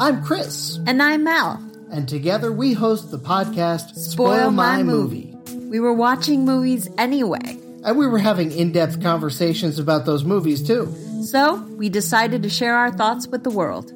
I'm 0.00 0.24
Chris, 0.24 0.78
And 0.86 1.02
I'm 1.02 1.24
Mel. 1.24 1.62
and 1.90 2.08
together 2.08 2.50
we 2.50 2.72
host 2.72 3.10
the 3.10 3.18
podcast 3.18 3.94
Spoil 3.96 4.50
My 4.50 4.82
Movie. 4.82 5.34
We 5.70 5.78
were 5.80 5.92
watching 5.92 6.44
movies 6.44 6.88
anyway. 6.98 7.58
And 7.84 7.96
we 7.98 8.06
were 8.06 8.18
having 8.18 8.50
in 8.50 8.72
depth 8.72 9.02
conversations 9.02 9.78
about 9.78 10.04
those 10.06 10.24
movies 10.24 10.66
too. 10.66 10.92
So 11.22 11.56
we 11.76 11.88
decided 11.88 12.42
to 12.42 12.48
share 12.50 12.76
our 12.76 12.90
thoughts 12.90 13.26
with 13.28 13.44
the 13.44 13.50
world. 13.50 13.92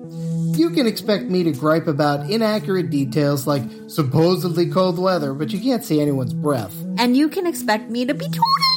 You 0.59 0.71
can 0.71 0.87
expect 0.87 1.25
me 1.25 1.43
to 1.45 1.53
gripe 1.53 1.87
about 1.87 2.31
inaccurate 2.31 2.91
details 2.91 3.47
like 3.47 3.63
supposedly 3.89 4.71
cold 4.71 4.99
weather, 4.99 5.33
but 5.35 5.53
you 5.53 5.61
can't 5.61 5.85
see 5.85 6.01
anyone's 6.01 6.35
breath. 6.35 6.75
And 6.99 7.17
you 7.17 7.29
can 7.29 7.47
expect 7.47 7.91
me 7.91 8.05
to 8.07 8.15
be 8.15 8.25
totally 8.25 8.68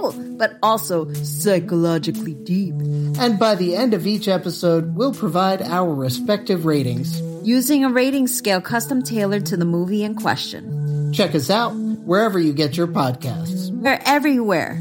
adorable, 0.00 0.36
but 0.36 0.58
also 0.62 1.12
psychologically 1.12 2.34
deep. 2.34 2.74
And 3.18 3.38
by 3.38 3.54
the 3.54 3.76
end 3.76 3.94
of 3.94 4.06
each 4.06 4.28
episode, 4.28 4.94
we'll 4.94 5.14
provide 5.14 5.62
our 5.62 5.92
respective 5.92 6.64
ratings. 6.64 7.20
Using 7.46 7.84
a 7.84 7.90
rating 7.90 8.26
scale 8.26 8.60
custom 8.60 9.02
tailored 9.02 9.46
to 9.46 9.56
the 9.56 9.64
movie 9.64 10.04
in 10.04 10.14
question. 10.14 11.12
Check 11.12 11.34
us 11.34 11.50
out 11.50 11.74
wherever 11.74 12.38
you 12.38 12.52
get 12.52 12.76
your 12.76 12.86
podcasts. 12.86 13.70
We're 13.70 14.00
everywhere. 14.04 14.78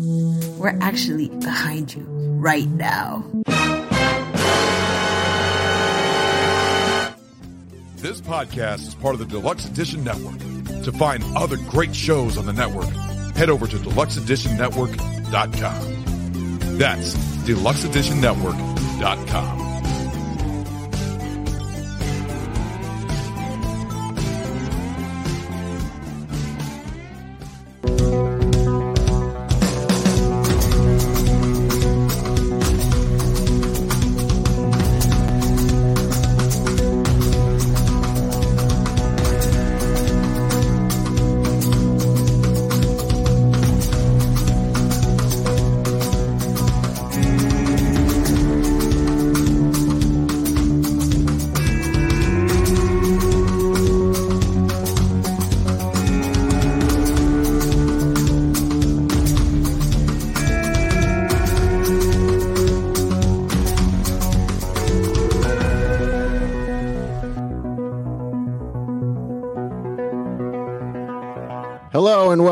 We're 0.58 0.78
actually 0.82 1.30
behind 1.30 1.96
you 1.96 2.04
right 2.04 2.68
now. 2.68 3.26
This 7.96 8.22
podcast 8.22 8.88
is 8.88 8.96
part 8.96 9.14
of 9.16 9.20
the 9.20 9.26
Deluxe 9.26 9.66
Edition 9.66 10.04
Network. 10.04 10.40
To 10.84 10.92
find 10.94 11.24
other 11.36 11.58
great 11.58 11.94
shows 11.94 12.38
on 12.38 12.46
the 12.46 12.54
network, 12.54 12.88
head 13.40 13.50
over 13.50 13.66
to 13.68 13.78
deluxeeditionnetwork.com. 13.78 16.78
That's 16.78 17.16
deluxeeditionnetwork.com. 17.48 19.69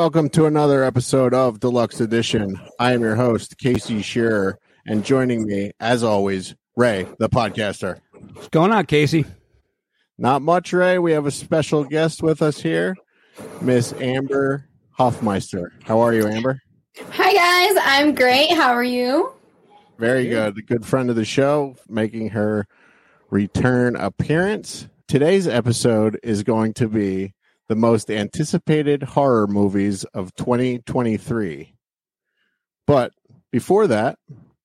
welcome 0.07 0.29
to 0.29 0.45
another 0.45 0.85
episode 0.85 1.33
of 1.33 1.59
Deluxe 1.59 1.99
Edition. 1.99 2.57
I 2.79 2.93
am 2.93 3.01
your 3.01 3.17
host, 3.17 3.57
Casey 3.57 4.01
Shearer, 4.01 4.57
and 4.85 5.03
joining 5.03 5.45
me, 5.45 5.71
as 5.81 6.01
always, 6.01 6.55
Ray, 6.77 7.05
the 7.19 7.27
podcaster. 7.27 7.99
What's 8.31 8.47
going 8.47 8.71
on, 8.71 8.85
Casey? 8.85 9.25
Not 10.17 10.41
much, 10.41 10.71
Ray. 10.71 10.97
We 10.97 11.11
have 11.11 11.25
a 11.25 11.31
special 11.31 11.83
guest 11.83 12.23
with 12.23 12.41
us 12.41 12.61
here, 12.61 12.95
Miss 13.59 13.91
Amber 13.99 14.69
Hofmeister. 14.97 15.71
How 15.83 15.99
are 15.99 16.13
you, 16.13 16.25
Amber? 16.25 16.61
Hi 17.11 17.33
guys, 17.33 17.83
I'm 17.85 18.15
great. 18.15 18.53
How 18.53 18.71
are 18.71 18.85
you? 18.85 19.33
Very 19.97 20.29
good. 20.29 20.57
A 20.57 20.61
good 20.61 20.85
friend 20.85 21.09
of 21.09 21.17
the 21.17 21.25
show, 21.25 21.75
making 21.89 22.29
her 22.29 22.65
return 23.29 23.97
appearance. 23.97 24.87
Today's 25.09 25.49
episode 25.49 26.17
is 26.23 26.43
going 26.43 26.75
to 26.75 26.87
be 26.87 27.33
the 27.67 27.75
most 27.75 28.09
anticipated 28.09 29.03
horror 29.03 29.47
movies 29.47 30.03
of 30.05 30.33
2023. 30.35 31.75
But 32.85 33.11
before 33.51 33.87
that, 33.87 34.17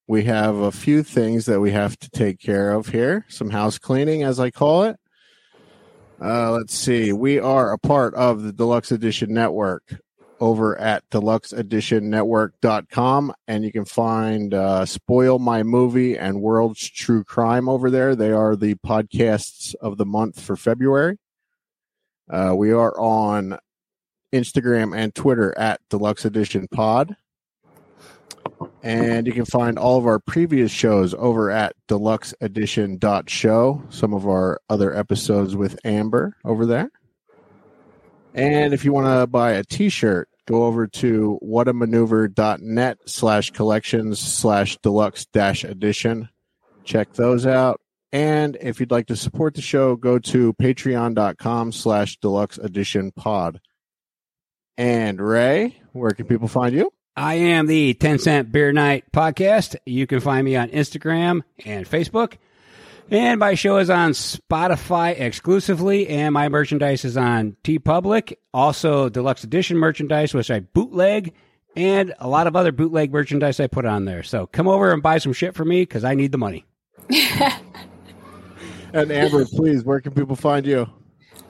we 0.06 0.24
have 0.24 0.56
a 0.56 0.72
few 0.72 1.02
things 1.02 1.46
that 1.46 1.60
we 1.60 1.72
have 1.72 1.98
to 1.98 2.10
take 2.10 2.40
care 2.40 2.72
of 2.72 2.88
here. 2.88 3.24
Some 3.28 3.50
house 3.50 3.78
cleaning, 3.78 4.22
as 4.22 4.38
I 4.38 4.50
call 4.50 4.84
it. 4.84 4.96
Uh, 6.20 6.52
let's 6.52 6.74
see. 6.74 7.12
We 7.12 7.40
are 7.40 7.72
a 7.72 7.78
part 7.78 8.14
of 8.14 8.42
the 8.42 8.52
Deluxe 8.52 8.92
Edition 8.92 9.34
Network 9.34 9.82
over 10.42 10.78
at 10.80 11.08
deluxeeditionnetwork.com 11.10 13.32
and 13.46 13.64
you 13.64 13.70
can 13.70 13.84
find 13.84 14.52
uh, 14.52 14.84
spoil 14.84 15.38
my 15.38 15.62
movie 15.62 16.18
and 16.18 16.42
world's 16.42 16.90
true 16.90 17.22
crime 17.22 17.68
over 17.68 17.88
there 17.88 18.16
they 18.16 18.32
are 18.32 18.56
the 18.56 18.74
podcasts 18.84 19.76
of 19.76 19.98
the 19.98 20.04
month 20.04 20.40
for 20.40 20.56
february 20.56 21.16
uh, 22.32 22.52
we 22.54 22.72
are 22.72 22.98
on 22.98 23.58
instagram 24.32 24.96
and 24.96 25.14
twitter 25.14 25.56
at 25.58 25.80
deluxe 25.88 26.24
edition 26.24 26.66
pod 26.68 27.14
and 28.82 29.26
you 29.26 29.32
can 29.32 29.44
find 29.44 29.78
all 29.78 29.98
of 29.98 30.06
our 30.06 30.18
previous 30.18 30.72
shows 30.72 31.14
over 31.14 31.50
at 31.50 31.76
deluxeedition.show 31.88 33.82
some 33.90 34.14
of 34.14 34.26
our 34.26 34.60
other 34.68 34.96
episodes 34.96 35.54
with 35.54 35.78
amber 35.84 36.36
over 36.44 36.66
there 36.66 36.90
and 38.34 38.72
if 38.72 38.84
you 38.84 38.92
want 38.92 39.06
to 39.06 39.26
buy 39.26 39.52
a 39.52 39.64
t-shirt, 39.64 40.28
go 40.46 40.64
over 40.64 40.86
to 40.86 41.38
whatamaneuver.net 41.42 42.98
slash 43.06 43.50
collections 43.50 44.18
slash 44.18 44.78
deluxe 44.78 45.26
dash 45.26 45.64
edition. 45.64 46.28
Check 46.84 47.12
those 47.12 47.46
out. 47.46 47.80
And 48.12 48.58
if 48.60 48.78
you'd 48.78 48.90
like 48.90 49.06
to 49.06 49.16
support 49.16 49.54
the 49.54 49.62
show, 49.62 49.96
go 49.96 50.18
to 50.18 50.52
patreon.com 50.54 51.72
slash 51.72 52.18
deluxe 52.18 52.58
edition 52.58 53.10
pod. 53.12 53.60
And 54.76 55.20
Ray, 55.20 55.80
where 55.92 56.10
can 56.10 56.26
people 56.26 56.48
find 56.48 56.74
you? 56.74 56.92
I 57.16 57.34
am 57.34 57.66
the 57.66 57.94
10 57.94 58.18
Cent 58.18 58.52
Beer 58.52 58.72
Night 58.72 59.04
podcast. 59.12 59.76
You 59.86 60.06
can 60.06 60.20
find 60.20 60.44
me 60.44 60.56
on 60.56 60.68
Instagram 60.68 61.42
and 61.64 61.88
Facebook. 61.88 62.34
And 63.10 63.38
my 63.40 63.54
show 63.54 63.76
is 63.78 63.90
on 63.90 64.12
Spotify 64.12 65.18
exclusively, 65.20 66.08
and 66.08 66.32
my 66.32 66.48
merchandise 66.48 67.04
is 67.04 67.18
on 67.18 67.56
TeePublic. 67.64 68.36
Also, 68.54 69.10
deluxe 69.10 69.44
edition 69.44 69.76
merchandise, 69.76 70.32
which 70.32 70.50
I 70.50 70.60
bootleg, 70.60 71.34
and 71.76 72.14
a 72.18 72.28
lot 72.28 72.46
of 72.46 72.56
other 72.56 72.72
bootleg 72.72 73.12
merchandise 73.12 73.60
I 73.60 73.66
put 73.66 73.84
on 73.84 74.06
there. 74.06 74.22
So 74.22 74.46
come 74.46 74.68
over 74.68 74.92
and 74.92 75.02
buy 75.02 75.18
some 75.18 75.34
shit 75.34 75.54
for 75.54 75.64
me 75.64 75.82
because 75.82 76.04
I 76.04 76.14
need 76.14 76.32
the 76.32 76.38
money. 76.38 76.64
And 78.94 79.10
Amber, 79.10 79.44
please, 79.46 79.84
where 79.84 80.00
can 80.00 80.12
people 80.12 80.36
find 80.36 80.66
you? 80.66 80.88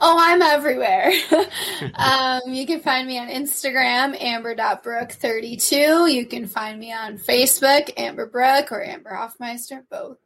Oh, 0.04 0.16
I'm 0.18 0.42
everywhere. 0.42 1.12
um, 1.94 2.40
you 2.48 2.66
can 2.66 2.80
find 2.80 3.06
me 3.06 3.18
on 3.18 3.28
Instagram, 3.28 4.20
amber.brooke32. 4.20 6.12
You 6.12 6.26
can 6.26 6.46
find 6.46 6.80
me 6.80 6.92
on 6.92 7.18
Facebook, 7.18 7.92
Amber 7.96 8.26
Brook 8.26 8.72
or 8.72 8.84
Amber 8.84 9.10
Hofmeister, 9.10 9.82
both. 9.90 10.18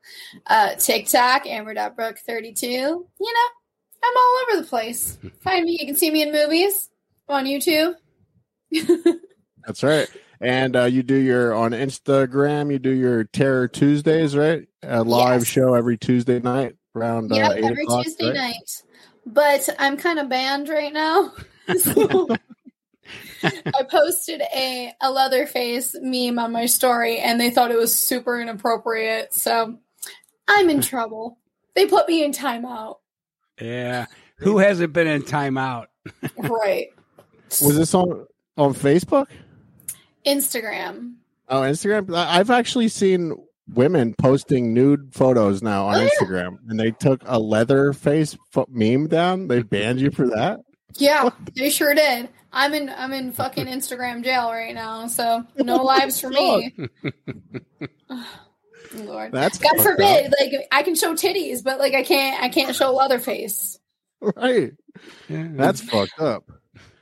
Uh, 0.46 0.74
TikTok, 0.76 1.46
amber.brooke32. 1.46 2.62
You 2.62 3.02
know, 3.20 3.48
I'm 4.02 4.16
all 4.16 4.40
over 4.48 4.62
the 4.62 4.68
place. 4.68 5.18
Find 5.40 5.64
me. 5.66 5.76
You 5.78 5.86
can 5.86 5.96
see 5.96 6.10
me 6.10 6.22
in 6.22 6.32
movies 6.32 6.88
on 7.28 7.44
YouTube. 7.44 7.94
That's 9.66 9.82
right. 9.82 10.08
And 10.40 10.76
uh, 10.76 10.84
you 10.84 11.02
do 11.02 11.16
your 11.16 11.54
on 11.54 11.72
Instagram. 11.72 12.70
You 12.72 12.78
do 12.78 12.90
your 12.90 13.24
Terror 13.24 13.68
Tuesdays, 13.68 14.36
right? 14.36 14.66
A 14.82 15.02
live 15.02 15.40
Yes. 15.42 15.48
show 15.48 15.74
every 15.74 15.98
Tuesday 15.98 16.40
night 16.40 16.76
around 16.96 17.32
uh, 17.32 17.36
eight 17.36 17.64
every 17.64 17.84
o'clock. 17.84 18.04
Tuesday 18.04 18.26
right? 18.26 18.34
night. 18.34 18.82
But 19.24 19.68
I'm 19.78 19.96
kind 19.96 20.18
of 20.18 20.28
banned 20.28 20.68
right 20.68 20.92
now. 20.92 21.32
So 21.80 22.28
I 23.42 23.82
posted 23.90 24.40
a 24.40 24.92
a 25.00 25.10
Leatherface 25.10 25.96
meme 26.00 26.38
on 26.38 26.52
my 26.52 26.66
story, 26.66 27.18
and 27.18 27.40
they 27.40 27.50
thought 27.50 27.72
it 27.72 27.76
was 27.76 27.94
super 27.94 28.40
inappropriate. 28.40 29.34
So 29.34 29.76
I'm 30.48 30.70
in 30.70 30.80
trouble. 30.80 31.38
They 31.74 31.86
put 31.86 32.08
me 32.08 32.24
in 32.24 32.32
timeout. 32.32 32.98
Yeah. 33.60 34.06
Who 34.38 34.58
hasn't 34.58 34.92
been 34.92 35.06
in 35.08 35.22
timeout? 35.22 35.86
Right. 36.36 36.88
Was 37.62 37.76
this 37.76 37.94
on 37.94 38.26
on 38.56 38.74
Facebook? 38.74 39.26
Instagram. 40.24 41.14
Oh, 41.48 41.62
Instagram. 41.62 42.14
I've 42.16 42.50
actually 42.50 42.88
seen 42.88 43.34
women 43.72 44.14
posting 44.18 44.72
nude 44.74 45.12
photos 45.14 45.62
now 45.62 45.86
on 45.86 45.96
Oh, 45.96 46.00
yeah. 46.02 46.08
Instagram, 46.08 46.58
and 46.68 46.78
they 46.78 46.90
took 46.92 47.22
a 47.26 47.38
Leatherface 47.38 48.36
fo- 48.52 48.66
meme 48.68 49.08
down. 49.08 49.48
They 49.48 49.62
banned 49.62 50.00
you 50.00 50.10
for 50.10 50.26
that. 50.28 50.60
Yeah, 50.94 51.28
they 51.54 51.68
sure 51.70 51.94
did. 51.94 52.28
I'm 52.52 52.72
in 52.72 52.88
I'm 52.88 53.12
in 53.12 53.32
fucking 53.32 53.66
Instagram 53.66 54.24
jail 54.24 54.50
right 54.50 54.74
now, 54.74 55.08
so 55.08 55.44
no 55.56 55.82
lives 55.82 56.20
for 56.20 56.30
me. 56.30 56.74
Lord, 58.94 59.32
That's 59.32 59.58
God 59.58 59.70
fucked 59.76 59.82
forbid. 59.82 60.32
Like 60.40 60.52
I 60.72 60.82
can 60.82 60.94
show 60.94 61.14
titties, 61.14 61.62
but 61.64 61.78
like 61.78 61.92
I 61.94 62.02
can't. 62.02 62.42
I 62.42 62.48
can't 62.48 62.74
show 62.74 62.94
Leatherface. 62.94 63.78
right. 64.20 64.72
Yeah. 65.28 65.48
That's 65.50 65.80
fucked 65.80 66.18
up. 66.20 66.44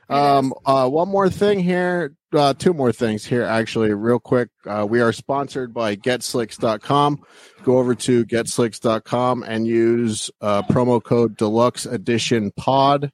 Um, 0.09 0.53
uh, 0.65 0.87
one 0.87 1.09
more 1.09 1.29
thing 1.29 1.59
here, 1.59 2.15
uh, 2.33 2.53
two 2.53 2.73
more 2.73 2.91
things 2.91 3.25
here, 3.25 3.43
actually, 3.43 3.93
real 3.93 4.19
quick. 4.19 4.49
Uh, 4.65 4.85
we 4.87 5.01
are 5.01 5.11
sponsored 5.11 5.73
by 5.73 5.95
GetSlicks.com. 5.95 7.23
Go 7.63 7.77
over 7.77 7.95
to 7.95 8.25
GetSlicks.com 8.25 9.43
and 9.43 9.65
use 9.65 10.29
uh, 10.41 10.61
promo 10.63 11.03
code 11.03 11.37
Deluxe 11.37 11.85
Edition 11.85 12.51
Pod 12.51 13.11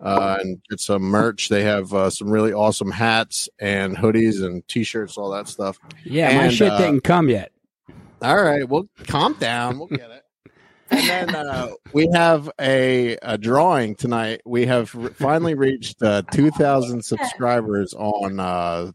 uh, 0.00 0.38
and 0.40 0.62
get 0.70 0.80
some 0.80 1.02
merch. 1.02 1.48
They 1.48 1.64
have 1.64 1.92
uh, 1.92 2.10
some 2.10 2.30
really 2.30 2.52
awesome 2.52 2.90
hats 2.90 3.48
and 3.58 3.96
hoodies 3.96 4.44
and 4.44 4.66
T-shirts, 4.68 5.18
all 5.18 5.30
that 5.30 5.48
stuff. 5.48 5.78
yeah, 6.04 6.36
my 6.36 6.48
shit 6.48 6.72
uh, 6.72 6.78
didn't 6.78 7.02
come 7.02 7.28
yet. 7.28 7.52
All 8.22 8.42
right, 8.42 8.66
well, 8.66 8.88
calm 9.06 9.34
down. 9.34 9.78
We'll 9.78 9.88
get 9.88 10.10
it. 10.10 10.22
And 10.90 11.08
then 11.08 11.34
uh, 11.34 11.70
we 11.92 12.08
have 12.12 12.50
a, 12.60 13.16
a 13.22 13.38
drawing 13.38 13.94
tonight. 13.94 14.42
We 14.44 14.66
have 14.66 14.94
re- 14.94 15.10
finally 15.10 15.54
reached 15.54 16.02
uh, 16.02 16.22
2,000 16.32 17.04
subscribers 17.04 17.94
on 17.94 18.40
uh, 18.40 18.92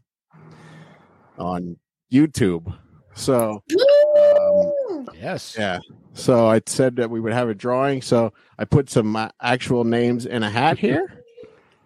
on 1.38 1.76
YouTube. 2.12 2.74
So 3.14 3.62
Woo! 3.70 5.06
Yes. 5.14 5.56
yeah, 5.58 5.78
so 6.14 6.46
I 6.48 6.60
said 6.66 6.96
that 6.96 7.10
we 7.10 7.20
would 7.20 7.32
have 7.32 7.48
a 7.48 7.54
drawing. 7.54 8.02
So 8.02 8.32
I 8.58 8.64
put 8.64 8.90
some 8.90 9.14
uh, 9.16 9.28
actual 9.40 9.84
names 9.84 10.26
in 10.26 10.42
a 10.42 10.50
hat 10.50 10.78
here, 10.80 11.24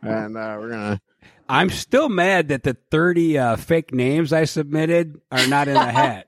and 0.02 0.36
uh, 0.36 0.56
we're 0.60 0.70
gonna. 0.70 1.00
I'm 1.48 1.70
still 1.70 2.08
mad 2.08 2.48
that 2.48 2.64
the 2.64 2.76
30 2.90 3.38
uh, 3.38 3.56
fake 3.56 3.92
names 3.94 4.32
I 4.32 4.46
submitted 4.46 5.20
are 5.30 5.46
not 5.46 5.68
in 5.68 5.74
the 5.74 5.92
hat. 5.92 6.26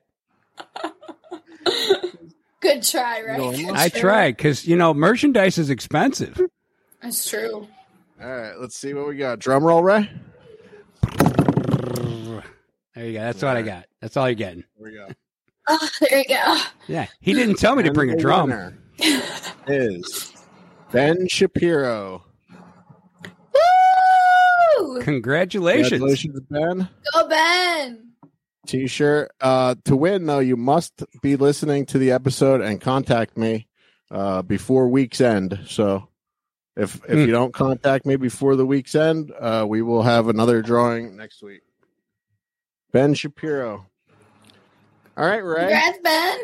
Good 2.61 2.83
try, 2.83 3.23
right? 3.23 3.39
No, 3.39 3.51
I 3.75 3.89
try. 3.89 4.01
tried 4.01 4.37
because, 4.37 4.67
you 4.67 4.77
know, 4.77 4.93
merchandise 4.93 5.59
is 5.59 5.71
expensive. 5.71 6.41
That's 7.01 7.29
true. 7.29 7.69
All 8.21 8.29
right, 8.29 8.59
let's 8.59 8.77
see 8.77 8.95
what 8.95 9.07
we 9.07 9.17
got. 9.17 9.39
Drum 9.39 9.63
roll, 9.63 9.83
Ray. 9.83 10.11
There 12.95 13.07
you 13.07 13.13
go. 13.13 13.21
That's 13.21 13.43
what 13.43 13.57
I 13.57 13.63
got. 13.63 13.87
That's 14.01 14.17
all 14.17 14.29
you're 14.29 14.35
getting. 14.35 14.65
Here 14.77 14.87
we 14.91 14.93
go. 14.93 15.09
Oh, 15.71 15.89
there 16.01 16.21
you 16.21 16.25
go. 16.25 16.61
Yeah. 16.87 17.09
He 17.21 17.35
didn't 17.35 17.57
tell 17.57 17.77
me 17.77 17.83
to 17.83 17.93
bring 17.93 18.09
a 18.11 18.17
drum. 18.17 18.49
winner 18.49 18.79
Is 19.67 20.33
Ben 20.91 21.29
Shapiro. 21.29 22.25
Woo! 24.79 25.03
Congratulations. 25.03 25.91
Congratulations, 25.91 26.41
Ben. 26.49 26.89
Go 27.13 27.29
Ben. 27.29 28.08
T-shirt. 28.69 29.33
Uh, 29.41 29.75
to 29.87 29.97
win, 29.97 30.27
though, 30.27 30.39
you 30.39 30.57
must 30.57 31.03
be 31.23 31.35
listening 31.37 31.87
to 31.87 31.99
the 31.99 32.13
episode 32.13 32.61
and 32.61 32.81
contact 32.81 33.37
me 33.37 33.67
uh, 34.11 34.43
before 34.43 34.89
week's 34.89 35.21
end. 35.21 35.59
So, 35.67 36.09
if 36.77 36.97
if 37.05 37.11
Hmm. 37.11 37.19
you 37.19 37.31
don't 37.33 37.53
contact 37.53 38.07
me 38.07 38.15
before 38.17 38.55
the 38.55 38.65
week's 38.67 38.95
end, 38.95 39.33
uh, 39.39 39.65
we 39.69 39.83
will 39.83 40.03
have 40.03 40.29
another 40.29 40.63
drawing 40.63 41.17
next 41.17 41.43
week. 41.43 41.63
Ben 42.93 43.15
Shapiro. 43.15 43.87
All 45.17 45.27
right, 45.27 45.45
Ray. 45.45 45.61
Congrats, 45.63 45.99
Ben. 46.05 46.39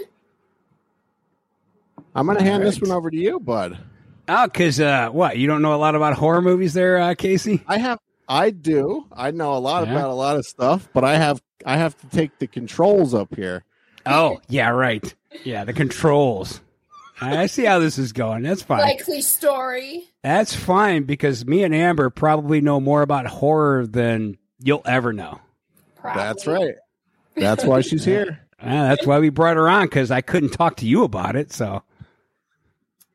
I'm 2.15 2.27
going 2.27 2.39
to 2.39 2.45
hand 2.45 2.63
this 2.65 2.81
one 2.81 2.91
over 2.91 3.11
to 3.11 3.17
you, 3.17 3.39
bud. 3.41 3.79
Oh, 4.29 4.45
because 4.47 4.81
uh, 4.81 5.09
what? 5.11 5.37
You 5.37 5.47
don't 5.47 5.63
know 5.63 5.75
a 5.75 5.77
lot 5.77 5.95
about 5.95 6.15
horror 6.15 6.43
movies 6.43 6.73
there, 6.75 6.99
uh, 6.99 7.15
Casey? 7.15 7.63
I 7.67 7.79
have. 7.79 7.99
I 8.29 8.51
do. 8.51 9.07
I 9.13 9.31
know 9.31 9.55
a 9.55 9.59
lot 9.59 9.87
Yeah? 9.87 9.93
about 9.95 10.11
a 10.11 10.15
lot 10.15 10.37
of 10.37 10.47
stuff, 10.47 10.89
but 10.93 11.05
I 11.05 11.17
have. 11.17 11.43
I 11.67 11.77
have 11.79 11.99
to 12.01 12.07
take 12.09 12.39
the 12.39 12.47
controls 12.47 13.15
up 13.15 13.35
here. 13.35 13.65
Oh, 14.07 14.41
yeah, 14.49 14.69
right. 14.69 15.15
Yeah, 15.45 15.65
the 15.65 15.73
controls. 15.73 16.61
I 17.21 17.47
see 17.47 17.65
how 17.65 17.79
this 17.79 17.97
is 17.97 18.13
going. 18.13 18.43
That's 18.43 18.61
fine. 18.63 18.81
Likely 18.81 19.23
story. 19.23 20.05
That's 20.23 20.55
fine 20.55 21.05
because 21.05 21.47
me 21.47 21.63
and 21.63 21.75
Amber 21.75 22.11
probably 22.11 22.61
know 22.61 22.81
more 22.81 23.01
about 23.03 23.27
horror 23.27 23.87
than 23.87 24.37
you'll 24.63 24.83
ever 24.85 25.13
know. 25.15 25.41
Probably. 25.97 26.23
That's 26.23 26.47
right. 26.47 26.75
That's 27.37 27.65
why 27.65 27.81
she's 27.81 28.05
here. 28.07 28.41
Uh, 28.61 28.89
that's 28.89 29.07
why 29.07 29.19
we 29.21 29.31
brought 29.31 29.57
her 29.57 29.69
on 29.69 29.85
because 29.87 30.11
I 30.11 30.21
couldn't 30.21 30.51
talk 30.51 30.77
to 30.79 30.87
you 30.87 31.05
about 31.05 31.35
it. 31.37 31.51
So, 31.53 31.67
all 31.69 31.85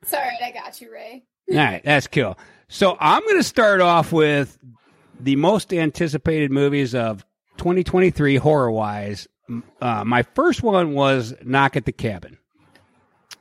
It's 0.02 0.14
all 0.14 0.22
right. 0.22 0.42
I 0.44 0.52
got 0.52 0.80
you, 0.82 0.92
Ray. 0.92 1.24
all 1.52 1.56
right. 1.58 1.82
that's 1.84 2.08
cool. 2.08 2.38
So 2.68 2.98
I'm 3.00 3.22
going 3.24 3.38
to 3.38 3.44
start 3.44 3.82
off 3.82 4.12
with 4.12 4.58
the 5.20 5.36
most 5.36 5.74
anticipated 5.74 6.52
movies 6.52 6.96
of 6.96 7.26
2023 7.58 8.38
horror 8.38 8.72
wise. 8.72 9.28
Uh, 9.82 10.04
my 10.06 10.24
first 10.24 10.62
one 10.64 10.94
was 10.94 11.34
Knock 11.44 11.76
at 11.76 11.86
the 11.86 11.92
Cabin 11.92 12.38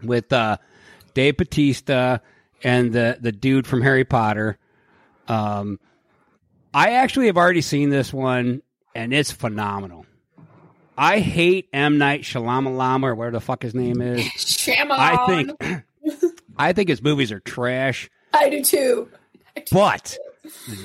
with 0.03 0.33
uh, 0.33 0.57
Dave 1.15 1.37
Batista 1.37 2.19
and 2.65 2.93
the 2.93 3.19
the 3.21 3.33
dude 3.33 3.67
from 3.67 3.83
Harry 3.83 4.05
Potter. 4.05 4.59
Um, 5.29 5.79
I 6.73 6.93
actually 6.93 7.27
have 7.27 7.37
already 7.37 7.61
seen 7.61 7.91
this 7.91 8.13
one, 8.13 8.63
and 8.95 9.13
it's 9.13 9.31
phenomenal. 9.31 10.07
I 10.97 11.21
hate 11.21 11.69
M 11.73 11.99
Night 11.99 12.23
Shyamalan 12.23 13.05
or 13.05 13.15
whatever 13.15 13.37
the 13.37 13.41
fuck 13.41 13.63
his 13.63 13.75
name 13.75 14.01
is. 14.01 14.23
Shyamalan. 14.25 14.97
I 14.99 15.27
think 15.27 15.85
I 16.59 16.73
think 16.73 16.89
his 16.89 17.03
movies 17.03 17.31
are 17.31 17.41
trash, 17.41 18.11
I 18.33 18.49
do 18.49 18.65
too. 18.65 19.09
but 19.71 20.17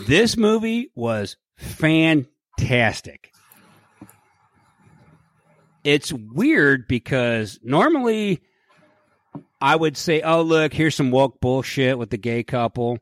this 0.08 0.38
movie 0.38 0.92
was 0.96 1.38
fantastic. 1.58 3.32
It's 5.84 6.14
weird 6.14 6.88
because 6.88 7.60
normally 7.64 8.42
I 9.62 9.76
would 9.76 9.98
say, 9.98 10.22
"Oh, 10.22 10.42
look, 10.42 10.74
here's 10.74 10.96
some 10.96 11.12
woke 11.12 11.40
bullshit 11.42 11.98
with 11.98 12.10
the 12.10 12.18
gay 12.18 12.44
couple," 12.44 13.00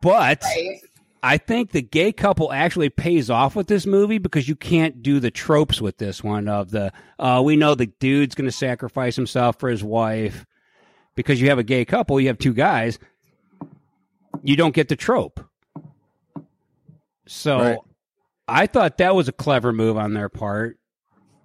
but 0.00 0.42
Right. 0.42 0.80
I 1.22 1.38
think 1.38 1.70
the 1.70 1.82
gay 1.82 2.12
couple 2.12 2.52
actually 2.52 2.88
pays 2.88 3.30
off 3.30 3.54
with 3.54 3.68
this 3.68 3.86
movie 3.86 4.18
because 4.18 4.48
you 4.48 4.56
can't 4.56 5.02
do 5.02 5.20
the 5.20 5.30
tropes 5.30 5.80
with 5.80 5.98
this 5.98 6.24
one 6.24 6.48
of 6.48 6.70
the 6.70 6.92
uh, 7.18 7.42
we 7.44 7.56
know 7.56 7.74
the 7.74 7.86
dude's 7.86 8.34
going 8.34 8.48
to 8.48 8.52
sacrifice 8.52 9.14
himself 9.14 9.58
for 9.58 9.68
his 9.68 9.84
wife 9.84 10.46
because 11.14 11.40
you 11.40 11.50
have 11.50 11.58
a 11.58 11.62
gay 11.64 11.84
couple, 11.84 12.18
you 12.20 12.28
have 12.28 12.38
two 12.38 12.54
guys, 12.54 12.98
you 14.42 14.56
don't 14.56 14.74
get 14.74 14.88
the 14.88 14.96
trope. 14.96 15.40
So 17.26 17.58
Right. 17.58 17.78
I 18.48 18.66
thought 18.66 18.98
that 18.98 19.14
was 19.14 19.28
a 19.28 19.32
clever 19.32 19.72
move 19.72 19.96
on 19.96 20.14
their 20.14 20.28
part. 20.28 20.78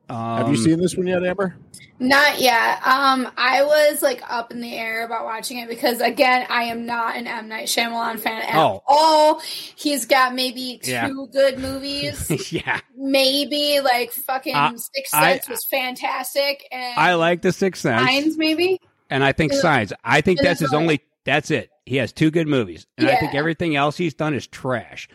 Um, 0.10 0.38
Have 0.38 0.50
you 0.50 0.56
seen 0.58 0.80
this 0.80 0.96
one 0.96 1.06
yet, 1.08 1.24
Amber? 1.24 1.56
Not 2.00 2.40
yet. 2.40 2.80
Um, 2.88 3.28
I 3.38 3.64
was 3.64 4.02
like 4.02 4.22
up 4.30 4.52
in 4.52 4.62
the 4.62 4.74
air 4.74 5.04
about 5.06 5.26
watching 5.26 5.58
it 5.58 5.68
because 5.68 6.00
again, 6.00 6.46
I 6.50 6.64
am 6.64 6.86
not 6.86 7.18
an 7.18 7.28
M 7.28 7.50
Night 7.50 7.68
Shyamalan 7.68 8.20
fan 8.20 8.42
at 8.44 8.56
Oh. 8.56 8.84
all. 8.88 9.40
He's 9.42 10.06
got 10.06 10.34
maybe 10.34 10.80
two 10.82 10.92
Yeah. 10.92 11.10
good 11.32 11.60
movies. 11.60 12.52
yeah, 12.54 12.80
maybe 12.96 13.80
like 13.82 14.12
fucking 14.14 14.56
Uh, 14.56 14.78
Sixth 14.78 15.14
I- 15.14 15.34
Sense 15.34 15.50
was 15.50 15.66
fantastic, 15.66 16.66
and 16.72 16.98
I 16.98 17.16
like 17.16 17.42
The 17.42 17.52
Sixth 17.52 17.82
Sense. 17.82 18.02
Signs 18.08 18.38
maybe. 18.38 18.80
And 19.10 19.24
I 19.24 19.32
think 19.34 19.52
Signs. 19.54 19.92
I 20.04 20.22
think 20.22 20.40
that's 20.42 20.60
his 20.62 20.74
only. 20.74 21.02
That's 21.26 21.52
it. 21.52 21.70
He 21.86 21.98
has 21.98 22.14
two 22.14 22.32
good 22.32 22.48
movies, 22.48 22.86
and 22.98 23.10
I 23.10 23.16
think 23.18 23.34
everything 23.36 23.76
else 23.76 23.98
he's 23.98 24.14
done 24.14 24.34
is 24.34 24.48
trash. 24.48 25.10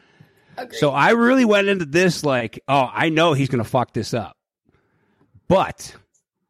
Agreed. 0.57 0.79
So 0.79 0.91
I 0.91 1.11
really 1.11 1.45
went 1.45 1.69
into 1.69 1.85
this 1.85 2.25
like, 2.25 2.61
oh, 2.69 2.89
I 2.93 3.09
know 3.09 3.33
he's 3.33 3.49
going 3.49 3.63
to 3.63 3.69
fuck 3.69 3.93
this 3.93 4.15
up. 4.15 4.37
But 5.49 5.95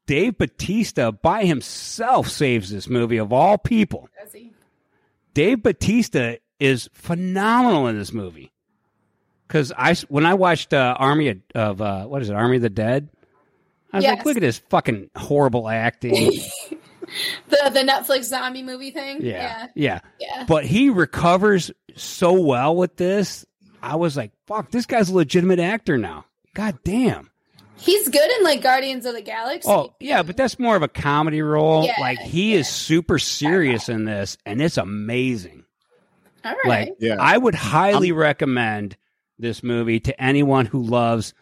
Dave 0.06 0.38
Batista 0.38 1.10
by 1.10 1.44
himself 1.44 2.28
saves 2.28 2.70
this 2.70 2.88
movie 2.88 3.18
of 3.18 3.32
all 3.32 3.58
people. 3.58 4.08
Does 4.22 4.32
he? 4.32 4.52
Dave 5.34 5.62
Batista 5.62 6.36
is 6.60 6.88
phenomenal 6.92 7.88
in 7.88 7.98
this 7.98 8.12
movie. 8.12 8.52
Because 9.46 9.72
I, 9.76 9.94
when 10.08 10.24
I 10.24 10.34
watched 10.34 10.72
uh, 10.72 10.96
Army 10.98 11.42
of, 11.54 11.82
uh, 11.82 12.06
what 12.06 12.22
is 12.22 12.30
it, 12.30 12.34
Army 12.34 12.56
of 12.56 12.62
the 12.62 12.70
Dead, 12.70 13.08
I 13.92 13.98
was 13.98 14.06
like, 14.06 14.24
look 14.24 14.36
at 14.36 14.40
this 14.40 14.58
fucking 14.70 15.10
horrible 15.14 15.68
acting. 15.68 16.14
the 17.48 17.70
the 17.70 17.80
Netflix 17.80 18.24
zombie 18.24 18.62
movie 18.62 18.90
thing. 18.90 19.20
yeah, 19.20 19.68
yeah, 19.74 20.00
yeah. 20.18 20.36
yeah. 20.38 20.44
But 20.48 20.64
he 20.64 20.88
recovers 20.88 21.70
so 21.94 22.32
well 22.40 22.74
with 22.74 22.96
this. 22.96 23.44
I 23.82 23.96
was 23.96 24.16
like, 24.16 24.30
fuck, 24.46 24.70
this 24.70 24.86
guy's 24.86 25.08
a 25.10 25.14
legitimate 25.14 25.58
actor 25.58 25.98
now. 25.98 26.26
God 26.54 26.78
damn. 26.84 27.30
He's 27.76 28.08
good 28.08 28.30
in 28.38 28.44
like 28.44 28.62
Guardians 28.62 29.06
of 29.06 29.14
the 29.14 29.22
Galaxy. 29.22 29.68
Oh, 29.68 29.92
yeah, 29.98 30.22
but 30.22 30.36
that's 30.36 30.58
more 30.58 30.76
of 30.76 30.82
a 30.82 30.88
comedy 30.88 31.42
role. 31.42 31.84
Yeah, 31.84 31.96
like 32.00 32.18
he 32.20 32.54
is 32.54 32.68
super 32.68 33.18
serious 33.18 33.88
in 33.88 34.04
this 34.04 34.36
and 34.46 34.62
it's 34.62 34.76
amazing. 34.76 35.64
all 36.44 36.52
right. 36.64 36.88
Like 36.88 36.96
Yeah. 37.00 37.16
I 37.18 37.36
would 37.36 37.56
highly 37.56 38.12
recommend 38.12 38.96
this 39.38 39.62
movie 39.64 39.98
to 40.00 40.22
anyone 40.22 40.66
who 40.66 40.82
loves 40.82 41.34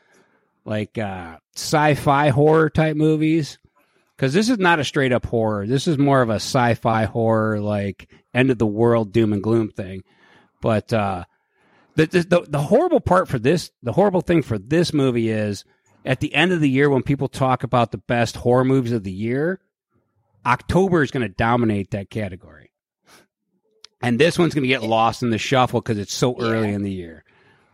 like 0.65 0.97
uh 0.97 1.37
sci-fi 1.55 2.29
horror 2.31 2.71
type 2.71 2.97
movies 2.97 3.59
cuz 4.17 4.33
this 4.33 4.49
is 4.49 4.59
not 4.59 4.79
a 4.81 4.85
straight 4.85 5.13
up 5.13 5.27
horror. 5.27 5.67
This 5.67 5.87
is 5.87 5.99
more 5.99 6.23
of 6.23 6.31
a 6.31 6.35
sci-fi 6.37 7.05
horror 7.05 7.61
like 7.61 8.09
end 8.33 8.51
of 8.51 8.57
the 8.57 8.67
world 8.67 9.13
doom 9.13 9.35
and 9.35 9.43
gloom 9.43 9.71
thing. 9.71 10.05
But 10.63 10.91
uh 10.93 11.25
the, 12.07 12.07
the 12.07 12.23
the 12.41 12.47
the 12.51 12.59
horrible 12.61 13.01
part 13.01 13.29
for 13.29 13.39
this 13.39 13.71
the 13.83 13.93
horrible 13.93 14.21
thing 14.21 14.43
for 14.43 14.59
this 14.59 14.93
movie 14.93 15.31
is 15.31 15.65
at 16.05 16.21
the 16.21 16.35
end 16.35 16.53
of 16.53 16.61
the 16.61 16.69
year 16.69 16.89
when 16.91 17.03
people 17.03 17.29
talk 17.29 17.63
about 17.63 17.93
the 17.93 17.99
best 17.99 18.37
horror 18.37 18.65
movies 18.65 18.93
of 18.93 19.05
the 19.05 19.13
year, 19.13 19.61
October 20.47 21.03
is 21.03 21.11
going 21.11 21.23
to 21.23 21.29
dominate 21.35 21.91
that 21.91 22.09
category. 22.11 22.71
And 24.03 24.19
this 24.19 24.39
one's 24.39 24.55
going 24.55 24.63
to 24.63 24.69
get 24.69 24.83
lost 24.83 25.23
in 25.23 25.29
the 25.29 25.37
shuffle 25.37 25.81
because 25.83 25.99
it's 25.99 26.15
so 26.15 26.41
early 26.41 26.69
Yeah. 26.71 26.75
in 26.77 26.83
the 26.83 26.91
year. 26.91 27.23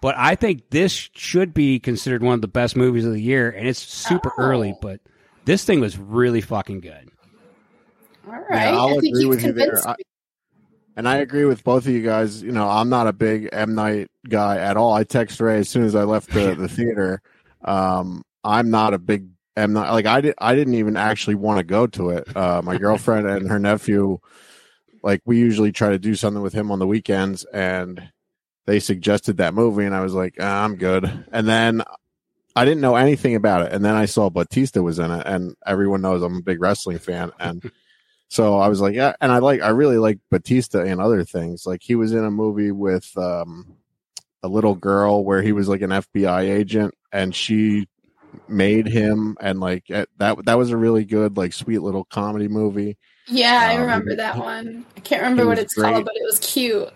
But 0.01 0.17
I 0.19 0.35
think 0.35 0.71
this 0.71 1.09
should 1.15 1.55
be 1.55 1.79
considered 1.79 2.23
one 2.23 2.35
of 2.35 2.41
the 2.41 2.49
best 2.49 2.75
movies 2.77 3.05
of 3.05 3.13
the 3.13 3.23
year, 3.23 3.49
and 3.49 3.69
it's 3.69 3.79
super 3.79 4.31
Oh. 4.37 4.43
early. 4.43 4.75
But 4.83 5.01
this 5.45 5.65
thing 5.65 5.79
was 5.81 5.97
really 5.97 6.41
fucking 6.41 6.81
good. 6.81 7.09
All 8.27 8.33
right. 8.51 8.75
I'll 8.75 8.89
I 8.89 8.93
agree 8.95 9.11
you've 9.21 9.29
with 9.29 9.45
you 9.45 9.53
there. 9.53 9.79
I- 9.87 9.93
me. 9.93 10.05
And 10.97 11.07
I 11.07 11.17
agree 11.17 11.45
with 11.45 11.63
both 11.63 11.87
of 11.87 11.93
you 11.93 12.03
guys. 12.03 12.43
You 12.43 12.53
know, 12.53 12.69
I'm 12.69 12.89
not 12.89 13.07
a 13.07 13.13
big 13.13 13.51
M 13.53 13.75
Night 13.75 14.11
guy 14.29 14.57
at 14.57 14.79
all. 14.79 14.95
I 14.95 15.05
text 15.05 15.39
Ray 15.41 15.59
as 15.59 15.69
soon 15.69 15.85
as 15.85 15.95
I 15.95 16.05
left 16.05 16.31
the, 16.31 16.55
the 16.55 16.69
theater. 16.69 17.21
Um, 17.63 18.23
I'm 18.43 18.71
not 18.71 18.95
a 18.95 18.99
big 18.99 19.29
M 19.57 19.75
Night. 19.75 19.91
Like 19.91 20.07
I 20.07 20.23
did, 20.23 20.35
I 20.39 20.55
didn't 20.55 20.75
even 20.75 20.97
actually 20.97 21.35
want 21.35 21.59
to 21.59 21.65
go 21.65 21.87
to 21.87 22.11
it. 22.11 22.35
Uh, 22.35 22.63
my 22.65 22.79
girlfriend 22.79 23.27
and 23.29 23.51
her 23.51 23.59
nephew, 23.59 24.19
like 25.03 25.21
we 25.27 25.39
usually 25.39 25.71
try 25.71 25.91
to 25.91 25.99
do 25.99 26.15
something 26.15 26.43
with 26.43 26.55
him 26.55 26.73
on 26.73 26.79
the 26.79 26.87
weekends, 26.87 27.45
and 27.45 28.11
they 28.65 28.81
suggested 28.81 29.37
that 29.37 29.55
movie, 29.55 29.85
and 29.85 29.95
I 29.95 30.01
was 30.01 30.15
like, 30.15 30.37
ah, 30.41 30.65
I'm 30.65 30.77
good. 30.77 31.27
And 31.31 31.47
then 31.47 31.83
I 32.55 32.65
didn't 32.65 32.81
know 32.81 32.97
anything 32.97 33.35
about 33.35 33.67
it, 33.67 33.73
and 33.73 33.85
then 33.85 33.95
I 33.95 34.07
saw 34.07 34.31
Batista 34.31 34.81
was 34.81 34.99
in 34.99 35.11
it, 35.11 35.27
and 35.27 35.55
everyone 35.67 36.01
knows 36.01 36.23
I'm 36.23 36.39
a 36.39 36.43
big 36.43 36.61
wrestling 36.61 36.99
fan, 36.99 37.33
and 37.39 37.71
so 38.29 38.59
I 38.59 38.69
was 38.69 38.81
like, 38.81 38.95
yeah, 38.95 39.15
and 39.21 39.31
I 39.31 39.39
like, 39.39 39.63
I 39.63 39.69
really 39.69 39.99
like 39.99 40.19
Batista 40.31 40.83
and 40.83 41.01
other 41.01 41.25
things. 41.25 41.67
Like 41.67 41.83
he 41.83 41.95
was 41.95 42.13
in 42.13 42.25
a 42.25 42.31
movie 42.31 42.73
with 42.73 43.11
um, 43.17 43.77
a 44.43 44.49
little 44.49 44.75
girl 44.75 45.25
where 45.25 45.43
he 45.43 45.53
was 45.53 45.69
like 45.69 45.83
an 45.83 45.91
FBI 45.91 46.43
agent, 46.43 46.95
and 47.13 47.35
she 47.35 47.87
made 48.49 48.87
him, 48.87 49.37
and 49.41 49.61
like 49.61 49.85
eh, 49.91 50.05
that 50.19 50.45
that 50.45 50.59
was 50.59 50.71
a 50.71 50.77
really 50.77 51.05
good, 51.05 51.37
like, 51.37 51.53
sweet 51.53 51.79
little 51.79 52.05
comedy 52.05 52.49
movie. 52.49 52.99
Yeah, 53.29 53.61
I 53.63 53.75
Um, 53.75 53.81
remember 53.83 54.15
that 54.17 54.39
one. 54.39 54.85
I 54.97 55.01
can't 55.01 55.23
remember 55.23 55.47
what 55.47 55.59
it's 55.59 55.75
great. 55.75 55.93
called, 55.93 56.05
but 56.05 56.15
it 56.17 56.25
was 56.25 56.39
cute. 56.39 56.89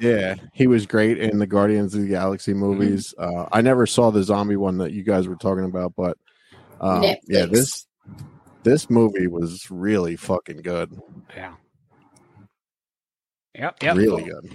Yeah, 0.00 0.36
he 0.52 0.66
was 0.66 0.86
great 0.86 1.18
in 1.18 1.38
the 1.38 1.46
Guardians 1.46 1.94
of 1.94 2.02
the 2.02 2.08
Galaxy 2.08 2.54
movies. 2.54 3.14
Uh, 3.18 3.46
I 3.50 3.62
never 3.62 3.86
saw 3.86 4.10
the 4.10 4.22
zombie 4.22 4.56
one 4.56 4.78
that 4.78 4.92
you 4.92 5.02
guys 5.02 5.26
were 5.26 5.34
talking 5.36 5.64
about, 5.64 5.92
but 5.96 6.16
um, 6.80 7.02
yeah, 7.26 7.46
this 7.46 7.86
this 8.68 8.90
movie 8.90 9.26
was 9.26 9.70
really 9.70 10.16
fucking 10.16 10.62
good, 10.62 11.00
Yeah. 11.36 11.54
Yep. 13.54 13.82
Yep. 13.82 13.96
really 13.96 14.22
good. 14.24 14.50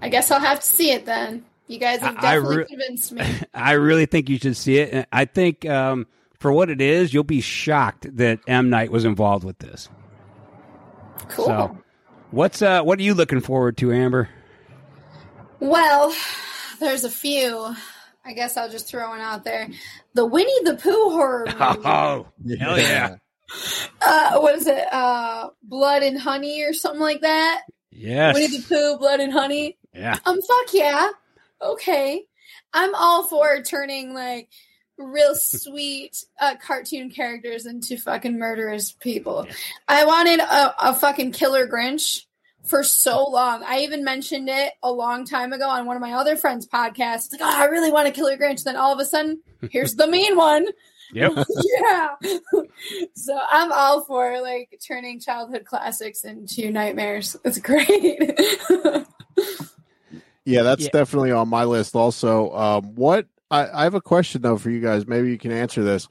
I 0.00 0.08
guess 0.08 0.30
I'll 0.30 0.40
have 0.40 0.60
to 0.60 0.66
see 0.66 0.90
it 0.92 1.04
then. 1.04 1.44
You 1.66 1.78
guys 1.78 2.00
have 2.00 2.16
I- 2.16 2.18
I 2.18 2.34
definitely 2.36 2.56
re- 2.58 2.64
convinced 2.66 3.12
me. 3.12 3.22
I 3.54 3.72
really 3.72 4.06
think 4.06 4.28
you 4.28 4.38
should 4.38 4.56
see 4.56 4.78
it. 4.78 5.06
I 5.12 5.24
think 5.26 5.66
um, 5.66 6.06
for 6.38 6.52
what 6.52 6.70
it 6.70 6.80
is, 6.80 7.12
you'll 7.12 7.24
be 7.24 7.40
shocked 7.42 8.16
that 8.16 8.38
M 8.46 8.70
Night 8.70 8.90
was 8.90 9.04
involved 9.04 9.44
with 9.44 9.58
this. 9.58 9.88
Cool. 11.28 11.44
So, 11.46 11.78
what's 12.30 12.62
uh, 12.62 12.82
what 12.82 12.98
are 12.98 13.02
you 13.02 13.12
looking 13.14 13.40
forward 13.40 13.76
to, 13.78 13.92
Amber? 13.92 14.30
Well, 15.60 16.14
there's 16.80 17.04
a 17.04 17.10
few. 17.10 17.74
I 18.24 18.32
guess 18.32 18.56
I'll 18.56 18.70
just 18.70 18.88
throw 18.88 19.08
one 19.10 19.20
out 19.20 19.44
there. 19.44 19.68
The 20.14 20.24
Winnie 20.24 20.62
the 20.64 20.76
Pooh 20.76 21.10
horror 21.10 21.44
movie. 21.48 21.58
Oh, 21.60 22.26
hell 22.58 22.78
yeah! 22.78 23.16
Uh, 24.02 24.38
what 24.38 24.56
is 24.56 24.66
it? 24.66 24.92
Uh, 24.92 25.50
Blood 25.62 26.02
and 26.02 26.18
Honey 26.18 26.62
or 26.62 26.72
something 26.72 27.00
like 27.00 27.22
that. 27.22 27.62
Yes, 27.90 28.34
Winnie 28.34 28.58
the 28.58 28.62
Pooh, 28.62 28.98
Blood 28.98 29.20
and 29.20 29.32
Honey. 29.32 29.76
yeah. 29.92 30.18
Um, 30.24 30.40
fuck 30.40 30.72
yeah. 30.72 31.10
Okay. 31.60 32.24
I'm 32.72 32.94
all 32.94 33.24
for 33.24 33.62
turning 33.62 34.14
like 34.14 34.48
real 34.98 35.34
sweet 35.34 36.24
uh, 36.40 36.54
cartoon 36.64 37.10
characters 37.10 37.66
into 37.66 37.96
fucking 37.96 38.38
murderous 38.38 38.92
people. 38.92 39.46
I 39.86 40.04
wanted 40.04 40.40
a, 40.40 40.90
a 40.90 40.94
fucking 40.94 41.32
killer 41.32 41.66
Grinch 41.66 42.24
for 42.64 42.82
so 42.82 43.24
long. 43.26 43.62
I 43.64 43.80
even 43.80 44.04
mentioned 44.04 44.48
it 44.48 44.72
a 44.82 44.92
long 44.92 45.24
time 45.24 45.52
ago 45.52 45.68
on 45.68 45.86
one 45.86 45.96
of 45.96 46.02
my 46.02 46.12
other 46.12 46.36
friends' 46.36 46.66
podcasts. 46.68 47.26
It's 47.26 47.32
like, 47.32 47.40
oh, 47.42 47.62
I 47.62 47.64
really 47.64 47.90
want 47.90 48.08
a 48.08 48.12
killer 48.12 48.36
Grinch. 48.36 48.62
Then 48.64 48.76
all 48.76 48.92
of 48.92 49.00
a 49.00 49.04
sudden, 49.06 49.40
here's 49.70 49.94
the 49.94 50.06
mean 50.06 50.36
one. 50.36 50.66
Yep. 51.12 51.32
yeah. 51.80 52.14
so 53.14 53.40
I'm 53.50 53.72
all 53.72 54.02
for 54.04 54.40
like 54.42 54.78
turning 54.86 55.18
childhood 55.20 55.64
classics 55.64 56.24
into 56.24 56.70
nightmares. 56.70 57.36
It's 57.44 57.58
great. 57.58 58.38
Yeah, 60.44 60.62
that's 60.62 60.84
Yeah. 60.84 60.90
definitely 60.94 61.30
on 61.30 61.48
my 61.48 61.64
list. 61.64 61.94
Also, 61.94 62.50
um, 62.56 62.94
what 62.94 63.26
I, 63.50 63.68
I 63.68 63.82
have 63.84 63.92
a 63.92 64.00
question 64.00 64.40
though 64.40 64.56
for 64.56 64.70
you 64.70 64.80
guys. 64.80 65.06
Maybe 65.06 65.28
you 65.30 65.36
can 65.36 65.52
answer 65.52 65.84
this. 65.84 66.08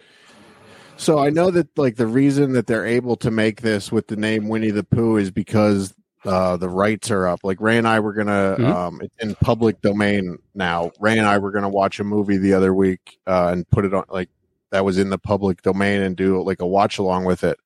So 0.95 1.17
I 1.17 1.31
know 1.31 1.49
that 1.49 1.75
like 1.75 1.95
the 1.95 2.05
reason 2.05 2.53
that 2.53 2.67
they're 2.67 2.85
able 2.85 3.15
to 3.17 3.31
make 3.31 3.61
this 3.61 3.91
with 3.91 4.05
the 4.05 4.15
name 4.15 4.47
Winnie 4.47 4.69
the 4.69 4.83
Pooh 4.83 5.17
is 5.17 5.31
because 5.31 5.91
uh, 6.23 6.55
the 6.57 6.69
rights 6.69 7.09
are 7.09 7.27
up. 7.27 7.39
Like 7.43 7.59
Ray 7.59 7.79
and 7.79 7.87
I 7.87 7.99
were 7.99 8.13
gonna, 8.13 8.57
Mhm. 8.59 8.69
um, 8.75 9.01
it's 9.01 9.15
in 9.19 9.33
public 9.35 9.81
domain 9.81 10.37
now. 10.53 10.91
Ray 10.99 11.17
and 11.17 11.27
I 11.27 11.39
were 11.39 11.49
gonna 11.51 11.67
watch 11.69 11.99
a 11.99 12.03
movie 12.03 12.37
the 12.37 12.53
other 12.53 12.75
week 12.75 13.17
uh, 13.25 13.49
and 13.53 13.67
put 13.71 13.85
it 13.85 13.93
on 13.95 14.03
like 14.09 14.29
that 14.71 14.85
was 14.85 14.97
in 14.97 15.09
the 15.09 15.17
public 15.17 15.61
domain 15.61 16.01
and 16.01 16.15
do 16.15 16.41
like 16.41 16.61
a 16.61 16.67
watch 16.67 16.97
along 16.97 17.25
with 17.25 17.43
it. 17.43 17.59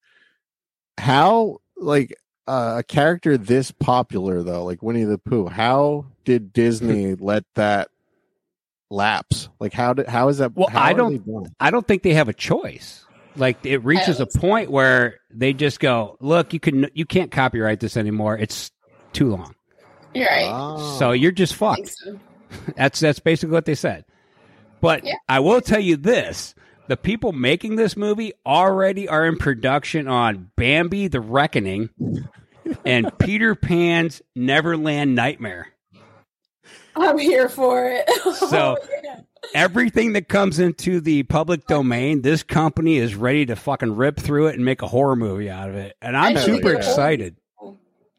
How 0.98 1.58
like 1.78 2.16
uh, 2.48 2.76
a 2.80 2.84
character 2.84 3.38
this 3.38 3.72
popular 3.72 4.44
though, 4.44 4.64
like 4.66 4.82
Winnie 4.84 5.04
the 5.04 5.18
Pooh, 5.18 5.48
how 5.48 6.06
did 6.26 6.54
Disney 6.54 7.16
let 7.20 7.44
that 7.56 7.90
lapse? 8.90 9.50
Like 9.60 9.74
how 9.74 9.94
did 9.94 10.08
how 10.08 10.28
is 10.30 10.38
that? 10.40 10.56
Well, 10.56 10.70
I 10.72 10.94
don't- 10.94 11.12
they 11.14 11.18
doing 11.20 11.46
it? 11.46 11.52
I 11.60 11.72
don't 11.72 11.88
think 11.88 12.04
they 12.04 12.14
have 12.14 12.30
a 12.30 12.34
choice. 12.34 13.06
Like 13.38 13.66
it 13.66 13.78
reaches 13.86 14.20
a 14.20 14.26
point 14.26 14.70
where 14.70 15.22
they 15.30 15.54
just 15.54 15.80
go, 15.80 16.18
"Look, 16.20 16.54
you 16.54 16.60
can 16.60 16.90
you 16.94 17.06
can't 17.06 17.32
copyright 17.32 17.80
this 17.80 17.96
anymore. 17.96 18.38
It's 18.38 18.72
too 19.14 19.30
long. 19.30 19.56
You're 20.14 20.28
right. 20.28 20.50
Oh. 20.52 20.98
So 21.00 21.12
you're 21.14 21.32
just 21.32 21.56
fucked." 21.56 21.94
so. 21.96 22.20
That's 22.76 23.00
that's 23.00 23.20
basically 23.20 23.54
what 23.54 23.64
they 23.64 23.76
said. 23.76 24.04
But 24.82 25.06
Yeah. 25.06 25.14
I 25.30 25.40
will 25.40 25.62
tell 25.62 25.80
you 25.80 25.96
this: 25.96 26.54
the 26.88 26.98
people 26.98 27.32
making 27.32 27.76
this 27.76 27.96
movie 27.96 28.34
already 28.46 29.08
are 29.08 29.26
in 29.26 29.38
production 29.38 30.08
on 30.08 30.52
Bambi: 30.56 31.08
The 31.08 31.22
Reckoning 31.22 31.90
and 32.86 33.12
Peter 33.20 33.56
Pan's 33.56 34.22
Neverland 34.36 35.16
Nightmare. 35.16 35.68
I'm 36.96 37.18
here 37.18 37.50
for 37.50 37.86
it. 37.90 38.10
So- 38.36 38.78
Oh. 38.80 39.24
Everything 39.56 40.14
that 40.14 40.30
comes 40.30 40.60
into 40.60 41.02
the 41.02 41.24
public 41.24 41.66
domain, 41.66 42.22
this 42.22 42.44
company 42.44 42.98
is 42.98 43.16
ready 43.16 43.44
to 43.48 43.56
fucking 43.56 43.96
rip 43.96 44.18
through 44.20 44.48
it 44.48 44.56
and 44.56 44.64
make 44.64 44.84
a 44.84 44.88
horror 44.88 45.16
movie 45.16 45.50
out 45.50 45.68
of 45.70 45.76
it. 45.76 45.96
And 46.00 46.16
I'm 46.16 46.38
super 46.38 46.74
excited. 46.76 47.36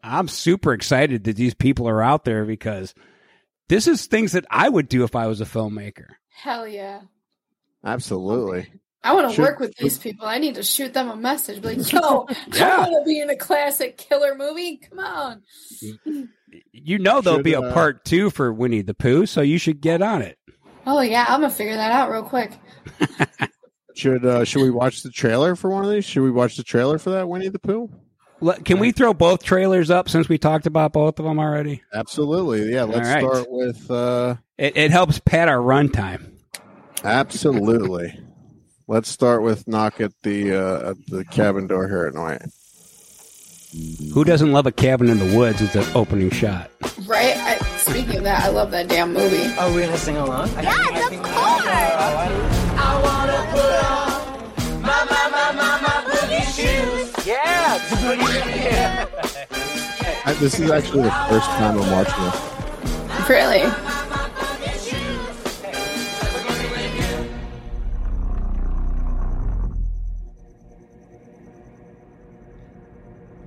I'm 0.03 0.27
super 0.27 0.73
excited 0.73 1.23
that 1.25 1.37
these 1.37 1.55
people 1.55 1.89
are 1.89 2.03
out 2.03 2.25
there 2.25 2.45
because 2.45 2.93
this 3.69 3.87
is 3.87 4.07
things 4.07 4.33
that 4.33 4.45
I 4.51 4.69
would 4.69 4.89
do 4.89 5.05
if 5.05 5.15
I 5.15 5.29
was 5.29 5.41
a 5.41 5.45
filmmaker. 5.45 6.07
Hell 6.31 6.67
yeah. 6.67 7.03
Absolutely. 7.85 8.73
I 9.05 9.15
want 9.15 9.35
to 9.35 9.41
work 9.43 9.59
with 9.59 9.75
these 9.77 9.99
people. 9.99 10.27
I 10.27 10.39
need 10.39 10.55
to 10.55 10.63
shoot 10.63 10.95
them 10.95 11.11
a 11.11 11.17
message. 11.17 11.61
Be 11.61 11.75
like, 11.75 11.93
yo, 11.93 12.27
Yeah. 12.53 12.77
I 12.77 12.89
want 12.89 13.05
to 13.05 13.09
be 13.09 13.21
in 13.21 13.31
a 13.31 13.37
classic 13.37 13.99
killer 13.99 14.35
movie. 14.37 14.77
Come 14.77 15.01
on. 15.01 15.43
You 16.73 16.99
know 16.99 17.21
there'll 17.21 17.39
Should, 17.39 17.45
be 17.45 17.55
a 17.55 17.61
uh, 17.63 17.73
part 17.73 18.05
two 18.05 18.31
for 18.31 18.53
Winnie 18.53 18.83
the 18.83 18.95
Pooh, 18.95 19.27
so 19.27 19.41
you 19.41 19.59
should 19.59 19.81
get 19.81 20.03
on 20.03 20.23
it. 20.23 20.39
Oh, 20.87 21.01
yeah. 21.01 21.25
I'm 21.29 21.41
going 21.41 21.51
to 21.51 21.57
figure 21.57 21.75
that 21.75 21.91
out 21.93 22.11
real 22.11 22.23
quick. 22.23 22.53
Should 23.95 24.25
uh, 24.25 24.45
should 24.47 24.63
we 24.63 24.71
watch 24.71 25.03
the 25.03 25.11
trailer 25.11 25.55
for 25.55 25.69
one 25.69 25.85
of 25.85 25.91
these? 25.91 26.07
Should 26.07 26.23
we 26.23 26.31
watch 26.31 26.57
the 26.57 26.63
trailer 26.63 26.99
for 26.99 27.11
that 27.11 27.29
Winnie 27.29 27.51
the 27.51 27.59
Pooh? 27.59 27.91
Let- 28.41 28.65
Can 28.65 28.79
we 28.79 28.91
throw 28.91 29.13
both 29.13 29.43
trailers 29.43 29.91
up 29.91 30.09
since 30.09 30.31
we 30.31 30.39
talked 30.39 30.65
about 30.67 30.95
both 30.95 31.19
of 31.19 31.27
them 31.27 31.39
already? 31.39 31.83
Absolutely. 31.93 32.73
Yeah. 32.73 32.85
Let's 32.85 33.07
All 33.09 33.15
right. 33.15 33.23
start 33.23 33.47
with. 33.51 33.91
Uh, 33.91 34.37
It, 34.57 34.79
it 34.79 34.91
helps 34.93 35.19
pad 35.19 35.51
our 35.51 35.59
runtime. 35.59 36.32
Absolutely. 37.05 38.19
Let's 38.89 39.09
start 39.09 39.43
with 39.43 39.67
knock 39.69 40.01
at 40.01 40.13
the 40.23 40.55
uh, 40.55 40.91
at 40.91 40.97
the 41.07 41.25
cabin 41.25 41.67
door 41.67 41.89
here 41.89 42.07
at 42.07 42.15
night. 42.15 42.43
Who 44.13 44.25
doesn't 44.25 44.53
love 44.53 44.67
a 44.67 44.73
cabin 44.73 45.09
in 45.09 45.19
the 45.19 45.37
woods 45.37 45.63
as 45.63 45.75
an 45.75 45.87
opening 45.95 46.31
shot? 46.31 46.71
Right? 47.07 47.35
I, 47.37 47.57
speaking 47.79 48.19
of 48.19 48.25
that, 48.25 48.45
I 48.45 48.49
love 48.49 48.71
that 48.73 48.89
damn 48.89 49.15
movie. 49.15 49.47
Are 49.57 49.73
we 49.73 49.81
gonna 49.81 49.97
sing 49.97 50.19
along? 50.19 50.49
Yes, 50.63 51.11
of 51.11 51.23
course. 51.23 51.33
I 51.35 53.01
wanna 53.03 53.47
put 53.51 53.65
on 53.87 54.83
my 54.83 55.05
my 55.05 55.29
my 55.31 55.53
my, 55.53 55.81
my 55.81 56.11
boogie 56.11 56.45
shoes. 56.55 57.27
Yeah, 57.27 57.79
it's 57.81 57.89
pretty 58.05 58.23
I, 60.25 60.35
this 60.35 60.61
is 60.61 60.71
actually 60.71 61.03
the 61.05 61.11
first 61.29 61.47
time 61.53 61.81
I'm 61.81 61.91
watching 61.91 62.25
this. 62.25 63.29
Really? 63.29 64.02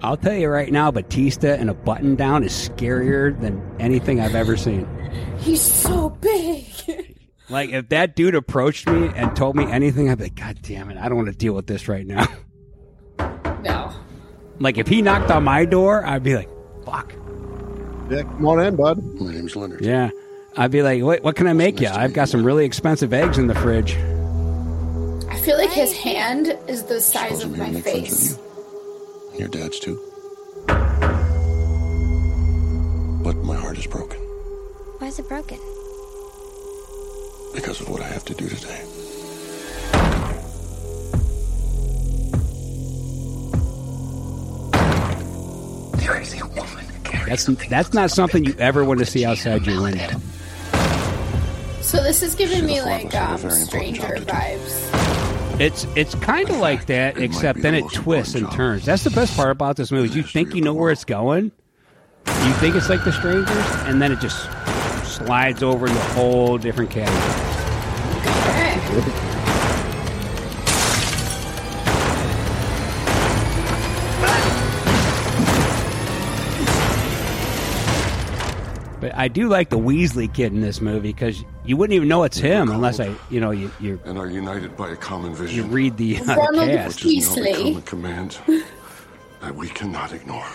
I'll 0.06 0.18
tell 0.18 0.36
you 0.36 0.50
right 0.50 0.72
now, 0.72 0.92
Batista 0.92 1.56
in 1.56 1.68
a 1.68 1.74
button 1.74 2.16
down 2.16 2.44
is 2.44 2.52
scarier 2.52 3.40
than 3.42 3.60
anything 3.80 4.22
I've 4.22 4.36
ever 4.36 4.56
seen. 4.56 4.88
He's 5.40 5.62
so 5.62 6.10
big. 6.10 6.66
Like 7.48 7.70
if 7.70 7.90
that 7.90 8.16
dude 8.16 8.34
approached 8.34 8.88
me 8.88 9.08
and 9.16 9.36
told 9.36 9.56
me 9.56 9.66
anything, 9.66 10.10
I'd 10.10 10.18
be 10.18 10.24
like, 10.24 10.36
God 10.36 10.58
damn 10.64 10.90
it, 10.90 10.98
I 10.98 11.08
don't 11.08 11.16
want 11.18 11.28
to 11.28 11.38
deal 11.38 11.54
with 11.54 11.68
this 11.68 11.88
right 11.88 12.06
now. 12.06 12.26
No. 13.64 13.92
like 14.60 14.78
if 14.78 14.88
he 14.88 15.02
knocked 15.02 15.32
on 15.32 15.44
my 15.44 15.66
door, 15.66 16.06
I'd 16.06 16.24
be 16.24 16.36
like, 16.36 16.50
fuck. 16.86 17.14
Yeah, 18.10 18.22
come 18.24 18.46
on 18.48 18.60
in, 18.62 18.76
bud. 18.76 19.04
My 19.20 19.32
name's 19.32 19.56
Leonard. 19.56 19.84
Yeah. 19.84 20.10
I'd 20.58 20.72
be 20.72 20.84
like, 20.84 21.02
what, 21.02 21.24
what 21.24 21.36
can 21.36 21.48
I 21.48 21.54
make 21.54 21.80
you? 21.80 21.88
I've 21.88 22.14
got 22.14 22.30
some 22.30 22.44
really 22.44 22.66
expensive 22.66 23.12
eggs 23.12 23.38
in 23.38 23.48
the 23.48 23.56
fridge. 23.56 23.96
I 25.30 25.38
feel 25.38 25.58
like 25.58 25.72
his 25.72 25.94
hand 25.98 26.58
is 26.68 26.84
the 26.84 27.02
size 27.02 27.44
of 27.44 27.52
my 27.52 27.58
gonna 27.58 27.72
make 27.74 27.84
friends 27.84 28.36
face. 28.36 28.45
With 29.38 29.40
you. 29.40 29.46
And 29.46 29.54
your 29.56 29.64
dad's 29.64 29.80
too. 29.80 30.00
But 33.24 33.38
my 33.38 33.56
heart 33.56 33.78
is 33.78 33.88
broken 33.88 34.20
Why 35.00 35.08
is 35.08 35.20
it 35.20 35.28
broken? 35.28 35.60
because 37.54 37.80
of 37.80 37.88
what 37.90 38.02
I 38.02 38.08
have 38.08 38.26
to 38.26 38.34
do 38.34 38.50
today. 38.50 38.84
There 45.98 46.22
is 46.22 46.34
a 46.40 46.46
woman 46.48 46.86
That's 47.26 47.46
that's 47.70 47.94
not 47.94 48.12
something 48.12 48.46
you 48.46 48.56
ever 48.60 48.84
want 48.84 49.00
to 49.00 49.06
see 49.06 49.26
outside 49.26 49.66
your 49.66 49.82
window. 49.82 50.10
So 51.82 52.04
this 52.04 52.22
is 52.22 52.36
giving 52.36 52.66
me 52.66 52.80
the 52.80 52.84
four 52.84 52.96
of 52.96 53.04
like 53.04 53.16
us 53.16 53.44
um, 53.44 53.52
stranger 53.52 54.02
job 54.02 54.16
to 54.18 54.22
vibes. 54.26 55.25
It's 55.60 55.86
it's 55.96 56.16
kind 56.16 56.50
of 56.50 56.58
like 56.58 56.88
that, 56.88 57.18
except 57.18 57.62
then 57.62 57.74
the 57.74 57.80
it 57.80 57.92
twists 57.94 58.36
and 58.36 58.46
job. 58.46 58.56
turns. 58.56 58.86
That's 58.86 59.04
the 59.04 59.12
best 59.12 59.36
part 59.38 59.52
about 59.52 59.78
this 59.78 59.92
movie. 59.92 60.10
is 60.10 60.16
You 60.16 60.24
think 60.24 60.54
you 60.54 60.62
know 60.62 60.74
where 60.74 60.92
it's 60.92 61.06
going, 61.06 61.52
you 62.28 62.54
think 62.56 62.76
it's 62.76 62.90
like 62.90 63.04
The 63.06 63.14
Strangers, 63.14 63.66
and 63.88 64.02
then 64.02 64.12
it 64.12 64.20
just 64.20 64.50
slides 65.06 65.64
over 65.64 65.88
into 65.88 65.98
a 65.98 66.04
whole 66.04 66.58
different 66.58 66.92
category. 66.92 67.22
Okay. 69.00 69.22
I 79.26 79.28
do 79.28 79.50
like 79.50 79.72
the 79.72 79.80
Weasley 79.80 80.32
kid 80.32 80.54
in 80.54 80.62
this 80.62 80.82
movie 80.82 81.12
because 81.12 81.44
you 81.66 81.78
wouldn't 81.78 81.96
even 81.96 82.08
know 82.08 82.26
it's 82.26 82.38
him 82.38 82.70
unless 82.70 83.00
I, 83.00 83.12
you 83.32 83.40
know, 83.40 83.50
you 83.50 83.72
you, 83.80 84.00
And 84.06 84.20
are 84.20 84.30
united 84.30 84.78
by 84.78 84.92
a 84.92 84.96
common 84.96 85.34
vision. 85.34 85.56
you 85.56 85.64
read 85.64 85.98
the, 85.98 86.20
uh, 86.20 86.36
Ronald 86.36 86.70
cast. 86.70 87.04
which 87.04 87.16
has 87.16 87.36
now 87.36 87.42
Weasley. 87.42 87.56
become 87.56 87.78
a 87.78 87.82
command 87.82 88.38
that 89.42 89.56
we 89.56 89.68
cannot 89.70 90.14
ignore. 90.14 90.46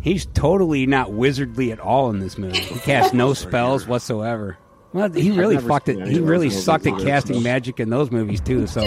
He's 0.00 0.26
totally 0.26 0.86
not 0.86 1.10
wizardly 1.10 1.70
at 1.70 1.78
all 1.78 2.10
in 2.10 2.18
this 2.18 2.36
movie. 2.36 2.58
He 2.58 2.80
casts 2.80 3.14
no 3.14 3.32
spells 3.46 3.86
whatsoever. 3.86 4.58
Well, 4.92 5.08
he 5.12 5.30
really 5.30 5.58
fucked 5.58 5.86
seen 5.86 6.00
it. 6.00 6.08
He 6.08 6.18
really 6.18 6.50
sucked 6.50 6.88
at 6.88 6.98
casting 6.98 7.36
so- 7.36 7.42
magic 7.42 7.78
in 7.78 7.90
those 7.90 8.10
movies 8.10 8.40
too. 8.40 8.66
So 8.66 8.80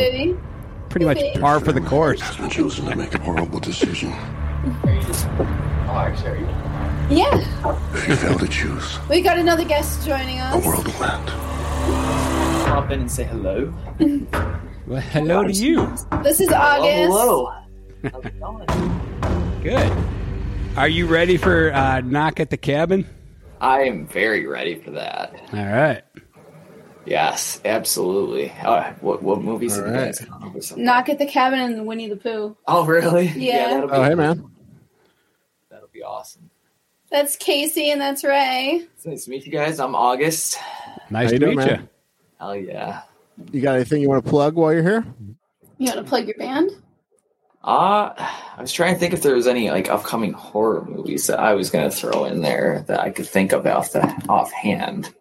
pretty 0.89 1.05
much 1.05 1.19
par 1.39 1.61
for 1.61 1.71
the 1.71 1.79
course. 1.79 2.19
Has 2.19 2.35
been 2.35 2.49
chosen 2.49 2.87
to 2.87 2.95
make 2.97 3.15
a 3.15 3.19
horrible 3.19 3.61
decision. 3.61 4.11
Yeah. 7.09 7.35
If 7.93 8.07
you 8.07 8.15
fail 8.15 8.37
to 8.39 8.47
choose, 8.47 8.97
We 9.09 9.21
got 9.21 9.37
another 9.37 9.65
guest 9.65 10.05
joining 10.05 10.37
the 10.37 10.43
us. 10.43 10.65
world 10.65 10.85
will 10.85 11.03
end. 11.03 11.27
Pop 12.65 12.91
in 12.91 13.01
and 13.01 13.11
say 13.11 13.23
hello. 13.25 13.73
Well, 14.85 14.99
hello 14.99 15.43
to 15.45 15.51
you. 15.53 15.87
This 16.23 16.41
is 16.41 16.49
August. 16.51 16.93
hello. 16.93 17.53
How's 18.11 18.25
it 18.25 18.37
going? 18.37 19.61
Good. 19.63 19.93
Are 20.75 20.89
you 20.89 21.05
ready 21.07 21.37
for 21.37 21.71
uh, 21.73 22.01
knock 22.01 22.41
at 22.41 22.49
the 22.49 22.57
cabin? 22.57 23.07
I 23.61 23.83
am 23.83 24.05
very 24.07 24.45
ready 24.45 24.75
for 24.75 24.91
that. 24.91 25.33
All 25.53 25.65
right. 25.65 26.01
Yes, 27.05 27.61
absolutely. 27.63 28.51
Uh, 28.61 28.91
what 28.99 29.23
what 29.23 29.41
movies 29.41 29.77
have 29.77 29.85
you 29.87 29.91
right. 29.93 30.05
guys 30.07 30.19
come 30.19 30.43
up 30.43 30.53
with? 30.53 30.65
Some- 30.65 30.83
Knock 30.83 31.07
at 31.07 31.17
the 31.17 31.27
cabin 31.27 31.59
and 31.61 31.87
Winnie 31.87 32.09
the 32.09 32.17
Pooh. 32.17 32.57
Oh, 32.67 32.85
really? 32.85 33.27
Yeah. 33.27 33.69
that'll 33.75 33.87
be 33.87 33.93
Oh, 33.93 34.03
hey, 34.03 34.15
man. 34.15 34.51
that'll 35.71 35.87
be 35.93 36.03
awesome. 36.03 36.49
That's 37.13 37.35
Casey 37.35 37.91
and 37.91 38.01
that's 38.01 38.23
Ray. 38.23 38.87
It's 38.95 39.05
nice 39.05 39.25
to 39.25 39.29
meet 39.29 39.45
you 39.45 39.51
guys. 39.51 39.79
I'm 39.79 39.93
August. 39.93 40.57
Nice 41.11 41.25
How 41.25 41.29
to 41.33 41.37
doing, 41.37 41.57
meet 41.57 41.65
you. 41.67 41.71
man? 41.73 41.89
Hell 42.39 42.55
yeah. 42.55 43.01
You 43.51 43.61
got 43.61 43.75
anything 43.75 44.01
you 44.01 44.09
want 44.09 44.25
to 44.25 44.29
plug 44.31 44.55
while 44.55 44.73
you're 44.73 44.81
here? 44.81 45.05
You 45.77 45.85
want 45.93 45.97
to 45.97 46.03
plug 46.03 46.25
your 46.25 46.35
band? 46.37 46.71
Uh, 47.63 48.13
I 48.17 48.57
was 48.59 48.73
trying 48.73 48.95
to 48.95 48.99
think 48.99 49.13
if 49.13 49.21
there 49.21 49.35
was 49.35 49.45
any 49.45 49.69
like 49.69 49.91
upcoming 49.91 50.33
horror 50.33 50.85
movies 50.85 51.27
that 51.27 51.39
I 51.39 51.53
was 51.53 51.69
going 51.69 51.87
to 51.87 51.95
throw 51.95 52.25
in 52.25 52.41
there 52.41 52.83
that 52.87 52.99
I 52.99 53.11
could 53.11 53.27
think 53.27 53.51
of 53.53 53.67
off 53.67 53.91
the 53.91 54.01
offhand. 54.27 55.13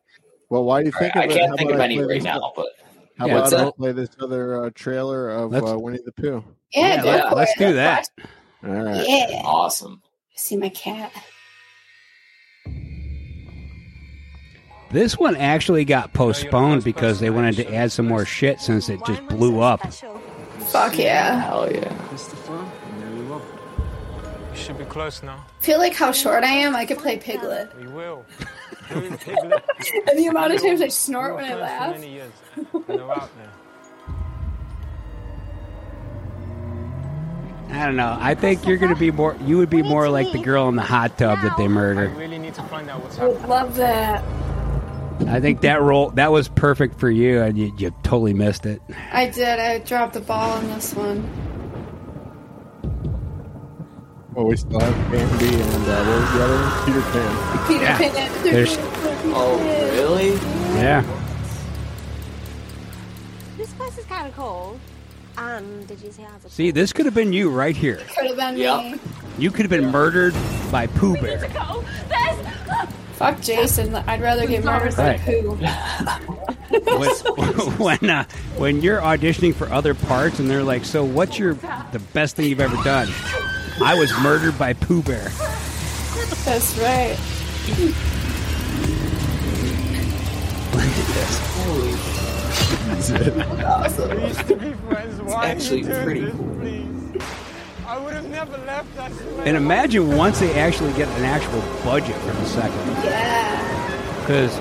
Well, 0.48 0.64
why 0.64 0.80
do 0.80 0.86
you 0.86 0.92
think 0.98 1.14
I 1.14 1.24
of 1.24 1.30
it? 1.30 1.34
can't 1.36 1.50
How 1.50 1.56
think 1.56 1.72
of 1.72 1.80
I 1.80 1.84
any 1.84 1.98
right 1.98 2.08
this- 2.08 2.24
now, 2.24 2.54
but 2.56 2.68
How 3.18 3.26
Yeah, 3.26 3.32
about 3.34 3.42
what's 3.42 3.52
I 3.52 3.64
that? 3.66 3.76
play 3.76 3.92
this 3.92 4.08
other 4.18 4.64
uh, 4.64 4.70
trailer 4.74 5.28
of 5.28 5.52
uh, 5.52 5.78
Winnie 5.78 5.98
the 6.06 6.12
Pooh? 6.12 6.42
Yeah, 6.72 6.94
Yeah, 6.96 7.02
go 7.02 7.08
let- 7.10 7.28
for 7.28 7.34
let's 7.36 7.52
it. 7.52 7.58
do 7.58 7.72
that. 7.74 8.08
All 8.64 8.70
right. 8.70 9.04
Yeah. 9.06 9.42
awesome. 9.44 10.00
See 10.34 10.56
my 10.56 10.70
cat. 10.70 11.12
This 14.92 15.18
one 15.18 15.36
actually 15.36 15.86
got 15.86 16.12
postponed 16.12 16.84
because 16.84 17.18
they 17.18 17.30
wanted 17.30 17.56
to 17.56 17.74
add 17.74 17.90
some 17.90 18.06
more 18.06 18.26
shit 18.26 18.60
since 18.60 18.90
it 18.90 19.00
just 19.06 19.26
blew 19.26 19.60
up. 19.60 19.80
Fuck 20.66 20.98
yeah. 20.98 21.40
Hell 21.40 21.72
yeah. 21.72 21.88
Mr. 22.10 22.34
Fun, 22.36 22.70
you 24.50 24.56
should 24.56 24.76
be 24.76 24.84
close 24.84 25.22
now. 25.22 25.46
feel 25.60 25.78
like 25.78 25.94
how 25.94 26.12
short 26.12 26.44
I 26.44 26.52
am, 26.52 26.76
I 26.76 26.84
could 26.84 26.98
play 26.98 27.18
Piglet. 27.18 27.74
We 27.80 27.86
will. 27.88 28.26
And 28.90 30.18
the 30.18 30.26
amount 30.28 30.52
of 30.52 30.60
times 30.60 30.82
I 30.82 30.88
snort 30.88 31.36
when 31.36 31.44
I 31.46 31.54
laugh. 31.54 31.96
I 37.72 37.86
don't 37.86 37.96
know. 37.96 38.16
I 38.20 38.34
think 38.34 38.66
you're 38.66 38.76
going 38.76 38.92
to 38.94 38.98
be 39.00 39.10
more. 39.10 39.36
You 39.46 39.56
would 39.58 39.70
be 39.70 39.82
more 39.82 40.08
like 40.10 40.30
the 40.32 40.42
girl 40.42 40.68
in 40.68 40.76
the 40.76 40.82
hot 40.82 41.16
tub 41.18 41.40
that 41.42 41.56
they 41.56 41.64
I 41.64 41.68
murdered. 41.68 42.14
really 42.16 42.38
need 42.38 42.54
to 42.54 42.62
find 42.64 42.88
out 42.90 43.02
what's 43.02 43.18
I 43.18 43.24
would 43.26 43.32
happening. 43.38 43.50
love 43.50 43.76
that. 43.76 44.24
I 45.28 45.40
think 45.40 45.62
that 45.62 45.80
role 45.80 46.10
that 46.10 46.30
was 46.32 46.48
perfect 46.48 47.00
for 47.00 47.08
you, 47.10 47.40
and 47.40 47.56
you, 47.56 47.72
you 47.78 47.90
totally 48.02 48.34
missed 48.34 48.66
it. 48.66 48.82
I 49.12 49.30
did. 49.30 49.58
I 49.58 49.78
dropped 49.78 50.12
the 50.14 50.20
ball 50.20 50.50
on 50.52 50.66
this 50.68 50.92
one. 50.94 51.22
Well, 54.34 54.46
we 54.46 54.56
still 54.56 54.80
have 54.80 54.94
Bambi 55.10 55.46
and 55.46 55.88
uh, 55.88 56.04
what 56.04 56.20
was 56.20 56.32
the 56.32 56.42
other 56.44 56.56
one? 56.56 56.86
Peter 56.86 57.02
Pan. 57.12 57.68
Peter 57.68 57.84
Yeah. 57.84 57.98
Pan. 57.98 58.42
There's- 58.44 58.78
Oh, 59.34 59.58
really? 59.94 60.32
Yeah. 60.82 61.02
This 63.56 63.72
place 63.74 63.96
is 63.98 64.04
kind 64.06 64.26
of 64.26 64.34
cold. 64.34 64.80
Um, 65.36 65.84
did 65.86 66.00
you 66.00 66.12
say 66.12 66.24
I 66.24 66.34
was 66.34 66.44
a 66.46 66.50
See, 66.50 66.70
this 66.70 66.92
could 66.92 67.06
have 67.06 67.14
been 67.14 67.32
you 67.32 67.50
right 67.50 67.76
here. 67.76 68.00
Could 68.16 68.26
have 68.28 68.36
been 68.36 68.56
Yep. 68.58 68.84
me. 68.92 68.98
You 69.38 69.50
could 69.50 69.62
have 69.62 69.70
been 69.70 69.90
murdered 69.90 70.34
by 70.70 70.86
Pooh 70.86 71.16
Bear. 71.16 71.48
Fuck 73.14 73.40
Jason. 73.40 73.94
I'd 73.94 74.20
rather 74.20 74.46
get 74.46 74.64
murdered 74.64 74.96
by 74.96 75.10
Right. 75.10 75.20
Pooh. 75.20 75.54
when 76.98 77.10
when, 78.00 78.10
uh, 78.10 78.24
when 78.56 78.82
you're 78.82 79.00
auditioning 79.00 79.54
for 79.54 79.70
other 79.70 79.94
parts 79.94 80.38
and 80.38 80.50
they're 80.50 80.64
like, 80.64 80.84
"So, 80.84 81.04
what's 81.04 81.38
your 81.38 81.54
the 81.92 82.00
best 82.12 82.36
thing 82.36 82.46
you've 82.48 82.60
ever 82.60 82.76
done?" 82.82 83.08
I 83.82 83.94
was 83.94 84.12
murdered 84.22 84.58
by 84.58 84.72
Pooh 84.74 85.02
Bear. 85.02 85.30
That's 86.44 86.76
right. 86.78 87.16
Holy 91.54 91.92
awesome. 93.64 94.61
We 94.94 95.04
used 95.06 95.18
to 95.18 95.24
friends. 95.24 95.34
Why 95.34 95.46
actually 95.48 95.80
you 95.80 95.86
pretty 96.04 96.20
this, 96.20 96.34
cool. 96.34 96.54
please? 96.56 97.22
I 97.86 97.98
would 97.98 98.14
have 98.14 98.28
never 98.28 98.56
left. 98.58 98.98
I 98.98 99.10
swear. 99.10 99.46
And 99.46 99.56
imagine 99.56 100.16
once 100.16 100.40
they 100.40 100.58
actually 100.58 100.92
get 100.94 101.08
an 101.18 101.24
actual 101.24 101.60
budget 101.84 102.16
for 102.16 102.32
the 102.32 102.46
second, 102.46 102.78
Yeah. 103.04 104.20
because 104.20 104.56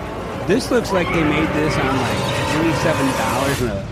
this 0.47 0.69
looks 0.71 0.91
like 0.91 1.07
they 1.07 1.23
made 1.23 1.47
this 1.49 1.75
on 1.77 1.95
like 1.97 2.53
twenty-seven 2.55 3.07
dollars 3.17 3.61
and 3.61 3.69
a 3.71 3.87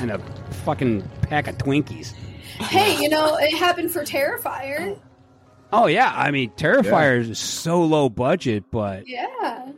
and 0.00 0.10
a 0.12 0.18
fucking 0.64 1.02
pack 1.22 1.46
of 1.48 1.56
Twinkies. 1.58 2.12
Hey, 2.58 3.00
you 3.02 3.08
know, 3.08 3.36
it 3.38 3.54
happened 3.56 3.90
for 3.90 4.04
Terrifier. 4.04 4.98
Oh 5.72 5.86
yeah, 5.86 6.12
I 6.14 6.30
mean 6.30 6.50
Terrifier 6.50 7.18
is 7.28 7.38
so 7.38 7.82
low 7.82 8.08
budget, 8.10 8.64
but 8.70 9.08
Yeah. 9.08 9.72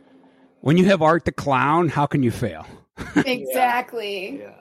when 0.61 0.77
you 0.77 0.85
have 0.85 1.01
Art 1.01 1.23
the 1.25 1.31
Clown, 1.31 1.87
how 1.87 2.05
can 2.05 2.21
you 2.23 2.31
fail? 2.31 2.65
Exactly. 3.25 4.39
Yeah. 4.39 4.51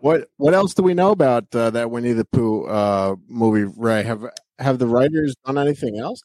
What 0.00 0.30
What 0.36 0.54
else 0.54 0.74
do 0.74 0.82
we 0.82 0.94
know 0.94 1.10
about 1.10 1.54
uh, 1.54 1.70
that 1.70 1.90
Winnie 1.90 2.12
the 2.12 2.24
Pooh 2.24 2.64
uh, 2.64 3.16
movie? 3.26 3.72
Ray, 3.76 4.02
have 4.04 4.24
have 4.58 4.78
the 4.78 4.86
writers 4.86 5.34
done 5.44 5.58
anything 5.58 5.98
else? 5.98 6.22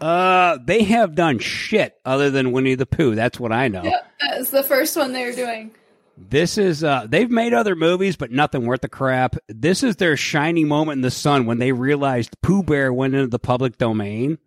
Uh, 0.00 0.58
they 0.64 0.82
have 0.82 1.14
done 1.14 1.38
shit 1.38 1.94
other 2.04 2.30
than 2.30 2.52
Winnie 2.52 2.74
the 2.74 2.86
Pooh. 2.86 3.14
That's 3.14 3.38
what 3.38 3.52
I 3.52 3.68
know. 3.68 3.82
Yep. 3.82 4.12
That's 4.20 4.50
the 4.50 4.62
first 4.62 4.96
one 4.96 5.12
they're 5.12 5.34
doing. 5.34 5.70
This 6.16 6.58
is 6.58 6.84
uh 6.84 7.06
they've 7.08 7.30
made 7.30 7.52
other 7.52 7.74
movies, 7.74 8.16
but 8.16 8.30
nothing 8.30 8.66
worth 8.66 8.82
the 8.82 8.88
crap. 8.88 9.36
This 9.48 9.82
is 9.82 9.96
their 9.96 10.16
shining 10.16 10.68
moment 10.68 10.98
in 10.98 11.02
the 11.02 11.10
sun 11.10 11.46
when 11.46 11.58
they 11.58 11.72
realized 11.72 12.40
Pooh 12.40 12.62
Bear 12.62 12.92
went 12.92 13.14
into 13.14 13.26
the 13.26 13.38
public 13.38 13.78
domain. 13.78 14.38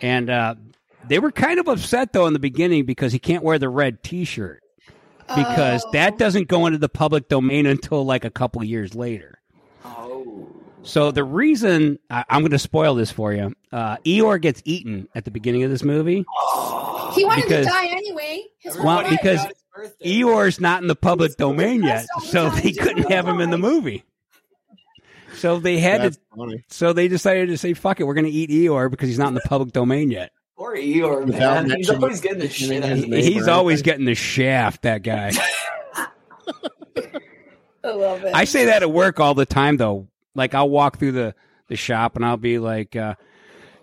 And 0.00 0.30
uh 0.30 0.54
they 1.06 1.18
were 1.18 1.30
kind 1.30 1.60
of 1.60 1.68
upset 1.68 2.12
though 2.12 2.26
in 2.26 2.32
the 2.32 2.38
beginning 2.38 2.86
because 2.86 3.12
he 3.12 3.18
can't 3.18 3.44
wear 3.44 3.58
the 3.58 3.68
red 3.68 4.02
t 4.02 4.24
shirt. 4.24 4.63
Because 5.28 5.84
Oh. 5.84 5.90
that 5.92 6.18
doesn't 6.18 6.48
go 6.48 6.66
into 6.66 6.78
the 6.78 6.88
public 6.88 7.28
domain 7.28 7.66
until 7.66 8.04
like 8.04 8.24
a 8.24 8.30
couple 8.30 8.62
years 8.64 8.94
later. 8.94 9.38
Oh. 9.84 10.48
So 10.82 11.10
the 11.10 11.24
reason 11.24 11.98
I, 12.10 12.24
I'm 12.28 12.42
going 12.42 12.50
to 12.50 12.58
spoil 12.58 12.94
this 12.94 13.10
for 13.10 13.32
you, 13.32 13.54
uh, 13.72 13.96
Eeyore 13.98 14.40
gets 14.40 14.60
eaten 14.64 15.08
at 15.14 15.24
the 15.24 15.30
beginning 15.30 15.62
of 15.62 15.70
this 15.70 15.82
movie. 15.82 16.24
He 17.14 17.24
wanted 17.24 17.44
Because- 17.44 17.66
to 17.66 17.72
die 17.72 17.86
anyway. 17.86 18.42
His 18.58 18.76
Well, 18.76 18.86
life. 18.96 19.10
because 19.10 19.46
Eeyore's 20.04 20.58
not 20.60 20.82
in 20.82 20.88
the 20.88 20.96
public 20.96 21.36
domain 21.36 21.84
yet, 21.84 22.06
so 22.24 22.50
they 22.50 22.72
couldn't 22.72 23.08
have 23.10 23.28
him 23.28 23.40
in 23.40 23.50
the 23.50 23.58
movie. 23.58 24.02
So 25.36 25.60
they 25.60 25.78
had 25.78 26.00
That's 26.00 26.16
to. 26.16 26.22
funny. 26.36 26.64
So 26.68 26.92
they 26.92 27.06
decided 27.06 27.48
to 27.50 27.58
say, 27.58 27.72
"Fuck 27.74 28.00
it, 28.00 28.04
we're 28.04 28.14
going 28.14 28.24
to 28.26 28.30
eat 28.32 28.50
Eeyore 28.50 28.90
because 28.90 29.08
he's 29.08 29.18
not 29.18 29.28
in 29.28 29.34
the 29.34 29.42
public 29.42 29.72
domain 29.72 30.10
yet." 30.10 30.32
Poor 30.56 30.76
Eeyore, 30.76 31.26
man. 31.26 31.70
He's 31.70 31.90
always 31.90 32.20
getting 32.20 32.38
the 32.38 32.48
shit 32.48 32.82
out 32.84 32.90
his 32.90 33.04
of 33.04 33.08
name. 33.10 33.20
me. 33.24 33.32
He's 33.32 33.48
always 33.48 33.82
getting 33.82 34.04
the 34.04 34.14
shaft. 34.14 34.82
That 34.82 35.02
guy. 35.02 35.32
I 37.84 37.90
love 37.90 38.24
it. 38.24 38.34
I 38.34 38.44
say 38.44 38.66
that 38.66 38.82
at 38.82 38.90
work 38.90 39.20
all 39.20 39.34
the 39.34 39.46
time, 39.46 39.76
though. 39.76 40.08
Like 40.34 40.54
I'll 40.54 40.70
walk 40.70 40.98
through 40.98 41.12
the 41.12 41.34
the 41.68 41.76
shop 41.76 42.16
and 42.16 42.24
I'll 42.24 42.36
be 42.36 42.58
like, 42.58 42.94
uh, 42.96 43.14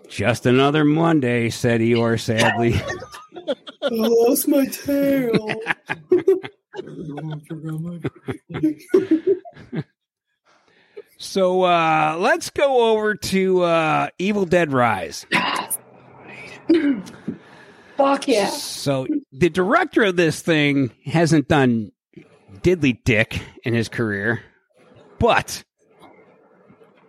"Just 0.08 0.46
another 0.46 0.84
Monday," 0.84 1.50
said 1.50 1.80
Eeyore 1.80 2.18
sadly. 2.18 2.74
I 3.82 3.88
lost 3.90 4.48
my 4.48 4.64
tail. 4.66 5.48
So 11.18 11.62
uh, 11.62 12.16
let's 12.18 12.50
go 12.50 12.90
over 12.90 13.14
to 13.14 13.62
uh, 13.62 14.08
Evil 14.18 14.44
Dead 14.44 14.72
Rise. 14.72 15.24
Fuck 17.96 18.28
yeah. 18.28 18.48
So 18.48 19.06
the 19.32 19.50
director 19.50 20.02
of 20.04 20.16
this 20.16 20.40
thing 20.40 20.92
hasn't 21.04 21.48
done 21.48 21.92
diddly 22.62 22.98
dick 23.04 23.40
in 23.64 23.74
his 23.74 23.88
career, 23.88 24.42
but 25.18 25.64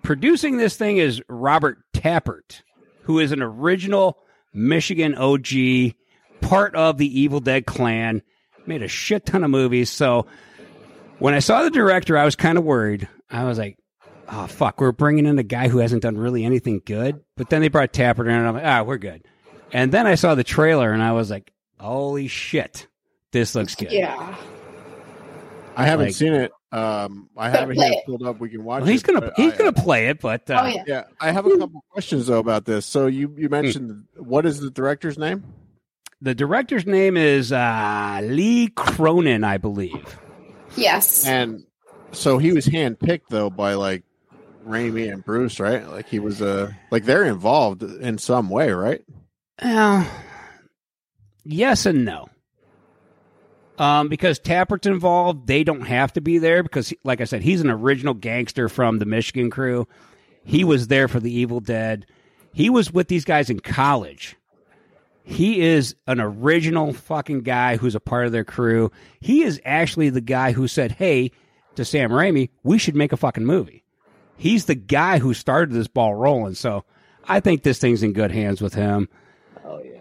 producing 0.02 0.58
this 0.58 0.76
thing 0.76 0.98
is 0.98 1.22
Robert 1.28 1.80
Tapert, 1.94 2.62
who 3.04 3.20
is 3.20 3.32
an 3.32 3.42
original 3.42 4.18
Michigan 4.54 5.16
OG, 5.16 5.94
part 6.42 6.76
of 6.76 6.98
the 6.98 7.20
Evil 7.20 7.40
Dead 7.40 7.66
clan, 7.66 8.22
made 8.68 8.84
a 8.84 8.88
shit 8.88 9.26
ton 9.26 9.44
of 9.44 9.50
movies. 9.50 9.90
So 9.90 10.28
when 11.20 11.34
I 11.34 11.40
saw 11.40 11.64
the 11.64 11.72
director, 11.72 12.18
I 12.18 12.26
was 12.26 12.36
kind 12.36 12.58
of 12.58 12.64
worried. 12.64 13.08
I 13.32 13.46
was 13.46 13.58
like, 13.58 13.78
oh, 14.30 14.48
fuck, 14.48 14.80
we're 14.80 14.92
bringing 14.92 15.26
in 15.26 15.40
a 15.40 15.44
guy 15.44 15.68
who 15.68 15.80
hasn't 15.80 16.04
done 16.04 16.18
really 16.18 16.46
anything 16.46 16.82
good. 16.86 17.22
But 17.36 17.50
then 17.50 17.62
they 17.62 17.70
brought 17.70 17.94
Tapert 17.94 18.26
in, 18.26 18.32
and 18.32 18.48
I'm 18.48 18.56
like, 18.56 18.66
ah, 18.66 18.84
we're 18.84 18.98
good. 18.98 19.24
And 19.74 19.92
then 19.92 20.08
I 20.08 20.16
saw 20.16 20.36
the 20.36 20.44
trailer, 20.44 20.92
and 20.92 21.02
I 21.04 21.12
was 21.14 21.30
like, 21.30 21.52
holy 21.80 22.28
shit, 22.28 22.88
this 23.32 23.56
looks 23.56 23.76
good. 23.76 23.92
Yeah. 23.92 24.36
I 25.76 25.86
haven't 25.86 26.08
Like- 26.08 26.16
seen 26.16 26.34
it. 26.34 26.52
Um, 26.72 27.30
I 27.38 27.50
have 27.52 27.70
it 27.70 27.78
here 27.78 27.92
it. 27.92 28.06
pulled 28.08 28.24
up. 28.24 28.40
We 28.40 28.50
can 28.50 28.64
watch 28.64 28.82
Well, 28.82 28.90
he's 28.92 29.04
gonna 29.04 29.22
but 29.22 29.34
he's 29.36 29.54
I- 29.54 29.58
gonna 29.58 29.74
play 29.74 30.08
it, 30.08 30.20
but 30.20 30.50
uh, 30.50 30.62
Oh 30.64 30.68
yeah. 30.68 30.84
Yeah, 30.88 31.04
I 31.20 31.32
have 31.32 31.46
a 31.46 31.56
couple 31.58 31.84
questions 31.92 32.26
though 32.26 32.40
about 32.40 32.66
this. 32.66 32.86
So 32.88 33.06
you 33.06 33.32
you 33.38 33.48
mentioned 33.48 34.06
what 34.18 34.48
is 34.48 34.60
the 34.60 34.72
director's 34.72 35.18
name? 35.20 35.44
the 36.20 36.34
director's 36.34 36.86
name 36.88 37.16
is 37.18 37.52
uh, 37.52 38.22
Lee 38.24 38.70
Cronin, 38.70 39.44
I 39.44 39.58
believe. 39.58 40.18
Yes. 40.78 41.28
And 41.28 41.66
so 42.12 42.38
he 42.40 42.54
was 42.54 42.66
handpicked 42.66 43.28
though 43.30 43.50
by 43.52 43.74
like 43.76 44.04
Raimi 44.66 45.12
and 45.14 45.24
Bruce, 45.24 45.60
right? 45.60 45.88
Like 45.88 46.08
he 46.08 46.18
was 46.18 46.42
uh 46.42 46.72
like 46.90 47.06
they're 47.06 47.26
involved 47.26 47.84
in 47.84 48.18
some 48.18 48.50
way, 48.50 48.72
right? 48.72 49.02
Well, 49.62 50.08
yes 51.44 51.86
and 51.86 52.06
no. 52.06 52.28
Um, 53.78 54.08
because 54.08 54.40
Tapert's 54.40 54.86
involved, 54.86 55.48
they 55.48 55.64
don't 55.64 55.82
have 55.82 56.14
to 56.14 56.22
be 56.22 56.38
there 56.38 56.62
because, 56.62 56.94
like 57.04 57.22
I 57.22 57.24
said, 57.24 57.42
he's 57.42 57.62
an 57.62 57.72
original 57.72 58.14
gangster 58.14 58.70
from 58.70 59.00
the 59.00 59.06
Michigan 59.06 59.50
crew. 59.50 59.88
He 60.44 60.64
was 60.64 60.88
there 60.88 61.08
for 61.08 61.20
the 61.20 61.34
Evil 61.34 61.60
Dead. 61.60 62.06
He 62.54 62.70
was 62.70 62.94
with 62.94 63.08
these 63.08 63.26
guys 63.26 63.50
in 63.50 63.60
college. 63.60 64.36
He 65.24 65.62
is 65.62 65.96
an 66.06 66.20
original 66.20 66.94
fucking 66.94 67.42
guy 67.42 67.78
who's 67.78 67.96
a 67.96 68.00
part 68.00 68.26
of 68.26 68.32
their 68.32 68.44
crew. 68.44 68.92
He 69.22 69.44
is 69.44 69.60
actually 69.66 70.10
the 70.10 70.22
guy 70.22 70.52
who 70.52 70.68
said, 70.68 70.92
"Hey, 70.92 71.32
to 71.76 71.86
Sam 71.86 72.12
Raimi, 72.12 72.50
we 72.64 72.78
should 72.78 72.96
make 72.96 73.14
a 73.14 73.18
fucking 73.18 73.46
movie." 73.46 73.84
He's 74.36 74.66
the 74.66 74.76
guy 74.76 75.20
who 75.20 75.34
started 75.34 75.74
this 75.74 75.88
ball 75.88 76.14
rolling. 76.14 76.56
So 76.56 76.84
I 77.26 77.40
think 77.40 77.64
this 77.64 77.80
thing's 77.80 78.04
in 78.04 78.14
good 78.14 78.32
hands 78.32 78.62
with 78.62 78.74
him. 78.74 79.08
Oh 79.66 79.82
yeah. 79.84 80.00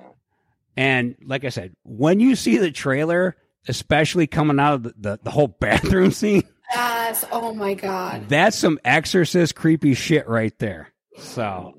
And 0.76 1.16
like 1.24 1.44
I 1.44 1.50
said, 1.50 1.74
when 1.84 2.20
you 2.20 2.34
see 2.36 2.56
the 2.58 2.70
trailer, 2.70 3.36
especially 3.68 4.26
coming 4.26 4.58
out 4.58 4.74
of 4.74 4.82
the, 4.84 4.94
the, 4.98 5.18
the 5.24 5.30
whole 5.30 5.48
bathroom 5.60 6.10
scene, 6.12 6.42
Yes. 6.74 7.24
Oh 7.30 7.52
my 7.54 7.74
god. 7.74 8.28
that's 8.28 8.56
some 8.58 8.78
exorcist 8.84 9.54
creepy 9.54 9.94
shit 9.94 10.26
right 10.28 10.58
there. 10.58 10.91
So 11.18 11.74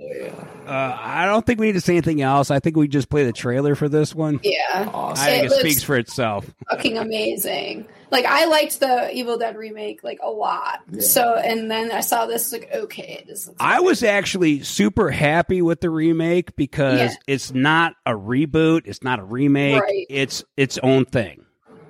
uh, 0.68 0.98
I 1.02 1.26
don't 1.26 1.44
think 1.46 1.60
we 1.60 1.66
need 1.68 1.72
to 1.74 1.82
say 1.82 1.94
anything 1.94 2.22
else. 2.22 2.52
I 2.52 2.60
think 2.60 2.78
we 2.78 2.88
just 2.88 3.10
play 3.10 3.24
the 3.26 3.34
trailer 3.34 3.74
for 3.74 3.90
this 3.90 4.14
one. 4.14 4.40
Yeah. 4.44 4.90
I 4.94 5.16
think 5.16 5.46
it, 5.46 5.50
looks 5.50 5.62
speaks 5.62 5.84
for 5.84 5.98
itself. 5.98 6.54
fucking 6.70 7.00
amazing. 7.00 7.88
Like 8.12 8.26
I 8.26 8.46
liked 8.46 8.80
the 8.80 9.12
Evil 9.12 9.40
Dead 9.40 9.56
remake 9.56 10.04
like 10.04 10.20
a 10.22 10.30
lot. 10.30 10.82
So 11.00 11.34
and 11.34 11.70
then 11.72 11.92
I 11.92 12.02
saw 12.02 12.28
this 12.28 12.52
like 12.52 12.70
okay, 12.74 13.24
this 13.28 13.48
looks 13.48 13.58
I 13.60 13.80
was 13.80 14.04
actually 14.04 14.62
super 14.62 15.10
happy 15.10 15.64
with 15.64 15.82
the 15.82 15.90
remake 15.90 16.56
because 16.56 17.00
Yeah. 17.00 17.14
it's 17.26 17.52
not 17.54 17.96
a 18.06 18.12
reboot, 18.12 18.84
it's 18.86 19.02
not 19.02 19.20
a 19.20 19.24
remake, 19.24 19.82
Right. 19.82 20.06
it's 20.10 20.44
its 20.58 20.78
own 20.84 21.06
thing. 21.06 21.44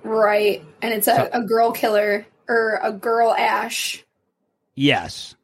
right. 0.03 0.63
And 0.81 0.93
it's 0.93 1.07
a, 1.09 1.29
a 1.33 1.41
girl 1.43 1.73
killer 1.73 2.25
or 2.47 2.79
a 2.81 2.93
girl 2.93 3.33
Ash. 3.33 4.03
Yes. 4.75 5.35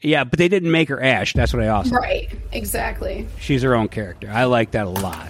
Yeah, 0.00 0.24
but 0.24 0.38
they 0.38 0.48
didn't 0.48 0.70
make 0.70 0.88
her 0.90 1.02
Ash. 1.02 1.32
That's 1.32 1.52
what 1.52 1.62
I 1.62 1.68
also. 1.68 1.94
Right. 1.96 2.30
Exactly. 2.52 3.26
She's 3.40 3.62
her 3.62 3.74
own 3.74 3.88
character. 3.88 4.30
I 4.30 4.44
like 4.44 4.70
that 4.72 4.86
a 4.86 4.90
lot. 4.90 5.28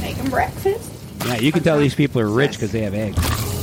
Making 0.00 0.30
breakfast. 0.30 0.92
Yeah, 1.26 1.36
you 1.36 1.52
can 1.52 1.62
tell 1.62 1.78
these 1.78 1.94
people 1.94 2.20
are 2.20 2.28
rich 2.28 2.52
because 2.52 2.72
they 2.72 2.80
have 2.82 2.94
eggs. 2.94 3.18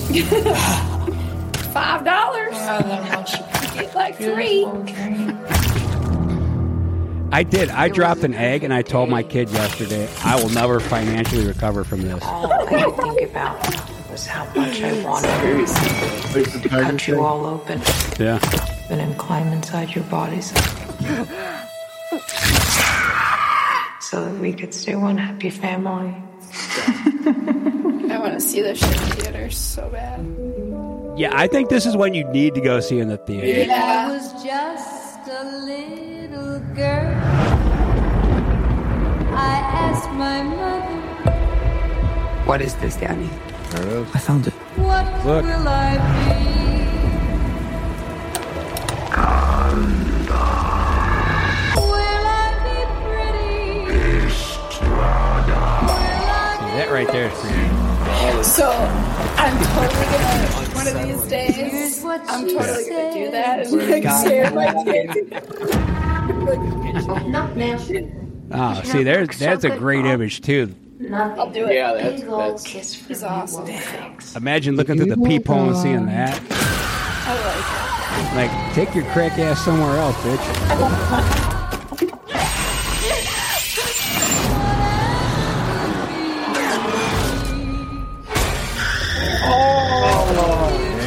Five 1.74 2.06
dollars. 2.06 2.54
Get 3.76 3.94
like 3.96 4.16
three. 4.16 4.66
I 7.34 7.44
did. 7.44 7.70
I 7.70 7.90
dropped 7.90 8.24
an 8.24 8.34
egg 8.34 8.64
and 8.64 8.74
I 8.74 8.82
told 8.82 9.10
my 9.10 9.24
kid 9.24 9.50
yesterday 9.50 10.10
I 10.24 10.42
will 10.42 10.50
never 10.50 10.80
financially 10.80 11.46
recover 11.46 11.84
from 11.84 12.04
this. 12.04 12.24
All 12.24 12.52
I 12.52 12.66
think 12.66 13.30
about 13.30 13.97
was 14.18 14.26
how 14.26 14.46
much 14.56 14.82
I 14.82 15.04
wanted 15.04 15.68
to 16.62 16.70
cut 16.70 17.08
you 17.08 17.22
all 17.24 17.46
open 17.46 17.80
Yeah. 18.20 18.40
and 18.90 19.00
then 19.00 19.14
climb 19.14 19.50
inside 19.54 19.94
your 19.94 20.06
bodies. 20.06 20.48
So 24.02 24.26
that 24.26 24.40
we 24.42 24.54
could 24.54 24.74
stay 24.74 24.96
one 24.96 25.20
happy 25.20 25.52
family. 25.52 26.16
I 28.12 28.18
want 28.20 28.34
to 28.34 28.40
see 28.40 28.62
this 28.64 28.80
shit 28.80 28.90
in 28.90 29.10
theaters 29.18 29.56
so 29.56 29.88
bad. 29.90 30.20
Yeah, 31.16 31.30
I 31.36 31.46
think 31.46 31.70
this 31.70 31.86
is 31.86 31.96
when 31.96 32.16
you 32.16 32.24
need 32.32 32.56
to 32.56 32.62
go 32.62 32.80
see 32.80 32.98
in 32.98 33.10
the 33.10 33.18
theater. 33.18 33.46
Yeah. 33.46 34.08
I 34.08 34.12
was 34.14 34.32
just 34.44 35.28
a 35.28 35.44
little 35.72 36.60
girl. 36.74 37.14
I 39.36 39.54
asked 39.86 40.10
my 40.12 40.42
mother, 40.42 41.02
What 42.46 42.62
is 42.62 42.74
this, 42.78 42.96
Danny? 42.96 43.30
There 43.72 43.82
it 43.82 43.88
is. 43.88 44.16
I 44.16 44.20
found 44.20 44.48
it. 44.48 44.54
What 44.54 45.06
Look. 45.26 45.44
will 45.44 45.68
I 45.68 45.98
be? 45.98 46.58
Will 51.76 52.26
I 52.26 52.48
be 52.64 52.78
pretty? 53.04 54.30
See, 54.30 54.86
that 56.78 56.90
right 56.92 57.12
there 57.12 57.30
for 57.32 57.48
you. 57.48 58.44
So 58.44 58.70
I'm 59.38 59.58
totally 59.76 60.06
gonna 60.06 60.48
one 60.76 60.88
of 60.88 60.94
these 61.04 61.24
days. 61.30 62.04
I'm 62.06 62.48
totally 62.48 62.90
gonna 62.90 63.14
do 63.14 63.32
that 63.32 63.68
and 63.68 63.72
like 63.90 64.04
share 64.28 64.52
my 64.52 64.74
kids. 64.84 65.14
Oh, 68.50 68.82
see, 68.84 69.04
there's 69.04 69.38
that's 69.38 69.66
a 69.66 69.78
great 69.78 70.06
image 70.06 70.40
too. 70.42 70.74
I'll 71.12 71.52
do 71.52 71.68
it. 71.68 71.76
Yeah, 71.76 71.94
that's 71.94 72.24
that's 72.24 72.94
He's 72.94 73.24
awesome. 73.24 73.68
Imagine 74.36 74.76
looking 74.76 74.98
through 74.98 75.14
the 75.14 75.18
peephole 75.18 75.70
and 75.70 75.78
seeing 75.78 76.06
that. 76.08 76.42
I 77.30 78.34
like 78.36 78.52
Like, 78.52 78.74
take 78.74 78.96
your 78.96 79.06
crack 79.12 79.38
ass 79.38 79.64
somewhere 79.64 79.98
else, 79.98 80.16
bitch. 80.18 81.48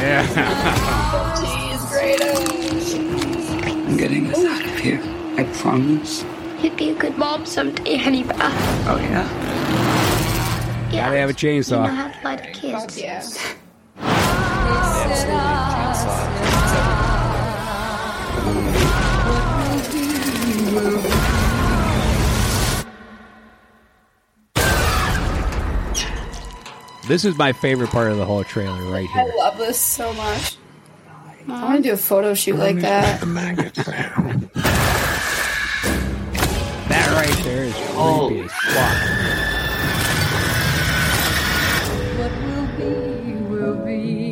Yeah. 0.01 0.23
it. 0.31 1.35
Jeez, 1.37 1.81
great. 1.91 2.21
I'm 3.87 3.97
getting 3.97 4.27
us 4.27 4.45
out 4.45 4.65
of 4.65 4.79
here. 4.79 5.01
I 5.37 5.43
promise. 5.61 6.23
You'd 6.61 6.77
be 6.77 6.89
a 6.91 6.93
good 6.95 7.17
mom 7.17 7.45
someday, 7.45 7.97
honey 7.97 8.23
bear. 8.23 8.35
Uh, 8.39 8.51
oh, 8.87 8.97
yeah? 9.01 9.27
Yeah. 10.91 11.05
Gotta 11.05 11.17
have 11.17 11.29
a 11.29 11.33
You 11.33 11.53
know 11.53 11.59
chainsaw. 11.59 11.89
how 11.89 12.07
to 12.09 12.23
light 12.23 12.41
a 12.45 12.51
kiss. 12.51 12.97
Yeah. 12.97 13.21
This 27.07 27.25
is 27.25 27.37
my 27.37 27.51
favorite 27.51 27.89
part 27.89 28.11
of 28.11 28.17
the 28.17 28.25
whole 28.25 28.43
trailer 28.43 28.81
right 28.91 29.09
here. 29.09 29.21
I 29.23 29.35
love 29.37 29.57
this 29.57 29.79
so 29.79 30.13
much. 30.13 30.57
I 31.49 31.63
want 31.65 31.77
to 31.83 31.89
do 31.89 31.93
a 31.93 31.97
photo 31.97 32.33
shoot 32.35 32.55
like 32.55 32.77
that. 32.77 33.19
That 33.21 34.51
right 37.73 37.79
there 37.79 37.91
is 37.91 37.97
Oh. 37.97 38.27
creepy 38.27 38.45
as 38.45 38.51
fuck. 38.51 40.11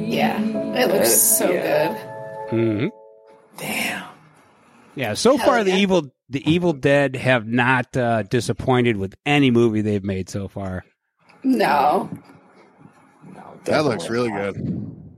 Yeah, 0.07 0.41
it 0.75 0.91
looks 0.91 1.11
so 1.13 1.47
good. 1.47 1.97
hmm 2.49 2.87
Damn. 3.57 4.05
Yeah, 4.95 5.13
so 5.13 5.37
Hell 5.37 5.45
far 5.45 5.63
the 5.63 5.73
evil 5.75 6.09
the 6.29 6.49
Evil 6.49 6.73
Dead 6.73 7.15
have 7.15 7.47
not 7.47 7.95
uh, 7.97 8.23
disappointed 8.23 8.97
with 8.97 9.15
any 9.25 9.49
movie 9.51 9.81
they've 9.81 10.03
made 10.03 10.29
so 10.29 10.47
far. 10.47 10.83
No, 11.43 12.09
no 13.33 13.59
That 13.65 13.85
looks 13.85 14.09
really 14.09 14.29
good. 14.31 14.55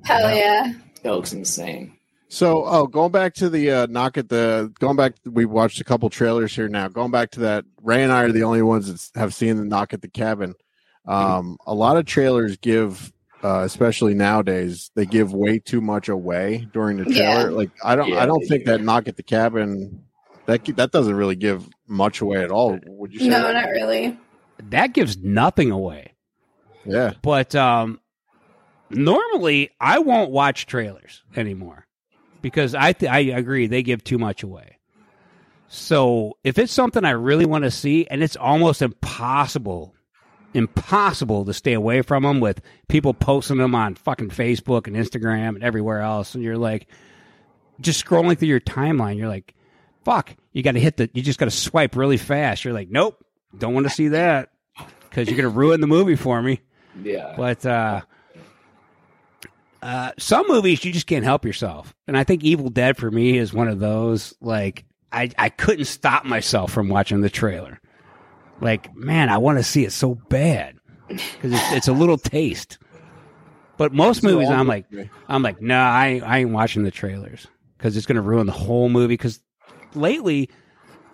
hell 0.06 0.34
yeah. 0.36 0.74
That 1.04 1.14
looks 1.14 1.34
insane. 1.34 1.98
So, 2.32 2.64
oh, 2.66 2.88
going 2.88 3.12
back 3.12 3.34
to 3.36 3.50
the 3.50 3.72
uh, 3.72 3.88
knock 3.88 4.18
at 4.18 4.30
the 4.30 4.72
going 4.80 4.96
back, 4.96 5.16
we 5.26 5.44
watched 5.44 5.82
a 5.82 5.84
couple 5.84 6.10
trailers 6.10 6.56
here 6.56 6.70
now. 6.70 6.88
Going 6.88 7.12
back 7.12 7.32
to 7.32 7.42
that, 7.42 7.66
Ray 7.84 8.04
and 8.04 8.12
I 8.12 8.24
are 8.24 8.32
the 8.32 8.44
only 8.44 8.62
ones 8.62 9.12
that 9.12 9.20
have 9.20 9.34
seen 9.34 9.58
the 9.58 9.66
knock 9.66 9.94
at 9.94 10.02
the 10.02 10.08
cabin. 10.08 10.56
Um, 11.06 11.58
a 11.68 11.74
lot 11.74 11.98
of 11.98 12.06
trailers 12.06 12.56
give, 12.56 13.12
uh, 13.44 13.64
especially 13.64 14.14
nowadays, 14.14 14.92
they 14.96 15.06
give 15.06 15.34
way 15.34 15.60
too 15.60 15.82
much 15.82 16.08
away 16.08 16.70
during 16.72 16.98
the 16.98 17.04
trailer. 17.04 17.50
Yeah. 17.50 17.56
Like, 17.58 17.72
I 17.84 17.98
don't, 17.98 18.08
Yeah, 18.08 18.24
I 18.24 18.26
don't 18.26 18.46
think 18.48 18.64
do. 18.64 18.72
that 18.72 18.82
knock 18.82 19.10
at 19.10 19.18
the 19.18 19.24
cabin 19.24 20.02
that 20.46 20.64
that 20.78 20.92
doesn't 20.94 21.16
really 21.16 21.36
give 21.36 21.68
much 21.86 22.22
away 22.22 22.46
at 22.46 22.50
all. 22.50 22.80
Would 22.86 23.12
you 23.12 23.20
say? 23.20 23.28
No, 23.28 23.52
not 23.52 23.70
really. 23.72 24.18
That 24.70 24.94
gives 24.94 25.18
nothing 25.18 25.70
away. 25.70 26.14
Yeah. 26.86 27.12
But 27.22 27.56
um, 27.56 28.00
normally 28.90 29.72
I 29.82 30.00
won't 30.00 30.32
watch 30.32 30.66
trailers 30.66 31.24
anymore 31.36 31.88
because 32.42 32.76
I 32.76 32.94
th- 32.94 33.12
I 33.12 33.20
agree 33.38 33.68
they 33.68 33.84
give 33.84 34.04
too 34.04 34.18
much 34.18 34.44
away. 34.44 34.78
So 35.68 36.38
if 36.44 36.58
it's 36.58 36.74
something 36.74 37.06
I 37.06 37.12
really 37.12 37.46
want 37.46 37.64
to 37.64 37.72
see, 37.72 38.06
and 38.08 38.22
it's 38.22 38.36
almost 38.36 38.82
impossible, 38.82 39.96
impossible 40.54 41.46
to 41.46 41.54
stay 41.54 41.74
away 41.74 42.02
from 42.02 42.24
them 42.24 42.40
with 42.42 42.62
people 42.90 43.14
posting 43.14 43.58
them 43.58 43.74
on 43.74 43.96
fucking 43.96 44.30
Facebook 44.30 44.88
and 44.88 44.96
Instagram 44.96 45.56
and 45.56 45.64
everywhere 45.64 46.02
else, 46.02 46.36
and 46.36 46.44
you're 46.44 46.58
like, 46.58 46.88
just 47.80 48.04
scrolling 48.04 48.38
through 48.38 48.50
your 48.50 48.60
timeline, 48.60 49.18
you're 49.18 49.30
like, 49.30 49.56
fuck, 50.04 50.36
you 50.52 50.62
got 50.62 50.74
to 50.74 50.80
hit 50.80 50.98
the, 50.98 51.10
you 51.14 51.22
just 51.22 51.40
got 51.40 51.46
to 51.46 51.52
swipe 51.52 51.96
really 51.96 52.18
fast. 52.18 52.66
You're 52.66 52.74
like, 52.74 52.90
nope, 52.90 53.24
don't 53.58 53.74
want 53.74 53.86
to 53.86 53.94
see 53.94 54.10
that 54.10 54.50
because 55.10 55.28
you're 55.28 55.38
gonna 55.38 55.50
ruin 55.50 55.82
the 55.82 55.88
movie 55.88 56.16
for 56.16 56.42
me. 56.42 56.62
Yeah. 57.04 57.34
But 57.38 57.66
uh, 57.66 58.02
uh, 59.82 60.12
some 60.18 60.48
movies 60.48 60.84
you 60.86 60.92
just 60.94 61.08
can't 61.08 61.24
help 61.24 61.46
yourself, 61.46 61.96
and 62.08 62.18
I 62.18 62.24
think 62.24 62.44
Evil 62.44 62.70
Dead 62.70 62.98
for 62.98 63.10
me 63.10 63.38
is 63.38 63.54
one 63.54 63.68
of 63.68 63.80
those. 63.80 64.34
Like 64.42 64.86
I, 65.12 65.30
I 65.38 65.50
couldn't 65.50 65.86
stop 65.86 66.26
myself 66.26 66.72
from 66.72 66.88
watching 66.90 67.22
the 67.22 67.30
trailer. 67.30 67.80
Like 68.60 68.96
man, 68.96 69.30
I 69.30 69.38
want 69.40 69.58
to 69.58 69.64
see 69.64 69.84
it 69.86 69.92
so 69.92 70.16
bad 70.16 70.76
because 71.08 71.54
it's, 71.54 71.72
it's 71.74 71.88
a 71.88 71.94
little 71.94 72.18
taste. 72.18 72.78
But 73.78 73.92
most 73.94 74.18
It's 74.18 74.24
movies, 74.26 74.50
I'm 74.50 74.68
like, 74.68 74.92
movie. 74.92 75.10
I'm 75.28 75.42
like, 75.42 75.60
no, 75.60 75.76
I, 75.80 76.22
I 76.24 76.40
ain't 76.40 76.52
watching 76.52 76.84
the 76.84 76.92
trailers 76.92 77.48
because 77.78 77.98
it's 77.98 78.06
gonna 78.06 78.22
ruin 78.22 78.46
the 78.46 78.52
whole 78.52 78.90
movie. 78.90 79.14
Because 79.16 79.42
lately, 79.96 80.52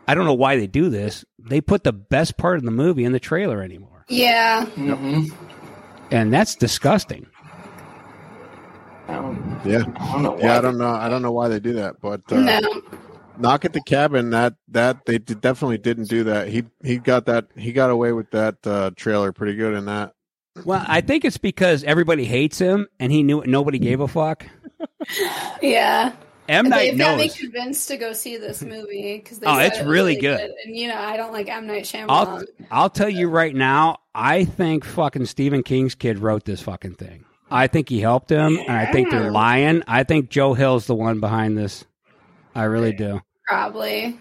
I 0.06 0.16
don't 0.16 0.26
know 0.26 0.34
why 0.34 0.58
they 0.58 0.68
do 0.68 0.90
this. 0.90 1.24
They 1.40 1.62
put 1.62 1.86
the 1.86 1.94
best 1.94 2.36
part 2.36 2.58
of 2.58 2.64
the 2.66 2.72
movie 2.72 3.06
in 3.06 3.14
the 3.14 3.20
trailer 3.22 3.62
anymore, 3.62 4.04
Yeah, 4.10 4.66
Mm-hmm. 4.66 5.34
and 6.12 6.34
that's 6.34 6.56
disgusting. 6.56 7.28
I 9.08 9.13
don't, 9.15 9.62
Yeah. 9.65 9.84
I 9.98 10.12
don't 10.13 10.24
know 10.24 10.32
why. 10.32 10.39
Yeah, 10.41 10.58
I 10.58 10.62
don't 10.62 10.78
know. 10.78 10.89
I 10.89 11.10
don't 11.10 11.22
know 11.22 11.32
why 11.32 11.48
they 11.48 11.60
do 11.60 11.74
that, 11.74 11.96
but 12.02 12.22
uh, 12.32 12.39
no. 12.39 12.82
knock 13.38 13.65
at 13.65 13.74
the 13.74 13.82
cabin 13.82 14.32
that 14.32 14.56
that 14.70 15.06
they 15.06 15.17
did, 15.17 15.41
definitely 15.41 15.78
didn't 15.78 16.10
do 16.10 16.24
that. 16.26 16.48
He 16.50 16.63
he 16.84 16.98
got 16.98 17.26
that 17.26 17.48
he 17.56 17.72
got 17.72 17.89
away 17.89 18.12
with 18.12 18.32
that 18.32 18.56
uh, 18.65 18.91
trailer 18.96 19.32
pretty 19.32 19.56
good 19.56 19.74
in 19.74 19.86
that. 19.86 20.13
Well, 20.65 20.84
I 20.88 21.02
think 21.02 21.24
it's 21.24 21.38
because 21.38 21.84
everybody 21.84 22.26
hates 22.26 22.58
him, 22.58 22.88
and 23.00 23.12
he 23.12 23.22
knew 23.24 23.43
nobody 23.46 23.80
gave 23.80 24.00
a 24.00 24.08
fuck. 24.08 24.46
Yeah. 25.62 26.13
M 26.50 26.70
Night 26.70 26.91
They've 26.91 26.98
got 26.98 27.17
me 27.17 27.30
convinced 27.30 27.88
to 27.89 27.98
go 27.98 28.13
see 28.13 28.38
this 28.38 28.62
movie 28.62 29.17
because 29.17 29.39
Oh, 29.46 29.58
it's 29.58 29.82
really 29.82 30.15
good. 30.15 30.52
And 30.65 30.76
you 30.76 30.88
know, 30.88 30.98
I 30.98 31.17
don't 31.17 31.34
like 31.34 31.50
M 31.50 31.67
Night 31.67 31.84
Shyamalan. 31.84 32.06
I'll 32.10 32.43
I'll 32.72 32.89
tell 32.89 33.10
you 33.10 33.28
right 33.28 33.54
now. 33.54 33.98
I 34.15 34.46
think 34.46 34.86
fucking 34.86 35.26
Stephen 35.26 35.63
King's 35.63 35.93
kid 35.96 36.20
wrote 36.20 36.46
this 36.46 36.62
fucking 36.62 36.96
thing. 36.96 37.26
I 37.50 37.68
think 37.68 37.90
he 37.90 38.00
helped 38.00 38.30
him, 38.30 38.58
and 38.58 38.72
I 38.72 38.92
think 38.92 39.10
they're 39.10 39.32
lying. 39.32 39.84
I 39.88 40.04
think 40.04 40.30
Joe 40.30 40.54
Hill's 40.54 40.88
the 40.88 40.96
one 40.96 41.20
behind 41.20 41.58
this. 41.58 41.86
I 42.54 42.64
really 42.64 42.92
do 42.94 43.22
Probably. 43.48 44.20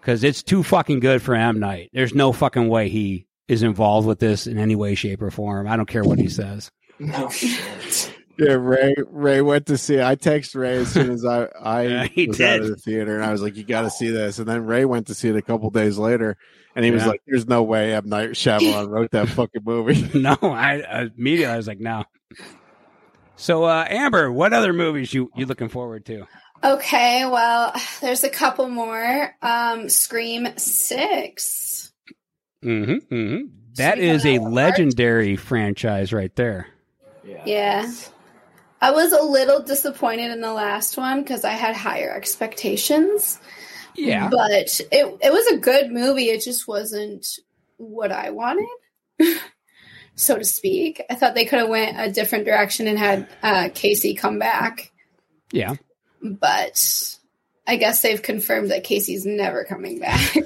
because 0.00 0.22
it's 0.22 0.42
too 0.42 0.62
fucking 0.62 1.00
good 1.00 1.22
for 1.22 1.34
M 1.34 1.58
Night. 1.58 1.90
There's 1.92 2.14
no 2.14 2.32
fucking 2.32 2.68
way 2.68 2.88
he 2.88 3.26
is 3.48 3.62
involved 3.62 4.06
with 4.06 4.18
this 4.18 4.46
in 4.46 4.58
any 4.58 4.76
way, 4.76 4.94
shape, 4.94 5.22
or 5.22 5.30
form. 5.30 5.66
I 5.66 5.76
don't 5.76 5.88
care 5.88 6.04
what 6.04 6.18
he 6.18 6.28
says. 6.28 6.70
No 6.98 7.30
shit. 7.30 8.12
Yeah, 8.38 8.52
Ray 8.52 8.94
Ray 9.10 9.40
went 9.40 9.66
to 9.66 9.76
see. 9.76 10.00
I 10.00 10.14
texted 10.14 10.56
Ray 10.56 10.76
as 10.76 10.92
soon 10.92 11.10
as 11.10 11.24
I 11.24 11.48
I 11.60 11.82
Yeah, 11.82 12.04
he 12.04 12.28
was 12.28 12.40
out 12.40 12.60
of 12.60 12.68
the 12.68 12.76
theater, 12.76 13.16
and 13.16 13.24
I 13.24 13.32
was 13.32 13.42
like, 13.42 13.56
"You 13.56 13.64
got 13.64 13.82
to 13.82 13.90
see 13.90 14.10
this." 14.10 14.38
And 14.38 14.46
then 14.46 14.64
Ray 14.64 14.84
went 14.84 15.08
to 15.08 15.14
see 15.14 15.28
it 15.28 15.36
a 15.36 15.42
couple 15.42 15.70
days 15.70 15.98
later, 15.98 16.36
and 16.76 16.84
he 16.84 16.92
was 16.92 17.04
like, 17.04 17.20
"There's 17.26 17.48
no 17.48 17.64
way 17.64 17.94
M 17.94 18.08
Night 18.08 18.30
Shyamalan 18.30 18.88
wrote 18.88 19.10
that 19.10 19.28
fucking 19.30 19.62
movie." 19.64 20.08
no, 20.18 20.36
I, 20.40 20.80
I 20.80 21.08
immediately 21.16 21.52
I 21.52 21.56
was 21.56 21.66
like, 21.66 21.80
no. 21.80 22.04
So, 23.38 23.64
uh, 23.64 23.86
Amber, 23.88 24.32
what 24.32 24.52
other 24.52 24.72
movies 24.72 25.14
you 25.14 25.30
you 25.36 25.46
looking 25.46 25.68
forward 25.68 26.04
to? 26.06 26.26
Okay, 26.62 27.24
well, 27.24 27.72
there's 28.00 28.24
a 28.24 28.30
couple 28.30 28.68
more. 28.68 29.34
Um, 29.40 29.88
Scream 29.88 30.48
Six. 30.56 31.92
Mm-hmm, 32.64 33.14
mm-hmm. 33.14 33.46
That 33.76 33.94
Sweet 33.94 34.04
is 34.04 34.26
a 34.26 34.36
Home 34.36 34.46
Alabama. 34.46 34.54
legendary 34.54 35.36
franchise 35.36 36.12
right 36.12 36.34
there. 36.34 36.66
Yeah. 37.46 37.90
I 38.80 38.90
was 38.90 39.12
a 39.12 39.22
little 39.22 39.62
disappointed 39.62 40.32
in 40.32 40.40
the 40.40 40.52
last 40.52 40.96
one 40.96 41.22
because 41.22 41.44
I 41.44 41.52
had 41.52 41.76
higher 41.76 42.12
expectations. 42.12 43.38
Yeah. 43.94 44.28
But 44.30 44.80
it 44.90 45.18
it 45.20 45.32
was 45.32 45.46
a 45.48 45.58
good 45.58 45.92
movie. 45.92 46.30
It 46.30 46.42
just 46.42 46.66
wasn't 46.66 47.26
what 47.76 48.10
I 48.10 48.30
wanted, 48.30 48.66
so 50.18 50.36
to 50.38 50.44
speak. 50.44 51.02
I 51.08 51.14
thought 51.14 51.34
they 51.34 51.44
could 51.44 51.60
have 51.60 51.68
went 51.68 51.98
a 51.98 52.10
different 52.12 52.44
direction 52.44 52.86
and 52.86 52.98
had 52.98 53.28
uh, 53.42 53.68
Casey 53.74 54.14
come 54.14 54.38
back, 54.38 54.92
Yeah. 55.52 55.76
but 56.22 57.14
I 57.66 57.76
guess 57.76 58.02
they've 58.02 58.20
confirmed 58.22 58.70
that 58.70 58.84
Casey's 58.84 59.24
never 59.24 59.64
coming 59.64 59.98
back. 60.00 60.34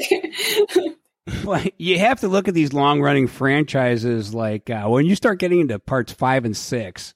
Well, 1.44 1.62
you 1.78 2.00
have 2.00 2.20
to 2.20 2.28
look 2.28 2.48
at 2.48 2.54
these 2.54 2.72
long 2.72 3.00
running 3.00 3.28
franchises 3.28 4.35
like 4.35 4.68
uh, 4.68 4.88
when 4.88 5.06
you 5.06 5.14
start 5.14 5.38
getting 5.38 5.61
into 5.61 5.78
parts 5.78 6.12
five 6.12 6.44
and 6.44 6.56
six, 6.56 7.14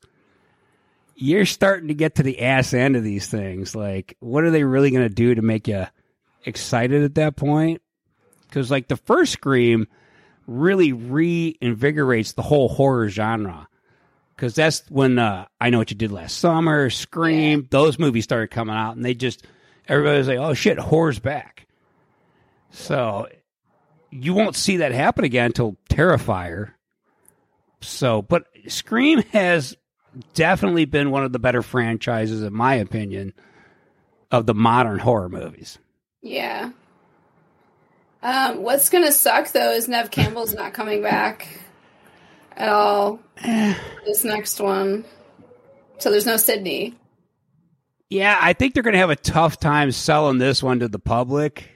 you're 1.16 1.44
starting 1.44 1.88
to 1.88 1.94
get 1.94 2.14
to 2.16 2.22
the 2.22 2.40
ass 2.40 2.72
end 2.72 2.94
of 2.94 3.02
these 3.02 3.26
things. 3.26 3.74
Like, 3.74 4.16
what 4.20 4.44
are 4.44 4.52
they 4.52 4.62
really 4.62 4.92
going 4.92 5.02
to 5.08 5.12
do 5.14 5.34
to 5.34 5.42
make 5.42 5.66
you 5.66 5.86
excited 6.44 7.02
at 7.02 7.16
that 7.16 7.34
point? 7.34 7.82
Because, 8.42 8.70
like, 8.70 8.86
the 8.86 8.96
first 8.96 9.32
Scream 9.32 9.88
really 10.46 10.92
reinvigorates 10.92 12.34
the 12.34 12.42
whole 12.42 12.68
horror 12.68 13.08
genre. 13.08 13.68
Because 14.34 14.54
that's 14.54 14.82
when 14.90 15.18
uh, 15.18 15.46
I 15.60 15.70
Know 15.70 15.78
What 15.78 15.90
You 15.90 15.96
Did 15.96 16.12
Last 16.12 16.38
Summer, 16.38 16.90
Scream, 16.90 17.66
those 17.70 17.98
movies 17.98 18.24
started 18.24 18.50
coming 18.50 18.76
out, 18.76 18.94
and 18.94 19.04
they 19.04 19.14
just, 19.14 19.46
everybody 19.88 20.18
was 20.18 20.28
like, 20.28 20.38
oh 20.38 20.52
shit, 20.52 20.78
horror's 20.78 21.18
back. 21.18 21.66
So 22.70 23.28
you 24.10 24.34
won't 24.34 24.54
see 24.54 24.78
that 24.78 24.92
happen 24.92 25.24
again 25.24 25.46
until 25.46 25.76
Terrifier. 25.88 26.72
So, 27.80 28.20
but 28.20 28.44
Scream 28.68 29.22
has 29.32 29.76
definitely 30.34 30.84
been 30.84 31.10
one 31.10 31.24
of 31.24 31.32
the 31.32 31.38
better 31.38 31.62
franchises, 31.62 32.42
in 32.42 32.52
my 32.52 32.74
opinion, 32.74 33.32
of 34.30 34.44
the 34.44 34.54
modern 34.54 34.98
horror 34.98 35.28
movies. 35.28 35.78
yeah. 36.20 36.70
Um, 38.26 38.62
what's 38.64 38.88
gonna 38.88 39.12
suck 39.12 39.52
though 39.52 39.70
is 39.70 39.86
Neve 39.88 40.10
Campbell's 40.10 40.52
not 40.52 40.74
coming 40.74 41.00
back 41.00 41.46
at 42.56 42.68
all. 42.68 43.20
this 43.44 44.24
next 44.24 44.58
one, 44.58 45.04
so 45.98 46.10
there's 46.10 46.26
no 46.26 46.36
Sidney. 46.36 46.96
Yeah, 48.10 48.36
I 48.40 48.52
think 48.52 48.74
they're 48.74 48.82
going 48.82 48.94
to 48.94 49.00
have 49.00 49.10
a 49.10 49.16
tough 49.16 49.58
time 49.58 49.90
selling 49.90 50.38
this 50.38 50.62
one 50.62 50.78
to 50.78 50.86
the 50.88 50.98
public 50.98 51.68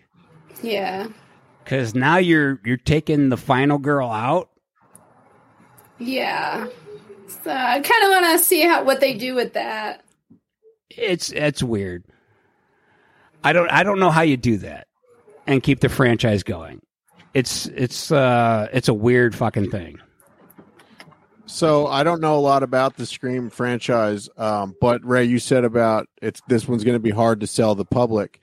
Yeah. 0.63 1.09
because 1.65 1.95
now 1.95 2.19
you're 2.19 2.61
you're 2.65 2.77
taking 2.77 3.29
the 3.29 3.37
final 3.37 3.79
girl 3.79 4.11
out. 4.11 4.49
Yeah. 5.99 6.67
So 7.45 7.51
I 7.51 7.81
kind 7.81 8.05
of 8.05 8.11
want 8.11 8.39
to 8.39 8.45
see 8.45 8.63
how 8.63 8.83
what 8.85 9.01
they 9.01 9.15
do 9.15 9.35
with 9.37 9.53
that. 9.55 10.03
It's 10.89 11.31
it's 11.31 11.63
weird. 11.63 12.05
I 13.45 13.53
don't 13.53 13.71
I 13.71 13.83
don't 13.85 14.01
know 14.01 14.11
how 14.11 14.23
you 14.23 14.37
do 14.37 14.57
that 14.59 14.87
and 15.51 15.63
keep 15.63 15.81
the 15.81 15.89
franchise 15.89 16.45
going. 16.45 16.81
It's 17.35 17.67
it's 17.67 18.11
uh 18.13 18.69
it's 18.73 18.89
a 18.89 18.95
weird 18.95 19.35
fucking 19.35 19.71
thing. 19.71 19.99
So 21.47 21.89
I 21.89 22.05
don't 22.05 22.21
know 22.21 22.37
a 22.37 22.41
lot 22.41 22.63
about 22.63 22.97
the 22.97 23.05
Scream 23.05 23.51
franchise, 23.51 24.29
um, 24.37 24.75
but 24.81 25.05
Ray, 25.05 25.25
you 25.25 25.41
said 25.41 25.65
about 25.65 26.07
it's 26.23 26.41
this 26.47 26.69
one's 26.69 26.85
going 26.85 26.95
to 26.95 27.01
be 27.01 27.11
hard 27.11 27.41
to 27.41 27.49
sell 27.49 27.75
the 27.75 27.85
public 27.85 28.41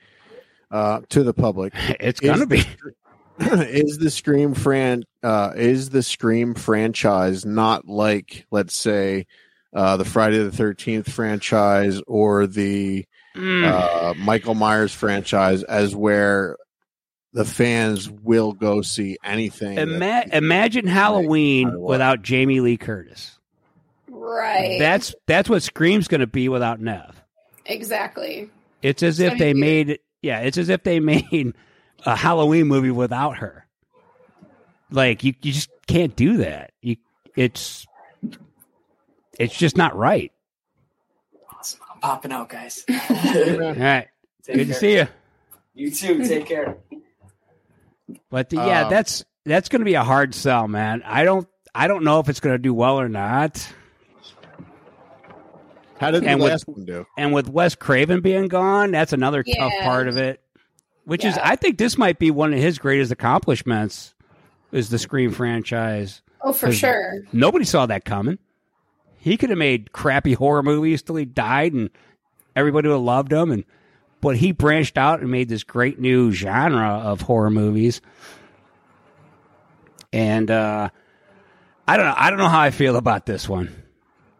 uh, 0.70 1.00
to 1.08 1.22
the 1.22 1.32
public. 1.32 1.72
It's 2.00 2.20
gonna 2.20 2.46
be. 2.46 2.62
is 3.40 3.98
the 3.98 4.10
Scream 4.10 4.52
fran 4.52 5.04
uh, 5.22 5.52
is 5.56 5.88
the 5.90 6.02
Scream 6.02 6.54
franchise 6.54 7.46
not 7.46 7.86
like 7.86 8.46
let's 8.50 8.76
say 8.76 9.26
uh, 9.72 9.96
the 9.96 10.04
Friday 10.04 10.38
the 10.38 10.52
Thirteenth 10.52 11.10
franchise 11.10 12.02
or 12.06 12.46
the 12.46 13.06
Mm. 13.36 13.64
uh, 13.64 14.14
Michael 14.14 14.56
Myers 14.56 14.92
franchise 14.92 15.62
as 15.62 15.94
where 15.94 16.56
the 17.38 17.44
fans 17.44 18.10
will 18.10 18.50
go 18.50 18.82
see 18.82 19.16
anything. 19.22 19.78
Ima- 19.78 20.24
imagine 20.32 20.88
Halloween 20.88 21.80
without 21.80 22.20
Jamie 22.20 22.58
Lee 22.58 22.76
Curtis. 22.76 23.38
Right. 24.10 24.80
That's 24.80 25.14
that's 25.28 25.48
what 25.48 25.62
Scream's 25.62 26.08
going 26.08 26.20
to 26.20 26.26
be 26.26 26.48
without 26.48 26.80
Neve. 26.80 27.22
exactly. 27.64 28.50
It's 28.82 29.04
as 29.04 29.20
if 29.20 29.38
they 29.38 29.54
made 29.54 30.00
yeah, 30.20 30.40
it's 30.40 30.58
as 30.58 30.68
if 30.68 30.82
they 30.82 30.98
made 31.32 31.54
a 32.04 32.16
Halloween 32.16 32.66
movie 32.66 32.90
without 32.90 33.38
her. 33.38 33.64
Like 34.90 35.22
you 35.22 35.34
you 35.40 35.52
just 35.52 35.70
can't 35.86 36.16
do 36.16 36.38
that. 36.38 36.72
You 36.82 36.96
it's 37.36 37.86
it's 39.38 39.56
just 39.56 39.76
not 39.76 39.96
right. 39.96 40.32
Awesome. 41.56 41.78
I'm 41.94 42.00
popping 42.00 42.32
out, 42.32 42.48
guys. 42.48 42.84
All 42.90 42.96
right. 43.74 44.08
Take 44.42 44.56
Good 44.56 44.66
to 44.66 44.74
see 44.74 44.96
you. 44.96 45.06
You 45.74 45.92
too. 45.92 46.24
Take 46.26 46.46
care. 46.46 46.78
But 48.30 48.50
the, 48.50 48.56
yeah, 48.56 48.84
Um, 48.84 48.90
that's 48.90 49.24
that's 49.44 49.68
going 49.68 49.80
to 49.80 49.84
be 49.84 49.94
a 49.94 50.04
hard 50.04 50.34
sell, 50.34 50.68
man. 50.68 51.02
I 51.04 51.24
don't 51.24 51.46
I 51.74 51.88
don't 51.88 52.04
know 52.04 52.20
if 52.20 52.28
it's 52.28 52.40
going 52.40 52.54
to 52.54 52.58
do 52.62 52.72
well 52.74 53.00
or 53.00 53.08
not. 53.08 53.66
How 56.00 56.10
did 56.12 56.22
the 56.22 56.28
And 56.28 56.40
with- 56.40 56.50
last 56.52 56.68
one 56.68 56.84
do? 56.84 57.06
And 57.16 57.32
with 57.32 57.48
Wes 57.48 57.74
Craven 57.74 58.20
being 58.20 58.48
gone, 58.48 58.92
that's 58.92 59.12
another 59.12 59.42
tough 59.42 59.72
part 59.82 60.08
of 60.08 60.16
it. 60.16 60.40
Which 61.04 61.24
is, 61.24 61.38
I 61.42 61.56
think 61.56 61.78
this 61.78 61.96
might 61.96 62.18
be 62.18 62.30
one 62.30 62.52
of 62.52 62.58
his 62.60 62.78
greatest 62.78 63.10
accomplishments, 63.10 64.14
is 64.72 64.90
the 64.90 64.98
Scream 64.98 65.32
franchise. 65.32 66.20
Oh, 66.42 66.52
for 66.52 66.70
sure. 66.70 67.22
Nobody 67.32 67.64
saw 67.64 67.86
that 67.86 68.04
coming. 68.04 68.38
He 69.16 69.38
could 69.38 69.48
have 69.48 69.58
made 69.58 69.92
crappy 69.92 70.34
horror 70.34 70.62
movies 70.62 71.02
till 71.02 71.16
he 71.16 71.24
died, 71.24 71.72
and 71.72 71.88
everybody 72.54 72.88
would 72.88 72.94
have 72.96 73.02
loved 73.02 73.32
him. 73.32 73.50
And 73.50 73.64
but 74.20 74.36
he 74.36 74.52
branched 74.52 74.98
out 74.98 75.20
and 75.20 75.30
made 75.30 75.48
this 75.48 75.64
great 75.64 75.98
new 75.98 76.32
genre 76.32 76.88
of 76.88 77.20
horror 77.20 77.50
movies. 77.50 78.00
And 80.12 80.50
uh, 80.50 80.88
I 81.86 81.96
don't 81.96 82.06
know. 82.06 82.14
I 82.16 82.30
don't 82.30 82.38
know 82.38 82.48
how 82.48 82.60
I 82.60 82.70
feel 82.70 82.96
about 82.96 83.26
this 83.26 83.48
one. 83.48 83.74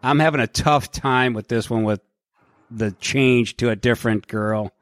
I'm 0.03 0.19
having 0.19 0.41
a 0.41 0.47
tough 0.47 0.91
time 0.91 1.35
with 1.35 1.49
this 1.49 1.69
one 1.69 1.85
with 1.85 2.01
the 2.71 2.93
change 2.93 3.57
to 3.59 3.71
a 3.71 3.77
different 3.77 4.29
girl, 4.29 4.73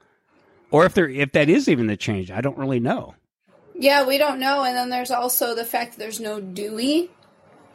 or 0.71 0.85
if 0.85 0.95
there 0.95 1.09
if 1.09 1.33
that 1.33 1.49
is 1.49 1.69
even 1.69 1.87
the 1.87 1.97
change. 1.97 2.31
I 2.31 2.41
don't 2.41 2.59
really 2.59 2.81
know. 2.81 3.15
Yeah, 3.75 4.07
we 4.07 4.19
don't 4.19 4.41
know. 4.41 4.65
And 4.65 4.77
then 4.77 4.91
there's 4.91 5.11
also 5.11 5.55
the 5.55 5.65
fact 5.65 5.93
that 5.93 5.99
there's 5.99 6.21
no 6.21 6.41
Dewey. 6.41 7.11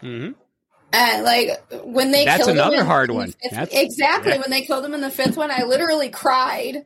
Mm-hmm. 0.02 0.32
And 0.94 1.24
like 1.24 1.64
when 1.84 2.12
they 2.12 2.26
That's 2.26 2.40
killed 2.40 2.52
him 2.52 2.58
another 2.58 2.80
in 2.82 2.86
hard 2.86 3.10
the 3.10 3.14
one. 3.14 3.32
fifth- 3.32 3.70
exactly 3.74 4.34
yeah. 4.34 4.40
when 4.40 4.50
they 4.50 4.62
killed 4.62 4.84
him 4.84 4.94
in 4.94 5.02
the 5.02 5.12
fifth 5.12 5.38
one, 5.38 5.52
I 5.52 5.64
literally 5.64 6.10
cried. 6.10 6.86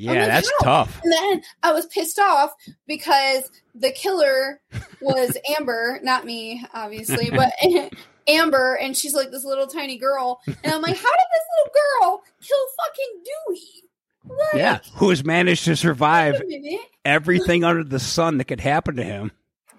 Yeah, 0.00 0.12
like, 0.12 0.26
that's 0.28 0.52
how? 0.60 0.64
tough. 0.64 1.00
And 1.02 1.12
then 1.12 1.42
I 1.62 1.72
was 1.72 1.86
pissed 1.86 2.20
off 2.20 2.54
because 2.86 3.50
the 3.74 3.90
killer 3.90 4.60
was 5.00 5.36
Amber, 5.58 5.98
not 6.04 6.24
me, 6.24 6.64
obviously, 6.72 7.30
but 7.34 7.52
Amber, 8.28 8.74
and 8.80 8.96
she's 8.96 9.14
like 9.14 9.30
this 9.32 9.44
little 9.44 9.66
tiny 9.66 9.98
girl. 9.98 10.40
And 10.46 10.72
I'm 10.72 10.82
like, 10.82 10.96
how 10.96 11.02
did 11.02 11.26
this 11.32 11.44
little 11.58 11.72
girl 11.74 12.22
kill 12.40 12.58
fucking 12.86 13.24
Dewey? 13.24 14.36
Like, 14.52 14.54
Yeah, 14.60 14.78
who 14.94 15.10
has 15.10 15.24
managed 15.24 15.64
to 15.64 15.74
survive 15.74 16.34
wait 16.34 16.58
a 16.58 16.60
minute. 16.60 16.80
everything 17.04 17.64
under 17.64 17.82
the 17.82 17.98
sun 17.98 18.38
that 18.38 18.44
could 18.44 18.60
happen 18.60 18.94
to 18.96 19.02
him. 19.02 19.32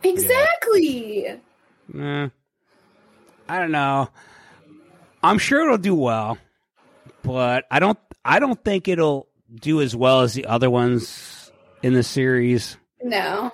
Exactly. 0.04 1.28
Eh, 1.98 2.30
I 3.48 3.60
don't 3.60 3.72
know. 3.72 4.10
I'm 5.24 5.38
sure 5.38 5.62
it'll 5.64 5.78
do 5.78 5.96
well, 5.96 6.38
but 7.24 7.66
I 7.72 7.80
don't. 7.80 7.98
I 8.26 8.40
don't 8.40 8.62
think 8.64 8.88
it'll 8.88 9.29
do 9.54 9.82
as 9.82 9.96
well 9.96 10.22
as 10.22 10.34
the 10.34 10.46
other 10.46 10.70
ones 10.70 11.52
in 11.84 11.94
the 11.94 12.04
series. 12.04 12.78
No. 13.02 13.52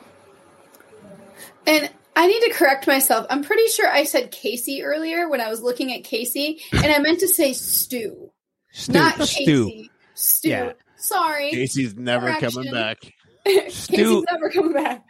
And 1.67 1.89
I 2.15 2.27
need 2.27 2.41
to 2.41 2.53
correct 2.53 2.87
myself. 2.87 3.25
I'm 3.29 3.43
pretty 3.43 3.67
sure 3.67 3.87
I 3.89 4.03
said 4.03 4.31
Casey 4.31 4.83
earlier 4.83 5.27
when 5.29 5.41
I 5.41 5.49
was 5.49 5.61
looking 5.61 5.93
at 5.93 6.03
Casey, 6.03 6.61
and 6.71 6.85
I 6.85 6.99
meant 6.99 7.19
to 7.19 7.27
say 7.27 7.53
Stu, 7.53 8.31
Stu, 8.71 8.93
not 8.93 9.21
Stu. 9.21 9.65
Casey. 9.65 9.91
Stu. 10.13 10.49
Yeah. 10.49 10.71
Sorry. 10.97 11.51
Casey's 11.51 11.95
never 11.95 12.27
Correction. 12.27 12.51
coming 12.51 12.71
back. 12.71 12.97
Casey's 13.45 13.73
Stu- 13.75 14.25
never 14.31 14.49
coming 14.49 14.73
back. 14.73 15.03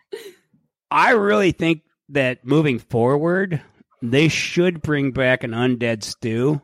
I 0.90 1.12
really 1.12 1.52
think 1.52 1.82
that 2.10 2.46
moving 2.46 2.80
forward, 2.80 3.62
they 4.02 4.28
should 4.28 4.82
bring 4.82 5.12
back 5.12 5.44
an 5.44 5.52
undead 5.52 6.04
Stu 6.04 6.62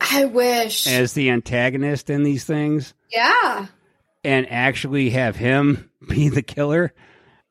I 0.00 0.24
wish. 0.26 0.86
as 0.86 1.12
the 1.14 1.30
antagonist 1.30 2.10
in 2.10 2.22
these 2.24 2.44
things, 2.44 2.92
yeah. 3.12 3.66
and 4.24 4.50
actually 4.50 5.10
have 5.10 5.36
him 5.36 5.90
be 6.08 6.28
the 6.28 6.42
killer. 6.42 6.92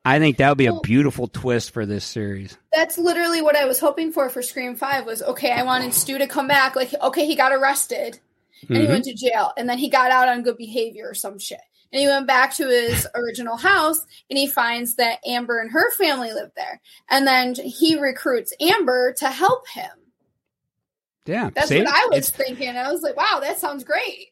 I 0.03 0.17
think 0.17 0.37
that 0.37 0.49
would 0.49 0.57
be 0.57 0.65
a 0.65 0.79
beautiful 0.79 1.27
twist 1.27 1.71
for 1.71 1.85
this 1.85 2.03
series. 2.03 2.57
That's 2.73 2.97
literally 2.97 3.41
what 3.43 3.55
I 3.55 3.65
was 3.65 3.79
hoping 3.79 4.11
for 4.11 4.29
for 4.29 4.41
Scream 4.41 4.75
5 4.75 5.05
was 5.05 5.21
okay, 5.21 5.51
I 5.51 5.61
wanted 5.63 5.93
Stu 5.93 6.17
to 6.17 6.25
come 6.27 6.47
back. 6.47 6.75
Like, 6.75 6.91
okay, 6.99 7.27
he 7.27 7.35
got 7.35 7.51
arrested 7.51 8.19
and 8.67 8.77
he 8.77 8.83
Mhm. 8.85 8.89
went 8.89 9.03
to 9.05 9.13
jail 9.13 9.51
and 9.57 9.69
then 9.69 9.77
he 9.77 9.89
got 9.89 10.09
out 10.09 10.27
on 10.27 10.41
good 10.41 10.57
behavior 10.57 11.07
or 11.09 11.13
some 11.13 11.37
shit. 11.37 11.61
And 11.93 11.99
he 12.01 12.07
went 12.07 12.25
back 12.25 12.55
to 12.55 12.67
his 12.67 13.05
original 13.15 13.57
house 13.57 14.03
and 14.29 14.39
he 14.39 14.47
finds 14.47 14.95
that 14.95 15.19
Amber 15.23 15.59
and 15.59 15.69
her 15.71 15.91
family 15.91 16.31
live 16.33 16.49
there. 16.55 16.81
And 17.07 17.27
then 17.27 17.53
he 17.53 17.99
recruits 17.99 18.53
Amber 18.59 19.13
to 19.19 19.29
help 19.29 19.67
him. 19.67 19.91
Yeah, 21.27 21.51
That's 21.53 21.69
see? 21.69 21.77
what 21.83 21.87
I 21.93 22.07
was 22.09 22.29
It's- 22.29 22.31
thinking. 22.31 22.75
I 22.75 22.91
was 22.91 23.03
like, 23.03 23.15
wow, 23.15 23.39
that 23.41 23.59
sounds 23.59 23.83
great. 23.83 24.29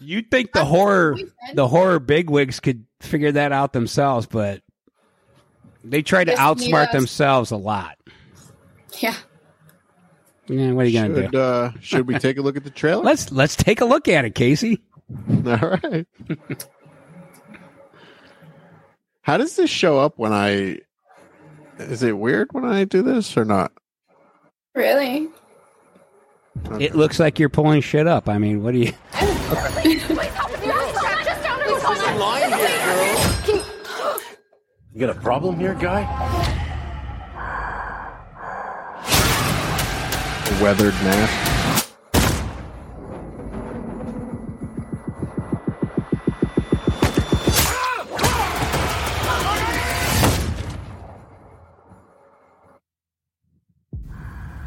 You'd 0.00 0.30
think 0.30 0.52
the 0.52 0.64
horror 0.64 1.16
the 1.54 1.66
horror 1.68 1.98
bigwigs 1.98 2.60
could 2.60 2.84
figure 3.00 3.32
that 3.32 3.52
out 3.52 3.72
themselves, 3.72 4.26
but 4.26 4.62
they 5.82 6.02
try 6.02 6.24
to 6.24 6.30
Just 6.32 6.40
outsmart 6.40 6.92
themselves 6.92 7.50
a 7.50 7.56
lot. 7.56 7.98
Yeah. 9.00 9.16
Yeah, 10.48 10.72
what 10.72 10.84
are 10.84 10.88
you 10.88 11.00
gonna 11.00 11.22
Should, 11.22 11.30
do? 11.32 11.38
uh, 11.40 11.72
should 11.80 12.06
we 12.06 12.18
take 12.18 12.36
a 12.36 12.42
look 12.42 12.56
at 12.56 12.64
the 12.64 12.70
trailer? 12.70 13.02
Let's 13.02 13.30
let's 13.32 13.56
take 13.56 13.80
a 13.80 13.84
look 13.84 14.08
at 14.08 14.24
it, 14.24 14.34
Casey. 14.34 14.82
All 15.46 15.78
right. 15.82 16.06
How 19.22 19.36
does 19.36 19.56
this 19.56 19.70
show 19.70 19.98
up 19.98 20.18
when 20.18 20.32
I? 20.32 20.78
Is 21.78 22.02
it 22.02 22.18
weird 22.18 22.48
when 22.52 22.64
I 22.64 22.84
do 22.84 23.02
this 23.02 23.36
or 23.36 23.44
not? 23.44 23.72
Really? 24.74 25.28
It 26.78 26.94
looks 26.94 27.18
like 27.18 27.38
you're 27.38 27.48
pulling 27.48 27.80
shit 27.80 28.06
up. 28.06 28.28
I 28.28 28.38
mean, 28.38 28.62
what 28.62 28.72
do 28.72 28.78
you? 28.78 28.92
You 34.94 35.00
got 35.00 35.16
a 35.16 35.20
problem 35.20 35.58
here, 35.58 35.72
guy? 35.72 36.02
Weathered 40.60 40.92
mask. 41.02 41.48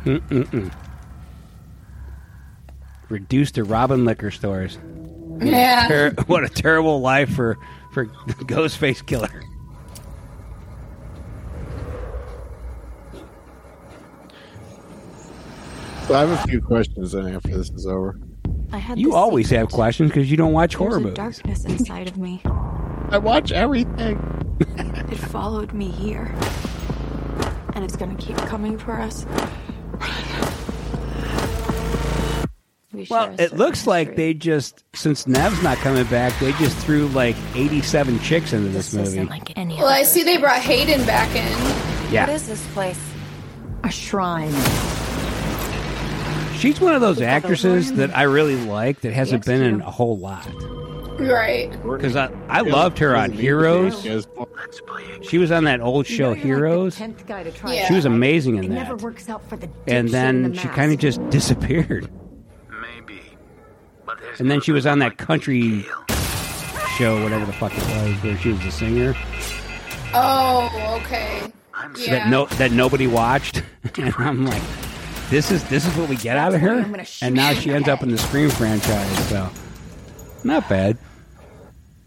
Mm-mm-mm. 0.06 0.85
Reduced 3.10 3.56
to 3.56 3.64
robbing 3.64 4.06
liquor 4.06 4.32
stores. 4.32 4.78
Yeah. 5.40 5.88
Ter- 5.88 6.12
what 6.28 6.44
a 6.44 6.50
terrible 6.50 7.02
life 7.02 7.30
for 7.34 7.58
for 7.94 8.06
Ghostface 8.46 9.06
Killer. 9.06 9.44
So 16.08 16.14
I 16.14 16.20
have 16.20 16.30
a 16.30 16.38
few 16.48 16.62
questions 16.62 17.14
then 17.14 17.28
after 17.34 17.58
this 17.58 17.70
is 17.72 17.88
over. 17.88 18.20
I 18.72 18.78
had 18.78 19.00
You 19.00 19.16
always 19.16 19.48
secret. 19.48 19.60
have 19.60 19.70
questions 19.70 20.12
because 20.12 20.30
you 20.30 20.38
don't 20.38 20.54
watch 20.54 20.72
There's 20.74 20.80
horror 20.80 20.98
a 20.98 21.00
movies. 21.02 21.16
darkness 21.16 21.66
inside 21.66 22.08
of 22.08 22.18
me. 22.18 22.42
I 23.10 23.18
watch 23.18 23.52
everything. 23.52 24.20
It 24.78 25.18
followed 25.18 25.74
me 25.74 25.88
here. 25.90 26.34
And 27.74 27.84
it's 27.84 27.96
gonna 27.96 28.16
keep 28.16 28.38
coming 28.38 28.78
for 28.78 28.94
us. 28.94 29.26
We 32.96 33.08
Well, 33.10 33.34
it 33.34 33.38
certain 33.38 33.58
looks 33.58 33.88
like 33.88 34.16
they 34.16 34.34
just 34.34 34.84
since 34.94 35.28
Neve's 35.28 35.62
not 35.64 35.78
coming 35.80 36.06
back, 36.06 36.38
they 36.40 36.52
just 36.54 36.78
threw 36.78 37.08
like 37.10 37.36
87 37.56 38.20
chicks 38.20 38.54
into 38.54 38.70
this, 38.70 38.94
movie. 38.94 39.30
any 39.56 39.76
Well, 39.76 39.88
I 39.88 40.04
see 40.04 40.24
they 40.24 40.38
brought 40.38 40.62
Hayden 40.62 41.06
back 41.06 41.30
in. 41.36 42.14
Yeah. 42.14 42.28
What 42.28 42.36
is 42.36 42.48
this 42.48 42.66
place? 42.74 43.00
A 43.84 43.92
shrine. 43.92 44.52
She's 46.58 46.80
one 46.80 46.94
of 46.96 47.02
those 47.02 47.22
actresses 47.22 47.94
that 47.94 48.16
I 48.16 48.24
really 48.24 48.56
like 48.66 49.02
that 49.02 49.14
hasn't 49.14 49.46
been 49.46 49.62
in 49.62 49.82
a 49.82 49.92
whole 49.92 50.18
lot. 50.18 50.48
Right. 51.20 51.72
Because 51.84 52.16
I, 52.16 52.32
I 52.50 52.62
loved 52.62 52.98
her 53.00 53.16
on 53.16 53.32
Heroes. 53.32 54.02
She 55.22 55.38
was 55.38 55.52
on 55.52 55.64
that 55.66 55.82
old 55.82 56.08
show 56.08 56.34
Heroes. 56.34 56.96
Tenth 56.98 57.26
guy 57.28 57.44
to 57.44 57.52
try. 57.52 57.74
Yeah. 57.74 57.88
She 57.88 57.94
was 57.94 58.06
amazing 58.06 58.58
in 58.58 58.66
It 58.66 58.70
never 58.72 58.96
that. 58.96 59.04
works 59.04 59.30
out 59.30 59.48
for 59.48 59.58
the 59.58 59.70
And 59.88 60.10
then 60.10 60.52
the 60.54 60.58
she 60.58 60.68
kind 60.70 60.92
of 60.92 61.00
just 61.00 61.28
disappeared. 61.30 62.10
And 64.40 64.50
then 64.52 64.62
she 64.62 64.72
was 64.72 64.86
on 64.86 65.00
that 65.00 65.18
country 65.18 65.86
show, 66.98 67.22
whatever 67.24 67.46
the 67.46 67.54
fuck 67.54 67.72
it 67.76 67.84
was, 67.84 68.24
where 68.24 68.38
she 68.38 68.50
was 68.50 68.64
a 68.66 68.72
singer 68.72 69.16
Oh, 70.14 71.00
okay. 71.02 71.52
that 72.08 72.30
no 72.30 72.46
that 72.58 72.72
nobody 72.72 73.06
watched. 73.08 73.62
and 73.98 74.14
I'm 74.18 74.46
like, 74.46 74.62
this 75.30 75.52
is 75.52 75.64
this 75.70 75.86
is 75.86 75.96
what 75.98 76.08
we 76.10 76.16
get 76.16 76.38
out 76.38 76.54
of 76.54 76.62
her. 76.62 76.86
And 77.22 77.36
now 77.36 77.54
she 77.54 77.72
ends 77.74 77.88
up 77.90 78.02
in 78.04 78.12
the 78.12 78.18
Scream 78.18 78.50
franchise. 78.50 79.30
So 79.30 79.50
not 80.44 80.70
bad. 80.70 80.98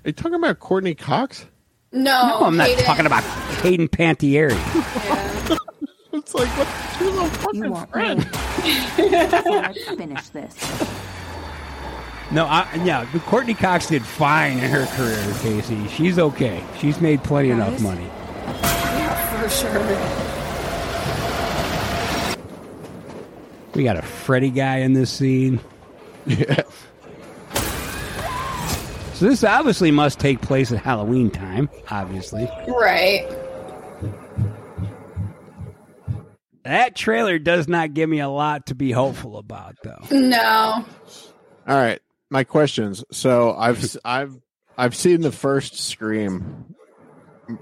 Are 0.05 0.09
you 0.09 0.13
talking 0.13 0.35
about 0.35 0.59
Courteney 0.61 0.95
Cox? 0.95 1.45
No, 1.93 2.01
No, 2.29 2.41
I'm 2.47 2.57
not 2.57 2.69
Hayden. 2.69 2.85
talking 2.85 3.07
about 3.07 3.25
Hayden 3.63 3.89
Panettiere. 3.89 4.53
It's 6.11 6.35
like 6.35 6.49
what? 6.59 6.67
She's 6.99 7.09
a 7.17 7.39
fucking 7.39 7.65
You 7.65 7.71
want 7.71 7.91
friend. 7.91 8.29
Let's 8.99 9.85
finish 9.97 10.29
this. 10.31 10.55
No, 12.31 12.45
I, 12.45 12.69
yeah, 12.85 13.07
Courteney 13.27 13.55
Cox 13.55 13.87
did 13.87 14.03
fine 14.05 14.59
in 14.59 14.71
her 14.71 14.85
career, 14.87 15.35
Casey. 15.41 15.89
She's 15.89 16.19
okay. 16.19 16.63
She's 16.79 17.01
made 17.01 17.25
plenty 17.25 17.51
enough 17.51 17.81
money. 17.81 18.05
Yeah, 18.05 19.43
for 19.43 19.49
sure. 19.49 19.79
We 23.75 23.85
got 23.85 23.97
a 23.97 24.03
Freddy 24.03 24.51
guy 24.51 24.79
in 24.79 24.93
this 24.93 25.11
scene. 25.11 25.61
Yeah. 26.27 26.63
So 29.15 29.27
this 29.27 29.43
obviously 29.43 29.91
must 29.91 30.21
take 30.21 30.43
place 30.43 30.71
at 30.71 30.79
Halloween 30.79 31.31
time, 31.31 31.71
obviously. 31.91 32.49
Right. 32.69 33.27
That 36.65 36.95
trailer 36.95 37.39
does 37.39 37.67
not 37.67 37.95
give 37.95 38.11
me 38.11 38.21
a 38.21 38.29
lot 38.29 38.67
to 38.67 38.75
be 38.75 38.93
hopeful 38.93 39.39
about, 39.39 39.77
though. 39.83 40.05
No. 40.11 40.85
All 41.67 41.77
right, 41.77 42.01
my 42.31 42.45
questions. 42.45 43.05
So 43.13 43.55
I've 43.55 43.97
I've 44.05 44.35
I've 44.77 44.95
seen 44.95 45.21
the 45.21 45.33
first 45.33 45.79
Scream, 45.79 46.75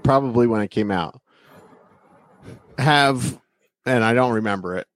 probably 0.03 0.47
when 0.47 0.61
it 0.61 0.71
came 0.71 0.91
out. 0.91 1.19
Have 2.77 3.39
and 3.85 4.03
I 4.03 4.13
don't 4.13 4.33
remember 4.33 4.77
it. 4.77 4.87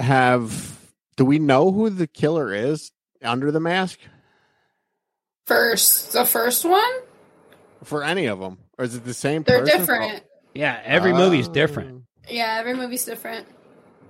Have 0.00 0.78
do 1.16 1.24
we 1.24 1.38
know 1.38 1.72
who 1.72 1.90
the 1.90 2.06
killer 2.06 2.52
is 2.52 2.92
under 3.22 3.50
the 3.50 3.60
mask 3.60 3.98
First, 5.48 6.12
the 6.12 6.26
first 6.26 6.66
one, 6.66 6.92
for 7.82 8.04
any 8.04 8.26
of 8.26 8.38
them, 8.38 8.58
or 8.76 8.84
is 8.84 8.94
it 8.94 9.06
the 9.06 9.14
same? 9.14 9.44
they're 9.44 9.60
person? 9.60 9.78
different. 9.78 10.22
Yeah, 10.54 10.78
every 10.84 11.14
movie's 11.14 11.48
different. 11.48 12.02
Oh. 12.04 12.28
Yeah, 12.28 12.56
every 12.58 12.74
movie's 12.74 13.06
different. 13.06 13.46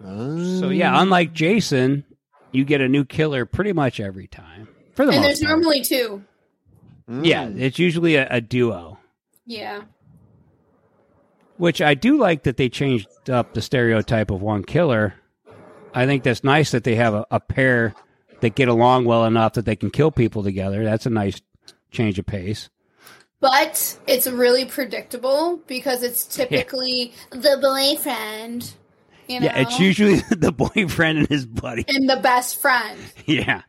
Oh. 0.04 0.58
So 0.58 0.70
yeah, 0.70 1.00
unlike 1.00 1.32
Jason, 1.32 2.04
you 2.52 2.64
get 2.64 2.80
a 2.80 2.88
new 2.88 3.04
killer 3.04 3.46
pretty 3.46 3.72
much 3.72 4.00
every 4.00 4.26
time. 4.26 4.68
For 4.94 5.06
the 5.06 5.12
and 5.12 5.24
there's 5.24 5.40
part. 5.40 5.50
normally 5.50 5.82
two. 5.82 6.24
Mm. 7.08 7.24
Yeah, 7.24 7.48
it's 7.48 7.78
usually 7.78 8.16
a, 8.16 8.26
a 8.30 8.40
duo. 8.40 8.98
Yeah. 9.46 9.82
Which 11.56 11.80
I 11.80 11.94
do 11.94 12.18
like 12.18 12.44
that 12.44 12.56
they 12.56 12.68
changed 12.68 13.30
up 13.30 13.54
the 13.54 13.62
stereotype 13.62 14.30
of 14.30 14.42
one 14.42 14.62
killer. 14.62 15.14
I 15.94 16.06
think 16.06 16.22
that's 16.22 16.44
nice 16.44 16.70
that 16.72 16.84
they 16.84 16.94
have 16.96 17.14
a, 17.14 17.26
a 17.30 17.40
pair 17.40 17.94
that 18.40 18.54
get 18.54 18.68
along 18.68 19.04
well 19.04 19.24
enough 19.24 19.54
that 19.54 19.64
they 19.64 19.76
can 19.76 19.90
kill 19.90 20.10
people 20.10 20.42
together. 20.42 20.84
That's 20.84 21.06
a 21.06 21.10
nice 21.10 21.40
change 21.90 22.18
of 22.18 22.26
pace. 22.26 22.68
But 23.40 23.98
it's 24.06 24.26
really 24.26 24.64
predictable 24.64 25.60
because 25.66 26.02
it's 26.02 26.24
typically 26.36 27.12
the 27.30 27.58
boyfriend, 27.60 28.74
you 29.28 29.40
know, 29.40 29.46
Yeah, 29.46 29.58
it's 29.60 29.78
usually 29.78 30.16
the 30.30 30.52
boyfriend 30.52 31.18
and 31.18 31.28
his 31.28 31.46
buddy. 31.46 31.84
and 31.88 32.08
the 32.08 32.16
best 32.16 32.60
friend. 32.60 32.98
Yeah, 33.26 33.62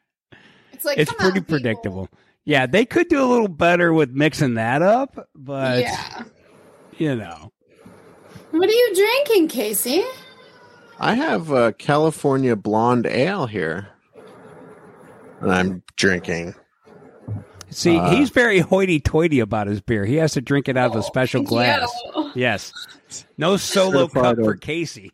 It's 0.72 0.86
like 0.86 0.97
it's 0.97 1.12
come 1.12 1.18
pretty 1.18 1.39
on, 1.39 1.45
people. 1.45 1.57
predictable. 1.60 2.10
Yeah, 2.45 2.66
they 2.66 2.86
could 2.86 3.10
do 3.10 3.22
a 3.24 3.28
little 3.28 3.47
better 3.49 3.93
with 3.93 4.10
mixing 4.12 4.55
that 4.55 4.82
up, 4.82 5.28
but 5.36 5.82
yeah. 5.82 6.24
you 6.97 7.16
know. 7.16 7.51
What 8.51 8.68
are 8.68 8.74
you 8.74 8.95
drinking, 8.95 9.49
Casey? 9.49 10.03
I 10.99 11.14
have 11.14 11.51
a 11.51 11.74
California 11.74 12.55
blonde 12.55 13.05
ale 13.05 13.45
here, 13.45 13.89
and 15.41 15.51
I'm 15.51 15.84
drinking. 15.95 16.55
See, 17.70 17.97
Uh, 17.97 18.10
he's 18.10 18.32
very 18.32 18.60
hoity-toity 18.60 19.39
about 19.41 19.68
his 19.68 19.80
beer. 19.82 20.03
He 20.03 20.16
has 20.16 20.34
to 20.34 20.41
drink 20.41 20.68
it 20.68 20.76
out 20.76 20.89
of 20.91 20.95
a 20.97 21.03
special 21.03 21.43
glass. 21.43 21.88
yeah. 22.16 22.32
Yes, 22.34 22.74
no 23.38 23.57
solo 23.57 24.07
cup 24.07 24.38
for 24.38 24.55
Casey. 24.55 25.12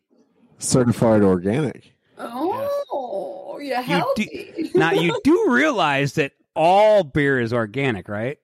Certified 0.66 1.22
organic. 1.22 1.94
Oh, 2.18 3.58
you're 3.62 3.78
You 3.78 3.84
healthy. 3.84 4.54
do, 4.58 4.70
now 4.80 4.92
you 4.92 5.20
do 5.24 5.46
realize 5.50 6.14
that 6.14 6.32
all 6.56 7.04
beer 7.04 7.40
is 7.40 7.54
organic, 7.54 8.08
right? 8.10 8.38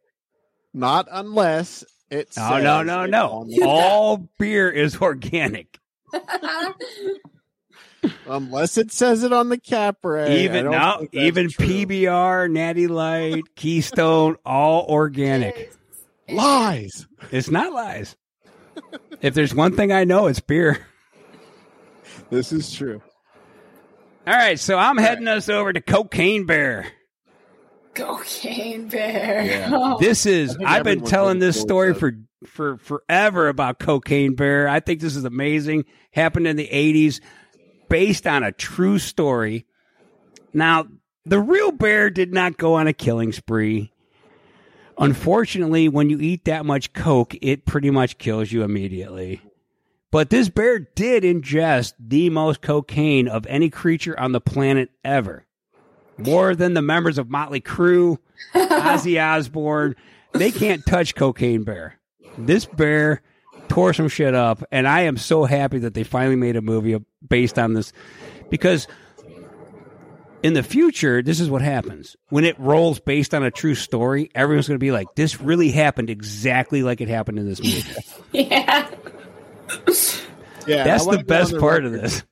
Not 0.73 1.07
unless 1.11 1.83
it's 2.09 2.37
Oh 2.37 2.59
no, 2.61 2.83
no, 2.83 3.05
no! 3.05 3.45
All 3.63 4.29
beer 4.37 4.69
is 4.69 4.97
organic. 4.97 5.79
unless 8.27 8.77
it 8.77 8.91
says 8.91 9.23
it 9.23 9.31
on 9.33 9.49
the 9.49 9.57
cap, 9.57 9.97
Ray. 10.03 10.25
I 10.41 10.43
even 10.43 10.63
don't 10.65 10.71
now, 10.71 11.01
even 11.13 11.49
true. 11.49 11.65
PBR, 11.65 12.49
Natty 12.51 12.87
Light, 12.87 13.43
Keystone, 13.55 14.35
all 14.45 14.85
organic. 14.89 15.73
lies. 16.29 17.07
It's 17.31 17.49
not 17.49 17.71
lies. 17.73 18.15
if 19.21 19.33
there's 19.33 19.53
one 19.53 19.75
thing 19.75 19.91
I 19.91 20.03
know, 20.03 20.27
it's 20.27 20.39
beer. 20.39 20.85
This 22.31 22.51
is 22.51 22.73
true. 22.73 23.01
All 24.25 24.33
right, 24.33 24.59
so 24.59 24.77
I'm 24.77 24.97
heading 24.97 25.27
us 25.27 25.49
over 25.49 25.71
to 25.73 25.81
Cocaine 25.81 26.45
Bear. 26.45 26.87
Cocaine 27.93 28.87
bear. 28.87 29.43
Yeah. 29.43 29.69
Oh. 29.73 29.97
This 29.99 30.25
is 30.25 30.57
I've 30.65 30.85
been 30.85 31.03
telling 31.03 31.39
this 31.39 31.59
story 31.59 31.93
forward 31.93 32.25
for 32.45 32.77
for 32.77 32.77
forever 32.77 33.49
about 33.49 33.79
Cocaine 33.79 34.35
Bear. 34.35 34.67
I 34.67 34.79
think 34.79 35.01
this 35.01 35.15
is 35.15 35.25
amazing. 35.25 35.85
Happened 36.11 36.47
in 36.47 36.55
the 36.55 36.69
80s 36.69 37.19
based 37.89 38.25
on 38.25 38.43
a 38.43 38.51
true 38.51 38.97
story. 38.97 39.65
Now, 40.53 40.87
the 41.25 41.39
real 41.39 41.71
bear 41.71 42.09
did 42.09 42.33
not 42.33 42.57
go 42.57 42.75
on 42.75 42.87
a 42.87 42.93
killing 42.93 43.33
spree. 43.33 43.91
Unfortunately, 44.97 45.89
when 45.89 46.09
you 46.09 46.19
eat 46.19 46.45
that 46.45 46.65
much 46.65 46.93
coke, 46.93 47.35
it 47.41 47.65
pretty 47.65 47.91
much 47.91 48.17
kills 48.17 48.51
you 48.51 48.63
immediately. 48.63 49.41
But 50.11 50.29
this 50.29 50.49
bear 50.49 50.79
did 50.79 51.23
ingest 51.23 51.93
the 51.97 52.29
most 52.29 52.61
cocaine 52.61 53.27
of 53.29 53.45
any 53.47 53.69
creature 53.69 54.19
on 54.19 54.33
the 54.33 54.41
planet 54.41 54.89
ever. 55.05 55.45
More 56.17 56.53
than 56.53 56.73
the 56.73 56.81
members 56.81 57.17
of 57.17 57.29
Motley 57.29 57.61
Crue, 57.61 58.17
Ozzy 58.53 59.21
Osbourne. 59.21 59.95
They 60.33 60.51
can't 60.51 60.85
touch 60.85 61.15
Cocaine 61.15 61.63
Bear. 61.63 61.97
This 62.37 62.65
bear 62.65 63.21
tore 63.69 63.93
some 63.93 64.07
shit 64.09 64.35
up, 64.35 64.63
and 64.71 64.87
I 64.87 65.01
am 65.01 65.17
so 65.17 65.45
happy 65.45 65.79
that 65.79 65.93
they 65.93 66.03
finally 66.03 66.35
made 66.35 66.55
a 66.55 66.61
movie 66.61 66.97
based 67.27 67.57
on 67.57 67.73
this 67.73 67.93
because 68.49 68.87
in 70.43 70.53
the 70.53 70.63
future, 70.63 71.21
this 71.21 71.39
is 71.39 71.49
what 71.49 71.61
happens. 71.61 72.15
When 72.29 72.43
it 72.45 72.59
rolls 72.59 72.99
based 72.99 73.33
on 73.33 73.43
a 73.43 73.51
true 73.51 73.75
story, 73.75 74.29
everyone's 74.33 74.67
going 74.67 74.79
to 74.79 74.83
be 74.83 74.91
like, 74.91 75.07
this 75.15 75.39
really 75.39 75.69
happened 75.71 76.09
exactly 76.09 76.83
like 76.83 76.99
it 76.99 77.07
happened 77.07 77.39
in 77.39 77.47
this 77.47 77.61
movie. 77.61 77.83
Yeah. 78.33 78.89
Yeah, 80.67 80.83
That's 80.83 81.03
I 81.03 81.05
wanna 81.05 81.17
the 81.19 81.23
go 81.23 81.35
on 81.35 81.41
best 81.41 81.57
part 81.57 81.85
of 81.85 81.91
this. 81.91 82.23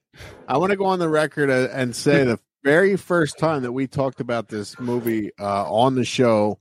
I 0.48 0.58
want 0.58 0.72
to 0.72 0.78
go 0.78 0.86
on 0.86 1.00
the 1.00 1.10
record 1.10 1.50
uh, 1.50 1.70
and 1.72 1.96
say 1.96 2.24
the 2.24 2.40
very 2.64 2.96
first 2.96 3.38
time 3.38 3.64
that 3.64 3.72
we 3.72 3.88
talked 3.88 4.20
about 4.20 4.48
this 4.48 4.80
movie 4.80 5.32
uh, 5.40 5.72
on 5.72 5.96
the 5.96 6.04
show 6.04 6.60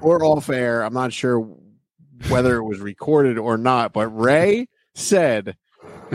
or 0.00 0.24
off 0.24 0.50
air, 0.50 0.82
I'm 0.82 0.94
not 0.94 1.12
sure 1.12 1.48
whether 2.28 2.56
it 2.56 2.64
was 2.64 2.80
recorded 2.80 3.38
or 3.38 3.56
not, 3.56 3.92
but 3.92 4.08
Ray 4.08 4.68
said, 4.94 5.56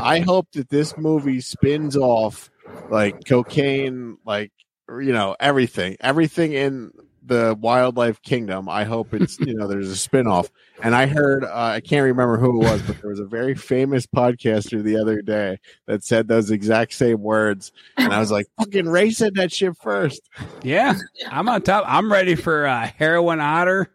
I 0.01 0.20
hope 0.20 0.47
that 0.53 0.70
this 0.70 0.97
movie 0.97 1.41
spins 1.41 1.95
off 1.95 2.49
like 2.89 3.26
cocaine, 3.26 4.18
like, 4.26 4.51
you 4.89 5.14
know, 5.14 5.36
everything, 5.39 5.97
everything 5.99 6.53
in 6.53 6.91
the 7.30 7.56
Wildlife 7.60 8.22
Kingdom. 8.22 8.68
I 8.68 8.84
hope 8.84 9.14
it's 9.14 9.40
you 9.40 9.54
know 9.54 9.68
there's 9.68 9.90
a 9.92 10.10
spinoff. 10.10 10.50
And 10.82 10.96
I 10.96 11.08
heard 11.08 11.44
uh, 11.44 11.52
I 11.54 11.80
can't 11.82 12.04
remember 12.04 12.38
who 12.38 12.62
it 12.62 12.66
was, 12.66 12.82
but 12.82 13.00
there 13.02 13.10
was 13.10 13.20
a 13.20 13.26
very 13.26 13.56
famous 13.56 14.06
podcaster 14.06 14.84
the 14.84 14.98
other 14.98 15.22
day 15.22 15.60
that 15.88 16.04
said 16.04 16.28
those 16.28 16.52
exact 16.52 16.94
same 16.94 17.22
words, 17.22 17.72
and 17.98 18.14
I 18.14 18.20
was 18.20 18.32
like, 18.32 18.48
"Fucking 18.58 18.88
Ray 18.90 19.12
said 19.12 19.36
that 19.36 19.52
shit 19.54 19.78
first. 19.78 20.22
Yeah, 20.64 20.94
I'm 21.30 21.48
on 21.50 21.62
top. 21.62 21.84
I'm 21.88 22.12
ready 22.12 22.36
for 22.36 22.66
uh, 22.68 22.90
heroin 22.98 23.40
otter. 23.40 23.94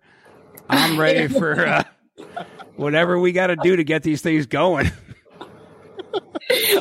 I'm 0.68 0.98
ready 0.98 1.28
for 1.38 1.66
uh, 1.66 1.82
whatever 2.76 3.18
we 3.18 3.32
got 3.32 3.48
to 3.48 3.56
do 3.56 3.76
to 3.76 3.84
get 3.84 4.02
these 4.02 4.20
things 4.22 4.46
going. 4.46 4.90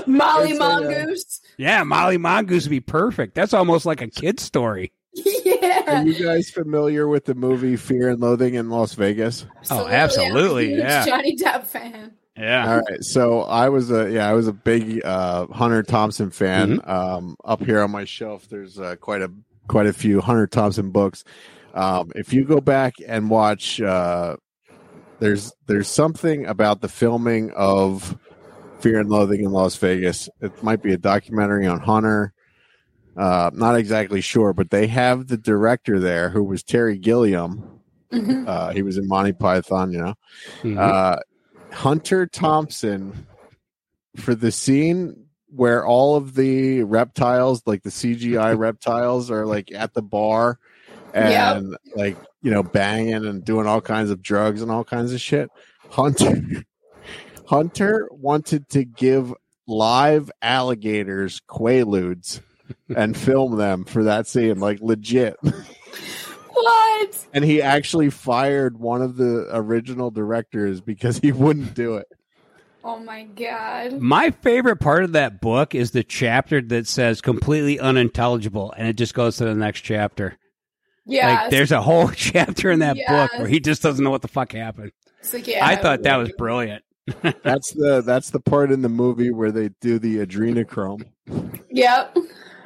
Molly 0.06 0.52
It's 0.52 0.60
like 0.60 0.82
a- 0.84 0.84
Mongoose. 0.84 1.42
Yeah, 1.58 1.84
Molly 1.84 2.18
Mongoose 2.18 2.66
would 2.66 2.72
be 2.72 2.80
perfect. 2.82 3.36
That's 3.36 3.54
almost 3.54 3.86
like 3.86 4.02
a 4.02 4.08
kid's 4.08 4.44
story. 4.44 4.92
yeah. 5.46 6.00
Are 6.02 6.08
you 6.08 6.24
guys 6.26 6.50
familiar 6.50 7.08
with 7.08 7.26
the 7.26 7.36
movie 7.36 7.76
Fear 7.76 8.10
and 8.10 8.20
Loathing 8.22 8.56
in 8.56 8.70
Las 8.70 8.94
Vegas? 8.94 9.46
Oh, 9.70 9.86
I'm 9.86 9.92
absolutely. 9.94 10.66
a 10.66 10.76
huge 10.76 10.80
Yeah. 10.80 11.06
Johnny 11.06 11.36
Depp 11.38 11.66
fan. 11.68 12.14
Yeah. 12.38 12.72
All 12.72 12.78
right. 12.82 13.04
So 13.04 13.42
I 13.44 13.70
was 13.70 13.92
a 13.92 14.10
yeah, 14.12 14.28
I 14.28 14.34
was 14.34 14.48
a 14.48 14.54
big 14.54 15.06
uh, 15.06 15.46
Hunter 15.48 15.84
Thompson 15.84 16.32
fan. 16.32 16.80
Um, 16.84 17.36
up 17.46 17.64
here 17.64 17.82
on 17.82 17.92
my 17.92 18.06
shelf, 18.06 18.50
there's 18.50 18.80
uh, 18.80 18.96
quite 18.96 19.22
a 19.22 19.32
quite 19.68 19.86
a 19.86 19.94
few 19.94 20.20
Hunter 20.20 20.48
Thompson 20.48 20.90
books. 20.90 21.24
Um, 21.76 22.12
if 22.16 22.34
you 22.34 22.44
go 22.46 22.60
back 22.60 22.96
and 23.08 23.30
watch, 23.30 23.80
uh, 23.82 24.38
there's 25.20 25.54
there's 25.68 25.88
something 25.88 26.48
about 26.48 26.82
the 26.82 26.90
filming 26.90 27.52
of 27.52 28.18
Fear 28.80 29.02
and 29.02 29.10
Loathing 29.10 29.44
in 29.44 29.52
Las 29.52 29.76
Vegas. 29.76 30.28
It 30.42 30.64
might 30.64 30.82
be 30.82 30.94
a 30.94 30.98
documentary 30.98 31.68
on 31.68 31.80
Hunter. 31.82 32.34
Uh, 33.16 33.52
not 33.54 33.76
exactly 33.76 34.22
sure, 34.22 34.54
but 34.54 34.70
they 34.72 34.88
have 34.88 35.28
the 35.28 35.38
director 35.38 36.00
there 36.00 36.30
who 36.30 36.44
was 36.44 36.64
Terry 36.64 36.98
Gilliam. 36.98 37.80
Mhm. 38.12 38.48
Uh, 38.48 38.70
he 38.72 38.82
was 38.82 38.98
in 38.98 39.08
Monty 39.08 39.34
Python, 39.34 39.92
you 39.92 40.00
know. 40.00 40.14
Mhm. 40.62 40.78
Uh, 40.78 41.18
Hunter 41.72 42.26
Thompson 42.28 43.28
for 44.16 44.36
the 44.36 44.52
scene 44.52 45.26
where 45.56 45.86
all 45.86 46.16
of 46.16 46.36
the 46.36 46.84
reptiles, 46.84 47.62
like 47.66 47.84
the 47.84 47.92
CGI 47.92 48.54
reptiles, 48.58 49.30
are 49.32 49.46
like 49.46 49.72
at 49.72 49.94
the 49.94 50.02
bar 50.02 50.60
and 51.14 51.76
like 51.96 52.18
you 52.42 52.50
know 52.52 52.64
banging 52.64 53.26
and 53.26 53.46
doing 53.46 53.68
all 53.68 53.82
kinds 53.82 54.10
of 54.10 54.22
drugs 54.22 54.62
and 54.62 54.72
all 54.72 54.84
kinds 54.84 55.14
of 55.14 55.22
shit. 55.22 55.50
Hunter 55.90 56.42
Hunter 57.48 58.08
wanted 58.12 58.70
to 58.70 58.84
give 58.86 59.34
live 59.68 60.32
alligators 60.42 61.42
quaaludes 61.48 62.42
and 62.96 63.16
film 63.16 63.58
them 63.58 63.86
for 63.86 64.04
that 64.04 64.28
scene, 64.28 64.60
like 64.60 64.80
legit. 64.82 65.38
What? 66.54 67.28
And 67.34 67.44
he 67.44 67.62
actually 67.62 68.10
fired 68.10 68.80
one 68.80 69.02
of 69.02 69.18
the 69.18 69.50
original 69.52 70.12
directors 70.12 70.82
because 70.82 71.18
he 71.18 71.32
wouldn't 71.32 71.74
do 71.74 71.96
it. 71.96 72.08
Oh 72.84 73.00
my 73.00 73.24
god. 73.24 73.94
My 74.00 74.32
favorite 74.32 74.78
part 74.78 75.04
of 75.04 75.14
that 75.14 75.40
book 75.40 75.74
is 75.74 75.92
the 75.92 76.04
chapter 76.04 76.62
that 76.62 76.88
says 76.88 77.22
completely 77.22 77.80
unintelligible 77.80 78.74
and 78.78 78.88
it 78.88 78.98
just 78.98 79.14
goes 79.14 79.38
to 79.38 79.46
the 79.46 79.56
next 79.56 79.82
chapter. 79.82 80.38
Yeah. 81.06 81.44
Like 81.44 81.52
there's 81.52 81.72
a 81.72 81.82
whole 81.82 82.10
chapter 82.16 82.72
in 82.72 82.80
that 82.80 82.98
book 83.08 83.32
where 83.38 83.48
he 83.48 83.60
just 83.60 83.82
doesn't 83.82 84.04
know 84.04 84.12
what 84.12 84.22
the 84.22 84.28
fuck 84.28 84.52
happened. 84.52 84.92
It's 85.20 85.34
like, 85.34 85.48
yeah, 85.48 85.66
I 85.66 85.78
thought 85.78 86.04
that 86.04 86.18
was 86.18 86.32
brilliant. 86.38 86.84
That's 87.44 87.72
the 87.74 88.02
that's 88.02 88.30
the 88.30 88.40
part 88.40 88.72
in 88.72 88.82
the 88.82 88.88
movie 88.88 89.30
where 89.30 89.52
they 89.52 89.72
do 89.82 90.00
the 90.00 90.26
adrenochrome. 90.26 91.06
Yep. 91.70 92.18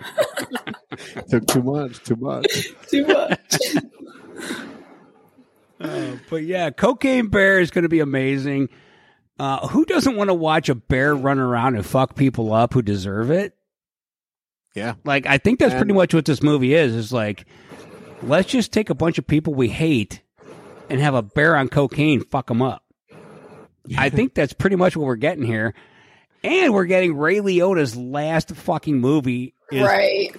Took 1.30 1.48
too 1.48 1.64
much, 1.64 2.04
too 2.04 2.16
much. 2.16 2.70
Too 2.90 3.06
much. 3.06 3.56
Uh, 5.80 6.16
but 6.30 6.38
yeah, 6.38 6.72
Cocaine 6.72 7.28
Bear 7.28 7.60
is 7.60 7.70
going 7.70 7.84
to 7.84 7.90
be 7.90 8.00
amazing. 8.00 8.70
Uh, 9.38 9.68
who 9.68 9.86
doesn't 9.86 10.16
want 10.16 10.30
to 10.30 10.34
watch 10.34 10.70
a 10.70 10.76
bear 10.76 11.14
run 11.14 11.38
around 11.38 11.76
and 11.76 11.86
fuck 11.86 12.16
people 12.16 12.52
up 12.52 12.74
who 12.74 12.82
deserve 12.82 13.30
it? 13.30 13.56
Yeah. 14.74 14.96
Like, 15.04 15.28
I 15.28 15.38
think 15.38 15.60
that's 15.60 15.74
And- 15.74 15.80
pretty 15.82 15.94
much 15.94 16.16
what 16.16 16.26
this 16.26 16.42
movie 16.42 16.74
is. 16.74 16.96
Is 16.96 17.14
like, 17.14 17.46
let's 18.24 18.50
just 18.50 18.72
take 18.74 18.90
a 18.90 18.96
bunch 18.96 19.20
of 19.20 19.28
people 19.28 19.54
we 19.54 19.70
hate 19.70 20.24
and 20.90 21.00
have 21.00 21.14
a 21.14 21.22
bear 21.22 21.56
on 21.56 21.70
cocaine 21.70 22.24
fuck 22.24 22.48
them 22.48 22.64
up. 22.64 22.84
I 23.96 24.10
think 24.10 24.34
that's 24.34 24.54
pretty 24.54 24.76
much 24.78 24.98
what 24.98 25.06
we're 25.06 25.16
getting 25.16 25.46
here. 25.46 25.76
And 26.44 26.74
we're 26.74 26.86
getting 26.86 27.16
Ray 27.16 27.38
Liotta's 27.38 27.96
last 27.96 28.50
fucking 28.56 29.00
movie 29.00 29.54
is 29.54 29.57
right. 29.72 30.30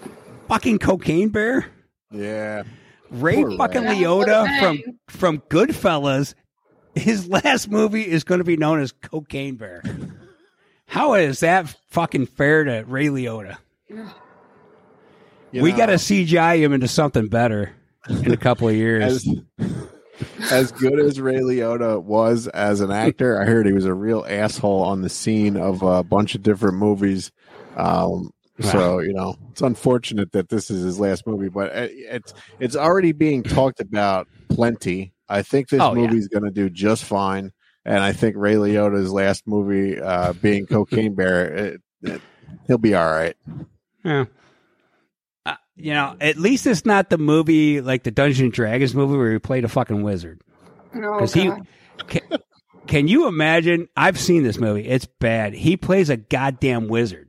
fucking 0.49 0.79
Cocaine 0.79 1.29
Bear. 1.29 1.67
Yeah. 2.11 2.65
Ray 3.11 3.37
Poor 3.37 3.57
fucking 3.57 3.85
Ray. 3.85 3.97
Liotta 3.97 4.61
from 4.61 4.99
from 5.09 5.39
Goodfellas. 5.49 6.35
His 6.95 7.29
last 7.29 7.71
movie 7.71 8.07
is 8.07 8.25
going 8.25 8.39
to 8.39 8.45
be 8.45 8.57
known 8.57 8.81
as 8.81 8.93
Cocaine 8.93 9.57
Bear. 9.57 9.83
How 10.87 11.15
is 11.15 11.41
that 11.41 11.75
fucking 11.91 12.27
fair 12.27 12.65
to 12.65 12.85
Ray 12.87 13.07
Liotta? 13.07 13.59
You 15.51 15.63
we 15.63 15.71
know, 15.71 15.77
got 15.77 15.87
to 15.87 15.95
CGI 15.95 16.59
him 16.59 16.73
into 16.73 16.89
something 16.89 17.29
better 17.29 17.73
in 18.09 18.33
a 18.33 18.37
couple 18.37 18.69
of 18.69 18.75
years. 18.75 19.27
as 19.27 19.29
as 20.51 20.73
good 20.73 20.99
as 20.99 21.21
Ray 21.21 21.39
Liotta 21.39 22.03
was 22.03 22.49
as 22.49 22.81
an 22.81 22.91
actor, 22.91 23.41
I 23.41 23.45
heard 23.45 23.67
he 23.67 23.73
was 23.73 23.85
a 23.85 23.95
real 23.95 24.25
asshole 24.29 24.83
on 24.83 25.03
the 25.03 25.09
scene 25.09 25.57
of 25.57 25.83
a 25.83 26.03
bunch 26.03 26.35
of 26.35 26.43
different 26.43 26.77
movies. 26.79 27.31
Um, 27.77 28.31
so 28.61 28.99
you 29.01 29.13
know, 29.13 29.37
it's 29.51 29.63
unfortunate 29.63 30.33
that 30.33 30.49
this 30.49 30.71
is 30.71 30.83
his 30.83 30.99
last 31.01 31.27
movie, 31.27 31.49
but 31.49 31.71
it's 31.75 32.35
it's 32.61 32.77
already 32.77 33.13
being 33.13 33.43
talked 33.43 33.81
about 33.81 34.29
plenty. 34.49 35.13
I 35.29 35.43
think 35.43 35.69
this 35.69 35.81
Oh, 35.81 35.95
yeah. 35.95 36.03
movie's 36.03 36.29
going 36.29 36.45
to 36.45 36.51
do 36.51 36.71
just 36.71 37.05
fine, 37.05 37.53
and 37.85 37.99
I 38.03 38.13
think 38.13 38.37
Ray 38.37 38.55
Liotta's 38.55 39.13
last 39.13 39.47
movie, 39.47 40.01
uh, 40.01 40.33
being 40.33 40.67
Cocaine 40.67 41.15
Bear, 41.15 41.55
it, 41.55 41.81
it, 42.03 42.21
he'll 42.67 42.79
be 42.79 42.95
all 42.95 43.11
right. 43.11 43.37
Yeah. 44.05 44.25
Uh, 45.45 45.57
you 45.77 45.93
know, 45.93 46.17
at 46.21 46.37
least 46.39 46.67
it's 46.67 46.85
not 46.87 47.11
the 47.11 47.19
movie 47.19 47.81
like 47.81 48.03
the 48.05 48.11
Dungeons 48.11 48.41
and 48.41 48.53
Dragons 48.53 48.95
movie 48.95 49.17
where 49.17 49.33
he 49.33 49.39
played 49.39 49.65
a 49.65 49.69
fucking 49.69 50.03
wizard. 50.03 50.41
Oh, 50.95 51.15
Because 51.15 51.35
he 51.35 51.51
can, 52.07 52.23
can 52.87 53.09
you 53.09 53.29
imagine? 53.29 53.89
I've 53.97 54.19
seen 54.19 54.43
this 54.43 54.59
movie. 54.59 54.87
It's 54.89 55.05
bad. 55.07 55.53
He 55.53 55.77
plays 55.77 56.09
a 56.11 56.17
goddamn 56.17 56.89
wizard, 56.89 57.28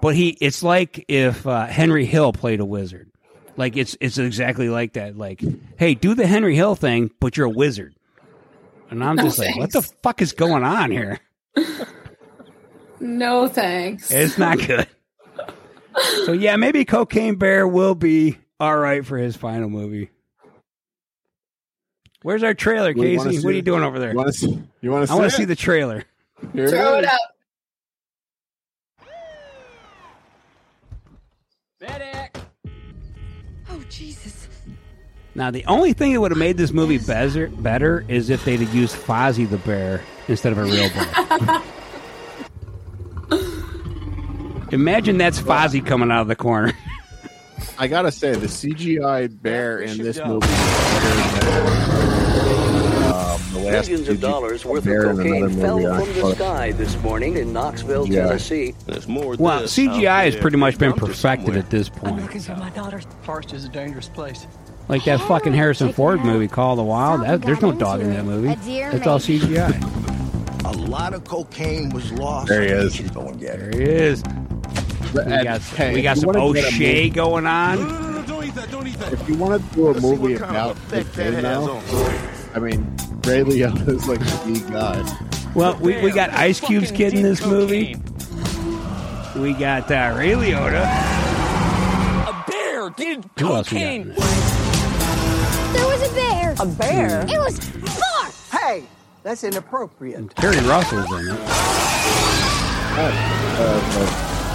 but 0.00 0.14
he 0.14 0.30
it's 0.40 0.62
like 0.62 1.04
if 1.08 1.46
uh, 1.46 1.66
Henry 1.66 2.04
Hill 2.06 2.32
played 2.32 2.60
a 2.60 2.64
wizard. 2.64 3.10
Like 3.56 3.76
it's 3.76 3.96
it's 4.00 4.18
exactly 4.18 4.68
like 4.68 4.92
that. 4.92 5.16
Like, 5.16 5.42
hey, 5.78 5.94
do 5.94 6.14
the 6.14 6.26
Henry 6.26 6.54
Hill 6.54 6.76
thing, 6.76 7.10
but 7.20 7.36
you're 7.36 7.46
a 7.46 7.50
wizard. 7.50 7.94
And 8.90 9.02
I'm 9.04 9.16
No 9.16 9.24
just 9.24 9.38
like, 9.38 9.56
what 9.56 9.72
the 9.72 9.82
fuck 9.82 10.22
is 10.22 10.32
going 10.32 10.62
on 10.64 10.90
here? 10.90 11.18
No 13.00 13.48
thanks. 13.48 14.10
It's 14.10 14.38
not 14.38 14.58
good. 14.66 14.86
so 16.24 16.32
yeah, 16.32 16.56
maybe 16.56 16.84
Cocaine 16.84 17.36
Bear 17.36 17.66
will 17.66 17.94
be 17.94 18.38
all 18.60 18.76
right 18.76 19.04
for 19.04 19.18
his 19.18 19.36
final 19.36 19.68
movie. 19.68 20.10
Where's 22.22 22.42
our 22.42 22.54
trailer, 22.54 22.92
Casey? 22.94 23.38
What 23.38 23.52
are 23.52 23.56
you 23.56 23.62
doing 23.62 23.82
over 23.84 23.98
there? 23.98 24.10
You 24.10 24.16
want 24.16 24.28
to 24.28 24.32
see? 24.32 24.62
You 24.80 24.90
want 24.90 25.06
to 25.06 25.12
I 25.12 25.14
see? 25.14 25.20
want 25.20 25.30
to 25.30 25.36
see 25.36 25.44
the 25.44 25.56
trailer. 25.56 26.04
Here 26.52 26.64
it 26.66 26.70
Throw 26.70 26.98
it 26.98 27.04
is. 27.04 27.10
up. 27.10 27.20
Oh, 33.70 33.84
Jesus. 33.88 34.48
Now, 35.34 35.50
the 35.50 35.64
only 35.66 35.92
thing 35.92 36.12
that 36.12 36.20
would 36.20 36.32
have 36.32 36.38
made 36.38 36.56
this 36.56 36.72
movie 36.72 36.98
better, 36.98 37.48
better 37.48 38.04
is 38.08 38.30
if 38.30 38.44
they'd 38.44 38.60
have 38.60 38.74
used 38.74 38.96
Fozzie 38.96 39.48
the 39.48 39.58
bear 39.58 40.02
instead 40.26 40.52
of 40.52 40.58
a 40.58 40.64
real 40.64 40.90
bear. 40.90 41.62
Imagine 44.72 45.18
that's 45.18 45.40
Fozzie 45.40 45.84
coming 45.84 46.10
out 46.10 46.22
of 46.22 46.28
the 46.28 46.36
corner. 46.36 46.72
I 47.78 47.86
gotta 47.86 48.10
say, 48.10 48.32
the 48.32 48.48
CGI 48.48 49.40
bear 49.40 49.78
in 49.78 49.98
this 49.98 50.18
movie 50.24 50.46
the 53.58 53.70
last 53.70 53.88
Millions 53.88 54.08
of 54.08 54.20
dollars 54.20 54.64
worth 54.64 54.86
of 54.86 55.16
cocaine 55.16 55.50
fell 55.60 55.78
from 55.78 56.12
the 56.14 56.34
sky 56.34 56.72
this 56.72 56.96
morning 57.02 57.36
in 57.36 57.52
Knoxville, 57.52 58.06
Yeah. 58.08 58.26
Tennessee. 58.26 58.74
There's 58.86 59.08
more. 59.08 59.36
Well, 59.38 59.62
CGI 59.62 60.24
has 60.24 60.36
pretty 60.36 60.56
much 60.56 60.78
been 60.78 60.92
perfected 60.92 61.56
at 61.56 61.70
this 61.70 61.88
I'm 61.88 61.94
point. 62.00 62.22
looking 62.22 62.40
for 62.40 62.56
my 62.56 62.70
daughter's 62.70 63.06
Forest 63.22 63.52
is 63.52 63.64
a 63.64 63.68
dangerous 63.68 64.08
place. 64.08 64.46
Like 64.88 65.04
that 65.04 65.20
fucking 65.20 65.52
Harrison 65.52 65.92
Ford 65.92 66.24
movie, 66.24 66.48
Call 66.48 66.72
of 66.72 66.76
the 66.78 66.84
Wild. 66.84 67.22
That, 67.22 67.42
there's 67.42 67.60
no 67.60 67.72
dog 67.72 68.00
in 68.00 68.10
that 68.14 68.24
movie. 68.24 68.56
It's 68.66 69.06
all 69.06 69.18
CGI. 69.18 70.04
A 70.64 70.72
lot 70.72 71.14
of 71.14 71.24
cocaine 71.24 71.90
was 71.90 72.10
lost. 72.12 72.48
There 72.48 72.62
he 72.62 72.68
is. 72.68 72.98
There 72.98 73.70
he 73.70 73.82
is. 73.82 74.22
We 75.14 75.20
And, 75.22 75.44
got, 75.44 75.60
hey, 75.62 75.94
we 75.94 76.02
got 76.02 76.16
if 76.18 76.22
you 76.24 76.32
some 76.32 76.40
wanna 76.40 76.52
get 76.54 76.64
a 76.64 76.68
O'Shea 76.68 76.94
movie- 77.04 77.10
going 77.10 77.46
on. 77.46 77.78
If 79.10 79.28
you 79.28 79.36
want 79.36 79.62
to 79.70 79.74
do 79.74 79.86
a 79.88 80.00
movie 80.00 80.34
about 80.34 80.76
the 80.90 81.04
kid 81.04 81.42
now, 81.42 81.80
I 82.54 82.58
mean, 82.58 82.94
Ray 83.28 83.44
Liotta 83.44 83.88
is 83.88 84.08
like 84.08 84.20
the 84.20 84.64
guy. 84.72 85.52
Well, 85.54 85.76
we, 85.80 86.00
we 86.00 86.10
got 86.12 86.30
Ice 86.30 86.60
Cube's 86.60 86.90
kid 86.90 87.12
in 87.12 87.22
this 87.22 87.44
movie. 87.44 87.94
We 89.38 89.52
got 89.52 89.90
uh, 89.90 90.14
Ray 90.16 90.30
Liotta. 90.30 90.84
A 92.26 92.44
bear 92.50 92.88
did 92.88 93.26
Who 93.38 93.52
else 93.52 93.70
we 93.70 93.80
got 93.80 93.92
in 93.92 94.14
cocaine. 95.74 96.58
A 96.58 96.66
bear? 96.78 97.26
It 97.28 97.38
was 97.38 97.58
four. 97.58 98.58
Hey, 98.58 98.84
that's 99.22 99.44
inappropriate. 99.44 100.34
Keri 100.36 100.56
Russell's 100.66 101.12
in 101.12 101.28
it. 101.28 101.38
Uh, 102.96 103.12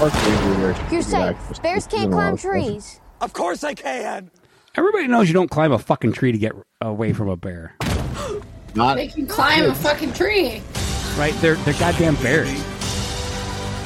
uh, 0.01 0.89
You're 0.91 1.03
safe. 1.03 1.37
Bears 1.61 1.85
can't 1.85 2.11
climb 2.11 2.37
trees. 2.37 2.99
Of 3.21 3.33
course 3.33 3.63
I 3.63 3.75
can. 3.75 4.31
Everybody 4.73 5.07
knows 5.07 5.27
you 5.27 5.35
don't 5.35 5.51
climb 5.51 5.71
a 5.71 5.77
fucking 5.77 6.13
tree 6.13 6.31
to 6.31 6.39
get 6.39 6.53
away 6.81 7.13
from 7.13 7.29
a 7.29 7.37
bear. 7.37 7.77
Not 8.75 8.95
They 8.97 9.07
can 9.07 9.27
climb 9.27 9.65
a 9.65 9.75
fucking 9.75 10.13
tree. 10.13 10.61
right? 11.17 11.33
They're 11.41 11.55
they're 11.55 11.73
goddamn 11.75 12.15
bears. 12.15 12.49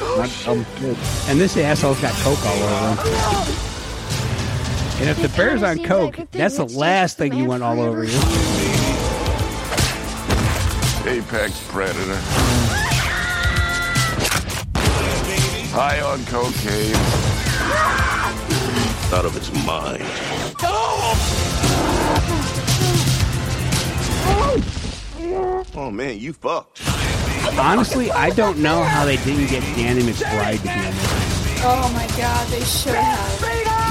oh, 0.00 0.16
not 0.20 0.30
dumb 0.44 0.64
kids. 0.76 1.28
And 1.28 1.38
this 1.38 1.56
asshole's 1.56 2.00
got 2.00 2.14
coke 2.22 2.44
all 2.46 2.56
over 2.56 2.88
him. 2.88 2.96
Oh, 3.00 3.64
and 5.00 5.08
if 5.08 5.20
the 5.20 5.28
bear's 5.36 5.62
on 5.62 5.84
coke, 5.84 6.18
that's 6.32 6.56
the 6.56 6.64
last 6.64 7.18
thing 7.18 7.32
you 7.34 7.44
want 7.44 7.62
all 7.62 7.80
over 7.80 8.02
you. 8.04 8.18
Apex 11.06 11.60
predator. 11.68 12.16
High 15.70 16.00
on 16.00 16.24
cocaine. 16.24 16.96
Out 19.14 19.24
of 19.24 19.36
its 19.36 19.50
mind. 19.64 20.02
Oh 20.60 21.14
Oh, 25.74 25.90
man, 25.92 26.18
you 26.18 26.32
fucked. 26.32 26.82
Honestly, 27.58 28.10
I 28.10 28.30
don't 28.30 28.58
know 28.58 28.82
how 28.82 29.04
they 29.04 29.16
didn't 29.18 29.46
get 29.46 29.62
Danny 29.76 30.02
McBride 30.02 30.58
to 30.58 30.62
be 30.62 30.70
in 30.70 30.94
this. 30.94 31.62
Oh 31.64 31.90
my 31.92 32.06
god, 32.16 32.46
they 32.48 32.62
should 32.64 32.94
have. 32.94 33.42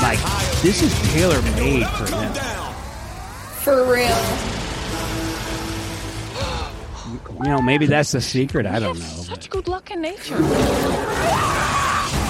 Like, 0.02 0.20
this 0.62 0.82
is 0.82 0.94
tailor 1.12 1.42
made 1.54 1.86
for 1.88 2.06
him. 2.16 2.34
For 3.64 3.92
real. 3.92 4.16
You 7.44 7.50
know, 7.50 7.62
maybe 7.62 7.86
that's 7.88 8.12
the 8.12 8.22
secret. 8.22 8.66
I 8.66 8.80
don't 8.80 8.98
know. 8.98 9.06
Such 9.06 9.50
good 9.50 9.68
luck 9.68 9.92
in 9.92 10.02
nature. 10.02 10.40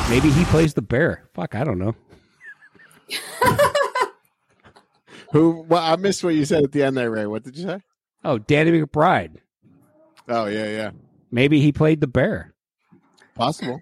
Maybe 0.09 0.31
he 0.31 0.43
plays 0.45 0.73
the 0.73 0.81
bear. 0.81 1.29
Fuck, 1.33 1.55
I 1.55 1.63
don't 1.63 1.77
know. 1.79 1.95
Who? 5.31 5.65
Well, 5.67 5.83
I 5.83 5.95
missed 5.97 6.23
what 6.23 6.35
you 6.35 6.45
said 6.45 6.63
at 6.63 6.71
the 6.71 6.83
end 6.83 6.97
there, 6.97 7.11
Ray. 7.11 7.25
What 7.25 7.43
did 7.43 7.57
you 7.57 7.63
say? 7.63 7.81
Oh, 8.23 8.37
Danny 8.37 8.71
McBride. 8.71 9.37
Oh 10.27 10.45
yeah, 10.45 10.65
yeah. 10.67 10.91
Maybe 11.31 11.61
he 11.61 11.71
played 11.71 12.01
the 12.01 12.07
bear. 12.07 12.53
Possible. 13.35 13.81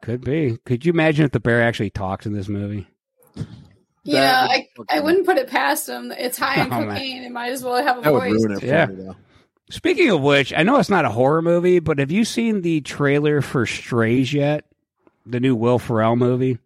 Could 0.00 0.22
be. 0.24 0.58
Could 0.66 0.84
you 0.84 0.92
imagine 0.92 1.24
if 1.24 1.32
the 1.32 1.40
bear 1.40 1.62
actually 1.62 1.90
talks 1.90 2.26
in 2.26 2.32
this 2.32 2.48
movie? 2.48 2.86
Yeah, 4.04 4.48
I, 4.50 4.66
I 4.90 4.98
wouldn't 5.00 5.26
put 5.26 5.38
it 5.38 5.48
past 5.48 5.88
him. 5.88 6.10
It's 6.10 6.36
high 6.36 6.60
in 6.64 6.66
Oh, 6.72 6.80
man. 6.80 6.88
cocaine. 6.96 7.22
It 7.22 7.30
might 7.30 7.52
as 7.52 7.62
well 7.62 7.80
have 7.82 7.98
a 7.98 8.00
That 8.00 8.12
would 8.12 8.20
voice. 8.22 8.32
ruin 8.32 8.52
it 8.56 8.60
for 8.60 8.66
Yeah. 8.66 8.86
me. 8.86 9.10
Speaking 9.70 10.10
of 10.10 10.20
which, 10.20 10.52
I 10.52 10.64
know 10.64 10.78
it's 10.78 10.90
not 10.90 11.04
a 11.04 11.08
horror 11.10 11.40
movie, 11.40 11.78
but 11.78 11.98
have 11.98 12.10
you 12.10 12.24
seen 12.24 12.62
the 12.62 12.80
trailer 12.80 13.40
for 13.40 13.64
Strays 13.64 14.32
yet? 14.32 14.64
The 15.24 15.38
new 15.40 15.54
Will 15.54 15.78
Ferrell 15.78 16.16
movie. 16.16 16.58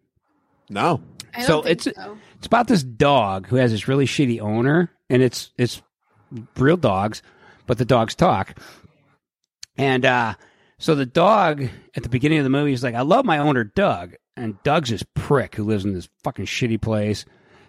No. 0.70 1.02
I 1.34 1.40
don't 1.40 1.46
so 1.46 1.62
think 1.62 1.72
it's 1.72 1.84
so. 1.96 2.18
it's 2.38 2.46
about 2.46 2.68
this 2.68 2.82
dog 2.82 3.46
who 3.48 3.56
has 3.56 3.70
this 3.70 3.86
really 3.86 4.06
shitty 4.06 4.40
owner, 4.40 4.90
and 5.10 5.22
it's 5.22 5.50
it's 5.58 5.82
real 6.56 6.76
dogs, 6.76 7.22
but 7.66 7.78
the 7.78 7.84
dogs 7.84 8.14
talk. 8.14 8.58
And 9.76 10.04
uh, 10.04 10.34
so 10.78 10.94
the 10.94 11.06
dog 11.06 11.68
at 11.94 12.02
the 12.02 12.08
beginning 12.08 12.38
of 12.38 12.44
the 12.44 12.50
movie 12.50 12.72
is 12.72 12.82
like, 12.82 12.94
"I 12.94 13.02
love 13.02 13.24
my 13.24 13.38
owner, 13.38 13.64
Doug," 13.64 14.14
and 14.36 14.62
Doug's 14.62 14.90
this 14.90 15.04
prick 15.14 15.54
who 15.54 15.64
lives 15.64 15.84
in 15.84 15.92
this 15.94 16.08
fucking 16.22 16.46
shitty 16.46 16.80
place, 16.80 17.24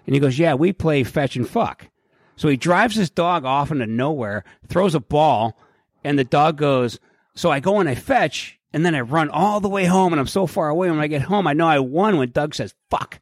and 0.05 0.16
he 0.16 0.20
goes, 0.20 0.39
"Yeah, 0.39 0.53
we 0.53 0.74
play 0.74 1.03
fetch 1.03 1.36
and 1.36 1.47
fuck." 1.47 1.88
So 2.36 2.47
he 2.47 2.58
drives 2.58 2.95
his 2.95 3.10
dog 3.10 3.45
off 3.45 3.72
into 3.72 3.88
nowhere, 3.88 4.43
throws 4.68 4.93
a 4.95 4.99
ball, 4.99 5.58
and 6.03 6.18
the 6.18 6.24
dog 6.24 6.58
goes. 6.58 6.99
So 7.36 7.51
I 7.51 7.60
go 7.60 7.80
and 7.80 7.89
I 7.89 7.95
fetch, 7.95 8.60
and 8.74 8.86
then 8.86 8.95
I 8.95 9.01
run 9.01 9.30
all 9.30 9.60
the 9.60 9.70
way 9.70 9.86
home, 9.86 10.14
and 10.14 10.20
I'm 10.20 10.28
so 10.28 10.47
far 10.47 10.70
away. 10.70 10.89
When 10.89 10.99
I 10.99 11.08
get 11.08 11.24
home, 11.24 11.47
I 11.47 11.53
know 11.53 11.68
I 11.68 11.80
won 11.80 12.18
when 12.18 12.32
Doug 12.32 12.55
says 12.55 12.76
"fuck." 12.89 13.20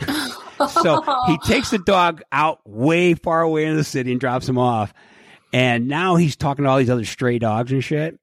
so 0.68 1.02
he 1.26 1.38
takes 1.38 1.70
the 1.70 1.78
dog 1.78 2.22
out 2.32 2.60
way 2.64 3.14
far 3.14 3.42
away 3.42 3.64
in 3.64 3.76
the 3.76 3.84
city 3.84 4.12
and 4.12 4.20
drops 4.20 4.48
him 4.48 4.58
off. 4.58 4.92
And 5.52 5.86
now 5.88 6.16
he's 6.16 6.36
talking 6.36 6.64
to 6.64 6.70
all 6.70 6.78
these 6.78 6.90
other 6.90 7.04
stray 7.04 7.38
dogs 7.38 7.72
and 7.72 7.82
shit. 7.82 8.18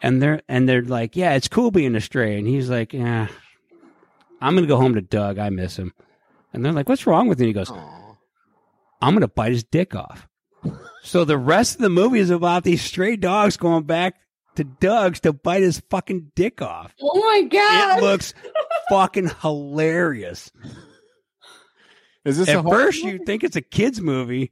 And 0.00 0.22
they're 0.22 0.42
and 0.48 0.68
they're 0.68 0.82
like, 0.82 1.16
Yeah, 1.16 1.34
it's 1.34 1.48
cool 1.48 1.70
being 1.70 1.96
a 1.96 2.00
stray. 2.00 2.38
And 2.38 2.46
he's 2.46 2.70
like, 2.70 2.92
Yeah, 2.92 3.26
I'm 4.40 4.54
gonna 4.54 4.68
go 4.68 4.76
home 4.76 4.94
to 4.94 5.00
Doug. 5.00 5.38
I 5.38 5.50
miss 5.50 5.76
him. 5.76 5.92
And 6.52 6.64
they're 6.64 6.72
like, 6.72 6.88
What's 6.88 7.06
wrong 7.06 7.28
with 7.28 7.40
him? 7.40 7.48
He 7.48 7.52
goes, 7.52 7.70
I'm 7.70 9.14
gonna 9.14 9.28
bite 9.28 9.52
his 9.52 9.64
dick 9.64 9.96
off. 9.96 10.28
So 11.02 11.24
the 11.24 11.38
rest 11.38 11.76
of 11.76 11.82
the 11.82 11.88
movie 11.88 12.20
is 12.20 12.30
about 12.30 12.64
these 12.64 12.82
stray 12.82 13.16
dogs 13.16 13.56
going 13.56 13.84
back 13.84 14.16
to 14.56 14.64
Doug's 14.64 15.20
to 15.20 15.32
bite 15.32 15.62
his 15.62 15.80
fucking 15.88 16.32
dick 16.34 16.60
off. 16.60 16.92
Oh 17.00 17.18
my 17.20 17.42
god. 17.48 17.98
It 17.98 18.02
looks 18.02 18.34
fucking 18.88 19.30
hilarious. 19.40 20.50
Is 22.24 22.38
this 22.38 22.48
At 22.48 22.56
a 22.56 22.62
horror 22.62 22.86
first, 22.86 23.02
you 23.02 23.18
think 23.24 23.44
it's 23.44 23.56
a 23.56 23.62
kids 23.62 24.00
movie, 24.00 24.50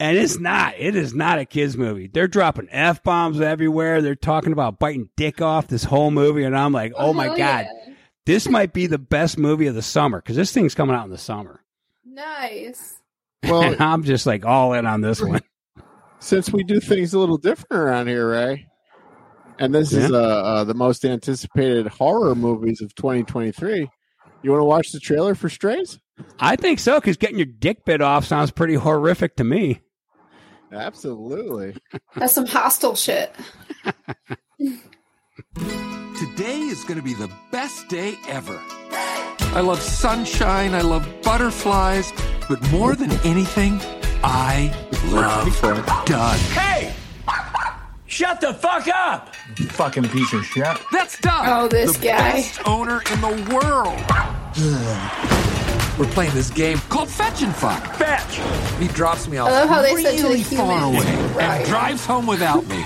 and 0.00 0.16
it's 0.16 0.38
not. 0.38 0.74
It 0.78 0.96
is 0.96 1.14
not 1.14 1.38
a 1.38 1.44
kids 1.44 1.76
movie. 1.76 2.08
They're 2.08 2.28
dropping 2.28 2.68
f 2.70 3.02
bombs 3.02 3.40
everywhere. 3.40 4.02
They're 4.02 4.14
talking 4.14 4.52
about 4.52 4.78
biting 4.78 5.10
dick 5.16 5.40
off 5.40 5.68
this 5.68 5.84
whole 5.84 6.10
movie, 6.10 6.44
and 6.44 6.56
I'm 6.56 6.72
like, 6.72 6.92
oh, 6.96 7.12
my 7.12 7.28
god, 7.28 7.38
yeah. 7.38 7.94
this 8.26 8.48
might 8.48 8.72
be 8.72 8.86
the 8.86 8.98
best 8.98 9.38
movie 9.38 9.66
of 9.66 9.74
the 9.74 9.82
summer 9.82 10.20
because 10.20 10.36
this 10.36 10.52
thing's 10.52 10.74
coming 10.74 10.96
out 10.96 11.04
in 11.04 11.10
the 11.10 11.18
summer. 11.18 11.62
Nice. 12.04 13.00
Well, 13.44 13.62
and 13.62 13.76
I'm 13.80 14.02
just 14.02 14.26
like 14.26 14.44
all 14.44 14.72
in 14.72 14.86
on 14.86 15.00
this 15.00 15.20
one. 15.20 15.40
since 16.18 16.50
we 16.52 16.64
do 16.64 16.80
things 16.80 17.14
a 17.14 17.18
little 17.18 17.38
different 17.38 17.82
around 17.82 18.08
here, 18.08 18.30
Ray, 18.30 18.66
and 19.58 19.74
this 19.74 19.92
is 19.92 20.10
uh, 20.10 20.16
uh, 20.16 20.64
the 20.64 20.74
most 20.74 21.04
anticipated 21.04 21.86
horror 21.86 22.34
movies 22.34 22.80
of 22.80 22.94
2023. 22.94 23.88
You 24.42 24.50
want 24.50 24.60
to 24.60 24.64
watch 24.64 24.92
the 24.92 25.00
trailer 25.00 25.34
for 25.34 25.48
Strays? 25.48 25.98
I 26.38 26.56
think 26.56 26.78
so 26.78 27.00
because 27.00 27.16
getting 27.16 27.36
your 27.38 27.46
dick 27.46 27.84
bit 27.84 28.00
off 28.00 28.24
sounds 28.24 28.50
pretty 28.50 28.74
horrific 28.74 29.36
to 29.36 29.44
me. 29.44 29.80
Absolutely. 30.72 31.76
That's 32.14 32.32
some 32.34 32.46
hostile 32.46 32.94
shit. 32.94 33.34
Today 35.56 36.60
is 36.60 36.84
going 36.84 36.98
to 36.98 37.02
be 37.04 37.14
the 37.14 37.30
best 37.50 37.88
day 37.88 38.16
ever. 38.28 38.60
I 38.90 39.60
love 39.60 39.80
sunshine, 39.80 40.74
I 40.74 40.82
love 40.82 41.08
butterflies, 41.22 42.12
but 42.48 42.60
more 42.70 42.94
than 42.94 43.10
anything, 43.24 43.80
I 44.22 44.74
love 45.06 46.04
Doug. 46.06 46.38
Hey! 46.38 46.92
Shut 48.06 48.40
the 48.40 48.52
fuck 48.52 48.88
up! 48.88 49.34
You 49.58 49.66
fucking 49.66 50.08
piece 50.08 50.32
of 50.32 50.44
shit. 50.44 50.66
That's 50.92 51.18
Doug. 51.20 51.44
Oh, 51.46 51.68
this 51.68 51.96
the 51.96 52.08
guy. 52.08 52.32
best 52.32 52.66
owner 52.66 53.00
in 53.12 53.20
the 53.20 53.54
world. 53.54 53.98
We're 55.98 56.06
playing 56.06 56.32
this 56.34 56.50
game 56.50 56.78
called 56.88 57.08
Fetch 57.08 57.42
and 57.42 57.54
Fuck. 57.54 57.96
Fetch. 57.96 58.36
He 58.80 58.86
drops 58.88 59.26
me 59.26 59.38
off 59.38 59.48
I 59.48 59.52
love 59.52 59.68
how 59.68 59.82
they 59.82 60.00
said 60.02 60.16
to 60.18 60.22
the 60.22 60.28
really 60.28 60.42
far 60.44 60.84
away 60.84 60.98
Right. 61.34 61.58
and 61.60 61.66
drives 61.68 62.04
home 62.06 62.26
without 62.26 62.66
me. 62.68 62.82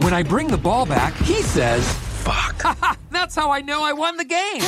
When 0.00 0.12
I 0.12 0.22
bring 0.22 0.48
the 0.48 0.58
ball 0.58 0.84
back, 0.86 1.14
he 1.18 1.42
says, 1.42 1.88
"Fuck." 2.24 2.62
That's 3.10 3.34
how 3.34 3.50
I 3.50 3.60
know 3.60 3.82
I 3.84 3.92
won 3.92 4.16
the 4.16 4.24
game. 4.24 4.60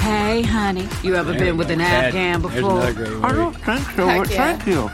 Hey, 0.00 0.42
honey, 0.42 0.88
you 1.02 1.14
ever 1.16 1.32
been 1.34 1.56
with 1.56 1.70
an 1.70 1.80
Afghan 1.80 2.40
before? 2.40 2.80
I 2.80 3.32
don't 3.32 3.54
think 3.54 3.80
so. 3.96 4.06
Heck 4.06 4.18
but 4.22 4.30
yeah. 4.30 4.56
Thank 4.56 4.66
you. 4.66 4.90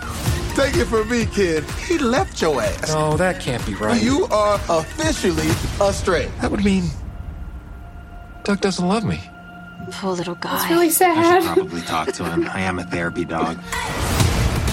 Take 0.56 0.76
it 0.76 0.86
from 0.86 1.08
me, 1.10 1.26
kid. 1.26 1.64
He 1.86 1.98
left 1.98 2.40
your 2.40 2.60
ass. 2.62 2.88
No, 2.92 3.16
that 3.16 3.40
can't 3.40 3.64
be 3.66 3.74
right. 3.74 4.00
You 4.02 4.26
are 4.26 4.60
officially 4.68 5.48
a 5.80 5.92
stray. 5.92 6.30
That 6.40 6.50
would 6.50 6.64
mean 6.64 6.84
Doug 8.44 8.60
doesn't 8.60 8.86
love 8.86 9.04
me. 9.04 9.20
Poor 9.92 10.12
little 10.12 10.34
guy. 10.36 10.54
It's 10.62 10.70
really 10.70 10.90
sad. 10.90 11.16
I 11.18 11.40
should 11.40 11.54
probably 11.54 11.82
talk 11.82 12.12
to 12.12 12.24
him. 12.24 12.48
I 12.48 12.60
am 12.60 12.78
a 12.78 12.84
therapy 12.84 13.24
dog. 13.24 13.58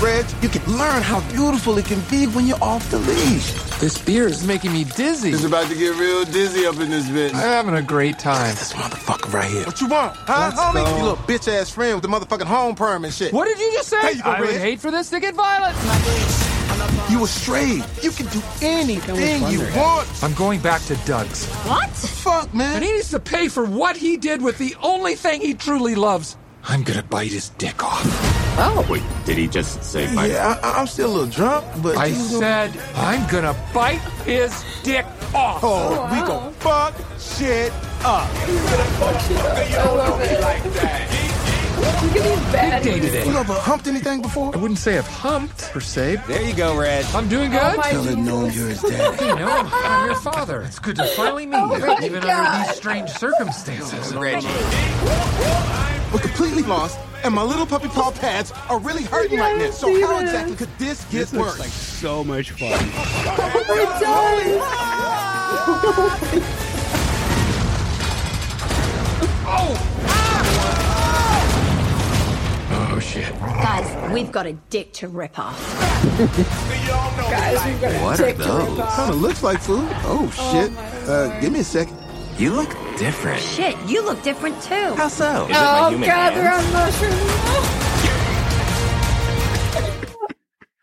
Reg, 0.01 0.25
you 0.41 0.49
can 0.49 0.65
learn 0.77 1.03
how 1.03 1.19
beautiful 1.31 1.77
it 1.77 1.85
can 1.85 1.99
be 2.09 2.25
when 2.25 2.47
you're 2.47 2.61
off 2.63 2.89
the 2.89 2.97
leash. 2.97 3.51
This 3.79 3.99
beer 4.03 4.27
is 4.27 4.43
making 4.43 4.73
me 4.73 4.83
dizzy. 4.83 5.29
It's 5.29 5.43
about 5.43 5.69
to 5.69 5.75
get 5.75 5.95
real 5.95 6.25
dizzy 6.25 6.65
up 6.65 6.79
in 6.79 6.89
this 6.89 7.07
bitch. 7.07 7.29
I'm 7.35 7.39
having 7.41 7.75
a 7.75 7.83
great 7.83 8.17
time. 8.17 8.49
This 8.55 8.73
motherfucker 8.73 9.31
right 9.31 9.49
here. 9.49 9.63
What 9.63 9.79
you 9.79 9.87
want? 9.87 10.15
Huh, 10.15 10.49
Let's 10.55 10.59
homie? 10.59 10.85
go. 10.85 10.97
You 10.97 11.03
little 11.03 11.17
bitch 11.17 11.47
ass 11.47 11.69
friend 11.69 11.93
with 11.93 12.01
the 12.01 12.09
motherfucking 12.09 12.47
home 12.47 12.73
perm 12.73 13.05
and 13.05 13.13
shit. 13.13 13.31
What 13.31 13.45
did 13.47 13.59
you 13.59 13.71
just 13.73 13.89
say? 13.89 14.01
There 14.01 14.11
you 14.13 14.23
go, 14.23 14.29
I 14.31 14.39
would 14.41 14.55
hate 14.55 14.79
for 14.79 14.89
this 14.89 15.11
to 15.11 15.19
get 15.19 15.35
violent. 15.35 15.77
You 17.09 17.23
a 17.23 17.27
stray. 17.27 17.81
You 18.01 18.11
can 18.11 18.27
do 18.27 18.41
anything 18.61 19.47
you 19.51 19.59
want. 19.75 20.07
I'm 20.23 20.33
going 20.33 20.59
back 20.61 20.81
to 20.83 20.95
Doug's. 21.05 21.45
What? 21.65 21.89
The 21.89 22.07
fuck, 22.07 22.53
man? 22.53 22.75
And 22.75 22.85
he 22.85 22.91
needs 22.91 23.09
to 23.11 23.19
pay 23.19 23.47
for 23.47 23.65
what 23.65 23.97
he 23.97 24.17
did 24.17 24.41
with 24.41 24.57
the 24.57 24.75
only 24.81 25.15
thing 25.15 25.41
he 25.41 25.53
truly 25.53 25.95
loves. 25.95 26.37
I'm 26.63 26.83
gonna 26.83 27.03
bite 27.03 27.31
his 27.31 27.49
dick 27.49 27.83
off. 27.83 28.01
Oh. 28.57 28.85
Wait, 28.89 29.03
did 29.25 29.37
he 29.37 29.47
just 29.47 29.83
say 29.83 30.13
bite? 30.13 30.31
Yeah, 30.31 30.59
I, 30.61 30.79
I'm 30.79 30.87
still 30.87 31.09
a 31.09 31.13
little 31.13 31.27
drunk, 31.27 31.65
but 31.81 31.97
I 31.97 32.07
you 32.07 32.15
said 32.15 32.71
I'm 32.95 33.27
gonna 33.29 33.55
bite 33.73 34.01
his 34.25 34.63
dick 34.83 35.05
off. 35.33 35.61
Oh, 35.63 36.07
we 36.11 36.19
gonna 36.25 36.51
fuck 36.53 36.93
shit 37.19 37.73
up. 38.03 38.29
I 38.33 39.93
love 39.95 40.21
it. 40.21 41.40
Look 41.81 41.89
at 41.89 42.13
these 42.13 42.51
bad. 42.51 42.85
You 43.25 43.37
ever 43.37 43.53
humped 43.53 43.87
anything 43.87 44.21
before? 44.21 44.53
I 44.53 44.57
wouldn't 44.57 44.79
say 44.79 44.97
I've 44.99 45.07
humped 45.07 45.71
per 45.71 45.79
se. 45.79 46.17
There 46.27 46.41
you 46.41 46.53
go, 46.53 46.77
Red. 46.79 47.05
I'm 47.15 47.27
doing 47.27 47.49
good. 47.51 47.59
Oh 47.61 47.75
my 47.77 47.89
Tell 47.89 48.03
him 48.03 48.23
no, 48.25 48.45
you're 48.45 48.67
his 48.69 48.81
dad. 48.81 49.19
You 49.21 49.35
know, 49.35 49.47
I'm, 49.49 49.67
I'm 49.71 50.05
your 50.07 50.15
father. 50.19 50.61
It's 50.61 50.77
good 50.79 50.95
to 50.97 51.05
finally 51.07 51.45
meet 51.47 51.55
Oh 51.57 51.75
you, 51.75 51.85
my 51.87 51.97
even 52.03 52.21
God. 52.21 52.29
under 52.47 52.67
these 52.67 52.75
strange 52.77 53.09
circumstances. 53.11 54.13
Reggie. 54.15 54.47
We're 56.13 56.19
completely 56.19 56.63
lost, 56.63 56.99
and 57.23 57.33
my 57.33 57.41
little 57.43 57.65
puppy 57.65 57.87
paw 57.87 58.11
pads 58.11 58.51
are 58.69 58.77
really 58.79 59.03
hurting 59.03 59.39
right 59.39 59.57
now. 59.57 59.71
So 59.71 59.87
how 60.05 60.19
exactly 60.19 60.55
could 60.55 60.69
this 60.77 61.03
get 61.05 61.11
This 61.11 61.33
looks 61.33 61.51
worse? 61.51 61.59
like 61.59 61.69
so 61.69 62.23
much 62.23 62.51
fun. 62.51 62.71
Oh, 69.43 69.73
oh 69.73 70.03
ah! 70.07 71.00
Shit. 73.11 73.39
Guys, 73.39 74.13
we've 74.13 74.31
got 74.31 74.45
a 74.45 74.53
dick 74.69 74.93
to 74.93 75.07
rip 75.07 75.37
off. 75.37 75.59
Guys, 75.79 77.65
we've 77.65 77.81
got 77.81 77.91
a 77.91 77.99
What 78.03 78.19
are 78.19 78.25
dick 78.25 78.37
to 78.37 78.43
rip 78.43 78.47
those? 78.67 78.79
off. 78.79 78.95
Kind 78.95 79.13
of 79.13 79.21
looks 79.21 79.43
like 79.43 79.59
food. 79.59 79.87
Oh, 80.03 80.29
shit. 80.31 80.71
uh, 81.09 81.39
give 81.39 81.51
me 81.51 81.59
a 81.59 81.63
second. 81.63 81.97
You 82.37 82.53
look 82.53 82.69
different. 82.97 83.41
Shit, 83.41 83.75
you 83.87 84.03
look 84.03 84.21
different 84.23 84.61
too. 84.63 84.93
How 84.95 85.07
so? 85.09 85.43
Is 85.45 85.49
it 85.49 85.53
my 85.53 85.79
Oh 85.79 85.89
human 85.89 86.09
god, 86.09 86.33
they're 86.33 86.53
on 86.53 86.73
mushrooms. 86.73 87.15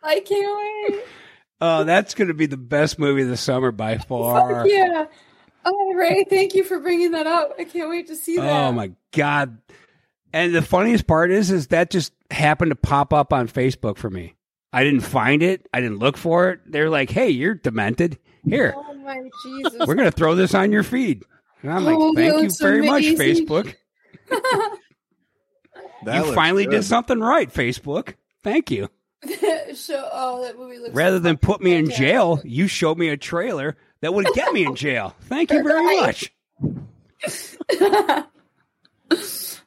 I 0.03 0.21
can't 0.21 0.93
wait. 0.93 1.03
Oh, 1.61 1.85
that's 1.85 2.15
going 2.15 2.29
to 2.29 2.35
be 2.35 2.47
the 2.47 2.57
best 2.57 2.99
movie 2.99 3.23
of 3.23 3.29
the 3.29 3.37
summer 3.37 3.73
by 3.73 3.99
far. 3.99 4.63
Fuck 4.63 4.71
yeah. 4.71 5.07
Oh, 5.65 5.93
Ray, 5.95 6.25
thank 6.25 6.55
you 6.55 6.65
for 6.65 6.79
bringing 6.79 7.11
that 7.13 7.27
up. 7.27 7.55
I 7.59 7.65
can't 7.65 7.91
wait 7.91 8.07
to 8.09 8.17
see 8.17 8.37
that. 8.37 8.69
Oh 8.69 8.73
my 8.73 8.93
god! 9.13 9.59
And 10.33 10.55
the 10.55 10.63
funniest 10.63 11.07
part 11.07 11.31
is, 11.31 11.51
is 11.51 11.67
that 11.69 11.91
just 11.91 12.13
happened 12.31 12.71
to 12.71 12.77
pop 12.77 13.13
up 13.13 13.33
on 13.33 13.49
Facebook 13.49 13.97
for 13.97 14.11
me. 14.11 14.35
I 14.73 14.85
didn't 14.85 15.01
find 15.01 15.43
it. 15.43 15.67
I 15.73 15.81
didn't 15.81 15.99
look 15.99 16.17
for 16.17 16.51
it. 16.51 16.61
They're 16.67 16.91
like, 16.91 17.11
"Hey, 17.11 17.31
you're 17.31 17.55
demented. 17.55 18.19
Here, 18.45 18.75
Oh 18.77 18.95
my 18.95 19.29
Jesus. 19.45 19.87
we're 19.87 19.95
gonna 19.95 20.11
throw 20.11 20.35
this 20.35 20.55
on 20.55 20.71
your 20.73 20.83
feed." 20.83 21.25
And 21.63 21.73
I'm 21.73 21.85
like, 21.85 21.97
Oh, 21.99 22.15
"Thank 22.15 22.35
you 22.35 22.43
that's 22.43 22.61
very 22.61 22.87
much. 22.87 23.05
Facebook. 23.05 23.75
That 26.05 26.27
you 26.27 26.33
finally 26.33 26.65
good. 26.65 26.71
did 26.71 26.85
something 26.85 27.19
right, 27.19 27.53
Facebook. 27.53 28.15
Thank 28.45 28.71
you. 28.71 28.89
so, 29.75 30.09
oh, 30.13 30.45
that 30.45 30.57
movie 30.57 30.79
looks 30.79 30.95
Rather 30.95 31.19
than 31.19 31.37
put 31.39 31.61
me 31.61 31.75
in 31.75 31.91
jail, 31.91 32.41
you 32.45 32.69
showed 32.69 32.97
me 32.99 33.09
a 33.09 33.17
trailer 33.17 33.77
that 34.01 34.15
would 34.15 34.27
get 34.33 34.53
me 34.53 34.65
in 34.65 34.77
jail. 34.77 35.17
Thank 35.23 35.51
you 35.51 35.63
very 35.65 35.97
much." 35.97 36.33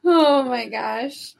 Oh 0.04 0.42
my 0.44 0.68
gosh. 0.68 1.34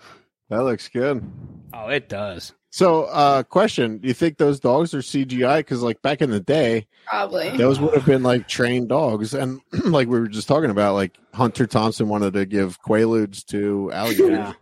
That 0.53 0.64
looks 0.64 0.88
good. 0.88 1.24
Oh, 1.72 1.88
it 1.88 2.11
does. 2.11 2.53
So, 2.68 3.05
uh, 3.05 3.42
question: 3.42 3.98
Do 3.98 4.09
you 4.09 4.12
think 4.12 4.36
those 4.36 4.61
dogs 4.61 4.92
are 4.92 4.98
CGI? 4.98 5.61
Because, 5.61 5.82
like 5.82 6.03
back 6.03 6.20
in 6.20 6.28
the 6.30 6.40
day, 6.40 6.86
Probably. 7.07 7.57
those 7.57 7.80
would 7.80 7.94
have 7.94 8.05
been 8.05 8.22
like 8.22 8.48
trained 8.48 8.90
dogs, 8.90 9.32
and 9.32 9.61
like 9.86 10.09
we 10.09 10.20
were 10.20 10.28
just 10.28 10.48
talking 10.48 10.68
about, 10.68 10.92
like 10.92 11.16
Hunter 11.32 11.66
Thompson 11.66 12.09
wanted 12.09 12.34
to 12.34 12.44
give 12.44 12.80
quaaludes 12.82 13.46
to 13.46 13.90
alligators. 13.92 14.30
Yeah. 14.30 14.53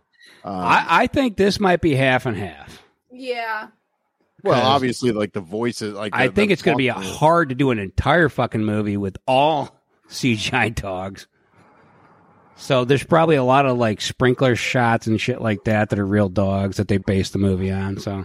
Um, 0.45 0.55
I, 0.55 0.85
I 0.89 1.07
think 1.07 1.35
this 1.35 1.59
might 1.59 1.81
be 1.81 1.93
half 1.93 2.25
and 2.25 2.37
half. 2.37 2.81
Yeah. 3.11 3.67
Well, 4.43 4.65
obviously, 4.65 5.11
like 5.11 5.33
the 5.33 5.41
voices. 5.41 5.93
Like 5.93 6.15
I 6.15 6.29
think 6.29 6.51
it's 6.51 6.61
going 6.61 6.77
to 6.77 6.81
be 6.81 6.87
talking- 6.87 7.09
hard 7.09 7.49
to 7.49 7.55
do 7.55 7.71
an 7.71 7.79
entire 7.79 8.29
fucking 8.29 8.63
movie 8.63 8.95
with 8.95 9.17
all 9.27 9.75
CGI 10.09 10.73
dogs. 10.73 11.27
So 12.61 12.85
there's 12.85 13.03
probably 13.03 13.37
a 13.37 13.43
lot 13.43 13.65
of 13.65 13.77
like 13.79 13.99
sprinkler 14.01 14.55
shots 14.55 15.07
and 15.07 15.19
shit 15.19 15.41
like 15.41 15.63
that 15.63 15.89
that 15.89 15.97
are 15.97 16.05
real 16.05 16.29
dogs 16.29 16.77
that 16.77 16.87
they 16.87 16.97
base 16.97 17.31
the 17.31 17.39
movie 17.39 17.71
on. 17.71 17.97
So, 17.97 18.23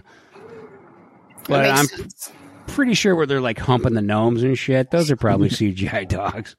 but 1.49 1.67
I'm 1.67 1.87
sense. 1.87 2.31
pretty 2.67 2.93
sure 2.93 3.15
where 3.15 3.25
they're 3.25 3.41
like 3.41 3.57
humping 3.57 3.95
the 3.95 4.01
gnomes 4.03 4.43
and 4.43 4.55
shit, 4.55 4.91
those 4.91 5.09
are 5.09 5.15
probably 5.15 5.49
CGI 5.57 6.07
dogs. 6.07 6.55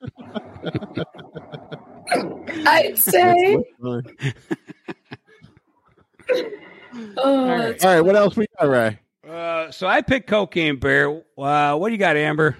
I'd 2.66 2.98
say. 2.98 3.54
All 3.82 4.02
Oh, 7.16 7.48
right. 7.48 7.84
All 7.84 7.94
right, 7.94 8.00
what 8.00 8.16
else 8.16 8.36
we 8.36 8.46
got, 8.58 8.68
Ray? 8.68 8.98
Uh, 9.28 9.70
so 9.70 9.86
I 9.86 10.02
picked 10.02 10.26
Cocaine 10.28 10.78
Bear. 10.80 11.22
Uh, 11.38 11.76
what 11.76 11.88
do 11.88 11.92
you 11.92 11.98
got, 11.98 12.16
Amber? 12.16 12.56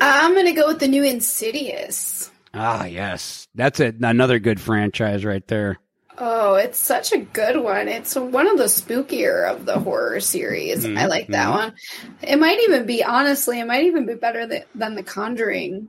I'm 0.00 0.34
gonna 0.34 0.52
go 0.54 0.66
with 0.66 0.80
the 0.80 0.88
new 0.88 1.04
Insidious. 1.04 2.29
Ah, 2.52 2.84
yes, 2.84 3.46
that's 3.54 3.80
a, 3.80 3.94
another 4.02 4.38
good 4.38 4.60
franchise 4.60 5.24
right 5.24 5.46
there. 5.46 5.78
Oh, 6.18 6.56
it's 6.56 6.78
such 6.78 7.12
a 7.12 7.18
good 7.18 7.56
one. 7.56 7.88
It's 7.88 8.14
one 8.14 8.46
of 8.46 8.58
the 8.58 8.64
spookier 8.64 9.48
of 9.50 9.64
the 9.64 9.78
horror 9.78 10.20
series. 10.20 10.84
I 10.84 11.06
like 11.06 11.28
that 11.28 11.48
Mhm. 11.48 11.50
one. 11.52 11.74
It 12.22 12.36
might 12.38 12.58
even 12.68 12.84
be, 12.84 13.02
honestly, 13.02 13.60
it 13.60 13.66
might 13.66 13.84
even 13.84 14.04
be 14.04 14.14
better 14.14 14.46
than, 14.46 14.64
than 14.74 14.96
The 14.96 15.02
Conjuring. 15.02 15.88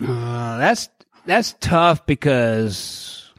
Uh, 0.00 0.58
that's 0.58 0.88
that's 1.26 1.54
tough 1.60 2.06
because 2.06 3.32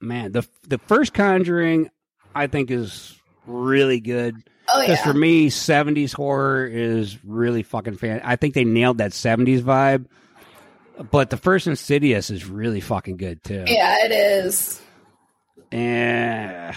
man, 0.00 0.32
the 0.32 0.46
the 0.68 0.78
first 0.78 1.14
Conjuring 1.14 1.90
I 2.34 2.46
think 2.46 2.70
is 2.70 3.18
really 3.46 4.00
good. 4.00 4.36
Oh, 4.76 4.80
Because 4.80 4.98
yeah. 4.98 5.12
for 5.12 5.14
me, 5.14 5.50
seventies 5.50 6.12
horror 6.12 6.66
is 6.66 7.22
really 7.24 7.62
fucking 7.62 7.96
fan. 7.96 8.20
I 8.24 8.36
think 8.36 8.54
they 8.54 8.64
nailed 8.64 8.98
that 8.98 9.12
seventies 9.12 9.62
vibe. 9.62 10.06
But 11.10 11.30
the 11.30 11.36
first 11.36 11.66
Insidious 11.66 12.30
is 12.30 12.46
really 12.46 12.80
fucking 12.80 13.18
good 13.18 13.44
too. 13.44 13.64
Yeah, 13.66 13.96
it 14.04 14.12
is. 14.12 14.80
And 15.70 16.74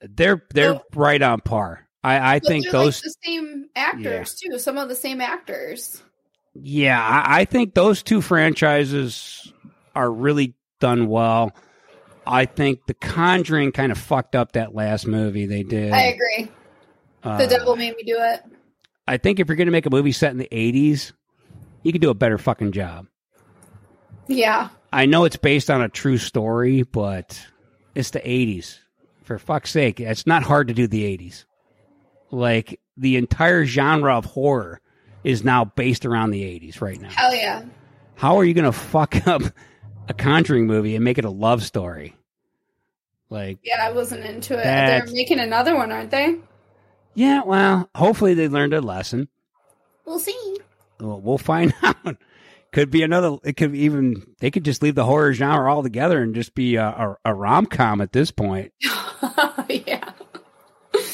they're 0.00 0.42
they're 0.52 0.80
right 0.94 1.22
on 1.22 1.40
par. 1.40 1.86
I, 2.02 2.34
I 2.34 2.38
But 2.40 2.48
think 2.48 2.70
those 2.70 2.96
like 2.98 3.04
the 3.04 3.14
same 3.24 3.66
actors 3.76 4.34
too. 4.34 4.58
Some 4.58 4.76
of 4.76 4.88
the 4.88 4.96
same 4.96 5.20
actors. 5.20 6.02
Yeah, 6.54 7.00
I, 7.00 7.40
I 7.40 7.44
think 7.44 7.74
those 7.74 8.02
two 8.02 8.20
franchises 8.20 9.52
are 9.94 10.10
really 10.10 10.54
done 10.80 11.06
well. 11.06 11.52
I 12.26 12.46
think 12.46 12.86
The 12.86 12.94
Conjuring 12.94 13.72
kind 13.72 13.92
of 13.92 13.98
fucked 13.98 14.36
up 14.36 14.52
that 14.52 14.74
last 14.74 15.06
movie 15.06 15.46
they 15.46 15.62
did. 15.62 15.92
I 15.92 16.02
agree. 16.02 16.50
Uh, 17.22 17.38
the 17.38 17.46
devil 17.46 17.76
made 17.76 17.96
me 17.96 18.02
do 18.04 18.16
it. 18.18 18.42
I 19.06 19.16
think 19.16 19.40
if 19.40 19.48
you're 19.48 19.56
going 19.56 19.66
to 19.66 19.72
make 19.72 19.86
a 19.86 19.90
movie 19.90 20.12
set 20.12 20.30
in 20.30 20.38
the 20.38 20.48
80s, 20.50 21.12
you 21.82 21.92
could 21.92 22.00
do 22.00 22.10
a 22.10 22.14
better 22.14 22.38
fucking 22.38 22.72
job. 22.72 23.06
Yeah. 24.28 24.68
I 24.92 25.06
know 25.06 25.24
it's 25.24 25.36
based 25.36 25.70
on 25.70 25.82
a 25.82 25.88
true 25.88 26.18
story, 26.18 26.82
but 26.82 27.44
it's 27.94 28.10
the 28.10 28.20
80s. 28.20 28.78
For 29.24 29.38
fuck's 29.38 29.70
sake, 29.70 30.00
it's 30.00 30.26
not 30.26 30.42
hard 30.42 30.68
to 30.68 30.74
do 30.74 30.86
the 30.86 31.04
80s. 31.16 31.44
Like, 32.30 32.80
the 32.96 33.16
entire 33.16 33.64
genre 33.64 34.16
of 34.16 34.24
horror 34.24 34.80
is 35.24 35.44
now 35.44 35.64
based 35.64 36.04
around 36.06 36.30
the 36.30 36.42
80s 36.42 36.80
right 36.80 37.00
now. 37.00 37.10
Hell 37.10 37.34
yeah. 37.34 37.64
How 38.14 38.36
are 38.36 38.44
you 38.44 38.54
going 38.54 38.64
to 38.64 38.72
fuck 38.72 39.26
up 39.26 39.42
a 40.08 40.14
Conjuring 40.14 40.66
movie 40.66 40.94
and 40.94 41.04
make 41.04 41.18
it 41.18 41.24
a 41.24 41.30
love 41.30 41.62
story? 41.62 42.14
Like, 43.30 43.58
Yeah, 43.62 43.86
I 43.86 43.92
wasn't 43.92 44.24
into 44.24 44.58
it. 44.58 44.64
They're 44.64 45.06
making 45.12 45.40
another 45.40 45.74
one, 45.76 45.90
aren't 45.90 46.10
they? 46.10 46.36
yeah, 47.14 47.42
well, 47.44 47.88
hopefully 47.94 48.34
they 48.34 48.48
learned 48.48 48.74
a 48.74 48.80
lesson. 48.80 49.28
We'll 50.04 50.18
see. 50.18 50.56
Well, 51.00 51.20
we'll 51.20 51.38
find 51.38 51.72
out. 51.82 52.16
Could 52.72 52.90
be 52.90 53.02
another. 53.02 53.36
It 53.44 53.56
could 53.56 53.74
even. 53.74 54.22
They 54.40 54.50
could 54.50 54.64
just 54.64 54.82
leave 54.82 54.94
the 54.94 55.04
horror 55.04 55.32
genre 55.34 55.70
altogether 55.70 56.22
and 56.22 56.34
just 56.34 56.54
be 56.54 56.76
a, 56.76 56.86
a, 56.86 57.16
a 57.26 57.34
rom 57.34 57.66
com 57.66 58.00
at 58.00 58.12
this 58.12 58.30
point. 58.30 58.72
yeah. 59.68 60.10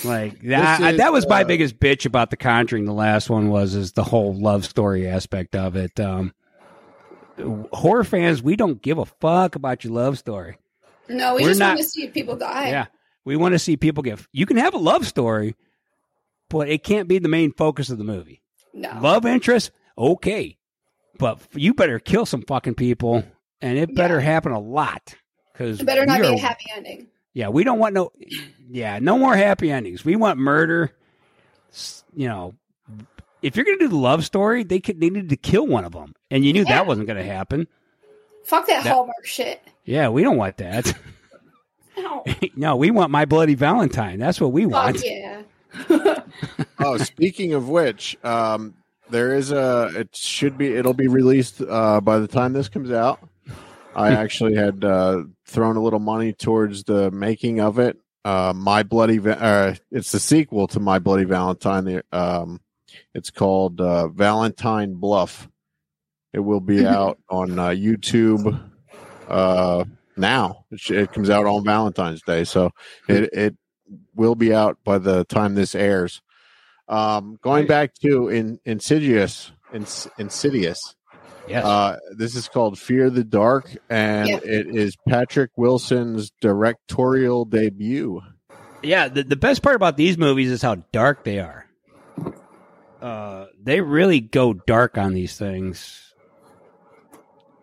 Like 0.04 0.40
that. 0.42 0.80
Is, 0.80 0.96
that 0.98 1.12
was 1.12 1.26
my 1.28 1.42
uh, 1.42 1.44
biggest 1.44 1.80
bitch 1.80 2.06
about 2.06 2.30
the 2.30 2.36
Conjuring. 2.36 2.84
The 2.84 2.92
last 2.92 3.28
one 3.28 3.48
was 3.48 3.74
is 3.74 3.92
the 3.92 4.04
whole 4.04 4.34
love 4.34 4.64
story 4.64 5.08
aspect 5.08 5.56
of 5.56 5.74
it. 5.74 5.98
Um, 5.98 6.32
horror 7.72 8.04
fans, 8.04 8.42
we 8.42 8.56
don't 8.56 8.80
give 8.82 8.98
a 8.98 9.04
fuck 9.04 9.54
about 9.54 9.84
your 9.84 9.92
love 9.92 10.18
story. 10.18 10.58
No, 11.08 11.34
we 11.36 11.42
We're 11.42 11.48
just 11.48 11.60
not- 11.60 11.68
want 11.76 11.80
to 11.80 11.84
see 11.84 12.08
people 12.08 12.36
die. 12.36 12.68
Yeah, 12.70 12.86
we 13.24 13.36
want 13.36 13.52
to 13.54 13.58
see 13.58 13.76
people 13.76 14.02
get. 14.02 14.20
You 14.32 14.46
can 14.46 14.56
have 14.58 14.74
a 14.74 14.78
love 14.78 15.06
story, 15.06 15.54
but 16.50 16.68
it 16.68 16.82
can't 16.84 17.08
be 17.08 17.18
the 17.18 17.28
main 17.28 17.52
focus 17.52 17.90
of 17.90 17.98
the 17.98 18.04
movie. 18.04 18.42
No. 18.74 18.98
Love 19.00 19.24
interest, 19.26 19.70
okay, 19.96 20.56
but 21.18 21.40
you 21.54 21.74
better 21.74 21.98
kill 21.98 22.26
some 22.26 22.42
fucking 22.42 22.74
people, 22.74 23.24
and 23.62 23.78
it 23.78 23.94
better 23.94 24.20
happen 24.20 24.52
a 24.52 24.60
lot. 24.60 25.14
Because 25.52 25.80
It 25.80 25.86
better 25.86 26.06
not 26.06 26.20
be 26.20 26.26
a 26.26 26.38
happy 26.38 26.66
ending. 26.74 27.08
Yeah, 27.32 27.48
we 27.48 27.64
don't 27.64 27.78
want 27.78 27.94
no. 27.94 28.12
Yeah, 28.70 28.98
no 29.00 29.18
more 29.18 29.34
happy 29.34 29.70
endings. 29.70 30.04
We 30.04 30.14
want 30.16 30.38
murder. 30.38 30.92
You 32.14 32.28
know, 32.28 32.54
if 33.42 33.56
you're 33.56 33.64
gonna 33.64 33.78
do 33.78 33.88
the 33.88 33.96
love 33.96 34.24
story, 34.24 34.62
they 34.64 34.80
could 34.80 35.00
they 35.00 35.10
needed 35.10 35.28
to 35.30 35.36
kill 35.36 35.66
one 35.66 35.84
of 35.84 35.92
them, 35.92 36.14
and 36.30 36.44
you 36.44 36.52
knew 36.52 36.62
Yeah. 36.62 36.76
that 36.76 36.86
wasn't 36.86 37.06
gonna 37.06 37.22
happen. 37.24 37.66
Fuck 38.44 38.66
that, 38.68 38.84
That- 38.84 38.92
Hallmark 38.94 39.24
shit. 39.26 39.62
Yeah, 39.84 40.08
we 40.08 40.22
don't 40.22 40.36
want 40.36 40.56
that. 40.58 40.92
No. 41.98 42.22
no, 42.54 42.76
we 42.76 42.92
want 42.92 43.10
my 43.10 43.24
bloody 43.24 43.56
Valentine. 43.56 44.20
That's 44.20 44.40
what 44.40 44.52
we 44.52 44.66
want. 44.66 45.02
Yeah. 45.04 45.42
oh, 46.78 46.96
speaking 46.98 47.54
of 47.54 47.68
which, 47.68 48.16
um, 48.24 48.74
there 49.10 49.34
is 49.34 49.50
a. 49.50 49.90
It 49.96 50.14
should 50.14 50.56
be. 50.56 50.74
It'll 50.74 50.94
be 50.94 51.08
released 51.08 51.60
uh, 51.60 52.00
by 52.00 52.18
the 52.20 52.28
time 52.28 52.52
this 52.52 52.68
comes 52.68 52.92
out. 52.92 53.18
I 53.96 54.10
actually 54.12 54.54
had 54.54 54.84
uh, 54.84 55.24
thrown 55.46 55.76
a 55.76 55.82
little 55.82 55.98
money 55.98 56.32
towards 56.32 56.84
the 56.84 57.10
making 57.10 57.60
of 57.60 57.80
it. 57.80 57.98
Uh, 58.24 58.52
My 58.54 58.84
Bloody, 58.84 59.18
Va- 59.18 59.42
uh, 59.42 59.74
it's 59.90 60.12
the 60.12 60.20
sequel 60.20 60.68
to 60.68 60.78
My 60.80 61.00
Bloody 61.00 61.24
Valentine. 61.24 61.84
The, 61.84 62.04
Um, 62.12 62.60
it's 63.14 63.30
called 63.30 63.80
uh, 63.80 64.08
Valentine 64.08 64.94
Bluff. 64.94 65.48
It 66.32 66.40
will 66.40 66.60
be 66.60 66.86
out 66.86 67.18
on 67.30 67.58
uh, 67.58 67.68
YouTube 67.68 68.70
uh, 69.28 69.84
now. 70.16 70.64
It, 70.70 70.90
it 70.90 71.12
comes 71.12 71.30
out 71.30 71.46
on 71.46 71.64
Valentine's 71.64 72.22
Day, 72.22 72.44
so 72.44 72.70
it 73.08 73.30
it 73.32 73.56
will 74.14 74.34
be 74.34 74.52
out 74.52 74.78
by 74.84 74.98
the 74.98 75.24
time 75.24 75.54
this 75.54 75.74
airs. 75.74 76.20
Um, 76.88 77.38
going 77.42 77.66
back 77.66 77.94
to 78.02 78.28
in, 78.28 78.60
Insidious, 78.64 79.52
Ins- 79.72 80.08
Insidious. 80.18 80.94
Yes. 81.46 81.64
Uh, 81.64 81.96
this 82.16 82.34
is 82.34 82.46
called 82.48 82.78
Fear 82.78 83.08
the 83.08 83.24
Dark, 83.24 83.74
and 83.88 84.28
Yep. 84.28 84.42
it 84.44 84.66
is 84.66 84.96
Patrick 85.08 85.50
Wilson's 85.56 86.30
directorial 86.42 87.46
debut. 87.46 88.20
Yeah, 88.82 89.08
the, 89.08 89.22
the 89.22 89.36
best 89.36 89.62
part 89.62 89.74
about 89.76 89.96
these 89.96 90.18
movies 90.18 90.50
is 90.50 90.60
how 90.60 90.76
dark 90.92 91.24
they 91.24 91.40
are. 91.40 91.64
Uh, 93.00 93.46
they 93.62 93.80
really 93.80 94.20
go 94.20 94.52
dark 94.52 94.98
on 94.98 95.14
these 95.14 95.36
things 95.36 96.14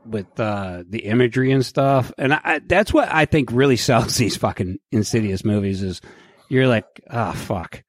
with 0.06 0.40
uh, 0.40 0.84
the 0.88 1.00
imagery 1.00 1.52
and 1.52 1.66
stuff, 1.66 2.12
and 2.18 2.34
I, 2.34 2.62
that's 2.66 2.94
what 2.94 3.12
I 3.12 3.26
think 3.26 3.52
really 3.52 3.76
sells 3.76 4.16
these 4.16 4.38
fucking 4.38 4.80
Insidious 4.92 5.44
movies. 5.44 5.82
Is 5.82 6.02
you're 6.50 6.68
like, 6.68 6.86
ah, 7.10 7.34
fuck, 7.34 7.84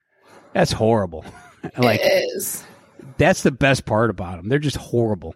that's 0.52 0.72
horrible. 0.72 1.24
like, 1.78 2.00
it 2.02 2.30
is. 2.34 2.64
that's 3.16 3.42
the 3.42 3.52
best 3.52 3.86
part 3.86 4.10
about 4.10 4.36
them. 4.36 4.48
They're 4.48 4.58
just 4.58 4.76
horrible. 4.76 5.34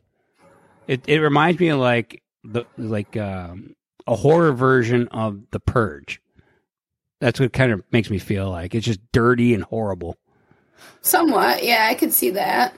It 0.88 1.02
it 1.06 1.18
reminds 1.20 1.60
me 1.60 1.68
of 1.68 1.78
like 1.78 2.22
the 2.42 2.64
like 2.76 3.16
um, 3.16 3.76
a 4.06 4.16
horror 4.16 4.52
version 4.52 5.08
of 5.08 5.42
The 5.52 5.60
Purge. 5.60 6.20
That's 7.20 7.38
what 7.38 7.52
kind 7.52 7.70
of 7.70 7.84
makes 7.92 8.10
me 8.10 8.18
feel 8.18 8.50
like 8.50 8.74
it's 8.74 8.86
just 8.86 9.00
dirty 9.12 9.54
and 9.54 9.62
horrible. 9.62 10.16
Somewhat, 11.02 11.64
yeah, 11.64 11.86
I 11.90 11.94
could 11.94 12.12
see 12.12 12.30
that. 12.30 12.74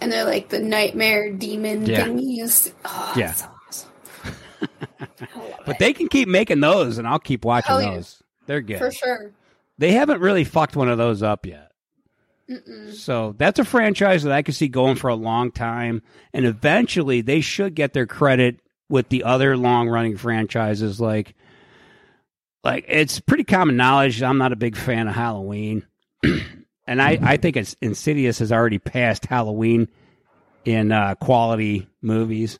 And 0.00 0.10
they're 0.10 0.24
like 0.24 0.48
the 0.48 0.58
nightmare 0.58 1.30
demon 1.32 1.86
Yeah. 1.86 2.04
thingies. 2.06 2.72
Oh, 2.84 3.12
yeah, 3.16 3.34
but 5.66 5.78
they 5.78 5.92
can 5.92 6.08
keep 6.08 6.28
making 6.28 6.60
those, 6.60 6.98
and 6.98 7.06
I'll 7.06 7.18
keep 7.18 7.44
watching 7.44 7.68
Hell 7.68 7.82
yeah. 7.82 7.94
those. 7.94 8.22
They're 8.46 8.60
good. 8.60 8.78
for 8.78 8.90
sure. 8.90 9.30
They 9.78 9.92
haven't 9.92 10.20
really 10.20 10.44
fucked 10.44 10.76
one 10.76 10.88
of 10.88 10.98
those 10.98 11.22
up 11.22 11.46
yet. 11.46 11.70
Mm-mm. 12.50 12.92
So 12.92 13.34
that's 13.38 13.58
a 13.60 13.64
franchise 13.64 14.24
that 14.24 14.32
I 14.32 14.42
could 14.42 14.54
see 14.54 14.68
going 14.68 14.96
for 14.96 15.08
a 15.08 15.14
long 15.14 15.52
time, 15.52 16.02
and 16.32 16.44
eventually 16.44 17.20
they 17.20 17.40
should 17.40 17.74
get 17.74 17.92
their 17.92 18.06
credit 18.06 18.60
with 18.88 19.08
the 19.08 19.24
other 19.24 19.56
long 19.56 19.88
running 19.88 20.16
franchises. 20.16 21.00
Like, 21.00 21.34
like 22.64 22.84
it's 22.88 23.20
pretty 23.20 23.44
common 23.44 23.76
knowledge. 23.76 24.22
I'm 24.22 24.38
not 24.38 24.52
a 24.52 24.56
big 24.56 24.76
fan 24.76 25.08
of 25.08 25.14
Halloween, 25.14 25.86
and 26.86 27.00
I 27.00 27.18
I 27.22 27.36
think 27.36 27.56
it's 27.56 27.76
Insidious 27.80 28.38
has 28.40 28.52
already 28.52 28.78
passed 28.78 29.26
Halloween 29.26 29.88
in 30.64 30.92
uh, 30.92 31.14
quality 31.16 31.88
movies. 32.00 32.58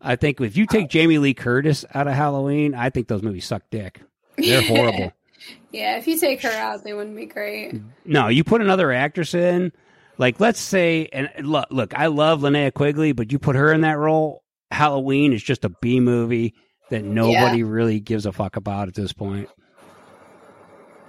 I 0.00 0.16
think 0.16 0.40
if 0.40 0.56
you 0.56 0.66
take 0.66 0.88
Jamie 0.88 1.18
Lee 1.18 1.34
Curtis 1.34 1.84
out 1.92 2.06
of 2.06 2.14
Halloween, 2.14 2.74
I 2.74 2.90
think 2.90 3.08
those 3.08 3.22
movies 3.22 3.46
suck 3.46 3.62
dick. 3.70 4.00
They're 4.36 4.62
horrible. 4.62 5.12
Yeah, 5.70 5.98
if 5.98 6.08
you 6.08 6.18
take 6.18 6.42
her 6.42 6.50
out, 6.50 6.82
they 6.82 6.94
wouldn't 6.94 7.14
be 7.14 7.26
great. 7.26 7.80
No, 8.04 8.28
you 8.28 8.42
put 8.42 8.60
another 8.60 8.90
actress 8.90 9.34
in, 9.34 9.72
like 10.16 10.40
let's 10.40 10.58
say, 10.58 11.08
and 11.12 11.30
look, 11.46 11.68
look, 11.70 11.94
I 11.96 12.06
love 12.06 12.40
Linnea 12.40 12.74
Quigley, 12.74 13.12
but 13.12 13.30
you 13.30 13.38
put 13.38 13.54
her 13.54 13.72
in 13.72 13.82
that 13.82 13.98
role. 13.98 14.42
Halloween 14.70 15.32
is 15.32 15.42
just 15.42 15.64
a 15.64 15.68
B 15.68 16.00
movie 16.00 16.54
that 16.90 17.04
nobody 17.04 17.62
really 17.62 18.00
gives 18.00 18.26
a 18.26 18.32
fuck 18.32 18.56
about 18.56 18.88
at 18.88 18.94
this 18.94 19.12
point. 19.12 19.48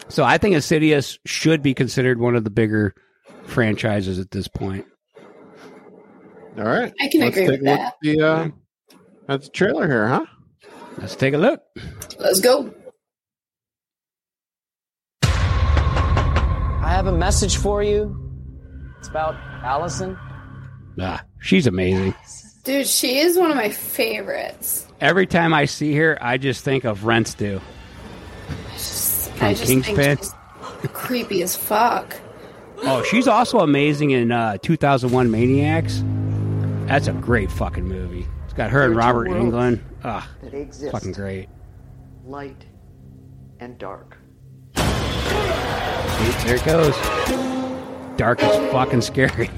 So 0.10 0.24
I 0.24 0.38
think 0.38 0.56
Insidious 0.56 1.18
should 1.26 1.62
be 1.62 1.74
considered 1.74 2.20
one 2.20 2.36
of 2.36 2.44
the 2.44 2.50
bigger 2.50 2.96
franchises 3.44 4.20
at 4.20 4.32
this 4.32 4.48
point. 4.48 4.86
All 6.58 6.64
right, 6.66 6.92
I 7.00 7.08
can 7.08 7.22
Let's 7.22 7.38
agree 7.38 7.48
take 7.48 7.62
with 7.62 7.62
a 7.62 7.64
look 7.72 7.78
that. 7.80 7.80
at 7.80 7.96
The 8.02 8.22
uh, 8.22 8.48
that's 9.28 9.46
the 9.48 9.52
trailer 9.54 9.88
here, 9.88 10.08
huh? 10.08 10.26
Let's 10.98 11.16
take 11.16 11.34
a 11.34 11.38
look. 11.38 11.62
Let's 12.20 12.40
go. 12.42 12.74
I 16.82 16.92
have 16.92 17.08
a 17.08 17.12
message 17.12 17.58
for 17.58 17.84
you. 17.84 18.16
It's 18.98 19.08
about 19.08 19.36
Allison. 19.64 20.18
Ah, 21.00 21.24
she's 21.40 21.68
amazing. 21.68 22.16
Dude, 22.64 22.88
she 22.88 23.20
is 23.20 23.38
one 23.38 23.52
of 23.52 23.58
my 23.58 23.70
favorites. 23.70 24.86
Every 25.00 25.28
time 25.28 25.54
I 25.54 25.66
see 25.66 25.94
her, 25.96 26.18
I 26.20 26.38
just 26.38 26.64
think 26.66 26.84
of 26.84 27.06
Rents 27.06 27.36
Do 27.36 27.62
I 27.62 27.79
from 29.40 29.56
just 29.56 29.66
Kingpin. 29.66 30.18
think 30.18 30.94
creepy 30.94 31.42
as 31.42 31.56
fuck. 31.56 32.16
Oh, 32.84 33.04
she's 33.04 33.28
also 33.28 33.60
amazing 33.60 34.12
in 34.12 34.32
uh, 34.32 34.58
2001 34.62 35.32
Maniacs. 35.32 36.04
That's 36.88 37.08
a 37.08 37.14
great 37.14 37.52
fucking 37.52 37.86
movie. 37.86 38.26
It's 38.46 38.54
got 38.54 38.72
her 38.72 38.84
and 38.84 38.96
There's 38.96 39.04
a 39.04 39.08
Robert 39.08 39.28
Englund. 39.30 39.82
Ah, 40.04 40.30
that 40.42 40.54
exists. 40.54 40.92
fucking 40.92 41.12
great. 41.12 41.50
Light 42.26 42.66
and 43.60 43.78
dark. 43.78 44.18
See, 44.76 46.32
there 46.46 46.56
it 46.56 46.66
goes. 46.66 46.96
Dark 48.18 48.42
is 48.42 48.72
fucking 48.72 49.02
scary. 49.02 49.50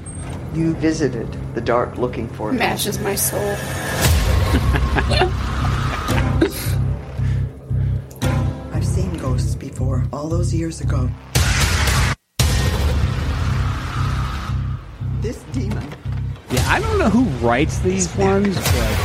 You 0.54 0.74
visited 0.76 1.28
the 1.56 1.62
dark 1.62 1.98
looking 1.98 2.28
for 2.28 2.50
him. 2.50 2.58
Matches 2.58 3.00
my 3.00 3.16
soul. 3.16 3.40
all 10.22 10.30
those 10.30 10.54
years 10.54 10.82
ago. 10.82 11.10
This 15.20 15.42
demon. 15.52 15.84
Yeah, 16.52 16.64
I 16.68 16.80
don't 16.80 17.00
know 17.00 17.10
who 17.10 17.24
writes 17.46 17.80
these 17.80 18.14
ones, 18.16 18.56
but 18.56 18.98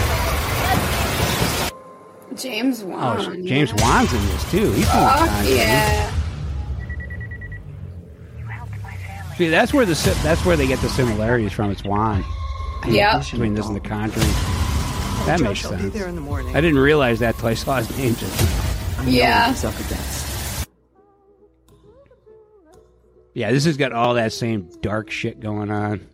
James 2.36 2.82
oh, 2.82 2.86
Wan. 2.88 3.16
oh, 3.18 3.34
James 3.46 3.72
Wan's 3.78 4.12
in 4.12 4.20
this 4.26 4.50
too. 4.50 4.72
He's 4.72 4.84
from 4.84 5.08
Fuck 5.08 5.28
Conjuring. 5.30 5.56
yeah. 5.56 6.12
See, 9.38 9.48
that's 9.48 9.72
where 9.72 9.86
the 9.86 9.94
that's 10.22 10.44
where 10.44 10.56
they 10.58 10.66
get 10.66 10.80
the 10.80 10.88
similarities 10.90 11.52
from. 11.52 11.70
It's 11.70 11.82
Wan. 11.84 12.22
Yeah. 12.86 13.20
Between 13.20 13.54
this 13.54 13.66
and 13.66 13.74
the 13.76 13.80
Conjuring. 13.80 14.26
That 15.24 15.40
makes 15.40 15.62
Josh, 15.62 15.70
be 15.72 15.78
sense. 15.78 15.94
there 15.94 16.08
in 16.08 16.14
the 16.14 16.20
morning. 16.20 16.54
I 16.54 16.60
didn't 16.60 16.78
realize 16.78 17.20
that 17.20 17.36
till 17.38 17.48
I 17.48 17.54
saw 17.54 17.78
his 17.78 17.88
name 17.96 18.14
just 18.16 18.38
now. 18.38 19.00
I 19.00 19.04
know 19.06 19.10
Yeah. 19.10 19.54
up 19.64 19.74
against. 19.80 20.25
Yeah, 23.36 23.52
this 23.52 23.66
has 23.66 23.76
got 23.76 23.92
all 23.92 24.14
that 24.14 24.32
same 24.32 24.70
dark 24.80 25.10
shit 25.10 25.40
going 25.40 25.70
on. 25.70 26.06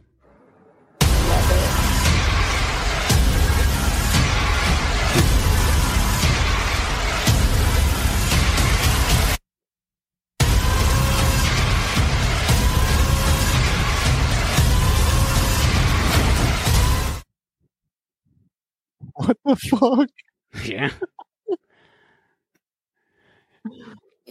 What 19.15 19.39
the 19.45 19.55
fuck? 19.55 20.09
Yeah. 20.65 20.91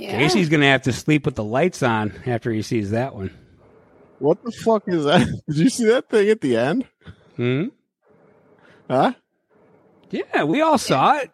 Yeah. 0.01 0.17
Casey's 0.17 0.49
gonna 0.49 0.65
have 0.65 0.81
to 0.83 0.93
sleep 0.93 1.25
with 1.25 1.35
the 1.35 1.43
lights 1.43 1.83
on 1.83 2.11
after 2.25 2.51
he 2.51 2.63
sees 2.63 2.89
that 2.89 3.13
one. 3.13 3.29
What 4.17 4.43
the 4.43 4.51
fuck 4.51 4.83
is 4.87 5.03
that? 5.05 5.27
Did 5.47 5.57
you 5.57 5.69
see 5.69 5.85
that 5.85 6.09
thing 6.09 6.29
at 6.29 6.41
the 6.41 6.57
end? 6.57 6.87
Hmm. 7.35 7.65
Huh? 8.89 9.13
Yeah, 10.09 10.43
we 10.45 10.61
all 10.61 10.79
saw 10.79 11.17
it. 11.17 11.31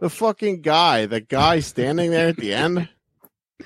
The 0.00 0.10
fucking 0.10 0.60
guy, 0.60 1.06
the 1.06 1.20
guy 1.22 1.60
standing 1.60 2.10
there 2.10 2.28
at 2.28 2.36
the 2.36 2.52
end. 2.54 2.88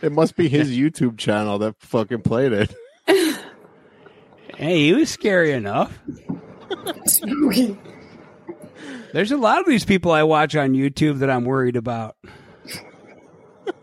It 0.00 0.12
must 0.12 0.36
be 0.36 0.48
his 0.48 0.70
YouTube 0.70 1.18
channel 1.18 1.58
that 1.58 1.74
fucking 1.80 2.22
played 2.22 2.52
it. 2.52 2.74
Hey, 4.56 4.78
he 4.88 4.92
was 4.92 5.08
scary 5.08 5.52
enough. 5.52 5.98
There's 9.14 9.32
a 9.32 9.38
lot 9.38 9.60
of 9.60 9.66
these 9.66 9.86
people 9.86 10.12
I 10.12 10.22
watch 10.22 10.54
on 10.54 10.74
YouTube 10.74 11.20
that 11.20 11.30
I'm 11.30 11.46
worried 11.46 11.76
about. 11.76 12.16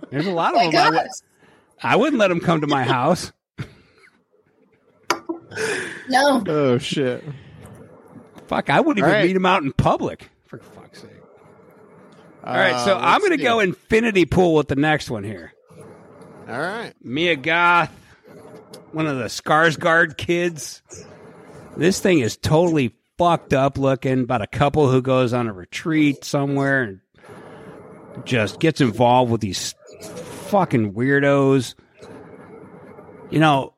There's 0.09 0.27
a 0.27 0.31
lot 0.31 0.55
of 0.55 0.57
my 0.63 0.71
them. 0.71 0.81
I, 0.85 0.89
would, 0.89 1.07
I 1.83 1.95
wouldn't 1.95 2.17
let 2.19 2.27
them 2.29 2.39
come 2.39 2.61
to 2.61 2.67
my 2.67 2.83
house. 2.83 3.31
No. 6.09 6.43
Oh 6.47 6.77
shit! 6.77 7.23
Fuck, 8.47 8.69
I 8.69 8.79
wouldn't 8.79 8.99
even 8.99 9.09
All 9.09 9.15
right. 9.15 9.25
meet 9.25 9.33
them 9.33 9.45
out 9.45 9.63
in 9.63 9.71
public. 9.73 10.29
For 10.45 10.57
fuck's 10.59 11.01
sake. 11.01 11.11
All 12.43 12.55
right, 12.55 12.79
so 12.85 12.95
Uh, 12.95 12.99
I'm 13.01 13.19
going 13.19 13.31
to 13.33 13.37
see. 13.37 13.43
go 13.43 13.59
infinity 13.59 14.25
pool 14.25 14.53
with 14.55 14.67
the 14.69 14.75
next 14.77 15.09
one 15.09 15.23
here. 15.23 15.53
All 16.47 16.57
right. 16.59 16.93
Mia 17.01 17.35
Goth, 17.35 17.91
one 18.93 19.05
of 19.07 19.17
the 19.17 19.25
Skarsgård 19.25 20.15
kids. 20.15 20.81
This 21.75 21.99
thing 21.99 22.19
is 22.19 22.37
totally 22.37 22.95
fucked 23.17 23.53
up 23.53 23.77
looking 23.77 24.21
about 24.21 24.41
a 24.41 24.47
couple 24.47 24.89
who 24.89 25.01
goes 25.01 25.33
on 25.33 25.47
a 25.47 25.53
retreat 25.53 26.23
somewhere 26.23 26.83
and 26.83 26.99
just 28.25 28.59
gets 28.59 28.81
involved 28.81 29.31
with 29.31 29.41
these 29.41 29.75
fucking 30.49 30.93
weirdos. 30.93 31.75
You 33.29 33.39
know, 33.39 33.73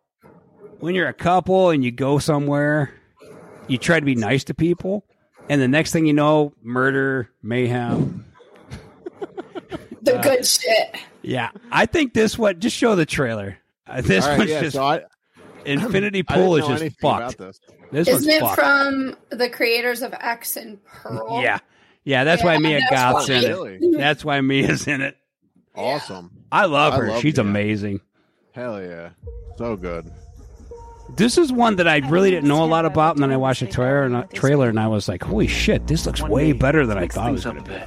when 0.79 0.95
you're 0.95 1.07
a 1.07 1.13
couple 1.13 1.69
and 1.71 1.83
you 1.83 1.91
go 1.91 2.19
somewhere, 2.19 2.93
you 3.67 3.77
try 3.77 3.99
to 3.99 4.05
be 4.05 4.15
nice 4.15 4.43
to 4.45 4.53
people, 4.53 5.05
and 5.49 5.61
the 5.61 5.67
next 5.67 5.91
thing 5.91 6.05
you 6.05 6.13
know, 6.13 6.53
murder, 6.61 7.29
mayhem. 7.41 8.25
The 10.01 10.17
Uh, 10.17 10.21
good 10.21 10.45
shit. 10.45 10.95
Yeah, 11.21 11.49
I 11.71 11.85
think 11.85 12.13
this 12.13 12.37
one. 12.37 12.59
Just 12.59 12.75
show 12.75 12.95
the 12.95 13.05
trailer. 13.05 13.57
Uh, 13.85 14.01
this 14.01 14.23
All 14.23 14.31
right, 14.31 14.37
one's 14.39 14.49
yeah, 14.51 14.61
just 14.61 14.75
so 14.75 14.83
I- 14.83 15.03
Infinity 15.65 16.23
Pool 16.29 16.55
is 16.55 16.65
just 16.67 16.99
fucked. 17.01 17.35
about 17.35 17.37
this. 17.37 17.59
This 17.91 18.07
Isn't 18.07 18.29
it 18.29 18.39
fucked. 18.39 18.55
from 18.55 19.17
the 19.29 19.49
creators 19.49 20.01
of 20.01 20.13
X 20.13 20.55
and 20.55 20.83
Pearl? 20.85 21.41
Yeah, 21.41 21.59
yeah. 22.09 22.23
That's 22.23 22.43
why 22.43 22.57
Mia 22.57 22.79
that's 22.79 22.91
Goth's 22.91 23.29
in 23.29 23.41
funny. 23.55 23.77
it. 23.81 23.97
That's 23.97 24.25
why 24.25 24.41
Mia's 24.41 24.87
in 24.87 25.01
it. 25.01 25.15
Awesome. 25.75 26.31
I 26.51 26.65
love 26.65 26.93
I 26.93 26.97
her. 26.97 27.07
love 27.09 27.21
She's 27.21 27.37
Mia. 27.37 27.45
amazing. 27.45 28.01
Hell 28.53 28.81
yeah. 28.81 29.09
So 29.57 29.75
good. 29.75 30.11
This 31.15 31.37
is 31.37 31.51
one 31.51 31.77
that 31.77 31.87
I 31.87 31.97
really 32.07 32.29
didn't 32.29 32.47
know 32.47 32.63
a 32.63 32.67
lot 32.67 32.85
about, 32.85 33.15
and 33.15 33.23
then 33.23 33.31
I 33.31 33.37
watched 33.37 33.61
the 33.61 33.67
trailer 33.67 34.03
and, 34.03 34.15
uh, 34.15 34.23
trailer, 34.33 34.69
and 34.69 34.79
I 34.79 34.87
was 34.87 35.07
like, 35.09 35.23
"Holy 35.23 35.47
shit, 35.47 35.87
this 35.87 36.05
looks 36.05 36.21
way 36.21 36.51
better 36.51 36.85
than 36.85 36.97
I 36.99 37.07
thought 37.07 37.29
it 37.29 37.31
was 37.33 37.45
going 37.45 37.63
to 37.63 37.63
be." 37.63 37.77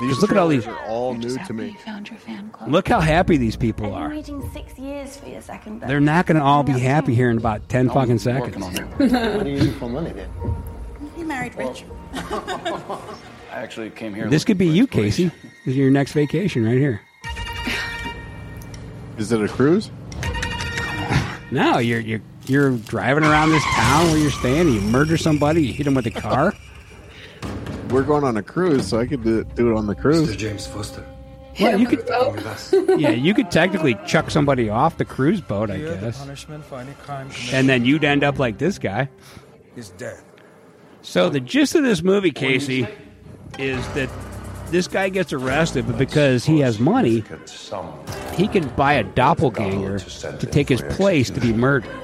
These 0.00 0.18
look 0.20 0.32
at 0.32 0.36
all 0.36 0.48
these. 0.48 0.64
trailers 0.64 0.80
are 0.82 0.86
all 0.88 1.14
new 1.14 1.38
to 1.38 1.52
me. 1.52 1.76
Found 1.84 2.10
your 2.10 2.18
fan 2.18 2.50
club. 2.50 2.68
Look 2.70 2.88
how 2.88 2.98
happy 3.00 3.36
these 3.36 3.54
people 3.54 3.94
are. 3.94 4.08
waiting 4.08 4.42
six 4.52 4.76
years 4.76 5.16
for 5.16 5.28
your 5.28 5.40
second. 5.40 5.82
They're 5.82 6.00
not 6.00 6.26
going 6.26 6.36
to 6.36 6.42
all 6.42 6.64
be 6.64 6.72
happy 6.72 7.14
here 7.14 7.30
in 7.30 7.38
about 7.38 7.68
ten 7.68 7.88
fucking 7.88 8.18
seconds. 8.18 8.80
what 11.26 11.54
do 11.54 11.64
you 11.64 11.74
do 11.74 11.84
for 11.84 11.84
money 11.84 11.84
then? 11.84 11.84
You 12.14 12.24
married 12.24 12.84
rich. 12.84 13.04
I 13.52 13.56
actually 13.62 13.90
came 13.90 14.14
here. 14.14 14.28
This 14.28 14.44
could 14.44 14.58
be 14.58 14.66
you, 14.66 14.86
Casey. 14.86 15.26
This 15.64 15.72
is 15.72 15.76
your 15.76 15.90
next 15.90 16.12
vacation 16.12 16.64
right 16.64 16.78
here. 16.78 17.00
Is 19.16 19.30
it 19.32 19.40
a 19.40 19.48
cruise? 19.48 19.90
No, 21.50 21.78
you're 21.78 22.00
you're 22.00 22.22
you're 22.46 22.76
driving 22.78 23.22
around 23.22 23.50
this 23.50 23.62
town 23.64 24.06
where 24.06 24.18
you're 24.18 24.30
staying. 24.32 24.60
And 24.62 24.74
you 24.74 24.80
murder 24.80 25.16
somebody. 25.16 25.62
You 25.64 25.72
hit 25.72 25.84
them 25.84 25.94
with 25.94 26.06
a 26.06 26.10
car. 26.10 26.52
We're 27.90 28.02
going 28.02 28.24
on 28.24 28.36
a 28.38 28.42
cruise, 28.42 28.88
so 28.88 28.98
I 28.98 29.06
could 29.06 29.22
do, 29.22 29.44
do 29.44 29.70
it 29.70 29.76
on 29.76 29.86
the 29.86 29.94
cruise. 29.94 30.34
James 30.34 30.66
Foster. 30.66 31.04
Well, 31.60 31.78
you 31.78 31.86
could. 31.86 32.08
Oh. 32.10 32.34
Yeah, 32.98 33.10
you 33.10 33.34
could 33.34 33.52
technically 33.52 33.96
chuck 34.04 34.30
somebody 34.30 34.68
off 34.68 34.96
the 34.96 35.04
cruise 35.04 35.40
boat, 35.40 35.70
I 35.70 35.76
Here, 35.76 35.90
the 35.94 35.96
guess, 36.06 36.18
punishment 36.18 36.64
for 36.64 36.80
any 36.80 36.94
crime 36.94 37.30
and 37.52 37.68
then 37.68 37.84
you'd 37.84 38.02
end 38.02 38.24
up 38.24 38.40
like 38.40 38.58
this 38.58 38.78
guy. 38.78 39.08
is 39.76 39.90
death. 39.90 40.24
So 41.04 41.28
the 41.28 41.38
gist 41.38 41.74
of 41.74 41.82
this 41.82 42.02
movie, 42.02 42.30
Casey, 42.30 42.88
is 43.58 43.86
that 43.92 44.08
this 44.70 44.88
guy 44.88 45.10
gets 45.10 45.34
arrested, 45.34 45.86
but 45.86 45.98
because 45.98 46.46
he 46.46 46.60
has 46.60 46.80
money, 46.80 47.22
he 48.34 48.48
can 48.48 48.66
buy 48.70 48.94
a 48.94 49.04
doppelganger 49.04 49.98
to 49.98 50.46
take 50.46 50.68
his 50.68 50.80
place 50.82 51.28
to 51.30 51.40
be 51.40 51.52
murdered. 51.52 51.94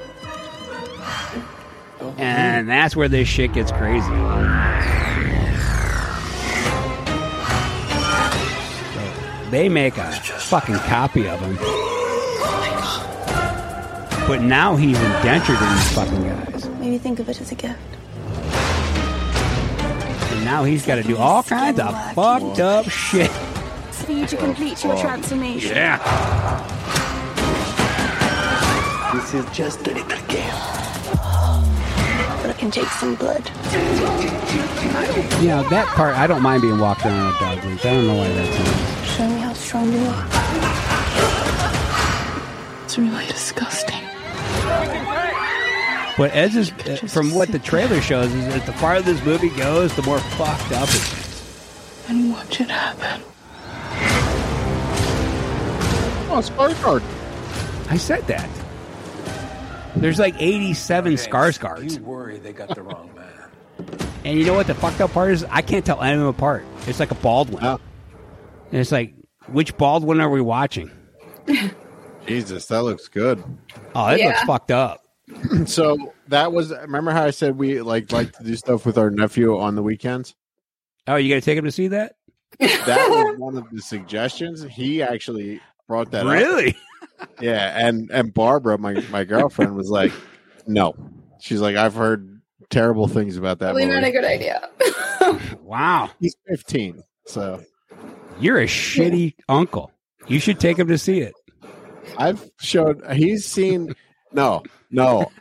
And 2.17 2.69
that's 2.69 2.95
where 2.95 3.09
this 3.09 3.27
shit 3.27 3.53
gets 3.53 3.71
crazy. 3.71 4.07
They 9.49 9.67
make 9.67 9.97
a 9.97 10.11
fucking 10.11 10.75
copy 10.75 11.27
of 11.27 11.39
him. 11.39 11.55
But 14.27 14.41
now 14.43 14.75
he's 14.75 14.97
indentured 14.97 15.57
to 15.57 15.65
these 15.65 15.91
fucking 15.93 16.23
guys. 16.23 16.69
Maybe 16.79 16.99
think 16.99 17.19
of 17.19 17.27
it 17.27 17.41
as 17.41 17.51
a 17.51 17.55
gift. 17.55 17.79
And 20.51 20.57
now 20.57 20.65
he's 20.65 20.85
got 20.85 20.95
to 20.95 21.03
do 21.03 21.15
all 21.15 21.43
kinds 21.43 21.79
of 21.79 21.95
fucked 22.13 22.59
up 22.59 22.89
shit. 22.89 23.31
For 23.31 24.11
you 24.11 24.27
to 24.27 24.35
complete 24.35 24.83
your 24.83 24.97
transformation. 24.97 25.77
Yeah. 25.77 25.97
This 29.13 29.33
is 29.33 29.45
just 29.55 29.87
a 29.87 29.93
little 29.93 30.27
game. 30.27 30.51
But 32.41 32.49
I 32.49 32.55
can 32.57 32.69
take 32.69 32.87
some 32.87 33.15
blood. 33.15 33.49
You 35.41 35.47
know, 35.47 35.63
that 35.69 35.87
part, 35.95 36.17
I 36.17 36.27
don't 36.27 36.41
mind 36.41 36.63
being 36.63 36.79
walked 36.79 37.05
around 37.05 37.33
on 37.33 37.33
a 37.33 37.39
dog 37.39 37.63
leash. 37.63 37.85
I 37.85 37.93
don't 37.93 38.07
know 38.07 38.17
why 38.17 38.27
that's 38.27 38.53
in 38.53 38.65
it. 38.65 39.05
Show 39.07 39.27
me 39.29 39.39
how 39.39 39.53
strong 39.53 39.93
you 39.93 39.99
are. 40.05 40.27
It's 42.83 42.97
really 42.97 43.25
disgusting. 43.27 44.01
But 46.17 46.31
as 46.31 46.55
is, 46.55 46.71
uh, 46.71 47.07
from 47.07 47.33
what 47.33 47.49
the 47.51 47.59
trailer 47.59 48.01
shows, 48.01 48.33
is 48.33 48.45
that 48.47 48.65
the 48.65 48.73
farther 48.73 49.13
this 49.13 49.23
movie 49.25 49.49
goes, 49.49 49.95
the 49.95 50.03
more 50.03 50.19
fucked 50.19 50.71
up 50.73 50.89
it 50.89 50.95
is. 50.95 52.03
And 52.09 52.31
watch 52.31 52.59
it 52.61 52.69
happen. 52.69 53.21
Oh, 56.29 56.39
Skarsgård. 56.39 57.01
I 57.91 57.97
said 57.97 58.25
that. 58.27 58.49
There's 59.95 60.19
like 60.19 60.35
87 60.39 61.13
Skarsgårds. 61.13 61.97
You 61.97 62.03
worry 62.03 62.39
they 62.39 62.53
got 62.53 62.73
the 62.75 62.81
wrong 62.83 63.09
man. 63.15 63.27
And 64.23 64.37
you 64.37 64.45
know 64.45 64.53
what 64.53 64.67
the 64.67 64.75
fucked 64.75 65.01
up 65.01 65.13
part 65.13 65.31
is? 65.31 65.43
I 65.45 65.63
can't 65.63 65.83
tell 65.83 65.99
any 65.99 66.13
of 66.13 66.19
them 66.19 66.27
apart. 66.27 66.63
It's 66.85 66.99
like 66.99 67.09
a 67.09 67.15
Baldwin. 67.15 67.63
And 67.65 67.79
it's 68.71 68.91
like, 68.91 69.15
which 69.47 69.75
Baldwin 69.77 70.21
are 70.21 70.29
we 70.29 70.41
watching? 70.41 70.91
Jesus, 72.27 72.67
that 72.67 72.83
looks 72.83 73.07
good. 73.07 73.43
Oh, 73.95 74.07
it 74.09 74.23
looks 74.23 74.43
fucked 74.43 74.69
up. 74.69 75.03
so 75.65 76.13
that 76.27 76.51
was. 76.51 76.71
Remember 76.71 77.11
how 77.11 77.23
I 77.23 77.31
said 77.31 77.57
we 77.57 77.81
like 77.81 78.11
like 78.11 78.31
to 78.33 78.43
do 78.43 78.55
stuff 78.55 78.85
with 78.85 78.97
our 78.97 79.09
nephew 79.09 79.57
on 79.57 79.75
the 79.75 79.83
weekends? 79.83 80.35
Oh, 81.07 81.15
you 81.15 81.29
got 81.29 81.35
to 81.35 81.41
take 81.41 81.57
him 81.57 81.65
to 81.65 81.71
see 81.71 81.87
that? 81.89 82.15
That 82.59 83.09
was 83.09 83.35
one 83.37 83.57
of 83.57 83.69
the 83.71 83.81
suggestions. 83.81 84.63
He 84.63 85.01
actually 85.01 85.61
brought 85.87 86.11
that 86.11 86.25
up. 86.25 86.31
Really? 86.31 86.75
Yeah, 87.39 87.87
and 87.87 88.09
and 88.11 88.33
Barbara, 88.33 88.79
my 88.79 88.93
my 89.11 89.23
girlfriend, 89.25 89.75
was 89.75 89.91
like, 89.91 90.11
"No." 90.65 90.95
She's 91.39 91.61
like, 91.61 91.75
"I've 91.75 91.93
heard 91.93 92.41
terrible 92.71 93.07
things 93.07 93.37
about 93.37 93.59
that 93.59 93.73
Probably 93.73 93.85
not 93.85 94.03
a 94.03 94.11
good 94.11 94.25
idea. 94.25 94.67
Wow. 95.61 96.09
He's 96.19 96.35
15, 96.49 97.01
so 97.25 97.63
You're 98.39 98.59
a 98.59 98.65
shitty 98.65 99.35
uncle. 99.47 99.91
You 100.27 100.39
should 100.39 100.59
take 100.59 100.77
him 100.77 100.89
to 100.89 100.97
see 100.97 101.21
it. 101.21 101.33
I've 102.17 102.49
showed. 102.59 103.01
He's 103.13 103.45
seen. 103.45 103.95
No, 104.33 104.63
no, 104.91 105.31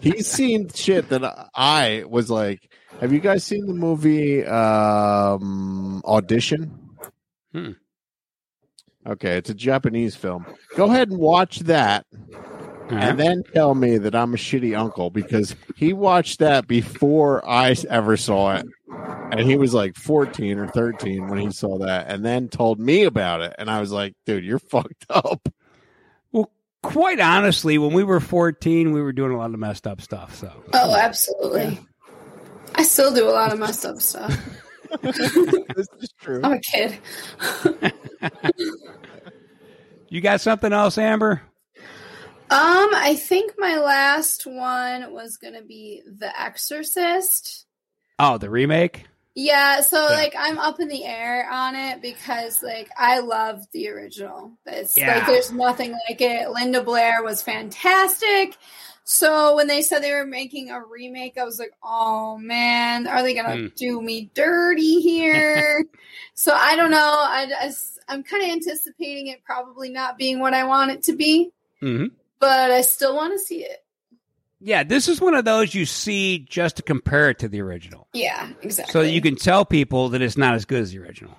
he's 0.00 0.26
seen 0.26 0.68
shit 0.68 1.08
that 1.08 1.48
I 1.54 2.04
was 2.06 2.30
like. 2.30 2.70
Have 3.00 3.12
you 3.12 3.20
guys 3.20 3.44
seen 3.44 3.66
the 3.66 3.74
movie 3.74 4.44
um, 4.44 6.02
Audition? 6.04 6.76
Hmm. 7.52 7.72
Okay, 9.06 9.36
it's 9.36 9.50
a 9.50 9.54
Japanese 9.54 10.16
film. 10.16 10.44
Go 10.76 10.86
ahead 10.86 11.08
and 11.10 11.18
watch 11.18 11.60
that, 11.60 12.06
and 12.90 13.18
then 13.18 13.42
tell 13.54 13.74
me 13.74 13.98
that 13.98 14.14
I'm 14.14 14.34
a 14.34 14.36
shitty 14.36 14.76
uncle 14.76 15.10
because 15.10 15.54
he 15.76 15.92
watched 15.92 16.40
that 16.40 16.66
before 16.66 17.48
I 17.48 17.74
ever 17.88 18.16
saw 18.16 18.56
it, 18.56 18.66
and 19.30 19.40
he 19.40 19.56
was 19.56 19.72
like 19.72 19.94
14 19.96 20.58
or 20.58 20.66
13 20.66 21.28
when 21.28 21.38
he 21.38 21.52
saw 21.52 21.78
that, 21.78 22.06
and 22.08 22.24
then 22.24 22.48
told 22.48 22.80
me 22.80 23.04
about 23.04 23.40
it, 23.40 23.54
and 23.58 23.70
I 23.70 23.80
was 23.80 23.92
like, 23.92 24.14
"Dude, 24.26 24.44
you're 24.44 24.58
fucked 24.58 25.06
up." 25.08 25.48
Well, 26.82 26.92
quite 26.92 27.20
honestly, 27.20 27.78
when 27.78 27.92
we 27.92 28.04
were 28.04 28.20
14, 28.20 28.92
we 28.92 29.00
were 29.02 29.12
doing 29.12 29.32
a 29.32 29.38
lot 29.38 29.52
of 29.52 29.58
messed 29.58 29.86
up 29.86 30.00
stuff. 30.00 30.34
So 30.34 30.52
Oh, 30.72 30.94
absolutely. 30.94 31.78
I 32.74 32.82
still 32.82 33.12
do 33.14 33.28
a 33.28 33.32
lot 33.32 33.52
of 33.52 33.58
messed 33.58 33.84
up 33.84 34.00
stuff. 34.00 34.36
this 35.02 35.88
is 36.00 36.12
true. 36.20 36.40
I'm 36.42 36.52
a 36.52 36.60
kid. 36.60 36.98
you 40.08 40.20
got 40.20 40.40
something 40.40 40.72
else, 40.72 40.96
Amber? 40.98 41.42
Um, 42.50 42.88
I 42.94 43.14
think 43.20 43.54
my 43.58 43.78
last 43.78 44.46
one 44.46 45.12
was 45.12 45.36
gonna 45.36 45.62
be 45.62 46.02
The 46.06 46.40
Exorcist. 46.40 47.66
Oh, 48.18 48.38
the 48.38 48.48
remake? 48.48 49.04
Yeah, 49.40 49.82
so 49.82 49.98
like 50.02 50.34
I'm 50.36 50.58
up 50.58 50.80
in 50.80 50.88
the 50.88 51.04
air 51.04 51.48
on 51.48 51.76
it 51.76 52.02
because 52.02 52.60
like 52.60 52.90
I 52.96 53.20
love 53.20 53.64
the 53.72 53.88
original. 53.88 54.50
It's 54.66 54.98
Yeah. 54.98 55.14
like 55.14 55.26
there's 55.28 55.52
nothing 55.52 55.92
like 56.08 56.20
it. 56.20 56.50
Linda 56.50 56.82
Blair 56.82 57.22
was 57.22 57.40
fantastic. 57.40 58.56
So 59.04 59.54
when 59.54 59.68
they 59.68 59.80
said 59.82 60.00
they 60.02 60.12
were 60.12 60.26
making 60.26 60.70
a 60.70 60.84
remake, 60.84 61.38
I 61.38 61.44
was 61.44 61.60
like, 61.60 61.70
"Oh 61.84 62.36
man, 62.36 63.06
are 63.06 63.22
they 63.22 63.32
gonna 63.32 63.54
Hmm. 63.58 63.66
do 63.76 64.02
me 64.02 64.28
dirty 64.34 65.00
here?" 65.00 65.84
so 66.34 66.52
I 66.52 66.74
don't 66.74 66.90
know. 66.90 66.98
I 66.98 67.46
just, 67.46 68.00
I'm 68.08 68.24
kind 68.24 68.42
of 68.42 68.50
anticipating 68.50 69.28
it 69.28 69.44
probably 69.44 69.88
not 69.88 70.18
being 70.18 70.40
what 70.40 70.52
I 70.52 70.64
want 70.64 70.90
it 70.90 71.04
to 71.04 71.12
be, 71.14 71.52
hmm 71.80 72.06
but 72.40 72.72
I 72.72 72.80
still 72.80 73.14
want 73.14 73.34
to 73.34 73.38
see 73.38 73.62
it. 73.64 73.84
Yeah, 74.60 74.82
this 74.82 75.06
is 75.08 75.20
one 75.20 75.34
of 75.34 75.44
those 75.44 75.74
you 75.74 75.86
see 75.86 76.40
just 76.40 76.76
to 76.76 76.82
compare 76.82 77.30
it 77.30 77.38
to 77.40 77.48
the 77.48 77.60
original. 77.60 78.08
Yeah, 78.12 78.48
exactly. 78.62 78.92
So 78.92 79.02
you 79.02 79.20
can 79.20 79.36
tell 79.36 79.64
people 79.64 80.08
that 80.10 80.22
it's 80.22 80.36
not 80.36 80.54
as 80.54 80.64
good 80.64 80.80
as 80.82 80.90
the 80.92 80.98
original. 80.98 81.36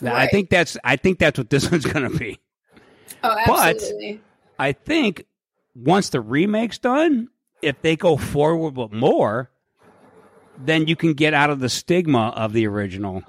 Now, 0.00 0.14
I 0.16 0.26
think 0.28 0.50
that's 0.50 0.76
I 0.84 0.96
think 0.96 1.18
that's 1.18 1.38
what 1.38 1.50
this 1.50 1.68
one's 1.70 1.86
going 1.86 2.10
to 2.10 2.18
be. 2.18 2.38
Oh, 3.22 3.36
absolutely. 3.70 4.14
But- 4.14 4.22
I 4.64 4.72
think 4.72 5.24
once 5.76 6.08
the 6.08 6.20
remake's 6.20 6.78
done, 6.78 7.28
if 7.62 7.80
they 7.82 7.94
go 7.94 8.16
forward 8.16 8.76
with 8.76 8.90
more, 8.92 9.50
then 10.58 10.88
you 10.88 10.96
can 10.96 11.14
get 11.14 11.34
out 11.34 11.50
of 11.50 11.60
the 11.60 11.68
stigma 11.68 12.28
of 12.34 12.52
the 12.52 12.66
original. 12.66 13.22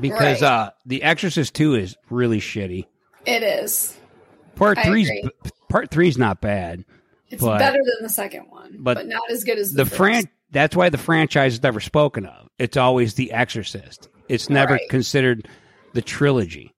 Because 0.00 0.42
Right. 0.42 0.48
uh 0.48 0.70
The 0.86 1.02
Exorcist 1.02 1.54
2 1.54 1.74
is 1.74 1.96
really 2.10 2.38
shitty. 2.40 2.86
It 3.26 3.42
is. 3.42 3.96
Part 4.54 4.78
I 4.78 4.84
3's 4.84 5.08
agree. 5.10 5.30
part 5.68 5.90
3's 5.90 6.16
not 6.16 6.40
bad. 6.40 6.84
It's 7.30 7.42
but 7.42 7.58
better 7.58 7.78
than 7.78 8.02
the 8.02 8.08
second 8.08 8.46
one, 8.50 8.76
but 8.80 8.96
but, 8.96 9.06
not 9.06 9.30
as 9.30 9.44
good 9.44 9.58
as 9.58 9.72
the, 9.72 9.84
the 9.84 9.90
fran 9.90 10.24
that's 10.50 10.74
why 10.74 10.88
the 10.88 10.98
franchise 10.98 11.54
is 11.54 11.62
never 11.62 11.78
spoken 11.80 12.26
of. 12.26 12.48
It's 12.58 12.76
always 12.76 13.14
The 13.14 13.32
Exorcist. 13.32 14.08
It's 14.28 14.50
never 14.50 14.74
Right. 14.74 14.88
considered 14.90 15.48
the 15.94 16.02
trilogy. 16.02 16.74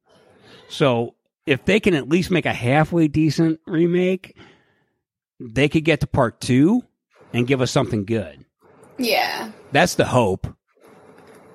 So 0.68 1.14
if 1.46 1.64
they 1.64 1.80
can 1.80 1.94
at 1.94 2.09
least 2.09 2.30
make 2.30 2.44
a 2.46 2.53
halfway 2.53 3.09
decent 3.09 3.61
remake, 3.66 4.36
they 5.40 5.68
could 5.68 5.84
get 5.84 6.00
to 6.00 6.07
part 6.07 6.40
two 6.40 6.82
and 7.32 7.46
give 7.46 7.61
us 7.62 7.70
something 7.70 8.05
good. 8.05 8.44
Yeah, 8.98 9.50
That's 9.72 9.94
the 9.94 10.05
hope. 10.05 10.46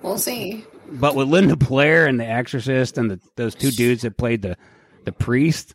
we'll 0.02 0.18
see. 0.18 0.66
But 0.90 1.16
with 1.16 1.28
Linda 1.28 1.56
Blair 1.56 2.08
and 2.08 2.20
The 2.20 2.26
Exorcist 2.26 2.98
and 2.98 3.12
the, 3.12 3.20
those 3.36 3.54
two 3.54 3.72
dudes 3.72 4.02
that 4.02 4.18
played 4.18 4.42
the 4.42 4.58
the 5.06 5.12
priest, 5.12 5.74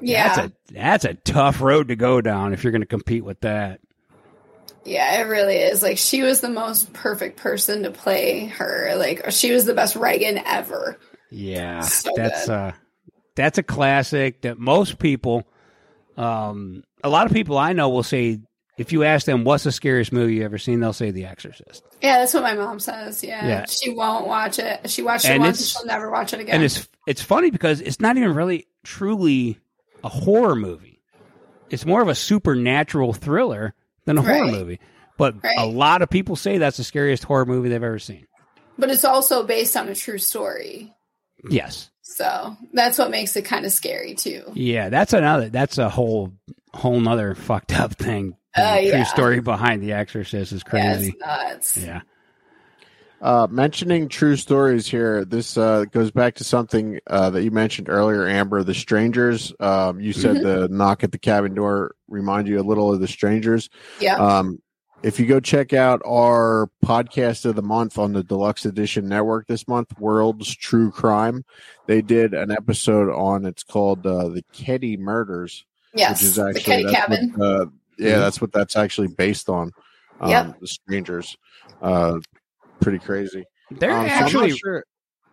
Yeah, 0.00 0.28
that's 0.28 0.38
a 0.38 0.72
that's 0.72 1.04
a 1.04 1.14
tough 1.14 1.60
road 1.60 1.88
to 1.88 1.96
go 1.96 2.20
down 2.20 2.52
if 2.52 2.62
you're 2.64 2.70
going 2.72 2.82
to 2.82 2.86
compete 2.86 3.24
with 3.24 3.40
that. 3.40 3.80
yeah, 4.84 5.20
it 5.20 5.24
really 5.24 5.56
is. 5.56 5.82
Like 5.82 5.98
she 5.98 6.22
was 6.22 6.40
the 6.40 6.48
most 6.48 6.92
perfect 6.92 7.36
person 7.38 7.82
to 7.82 7.90
play 7.90 8.46
her. 8.46 8.94
Like 8.96 9.30
she 9.30 9.52
was 9.52 9.64
the 9.64 9.74
best 9.74 9.96
Regan 9.96 10.38
ever. 10.38 10.98
Yeah, 11.30 11.80
So 11.80 12.12
that's 12.16 12.46
good. 12.46 12.52
uh 12.54 12.72
that's 13.34 13.58
a 13.58 13.62
classic 13.62 14.42
that 14.42 14.58
most 14.58 14.98
people 14.98 15.46
um 16.16 16.82
a 17.04 17.08
lot 17.08 17.26
of 17.26 17.32
people 17.32 17.58
I 17.58 17.72
know 17.72 17.88
will 17.90 18.02
say 18.02 18.40
if 18.78 18.92
you 18.92 19.02
ask 19.04 19.26
them 19.26 19.44
what's 19.44 19.64
the 19.64 19.72
scariest 19.72 20.12
movie 20.12 20.36
you 20.36 20.44
ever 20.44 20.56
seen, 20.56 20.78
they'll 20.80 20.92
say 20.92 21.10
The 21.10 21.24
Exorcist. 21.26 21.82
Yeah, 22.00 22.18
that's 22.18 22.32
what 22.32 22.44
my 22.44 22.54
mom 22.54 22.78
says. 22.78 23.24
Yeah, 23.24 23.46
Yeah. 23.46 23.64
she 23.66 23.90
won't 23.92 24.26
watch 24.28 24.60
it. 24.60 24.88
She 24.88 25.02
watched 25.02 25.24
it 25.24 25.32
And 25.32 25.42
once, 25.42 25.58
and 25.58 25.66
she'll 25.66 25.84
never 25.86 26.08
watch 26.10 26.32
it 26.32 26.38
again. 26.40 26.54
And 26.56 26.64
it's 26.64 26.88
it's 27.06 27.20
funny 27.20 27.50
because 27.50 27.80
it's 27.80 28.00
not 28.00 28.16
even 28.16 28.34
really 28.34 28.66
truly 28.84 29.58
a 30.04 30.08
horror 30.08 30.54
movie. 30.56 31.00
It's 31.70 31.84
more 31.84 32.00
of 32.02 32.08
a 32.08 32.14
supernatural 32.14 33.12
thriller 33.12 33.74
than 34.06 34.18
a 34.18 34.22
horror 34.22 34.46
movie. 34.50 34.80
But 35.18 35.34
a 35.58 35.66
lot 35.66 36.02
of 36.02 36.08
people 36.10 36.36
say 36.36 36.58
that's 36.58 36.76
the 36.76 36.84
scariest 36.84 37.24
horror 37.24 37.44
movie 37.44 37.68
they've 37.68 37.82
ever 37.82 37.98
seen. 37.98 38.26
but 38.78 38.90
it's 38.90 39.04
also 39.04 39.42
based 39.44 39.76
on 39.76 39.88
a 39.88 39.94
true 39.94 40.18
story. 40.18 40.94
Yes. 41.50 41.90
So 42.02 42.56
that's 42.72 42.98
what 42.98 43.10
makes 43.10 43.36
it 43.36 43.42
kind 43.44 43.66
of 43.66 43.72
scary 43.72 44.14
too. 44.14 44.44
Yeah, 44.54 44.88
that's 44.88 45.12
another 45.12 45.48
that's 45.50 45.78
a 45.78 45.88
whole 45.90 46.32
whole 46.72 47.00
nother 47.00 47.34
fucked 47.34 47.72
up 47.78 47.94
thing. 47.96 48.36
Uh, 48.56 48.76
true 48.78 48.86
yeah. 48.88 49.04
story 49.04 49.40
behind 49.40 49.82
The 49.82 49.92
Exorcist 49.92 50.52
is 50.52 50.62
Yeah, 50.66 50.70
crazy. 50.94 51.10
it's 51.10 51.20
nuts. 51.20 51.76
Yeah. 51.76 52.00
Uh, 53.20 53.48
mentioning 53.50 54.08
true 54.08 54.36
stories 54.36 54.86
here, 54.86 55.24
this 55.24 55.56
uh, 55.56 55.84
goes 55.90 56.10
back 56.10 56.34
to 56.36 56.44
something 56.44 57.00
uh, 57.08 57.30
that 57.30 57.42
you 57.42 57.50
mentioned 57.50 57.88
earlier, 57.88 58.28
Amber. 58.28 58.62
The 58.62 58.74
Strangers. 58.74 59.52
Um, 59.58 60.00
you 60.00 60.12
said 60.12 60.36
Mhm. 60.36 60.42
the 60.44 60.68
knock 60.68 61.02
at 61.02 61.10
the 61.10 61.18
cabin 61.18 61.54
door 61.54 61.96
remind 62.08 62.46
you 62.46 62.60
a 62.60 62.62
little 62.62 62.92
of 62.92 63.00
the 63.00 63.08
Strangers. 63.08 63.68
Yeah. 64.00 64.14
Um, 64.16 64.62
if 65.02 65.18
you 65.18 65.26
go 65.26 65.40
check 65.40 65.72
out 65.72 66.00
our 66.06 66.70
podcast 66.84 67.44
of 67.44 67.56
the 67.56 67.62
month 67.62 67.98
on 67.98 68.12
the 68.12 68.22
Deluxe 68.22 68.64
Edition 68.66 69.08
Network 69.08 69.46
this 69.48 69.66
month, 69.66 69.98
World's 69.98 70.54
True 70.56 70.90
Crime, 70.92 71.44
they 71.86 72.02
did 72.02 72.34
an 72.34 72.50
episode 72.52 73.12
on. 73.12 73.46
It's 73.46 73.62
called 73.64 74.06
uh, 74.06 74.28
the 74.28 74.42
Keddie 74.52 74.96
Murders. 74.96 75.64
Yes, 75.94 76.20
which 76.20 76.22
is 76.28 76.34
the 76.36 76.46
actually 76.48 76.60
Keddie 76.62 76.82
that's 76.84 76.94
Cabin. 76.96 77.32
What, 77.34 77.44
uh, 77.46 77.66
yeah, 77.98 78.12
Mhm. 78.14 78.18
that's 78.18 78.40
what 78.40 78.52
that's 78.52 78.76
actually 78.76 79.08
based 79.08 79.48
on. 79.48 79.72
Um, 80.20 80.30
Yep. 80.30 80.60
The 80.60 80.66
Strangers. 80.68 81.36
Pretty 82.80 82.98
crazy. 82.98 83.44
They're 83.70 83.90
Um, 83.92 83.96
so 83.96 84.00
I'm 84.00 84.06
not 84.06 84.22
actually 84.24 84.56
sure- 84.56 84.84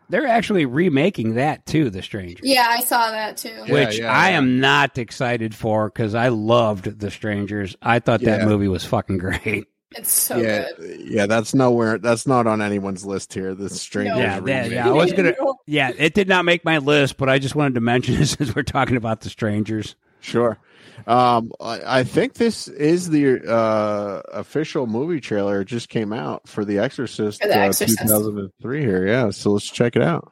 they're 0.09 0.27
actually 0.27 0.65
remaking 0.65 1.35
that 1.35 1.65
too, 1.65 1.89
The 1.89 2.01
Stranger. 2.03 2.41
Yeah, 2.43 2.65
I 2.69 2.81
saw 2.81 3.09
that 3.11 3.37
too. 3.37 3.49
Yeah, 3.65 3.71
which 3.73 3.99
yeah, 3.99 4.11
I 4.11 4.31
yeah. 4.31 4.37
am 4.37 4.59
not 4.59 4.97
excited 4.97 5.55
for 5.55 5.89
because 5.89 6.13
I 6.13 6.27
loved 6.29 6.99
The 6.99 7.09
Strangers. 7.09 7.75
I 7.81 7.99
thought 7.99 8.21
that 8.21 8.47
movie 8.47 8.67
was 8.67 8.85
fucking 8.85 9.17
great. 9.17 9.65
It's 9.97 10.11
so 10.11 10.35
yeah, 10.35 10.65
good. 10.77 10.99
yeah, 11.05 11.25
that's 11.25 11.53
nowhere. 11.53 11.97
That's 11.99 12.27
not 12.27 12.47
on 12.47 12.61
anyone's 12.61 13.05
list 13.05 13.33
here. 13.33 13.55
The 13.55 13.69
Strangers. 13.69 14.17
Yeah, 14.17 14.39
that, 14.41 14.69
yeah, 14.69 14.89
I 14.89 14.91
was 14.91 15.13
gonna. 15.13 15.33
Yeah, 15.67 15.91
it 15.97 16.13
did 16.13 16.27
not 16.27 16.43
make 16.43 16.65
my 16.65 16.79
list, 16.79 17.15
but 17.15 17.29
I 17.29 17.39
just 17.39 17.55
wanted 17.55 17.75
to 17.75 17.81
mention 17.81 18.15
it 18.15 18.25
since 18.25 18.53
we're 18.53 18.63
talking 18.63 18.97
about 18.97 19.21
The 19.21 19.29
Strangers. 19.29 19.95
Sure. 20.25 20.57
Um, 21.05 21.51
I, 21.61 21.99
I 21.99 22.03
think 22.03 22.33
this 22.33 22.67
is 22.67 23.09
the 23.09 23.47
uh, 23.47 24.21
official 24.33 24.87
movie 24.87 25.21
trailer. 25.21 25.61
It 25.61 25.65
just 25.65 25.87
came 25.87 26.11
out 26.11 26.47
for 26.47 26.65
The 26.65 26.79
Exorcist, 26.79 27.43
For 27.43 27.47
The 27.47 27.53
uh, 27.53 27.71
2003 27.71 28.81
here. 28.81 29.07
Yeah, 29.07 29.29
so 29.29 29.51
let's 29.51 29.69
check 29.69 29.95
it 29.95 30.01
out. 30.01 30.31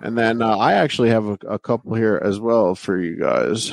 And 0.00 0.16
then 0.16 0.40
uh, 0.40 0.56
I 0.56 0.74
actually 0.74 1.10
have 1.10 1.26
a, 1.26 1.38
a 1.46 1.58
couple 1.58 1.94
here 1.94 2.18
as 2.24 2.40
well 2.40 2.74
for 2.74 2.98
you 2.98 3.16
guys. 3.16 3.72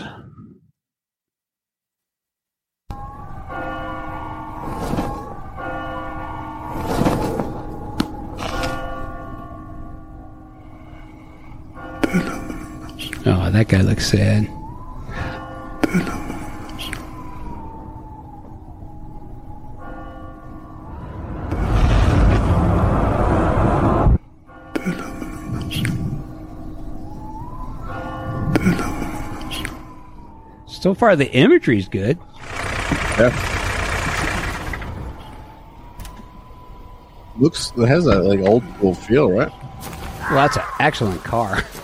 Oh, 13.26 13.52
that 13.52 13.68
guy 13.68 13.82
looks 13.82 14.08
sad. 14.08 14.48
So 30.68 30.94
far, 30.94 31.18
the 31.18 31.30
imagery 31.34 31.78
is 31.78 31.90
good. 31.90 32.18
Yeah. 33.18 33.36
Looks 37.38 37.74
it 37.78 37.88
has 37.88 38.06
that 38.06 38.24
like 38.24 38.40
old 38.40 38.64
school 38.76 38.94
feel, 38.94 39.30
right? 39.30 39.52
Well, 40.30 40.36
that's 40.36 40.56
an 40.56 40.64
excellent 40.80 41.22
car. 41.24 41.64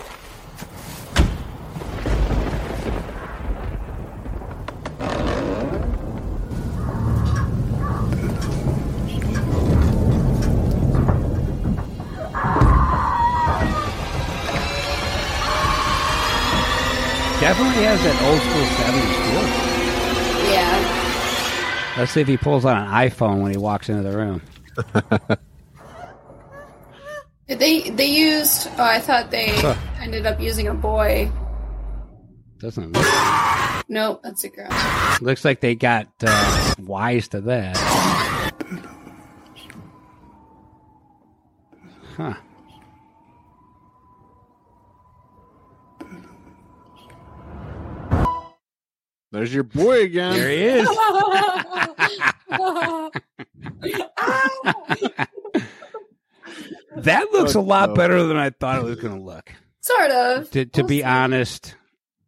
Definitely 17.56 17.84
has 17.84 18.02
that 18.02 18.16
old 18.22 18.40
school 18.42 18.66
70s 18.76 19.16
feel. 19.24 20.52
Yeah. 20.52 21.94
Let's 21.98 22.12
see 22.12 22.20
if 22.20 22.28
he 22.28 22.36
pulls 22.36 22.66
out 22.66 22.76
an 22.86 22.92
iPhone 22.92 23.40
when 23.40 23.50
he 23.50 23.56
walks 23.56 23.88
into 23.88 24.02
the 24.02 24.16
room. 24.16 24.42
They 27.48 27.90
they 27.90 28.06
used. 28.06 28.66
Oh, 28.76 28.82
I 28.82 28.98
thought 28.98 29.30
they 29.30 29.50
Huh. 29.60 29.76
ended 30.00 30.26
up 30.26 30.40
using 30.40 30.66
a 30.66 30.74
boy. 30.74 31.30
Doesn't 32.58 32.92
look. 32.92 33.06
Nope, 33.88 34.20
that's 34.24 34.42
a 34.42 34.48
girl. 34.48 34.68
Looks 35.20 35.44
like 35.44 35.60
they 35.60 35.76
got 35.76 36.08
uh, 36.26 36.74
wise 36.80 37.28
to 37.28 37.40
that. 37.42 37.76
Huh. 42.16 42.34
There's 49.36 49.54
your 49.54 49.64
boy 49.64 50.02
again. 50.02 50.32
There 50.32 50.48
he 50.50 50.64
is. 50.64 50.88
That 56.96 57.30
looks 57.32 57.54
a 57.54 57.60
lot 57.60 57.90
Oh, 57.90 57.94
better 57.94 58.22
than 58.24 58.36
I 58.36 58.50
thought 58.50 58.78
it 58.78 58.84
was 58.84 58.96
going 58.98 59.16
to 59.18 59.22
look. 59.22 59.52
sort 59.80 60.10
of. 60.10 60.50
To, 60.52 60.64
to 60.64 60.84
be 60.84 61.04
honest, 61.04 61.74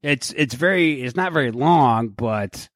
it's 0.03 0.33
it's 0.37 0.55
very 0.55 1.03
it's 1.03 1.17
not 1.17 1.33
very 1.33 1.51
long, 1.51 2.09
but 2.09 2.69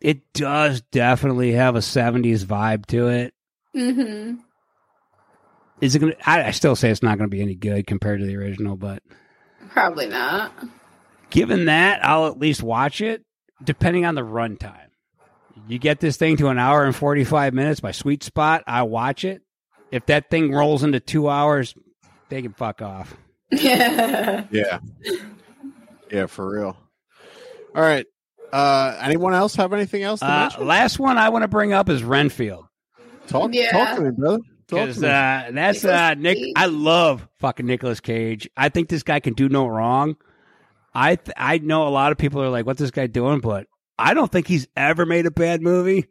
it 0.00 0.32
does 0.32 0.82
definitely 0.92 1.52
have 1.52 1.74
a 1.74 1.80
'70s 1.80 2.44
vibe 2.44 2.86
to 2.86 3.08
it. 3.08 3.34
Mm-hmm. 3.74 4.36
Is 5.80 5.94
it 5.94 5.98
going? 5.98 6.12
to 6.12 6.30
I, 6.30 6.48
I 6.48 6.50
still 6.52 6.76
say 6.76 6.90
it's 6.90 7.02
not 7.02 7.18
going 7.18 7.28
to 7.28 7.36
be 7.36 7.42
any 7.42 7.56
good 7.56 7.86
compared 7.86 8.20
to 8.20 8.26
the 8.26 8.36
original, 8.36 8.76
but 8.76 9.02
Probably 9.70 10.06
not. 10.06 10.52
Given 11.30 11.66
that, 11.66 12.04
I'll 12.04 12.26
at 12.26 12.38
least 12.38 12.62
watch 12.62 13.00
it, 13.00 13.24
depending 13.62 14.04
on 14.04 14.14
the 14.14 14.22
runtime. 14.22 14.80
You 15.68 15.78
get 15.78 16.00
this 16.00 16.16
thing 16.16 16.36
to 16.38 16.48
an 16.48 16.58
hour 16.58 16.84
and 16.84 16.94
45 16.94 17.54
minutes 17.54 17.82
my 17.82 17.92
sweet 17.92 18.22
spot, 18.22 18.62
I 18.66 18.82
watch 18.82 19.24
it. 19.24 19.42
If 19.90 20.06
that 20.06 20.30
thing 20.30 20.52
rolls 20.52 20.82
into 20.84 21.00
two 21.00 21.28
hours, 21.28 21.74
they 22.28 22.42
can 22.42 22.52
fuck 22.52 22.82
off. 22.82 23.14
Yeah. 23.50 24.44
Yeah. 24.50 24.78
Yeah, 26.10 26.26
for 26.26 26.48
real. 26.48 26.76
All 27.74 27.82
right. 27.82 28.06
Uh, 28.52 28.96
anyone 29.02 29.34
else 29.34 29.56
have 29.56 29.72
anything 29.72 30.02
else 30.02 30.20
to 30.20 30.26
Uh, 30.26 30.50
last 30.60 30.98
one 30.98 31.18
I 31.18 31.28
want 31.30 31.42
to 31.42 31.48
bring 31.48 31.72
up 31.72 31.88
is 31.88 32.02
Renfield. 32.04 32.64
Talk, 33.26 33.50
Yeah. 33.52 33.70
talk 33.72 33.96
to 33.96 34.02
me, 34.02 34.10
brother. 34.10 34.38
Because 34.68 34.98
uh, 35.02 35.50
that's 35.52 35.84
uh, 35.84 36.14
Nick. 36.14 36.38
I 36.56 36.66
love 36.66 37.26
fucking 37.38 37.66
Nicolas 37.66 38.00
Cage. 38.00 38.48
I 38.56 38.68
think 38.68 38.88
this 38.88 39.02
guy 39.04 39.20
can 39.20 39.34
do 39.34 39.48
no 39.48 39.66
wrong. 39.66 40.16
I 40.96 41.16
th- 41.16 41.34
I 41.36 41.58
know 41.58 41.86
a 41.86 41.90
lot 41.90 42.10
of 42.10 42.18
people 42.18 42.42
are 42.42 42.48
like, 42.48 42.64
"What's 42.64 42.80
this 42.80 42.90
guy 42.90 43.06
doing?" 43.06 43.40
But 43.40 43.66
I 43.98 44.14
don't 44.14 44.32
think 44.32 44.48
he's 44.48 44.66
ever 44.76 45.04
made 45.04 45.26
a 45.26 45.30
bad 45.30 45.60
movie. 45.60 46.06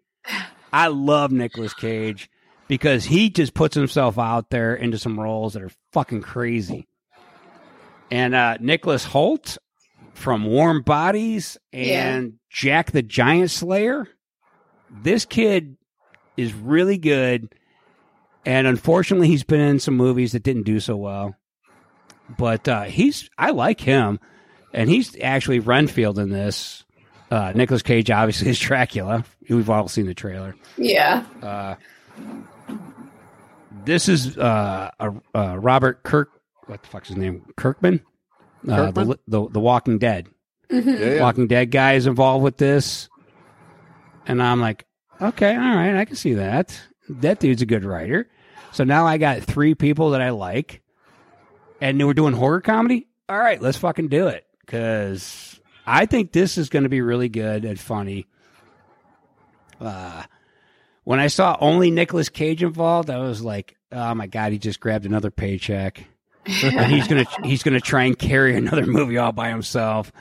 I 0.72 0.88
love 0.88 1.32
Nicolas 1.32 1.74
Cage 1.74 2.30
because 2.68 3.06
he 3.06 3.32
just 3.32 3.56
puts 3.56 3.76
himself 3.76 4.20
out 4.20 4.52
there 4.52 4.76
into 4.76 4.99
some 4.99 5.20
roles 5.20 5.53
that 5.53 5.64
are 5.64 5.72
fucking 5.91 6.22
crazy. 6.22 6.88
And 8.12 8.36
uh, 8.36 8.57
Nicholas 8.60 9.06
Hoult 9.06 9.57
from 10.14 10.45
Warm 10.45 10.84
Bodies 10.84 11.57
and 11.74 12.34
Jack 12.52 12.91
the 12.91 13.02
Giant 13.02 13.49
Slayer. 13.49 14.07
This 14.90 15.26
kid 15.26 15.78
is 16.38 16.53
really 16.53 16.98
good. 16.99 17.53
And 18.45 18.68
unfortunately, 18.68 19.30
he's 19.30 19.44
been 19.44 19.62
in 19.62 19.80
some 19.80 19.98
movies 19.98 20.34
that 20.34 20.44
didn't 20.44 20.64
do 20.64 20.80
so 20.80 20.95
well. 20.95 21.36
But 22.38 22.68
uh, 22.68 22.84
he's, 22.84 23.30
I 23.38 23.49
like 23.49 23.82
him. 23.82 24.20
And 24.76 24.90
he's 24.90 25.16
actually 25.22 25.60
Renfield 25.60 26.20
in 26.20 26.30
this. 26.30 26.84
Uh, 27.32 27.54
Nicolas 27.56 27.82
Cage 27.82 28.12
obviously 28.12 28.50
is 28.50 28.60
Dracula. 28.60 29.24
We've 29.50 29.70
all 29.70 29.88
seen 29.88 30.06
the 30.06 30.14
trailer. 30.14 30.54
Yeah. 30.78 31.26
Uh, 31.42 31.76
this 33.86 34.10
is 34.10 34.38
uh, 34.38 34.92
a, 35.00 35.14
uh, 35.34 35.56
Robert 35.58 36.04
Kirk. 36.04 36.30
What 36.68 36.84
the 36.84 36.90
fuck's 36.90 37.08
his 37.08 37.18
name? 37.18 37.46
Kirkman. 37.56 38.02
Uh, 38.68 38.92
the, 38.92 39.06
Kirkman? 39.06 39.18
the 39.28 39.50
the 39.50 39.60
Walking 39.60 39.98
Dead. 39.98 40.28
Mhm. 40.70 41.00
Yeah, 41.00 41.14
yeah. 41.16 41.22
Walking 41.22 41.48
Dead 41.48 41.72
guy 41.72 41.94
is 41.94 42.06
involved 42.06 42.44
with 42.44 42.58
this, 42.58 43.08
and 44.26 44.42
I'm 44.44 44.60
like, 44.60 44.86
okay, 45.22 45.56
all 45.56 45.62
right, 45.62 45.96
I 45.96 46.06
can 46.06 46.16
see 46.16 46.34
that. 46.34 46.80
That 47.08 47.40
dude's 47.40 47.62
a 47.62 47.66
good 47.68 47.86
writer. 47.86 48.28
So 48.72 48.84
now 48.84 49.06
I 49.06 49.18
got 49.18 49.42
three 49.44 49.74
people 49.76 50.12
that 50.12 50.22
I 50.22 50.32
like, 50.32 50.82
and 51.80 52.04
we're 52.06 52.14
doing 52.14 52.34
horror 52.34 52.62
comedy. 52.62 53.08
All 53.30 53.38
right, 53.38 53.62
let's 53.62 53.78
fucking 53.78 54.10
do 54.10 54.28
it 54.28 54.45
because 54.66 55.60
I 55.86 56.06
think 56.06 56.32
this 56.32 56.58
is 56.58 56.70
going 56.70 56.84
to 56.84 56.90
be 56.90 57.02
really 57.02 57.30
good 57.30 57.66
and 57.66 57.80
funny. 57.80 58.26
Uh, 59.80 60.24
when 61.04 61.20
I 61.20 61.28
saw 61.28 61.58
only 61.60 61.92
Nicolas 61.92 62.30
Cage 62.30 62.64
involved, 62.64 63.10
I 63.10 63.20
was 63.20 63.42
like, 63.42 63.76
oh 63.92 64.16
my 64.16 64.28
god, 64.28 64.52
he 64.52 64.58
just 64.58 64.80
grabbed 64.80 65.06
another 65.06 65.32
paycheck. 65.32 66.04
and 66.46 66.92
he's 66.92 67.08
gonna 67.08 67.26
he's 67.44 67.64
gonna 67.64 67.82
try 67.82 68.04
and 68.04 68.18
carry 68.18 68.56
another 68.56 68.86
movie 68.86 69.18
all 69.18 69.32
by 69.32 69.50
himself, 69.50 70.12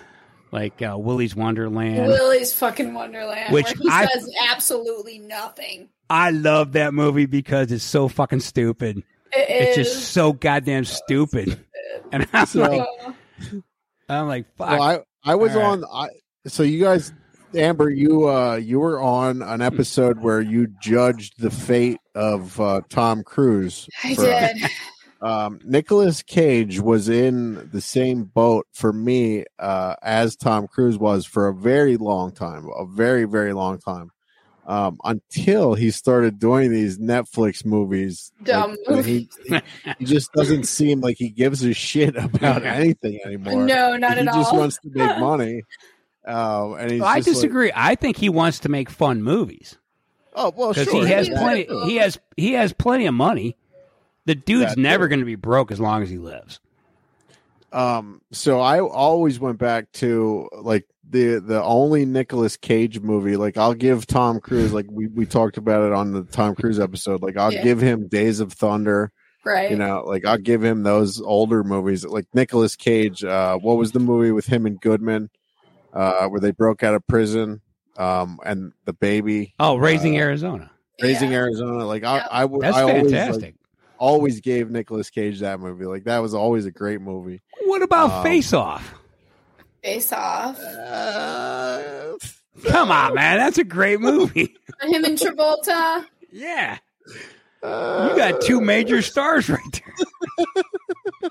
like 0.53 0.81
uh, 0.83 0.97
Willy's 0.99 1.37
Wonderland. 1.37 2.07
Willy's 2.09 2.53
fucking 2.53 2.95
Wonderland, 2.95 3.53
Which 3.53 3.67
where 3.67 3.75
he 3.83 3.89
I- 3.91 4.07
says 4.07 4.31
absolutely 4.51 5.19
nothing. 5.19 5.89
I 6.11 6.31
love 6.31 6.73
that 6.73 6.93
movie 6.93 7.27
because 7.27 7.73
it's 7.73 7.85
so 7.85 8.09
fucking 8.09 8.41
stupid. 8.41 8.99
It 9.33 9.47
it's 9.49 9.79
is. 9.79 9.95
just 9.95 10.13
so 10.13 10.33
goddamn 10.33 10.85
stupid. 10.85 11.59
And 12.13 12.27
I'm 12.33 12.47
So- 12.47 12.61
like, 12.61 12.87
I'm 14.09 14.29
like, 14.29 14.47
fuck. 14.57 14.71
Well, 14.71 14.83
I 14.83 14.99
I 15.25 15.35
was 15.35 15.55
All 15.57 15.63
right. 15.63 15.69
on. 15.69 15.85
I, 15.93 16.09
so 16.49 16.63
you 16.63 16.83
guys, 16.83 17.13
Amber, 17.55 17.91
you 17.91 18.29
uh 18.29 18.57
you 18.57 18.81
were 18.81 19.01
on 19.01 19.43
an 19.43 19.63
episode 19.63 20.21
where 20.21 20.41
you 20.41 20.69
judged 20.83 21.35
the 21.39 21.51
fate 21.51 22.01
of 22.15 22.61
uh, 22.61 22.83
Tom 22.89 23.23
Cruise. 23.23 23.89
I 24.03 24.15
for- 24.15 24.23
did. 24.23 24.57
Um, 25.23 25.59
Nicolas 25.65 26.23
Cage 26.23 26.81
was 26.81 27.09
in 27.09 27.71
the 27.73 27.81
same 27.81 28.25
boat 28.25 28.67
for 28.75 28.93
me 28.93 29.45
uh, 29.59 29.95
as 30.03 30.37
Tom 30.37 30.67
Cruise 30.67 30.99
was 30.99 31.25
for 31.25 31.49
a 31.49 31.55
very 31.55 31.97
long 31.97 32.31
time, 32.31 32.69
a 32.77 32.85
very 32.85 33.25
very 33.25 33.55
long 33.55 33.79
time. 33.79 34.11
Um, 34.67 34.99
until 35.05 35.75
he 35.75 35.91
started 35.91 36.39
doing 36.39 36.71
these 36.71 36.97
Netflix 36.97 37.67
movies, 37.67 38.33
Dumb 38.43 38.77
Like, 38.87 39.05
he, 39.05 39.29
he 39.99 40.05
just 40.07 40.33
doesn't 40.33 40.65
seem 40.65 41.03
like 41.03 41.19
he 41.19 41.29
gives 41.29 41.63
a 41.63 41.75
shit 41.75 42.17
about 42.17 42.63
anything 42.65 43.21
anymore. 43.27 43.67
No, 43.67 43.97
not 43.97 44.15
he 44.15 44.21
at 44.21 44.29
all. 44.29 44.35
He 44.35 44.41
just 44.41 44.55
wants 44.55 44.79
to 44.79 44.91
make 44.91 45.19
money. 45.19 45.63
Um, 46.25 46.75
and 46.75 46.91
he's 46.93 47.03
I 47.03 47.19
just 47.19 47.29
like- 47.29 47.35
disagree. 47.35 47.73
I 47.75 47.95
think 47.95 48.17
he 48.17 48.31
wants 48.31 48.61
to 48.61 48.71
make 48.71 48.89
fun 48.89 49.23
movies 49.23 49.77
oh 50.35 50.53
well, 50.57 50.71
because 50.71 50.89
sure. 50.89 51.05
he 51.05 51.13
has 51.13 51.29
yeah. 51.29 51.39
plenty. 51.39 51.67
He 51.87 51.97
has 51.97 52.19
he 52.37 52.53
has 52.53 52.73
plenty 52.73 53.07
of 53.07 53.15
money. 53.15 53.57
The 54.27 54.35
dude's 54.35 54.75
That 54.75 54.81
never 54.81 55.09
going 55.09 55.21
to 55.21 55.27
be 55.27 55.35
broke 55.35 55.71
as 55.71 55.81
long 55.81 56.03
as 56.03 56.09
he 56.09 56.19
lives. 56.19 56.61
Um, 57.73 58.23
so 58.31 58.61
I 58.61 58.81
always 58.81 59.39
went 59.39 59.59
back 59.59 59.93
to 59.93 60.49
like 60.53 60.87
the 61.11 61.39
the 61.41 61.63
only 61.63 62.05
Nicolas 62.07 62.57
Cage 62.57 63.01
movie. 63.01 63.37
Like 63.37 63.57
I'll 63.57 63.75
give 63.75 64.07
Tom 64.07 64.41
Cruise, 64.41 64.73
like 64.73 64.87
we 64.91 65.07
we 65.09 65.27
talked 65.27 65.57
about 65.57 65.85
it 65.87 65.93
on 65.93 66.13
the 66.13 66.23
Tom 66.25 66.55
Cruise 66.55 66.81
episode. 66.81 67.23
Like 67.23 67.37
I'll 67.37 67.53
Yeah. 67.53 67.63
give 67.63 67.81
him 67.81 68.09
Days 68.09 68.41
of 68.41 68.53
Thunder. 68.53 69.13
Right. 69.45 69.71
You 69.71 69.77
know, 69.77 70.03
like 70.07 70.25
I'll 70.25 70.39
give 70.39 70.65
him 70.65 70.83
those 70.85 71.21
older 71.21 71.63
movies. 71.63 72.05
Like 72.05 72.27
Nicolas 72.35 72.77
Cage. 72.77 73.23
Uh, 73.23 73.57
what 73.59 73.77
was 73.77 73.93
the 73.93 74.01
movie 74.01 74.31
with 74.33 74.47
him 74.47 74.65
and 74.67 74.81
Goodman, 74.81 75.29
uh, 75.93 76.27
where 76.29 76.41
they 76.41 76.51
broke 76.51 76.83
out 76.83 76.95
of 76.95 77.07
prison, 77.07 77.61
um, 77.99 78.39
and 78.47 78.73
the 78.87 78.95
baby. 78.95 79.55
Oh, 79.61 79.77
Raising 79.77 80.17
uh, 80.17 80.21
Arizona. 80.21 80.71
Raising 81.03 81.35
Arizona. 81.35 81.85
Like 81.85 82.05
I, 82.05 82.27
I 82.31 82.45
would. 82.47 82.63
That's 82.63 82.77
I 82.77 82.83
always, 82.83 83.03
like, 83.03 83.13
fantastic. 83.13 83.55
always 83.99 84.41
gave 84.41 84.71
Nicolas 84.71 85.11
Cage 85.11 85.41
that 85.41 85.61
movie. 85.61 85.85
Like 85.85 86.05
that 86.05 86.21
was 86.21 86.33
always 86.33 86.65
a 86.65 86.71
great 86.71 87.03
movie. 87.03 87.43
What 87.67 87.83
about 87.83 88.11
Um, 88.13 88.23
Face 88.23 88.53
Off? 88.55 88.95
Face 89.85 90.13
off. 90.13 90.59
Uh, 90.59 92.17
Come 92.67 92.91
on, 92.91 93.15
man, 93.15 93.37
that's 93.39 93.59
a 93.59 93.65
great 93.65 94.01
movie. 94.01 94.57
Him 94.83 95.05
and 95.05 95.19
Travolta. 95.19 96.07
yeah, 96.33 96.79
you 97.63 98.17
got 98.17 98.41
two 98.41 98.61
major 98.63 99.03
stars 99.03 99.49
right 99.51 99.61
there. 99.73 101.31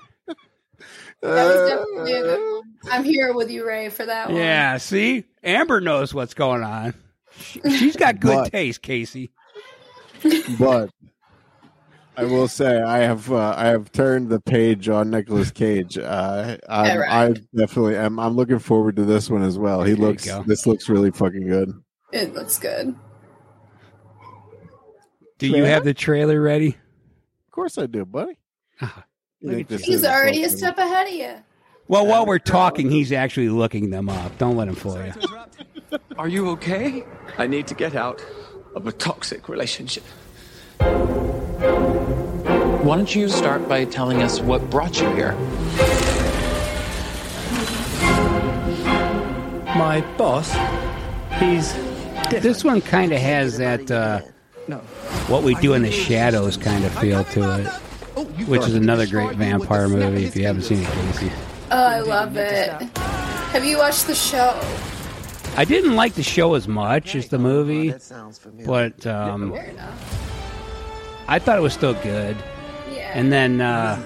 That 1.22 1.46
was 1.46 1.70
definitely 1.70 2.12
a 2.12 2.22
good 2.22 2.52
one. 2.60 2.62
I'm 2.92 3.02
here 3.02 3.32
with 3.32 3.50
you, 3.50 3.66
Ray, 3.66 3.88
for 3.88 4.04
that 4.04 4.28
one. 4.28 4.36
Yeah, 4.36 4.76
see, 4.76 5.24
Amber 5.42 5.80
knows 5.80 6.12
what's 6.12 6.34
going 6.34 6.62
on. 6.62 6.92
She, 7.40 7.60
she's 7.78 7.96
got 7.96 8.20
good 8.20 8.34
But- 8.36 8.52
taste, 8.52 8.82
Casey. 8.82 9.30
but 10.58 10.90
I 12.16 12.24
will 12.24 12.46
say 12.48 12.80
I 12.80 12.98
have 12.98 13.30
uh, 13.32 13.54
I 13.56 13.66
have 13.66 13.90
turned 13.90 14.28
the 14.28 14.40
page 14.40 14.88
on 14.88 15.10
Nicolas 15.10 15.50
Cage. 15.50 15.98
Uh, 15.98 16.56
I'm, 16.68 16.90
Alright. 16.92 17.10
I 17.10 17.56
definitely 17.56 17.96
am. 17.96 18.20
I'm 18.20 18.34
looking 18.36 18.60
forward 18.60 18.96
to 18.96 19.04
this 19.04 19.28
one 19.28 19.42
as 19.42 19.58
well. 19.58 19.82
He 19.82 19.94
There 19.94 20.06
looks. 20.06 20.28
This 20.46 20.66
looks 20.66 20.88
really 20.88 21.10
fucking 21.10 21.46
good. 21.48 21.72
It 22.12 22.32
looks 22.34 22.58
good. 22.58 22.94
Do 25.38 25.48
you 25.48 25.64
have 25.64 25.82
the 25.84 25.94
trailer 25.94 26.40
ready? 26.40 26.68
Of 26.68 27.50
course 27.50 27.76
I 27.78 27.86
do, 27.86 28.04
buddy. 28.04 28.38
Ah, 28.80 29.04
You 29.40 29.48
look 29.48 29.56
think 29.56 29.66
at 29.66 29.70
you. 29.72 29.76
this 29.78 29.86
He's 29.86 30.04
already 30.04 30.44
a 30.44 30.48
step 30.48 30.78
ahead 30.78 31.08
of 31.08 31.12
you. 31.14 31.34
Well, 31.88 32.06
while 32.06 32.24
we're 32.24 32.38
talking, 32.38 32.90
he's 32.90 33.12
actually 33.12 33.48
looking 33.48 33.90
them 33.90 34.08
up. 34.08 34.38
Don't 34.38 34.56
let 34.56 34.68
him 34.68 34.74
fool 34.76 35.04
you. 35.04 35.98
Are 36.16 36.28
you 36.28 36.48
okay? 36.50 37.04
I 37.36 37.46
need 37.48 37.66
to 37.66 37.74
get 37.74 37.94
out 37.96 38.24
of 38.76 38.86
a 38.86 38.92
toxic 38.92 39.48
relationship. 39.48 40.04
Why 41.60 42.96
don't 42.96 43.14
you 43.14 43.28
start 43.28 43.68
by 43.68 43.84
telling 43.84 44.22
us 44.22 44.40
what 44.40 44.68
brought 44.70 45.00
you 45.00 45.08
here? 45.14 45.32
My 49.76 50.04
boss, 50.16 50.52
he's 51.40 51.72
This 52.30 52.64
one 52.64 52.80
kind 52.80 53.12
of 53.12 53.20
has 53.20 53.58
that 53.58 53.90
uh, 53.90 54.20
what 55.28 55.42
we 55.42 55.54
do 55.56 55.74
in 55.74 55.82
the 55.82 55.90
shadows 55.90 56.56
kind 56.56 56.84
of 56.84 56.92
feel 56.98 57.24
to 57.24 57.60
it, 57.60 57.66
which 58.46 58.62
is 58.62 58.74
another 58.74 59.06
great 59.06 59.36
vampire 59.36 59.88
movie. 59.88 60.24
If 60.24 60.36
you 60.36 60.46
haven't 60.46 60.62
seen 60.62 60.82
it, 60.82 60.88
Casey, 60.88 61.32
Oh, 61.70 61.76
I 61.84 62.00
love 62.00 62.36
it. 62.36 62.70
Have 62.98 63.64
you 63.64 63.78
watched 63.78 64.06
the 64.06 64.14
show? 64.14 64.58
I 65.56 65.64
didn't 65.64 65.94
like 65.96 66.14
the 66.14 66.22
show 66.22 66.54
as 66.54 66.66
much 66.68 67.14
as 67.14 67.28
the 67.28 67.38
movie, 67.38 67.94
but 68.66 69.06
um, 69.06 69.52
Fair 69.52 69.64
enough. 69.66 70.33
I 71.28 71.38
thought 71.38 71.58
it 71.58 71.62
was 71.62 71.72
still 71.72 71.94
good. 71.94 72.36
Yeah. 72.90 73.10
And 73.14 73.32
then 73.32 73.60
uh, 73.60 73.96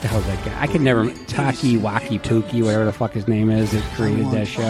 the 0.00 0.08
hell's 0.08 0.26
that 0.26 0.44
guy? 0.44 0.60
I 0.60 0.66
can 0.66 0.84
never 0.84 1.10
Taki 1.26 1.76
Waki 1.76 2.18
Tuki, 2.18 2.62
whatever 2.62 2.84
the 2.84 2.92
fuck 2.92 3.12
his 3.12 3.26
name 3.26 3.50
is, 3.50 3.72
that 3.72 3.82
created 3.94 4.30
that 4.30 4.46
show. 4.46 4.62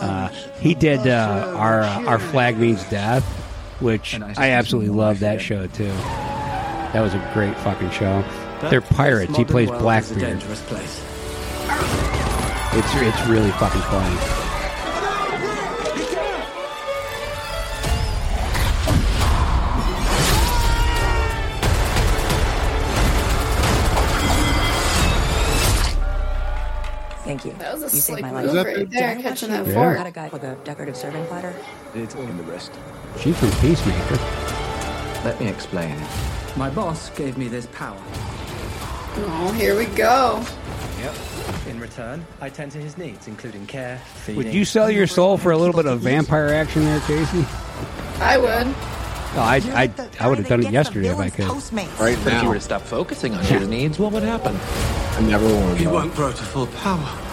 Uh, 0.00 0.28
he 0.60 0.74
did 0.74 1.06
uh, 1.06 1.54
our 1.56 1.80
uh, 1.80 2.04
our 2.04 2.18
flag 2.18 2.58
means 2.58 2.84
death, 2.84 3.24
which 3.80 4.20
I 4.20 4.50
absolutely 4.50 4.94
love 4.94 5.20
that 5.20 5.40
show 5.40 5.66
too. 5.66 5.92
That 6.92 7.00
was 7.00 7.14
a 7.14 7.30
great 7.34 7.56
fucking 7.58 7.90
show. 7.90 8.24
They're 8.70 8.80
pirates. 8.80 9.36
He 9.36 9.44
plays 9.44 9.70
Blackbeard. 9.70 10.42
It's 12.70 12.94
it's 12.94 13.26
really 13.26 13.50
fucking 13.52 13.80
funny. 13.82 14.37
Thank 27.38 27.54
you. 27.54 27.58
That 27.60 27.74
was 27.74 27.82
a 27.82 27.84
you 27.84 27.90
saved 28.00 28.18
slick 28.18 28.22
my 28.22 28.42
move 28.42 28.52
life. 28.54 28.66
right 28.66 28.90
there, 28.90 29.16
catching 29.16 29.50
that 29.50 29.66
Yeah. 29.66 29.74
fork. 29.74 29.96
Got 29.96 30.06
a 30.06 30.10
guy 30.10 30.28
with 30.32 30.42
a 30.42 30.56
decorative 30.64 30.96
serving 30.96 31.24
platter. 31.26 31.54
It's 31.94 32.14
in 32.14 32.36
the 32.36 32.42
wrist. 32.42 32.72
She's 33.20 33.36
from 33.36 33.50
Peacemaker. 33.52 34.18
Let 35.24 35.40
me 35.40 35.46
explain. 35.48 35.94
My 36.56 36.68
boss 36.68 37.10
gave 37.10 37.38
me 37.38 37.46
this 37.46 37.66
power. 37.66 37.96
Oh, 39.18 39.52
here 39.56 39.76
we 39.76 39.86
go. 39.86 40.42
Yep. 41.00 41.14
In 41.68 41.78
return, 41.80 42.26
I 42.40 42.48
tend 42.48 42.72
to 42.72 42.78
his 42.78 42.98
needs, 42.98 43.28
including 43.28 43.66
care, 43.66 44.00
feeding. 44.16 44.36
Would 44.42 44.52
you 44.54 44.64
sell 44.64 44.90
your 44.90 45.06
soul 45.06 45.38
for 45.38 45.52
a 45.52 45.56
little 45.56 45.74
bit 45.76 45.86
of 45.86 46.00
vampire 46.00 46.48
action 46.48 46.84
there, 46.84 47.00
Casey? 47.00 47.44
I 48.20 48.36
would. 48.36 48.66
Oh, 49.36 49.40
I 49.42 49.56
I, 49.74 49.90
I 50.18 50.28
would 50.28 50.38
have 50.38 50.48
done 50.48 50.64
it 50.64 50.72
yesterday 50.72 51.08
if 51.10 51.18
I 51.18 51.30
could. 51.30 51.46
Right 51.46 51.92
But 52.00 52.08
if 52.12 52.24
you 52.24 52.30
now. 52.32 52.48
were 52.48 52.54
to 52.54 52.60
stop 52.60 52.82
focusing 52.82 53.34
on 53.34 53.44
his 53.44 53.68
needs, 53.68 53.98
what 53.98 54.10
would 54.12 54.22
happen? 54.24 54.58
I 55.16 55.20
never 55.20 55.46
want 55.46 55.78
He 55.78 55.84
to. 55.84 55.90
won't 55.90 56.14
grow 56.14 56.30
to 56.30 56.36
full 56.42 56.66
power. 56.68 57.27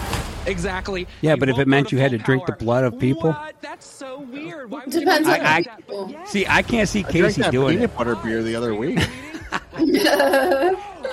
Exactly. 0.46 1.06
Yeah, 1.20 1.36
but 1.36 1.48
if 1.48 1.58
it 1.58 1.66
meant 1.68 1.92
you 1.92 1.98
had 1.98 2.12
to 2.12 2.18
drink 2.18 2.46
the 2.46 2.52
blood 2.52 2.84
of 2.84 2.98
people, 2.98 3.36
That's 3.60 3.86
so 3.86 4.20
weird. 4.20 4.70
Why 4.70 4.84
Depends 4.86 5.28
on 5.28 5.40
I- 5.40 5.62
the 5.62 5.70
people. 5.76 6.14
see, 6.26 6.46
I 6.46 6.62
can't 6.62 6.88
see 6.88 7.00
I 7.00 7.10
drank 7.10 7.24
Casey 7.26 7.42
that 7.42 7.52
doing 7.52 7.76
peanut 7.78 7.90
it. 7.90 7.96
butter 7.96 8.16
beer 8.16 8.42
the 8.42 8.54
other 8.56 8.74
week. 8.74 8.98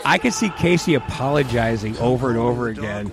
I 0.05 0.17
could 0.21 0.33
see 0.33 0.49
Casey 0.49 0.95
apologizing 0.95 1.97
over 1.97 2.29
and 2.29 2.37
over 2.37 2.67
again. 2.69 3.11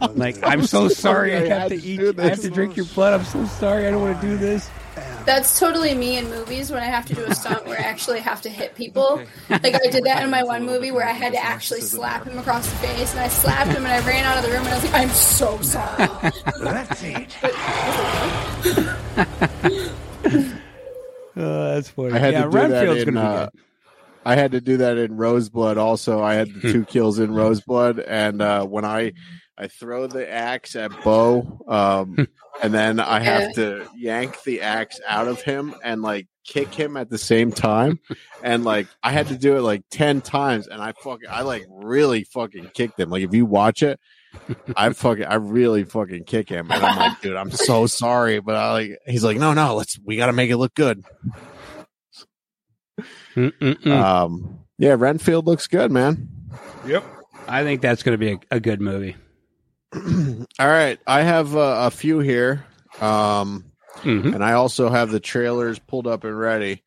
Like, 0.00 0.42
I'm 0.42 0.64
so 0.66 0.88
sorry. 1.04 1.34
I 1.36 1.46
have 1.48 1.68
to 1.68 1.76
eat. 1.82 2.18
I 2.18 2.28
have 2.28 2.40
to 2.40 2.50
drink 2.50 2.76
your 2.76 2.86
blood. 2.86 3.14
I'm 3.18 3.24
so 3.26 3.44
sorry. 3.46 3.86
I 3.86 3.90
don't 3.90 4.02
want 4.02 4.20
to 4.20 4.26
do 4.26 4.36
this. 4.36 4.68
That's 5.24 5.58
totally 5.58 5.94
me 5.94 6.18
in 6.18 6.28
movies 6.30 6.70
when 6.70 6.82
I 6.82 6.86
have 6.86 7.06
to 7.06 7.14
do 7.14 7.24
a 7.24 7.34
stunt 7.34 7.64
where 7.66 7.78
I 7.78 7.82
actually 7.82 8.20
have 8.20 8.42
to 8.42 8.48
hit 8.48 8.74
people. 8.74 9.22
Like 9.48 9.74
I 9.74 9.88
did 9.90 10.04
that 10.04 10.22
in 10.24 10.30
my 10.30 10.42
one 10.42 10.64
movie 10.66 10.90
where 10.90 11.06
I 11.06 11.12
had 11.12 11.32
to 11.32 11.42
actually 11.42 11.80
slap 11.82 12.24
him 12.26 12.38
across 12.38 12.68
the 12.68 12.76
face, 12.76 13.12
and 13.12 13.20
I 13.20 13.28
slapped 13.28 13.70
him, 13.70 13.84
and 13.84 13.92
I 13.92 14.00
ran 14.06 14.24
out 14.24 14.38
of 14.38 14.44
the 14.44 14.50
room, 14.50 14.64
and 14.66 14.68
I 14.68 14.74
was 14.74 14.84
like, 14.84 14.94
"I'm 14.94 15.08
so 15.10 15.60
sorry." 15.60 16.08
That's 16.60 17.02
it. 17.02 17.36
Oh, 21.34 21.74
that's 21.74 21.88
funny. 21.88 22.12
I 22.12 22.18
had 22.18 22.34
yeah, 22.34 22.44
to 22.44 22.50
do 22.50 22.56
Renfield's 22.58 22.98
that 23.04 23.08
in. 23.08 23.14
gonna 23.14 23.26
be 23.26 23.34
Uh, 23.36 23.44
good. 23.46 23.60
I 24.26 24.34
had 24.36 24.52
to 24.52 24.60
do 24.60 24.76
that 24.76 24.98
in 24.98 25.16
Roseblood. 25.16 25.78
Also, 25.78 26.22
I 26.22 26.34
had 26.34 26.52
the 26.52 26.60
two 26.72 26.84
kills 26.84 27.18
in 27.18 27.30
Roseblood, 27.30 28.04
and 28.06 28.42
uh, 28.42 28.66
when 28.66 28.84
I 28.84 29.12
I 29.56 29.68
throw 29.68 30.06
the 30.06 30.28
axe 30.30 30.76
at 30.76 30.90
Bo, 31.04 31.60
um, 31.68 32.26
and 32.62 32.72
then 32.72 33.00
I 33.00 33.20
have 33.20 33.54
to 33.54 33.86
yank 33.96 34.42
the 34.44 34.62
axe 34.62 35.00
out 35.06 35.28
of 35.28 35.42
him 35.42 35.74
and 35.84 36.02
like 36.02 36.26
kick 36.44 36.74
him 36.74 36.96
at 36.96 37.10
the 37.10 37.18
same 37.18 37.52
time, 37.52 38.00
and 38.42 38.64
like 38.64 38.86
I 39.02 39.12
had 39.12 39.28
to 39.28 39.36
do 39.36 39.56
it 39.56 39.60
like 39.60 39.82
ten 39.90 40.20
times, 40.20 40.66
and 40.66 40.80
I 40.80 40.92
fucking 40.92 41.28
I 41.30 41.42
like 41.42 41.66
really 41.68 42.24
fucking 42.24 42.70
kicked 42.74 42.98
him. 42.98 43.10
Like 43.10 43.22
if 43.22 43.34
you 43.34 43.46
watch 43.46 43.82
it. 43.82 44.00
I 44.74 44.90
fucking, 44.94 45.26
I 45.26 45.34
really 45.34 45.84
fucking 45.84 46.24
kick 46.24 46.48
him, 46.48 46.70
and 46.70 46.82
I'm 46.82 46.96
like, 46.96 47.20
dude, 47.20 47.36
I'm 47.36 47.50
so 47.50 47.86
sorry, 47.86 48.40
but 48.40 48.54
I 48.54 48.72
like, 48.72 48.98
he's 49.06 49.22
like, 49.22 49.36
no, 49.36 49.52
no, 49.52 49.74
let's, 49.76 49.98
we 50.02 50.16
got 50.16 50.28
to 50.28 50.32
make 50.32 50.50
it 50.50 50.56
look 50.56 50.72
good. 50.72 51.04
Mm-mm-mm. 53.34 53.86
Um, 53.86 54.60
yeah, 54.78 54.96
Renfield 54.98 55.46
looks 55.46 55.66
good, 55.66 55.90
man. 55.90 56.28
Yep. 56.86 57.04
I 57.46 57.62
think 57.62 57.82
that's 57.82 58.02
going 58.02 58.14
to 58.14 58.18
be 58.18 58.32
a, 58.32 58.56
a 58.56 58.60
good 58.60 58.80
movie. 58.80 59.16
All 60.58 60.68
right, 60.68 60.98
I 61.06 61.22
have 61.22 61.54
uh, 61.56 61.82
a 61.86 61.90
few 61.90 62.18
here, 62.20 62.64
um, 63.00 63.64
Mhm. 64.02 64.34
and 64.34 64.42
I 64.44 64.52
also 64.54 64.88
have 64.88 65.10
the 65.10 65.20
trailers 65.20 65.78
pulled 65.78 66.06
up 66.06 66.24
and 66.24 66.38
ready. 66.38 66.82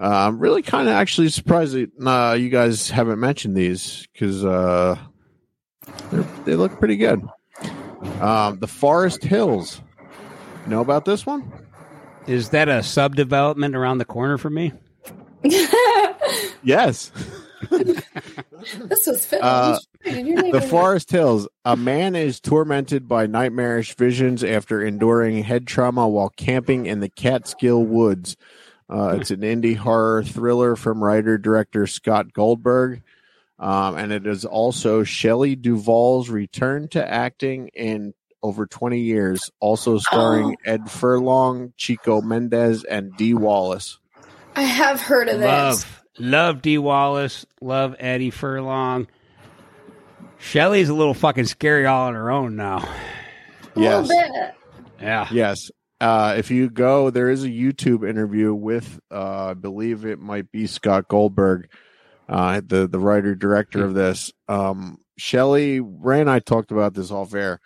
Uh, 0.00 0.08
I'm 0.08 0.38
really 0.40 0.62
kind 0.62 0.88
of 0.88 0.94
actually 0.94 1.28
surprised 1.28 1.74
that 1.74 1.90
uh, 2.04 2.34
you 2.34 2.48
guys 2.48 2.90
haven't 2.90 3.20
mentioned 3.20 3.56
these 3.56 4.06
because 4.12 4.44
uh, 4.44 4.96
they're- 6.10 6.26
they 6.44 6.56
look 6.56 6.78
pretty 6.78 6.96
good. 6.96 7.22
Um, 8.20 8.58
the 8.58 8.66
Forest 8.66 9.22
Hills. 9.22 9.80
You 10.64 10.70
know 10.70 10.80
about 10.80 11.04
this 11.04 11.24
one? 11.24 11.52
Is 12.26 12.48
that 12.50 12.68
a 12.68 12.82
sub 12.82 13.14
development 13.16 13.74
around 13.76 13.98
the 13.98 14.04
corner 14.04 14.38
for 14.38 14.50
me? 14.50 14.72
Yes. 16.64 17.10
this 17.70 19.06
was 19.06 19.24
filmed. 19.24 19.44
Uh, 19.44 19.78
the 20.04 20.22
neighborhood. 20.22 20.64
Forest 20.64 21.10
Hills. 21.10 21.48
A 21.64 21.76
man 21.76 22.16
is 22.16 22.40
tormented 22.40 23.08
by 23.08 23.26
nightmarish 23.26 23.94
visions 23.94 24.42
after 24.42 24.82
enduring 24.82 25.42
head 25.42 25.66
trauma 25.66 26.08
while 26.08 26.30
camping 26.30 26.86
in 26.86 27.00
the 27.00 27.08
Catskill 27.08 27.84
Woods. 27.84 28.36
Uh, 28.88 29.16
it's 29.20 29.30
an 29.30 29.40
indie 29.40 29.76
horror 29.76 30.22
thriller 30.22 30.76
from 30.76 31.02
writer 31.02 31.38
director 31.38 31.86
Scott 31.86 32.32
Goldberg. 32.32 33.02
Um, 33.58 33.96
and 33.96 34.12
it 34.12 34.26
is 34.26 34.44
also 34.44 35.04
Shelley 35.04 35.54
Duvall's 35.54 36.28
return 36.28 36.88
to 36.88 37.08
acting 37.08 37.68
in 37.68 38.12
over 38.42 38.66
20 38.66 38.98
years, 38.98 39.50
also 39.60 39.98
starring 39.98 40.56
Ed 40.64 40.90
Furlong, 40.90 41.72
Chiko 41.78 42.22
Mendez, 42.22 42.82
and 42.84 43.16
Dee 43.16 43.34
Wallace. 43.34 44.00
I 44.56 44.62
have 44.62 45.00
heard 45.00 45.28
of 45.28 45.38
this. 45.38 45.86
Love, 46.18 46.30
love 46.30 46.62
Dee 46.62 46.78
Wallace. 46.78 47.46
Love 47.60 47.94
Eddie 47.98 48.30
Furlong. 48.30 49.06
Shelley's 50.38 50.88
a 50.88 50.94
little 50.94 51.14
fucking 51.14 51.46
scary 51.46 51.86
all 51.86 52.08
on 52.08 52.14
her 52.14 52.30
own 52.30 52.56
now. 52.56 52.78
A 53.76 53.80
Yes. 53.80 54.08
little 54.08 54.32
bit. 54.32 54.54
Yeah. 55.00 55.28
Yes. 55.30 55.70
Uh, 56.00 56.34
if 56.36 56.50
you 56.50 56.68
go, 56.68 57.10
there 57.10 57.30
is 57.30 57.44
a 57.44 57.48
YouTube 57.48 58.08
interview 58.08 58.52
with, 58.52 58.98
uh, 59.12 59.50
I 59.50 59.54
believe 59.54 60.04
it 60.04 60.18
might 60.18 60.50
be 60.50 60.66
Scott 60.66 61.06
Goldberg, 61.06 61.68
uh, 62.28 62.60
the 62.66 62.88
the 62.88 62.98
writer 62.98 63.36
director 63.36 63.84
of 63.84 63.94
this. 63.94 64.32
Um, 64.48 64.98
Shelley 65.16 65.78
Ray 65.80 66.20
and 66.20 66.28
I 66.28 66.40
talked 66.40 66.72
about 66.72 66.94
this 66.94 67.12
off 67.12 67.34
air. 67.34 67.60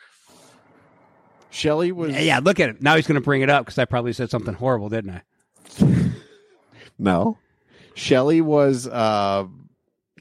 Shelley 1.49 1.93
was 1.93 2.13
Yeah, 2.13 2.21
yeah, 2.21 2.39
look 2.41 2.61
at 2.61 2.69
it. 2.69 2.83
Now 2.83 2.97
he's 2.97 3.07
going 3.07 3.15
to 3.21 3.25
bring 3.25 3.41
it 3.41 3.49
up 3.49 3.65
because 3.65 3.79
I 3.79 3.87
probably 3.87 4.13
said 4.13 4.29
something 4.29 4.53
horrible, 4.55 4.91
didn't 4.91 5.11
I? 5.11 5.23
no. 6.99 7.39
Shelley 7.97 8.43
was 8.43 8.87
uh, 8.87 9.47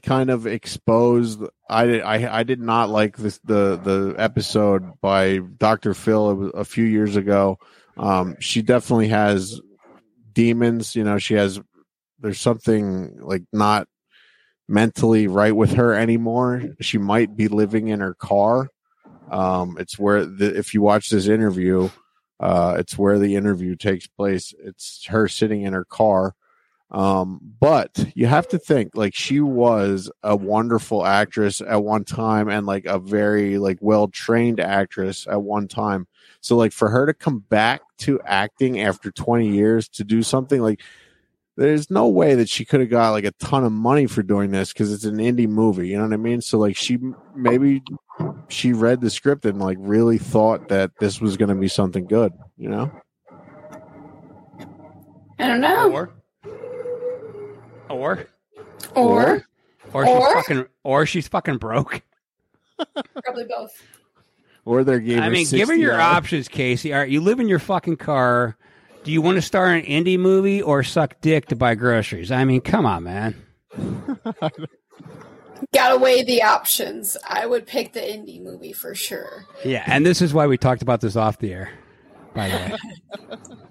kind 0.02 0.30
of 0.30 0.46
exposed. 0.46 1.42
I, 1.68 1.84
did- 1.86 2.02
I 2.02 2.38
I 2.38 2.42
did 2.42 2.60
not 2.60 2.88
like 2.88 3.16
this 3.18 3.38
the 3.44 3.76
the 3.76 4.14
episode 4.18 5.00
by 5.00 5.38
Dr. 5.38 5.92
Phil 5.94 6.50
a 6.54 6.64
few 6.64 6.84
years 6.84 7.16
ago. 7.16 7.58
Um, 7.98 8.36
she 8.40 8.62
definitely 8.62 9.08
has 9.08 9.60
demons. 10.32 10.96
You 10.96 11.04
know, 11.04 11.18
she 11.18 11.34
has 11.34 11.60
there's 12.18 12.40
something 12.40 13.18
like 13.20 13.44
not 13.52 13.88
mentally 14.68 15.26
right 15.28 15.54
with 15.54 15.72
her 15.74 15.92
anymore. 15.94 16.62
She 16.80 16.96
might 16.98 17.36
be 17.36 17.48
living 17.48 17.88
in 17.88 18.00
her 18.00 18.14
car. 18.14 18.68
Um, 19.30 19.76
it's 19.78 19.98
where 19.98 20.24
the, 20.24 20.56
if 20.56 20.72
you 20.72 20.80
watch 20.82 21.10
this 21.10 21.26
interview, 21.28 21.90
uh, 22.40 22.76
it's 22.78 22.96
where 22.96 23.18
the 23.18 23.36
interview 23.36 23.76
takes 23.76 24.06
place. 24.06 24.54
It's 24.58 25.04
her 25.08 25.28
sitting 25.28 25.62
in 25.62 25.72
her 25.74 25.84
car. 25.84 26.34
Um, 26.90 27.40
but 27.58 28.12
you 28.14 28.26
have 28.26 28.46
to 28.48 28.58
think 28.58 28.92
like 28.94 29.14
she 29.14 29.40
was 29.40 30.10
a 30.22 30.36
wonderful 30.36 31.04
actress 31.04 31.60
at 31.60 31.82
one 31.82 32.04
time 32.04 32.48
and 32.48 32.64
like 32.64 32.86
a 32.86 32.98
very 32.98 33.58
like 33.58 33.78
well 33.80 34.08
trained 34.08 34.60
actress 34.60 35.26
at 35.28 35.42
one 35.42 35.66
time. 35.66 36.06
So 36.40 36.56
like 36.56 36.72
for 36.72 36.88
her 36.88 37.06
to 37.06 37.14
come 37.14 37.40
back 37.40 37.82
to 37.98 38.20
acting 38.24 38.80
after 38.80 39.10
20 39.10 39.48
years 39.48 39.88
to 39.90 40.04
do 40.04 40.22
something 40.22 40.62
like 40.62 40.80
there's 41.56 41.90
no 41.90 42.06
way 42.06 42.34
that 42.34 42.48
she 42.48 42.64
could 42.64 42.80
have 42.80 42.90
got 42.90 43.10
like 43.10 43.24
a 43.24 43.32
ton 43.32 43.64
of 43.64 43.72
money 43.72 44.06
for 44.06 44.22
doing 44.22 44.50
this 44.50 44.72
because 44.72 44.92
it's 44.92 45.04
an 45.04 45.16
indie 45.16 45.48
movie. 45.48 45.88
You 45.88 45.96
know 45.96 46.04
what 46.04 46.12
I 46.12 46.18
mean? 46.18 46.40
So 46.42 46.58
like 46.58 46.76
she 46.76 46.98
maybe 47.34 47.82
she 48.48 48.72
read 48.72 49.00
the 49.00 49.10
script 49.10 49.46
and 49.46 49.58
like 49.58 49.78
really 49.80 50.18
thought 50.18 50.68
that 50.68 50.92
this 51.00 51.20
was 51.20 51.36
going 51.36 51.48
to 51.48 51.54
be 51.54 51.68
something 51.68 52.06
good. 52.06 52.32
You 52.58 52.68
know? 52.68 52.90
I 55.38 55.48
don't 55.48 55.60
know. 55.60 55.92
Or, 55.92 56.14
or, 57.88 58.26
Or, 58.94 59.42
or 59.92 60.04
she's 60.04 60.14
Or? 60.14 60.34
fucking, 60.34 60.66
or 60.84 61.06
she's 61.06 61.28
fucking 61.28 61.58
broke. 61.58 62.02
probably 63.24 63.44
both. 63.44 63.70
Or 64.64 64.82
they're 64.84 64.98
gave. 65.00 65.18
I 65.20 65.26
her 65.26 65.30
mean, 65.30 65.46
given 65.48 65.80
your 65.80 65.94
$60. 65.94 65.98
options, 65.98 66.48
Casey, 66.48 66.92
all 66.92 67.00
right, 67.00 67.08
you 67.08 67.20
live 67.20 67.38
in 67.40 67.48
your 67.48 67.58
fucking 67.60 67.96
car. 67.98 68.56
Do 69.04 69.12
you 69.12 69.22
want 69.22 69.36
to 69.36 69.42
star 69.42 69.72
in 69.72 69.84
an 69.84 70.04
indie 70.04 70.18
movie 70.18 70.60
or 70.60 70.82
suck 70.82 71.20
dick 71.20 71.46
to 71.46 71.56
buy 71.56 71.76
groceries? 71.76 72.32
I 72.32 72.44
mean, 72.44 72.60
come 72.60 72.84
on, 72.84 73.04
man. 73.04 73.34
Gotta 75.72 75.96
weigh 75.98 76.22
the 76.24 76.42
options. 76.42 77.16
I 77.28 77.46
would 77.46 77.66
pick 77.66 77.92
the 77.92 78.00
indie 78.00 78.42
movie 78.42 78.72
for 78.72 78.94
sure. 78.94 79.46
Yeah, 79.64 79.84
and 79.86 80.04
this 80.04 80.20
is 80.20 80.34
why 80.34 80.46
we 80.46 80.58
talked 80.58 80.82
about 80.82 81.00
this 81.00 81.16
off 81.16 81.38
the 81.38 81.52
air. 81.52 81.70
By 82.34 82.48
the 82.48 82.56
way, 82.56 83.36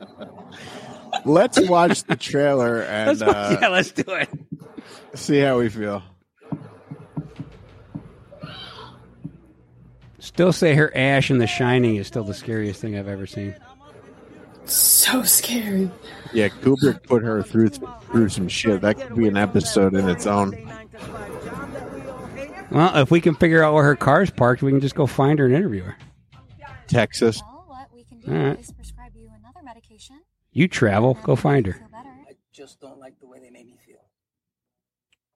Let's 1.25 1.59
watch 1.69 2.03
the 2.03 2.15
trailer 2.15 2.81
and 2.83 3.19
Let's- 3.19 3.21
uh, 3.21 3.57
yeah, 3.61 3.67
let's 3.69 3.91
do 3.91 4.03
it. 4.07 4.29
see 5.15 5.39
how 5.39 5.57
we 5.59 5.69
feel. 5.69 6.03
Still 10.19 10.51
say 10.53 10.73
her 10.75 10.95
Ash 10.95 11.29
in 11.29 11.37
The 11.37 11.47
Shining 11.47 11.97
is 11.97 12.07
still 12.07 12.23
the 12.23 12.33
scariest 12.33 12.81
thing 12.81 12.97
I've 12.97 13.07
ever 13.07 13.27
seen. 13.27 13.55
So 14.65 15.21
scary. 15.23 15.91
Yeah, 16.33 16.47
Kubrick 16.49 17.03
put 17.03 17.21
her 17.23 17.43
through 17.43 17.69
through 17.69 18.29
some 18.29 18.47
shit. 18.47 18.81
That 18.81 18.97
could 18.99 19.15
be 19.15 19.27
an 19.27 19.37
episode 19.37 19.93
in 19.93 20.09
its 20.09 20.25
own. 20.25 20.51
Well, 22.71 22.97
if 22.97 23.11
we 23.11 23.21
can 23.21 23.35
figure 23.35 23.63
out 23.63 23.75
where 23.75 23.83
her 23.83 23.95
car's 23.95 24.31
parked, 24.31 24.63
we 24.63 24.71
can 24.71 24.81
just 24.81 24.95
go 24.95 25.05
find 25.05 25.37
her 25.37 25.45
and 25.45 25.53
interview 25.55 25.83
her. 25.83 25.95
Texas. 26.87 27.39
All 28.27 28.33
right. 28.33 28.69
You 30.55 30.69
travel. 30.69 31.15
Go 31.21 31.35
find 31.35 31.67
her. 31.67 31.85
I 31.93 32.33
just 32.53 32.79
don't 32.79 32.97
like 32.97 33.19
the 33.19 33.27
way 33.27 33.39
they 33.39 33.49
made 33.49 33.67
me 33.67 33.77
feel. 33.85 33.97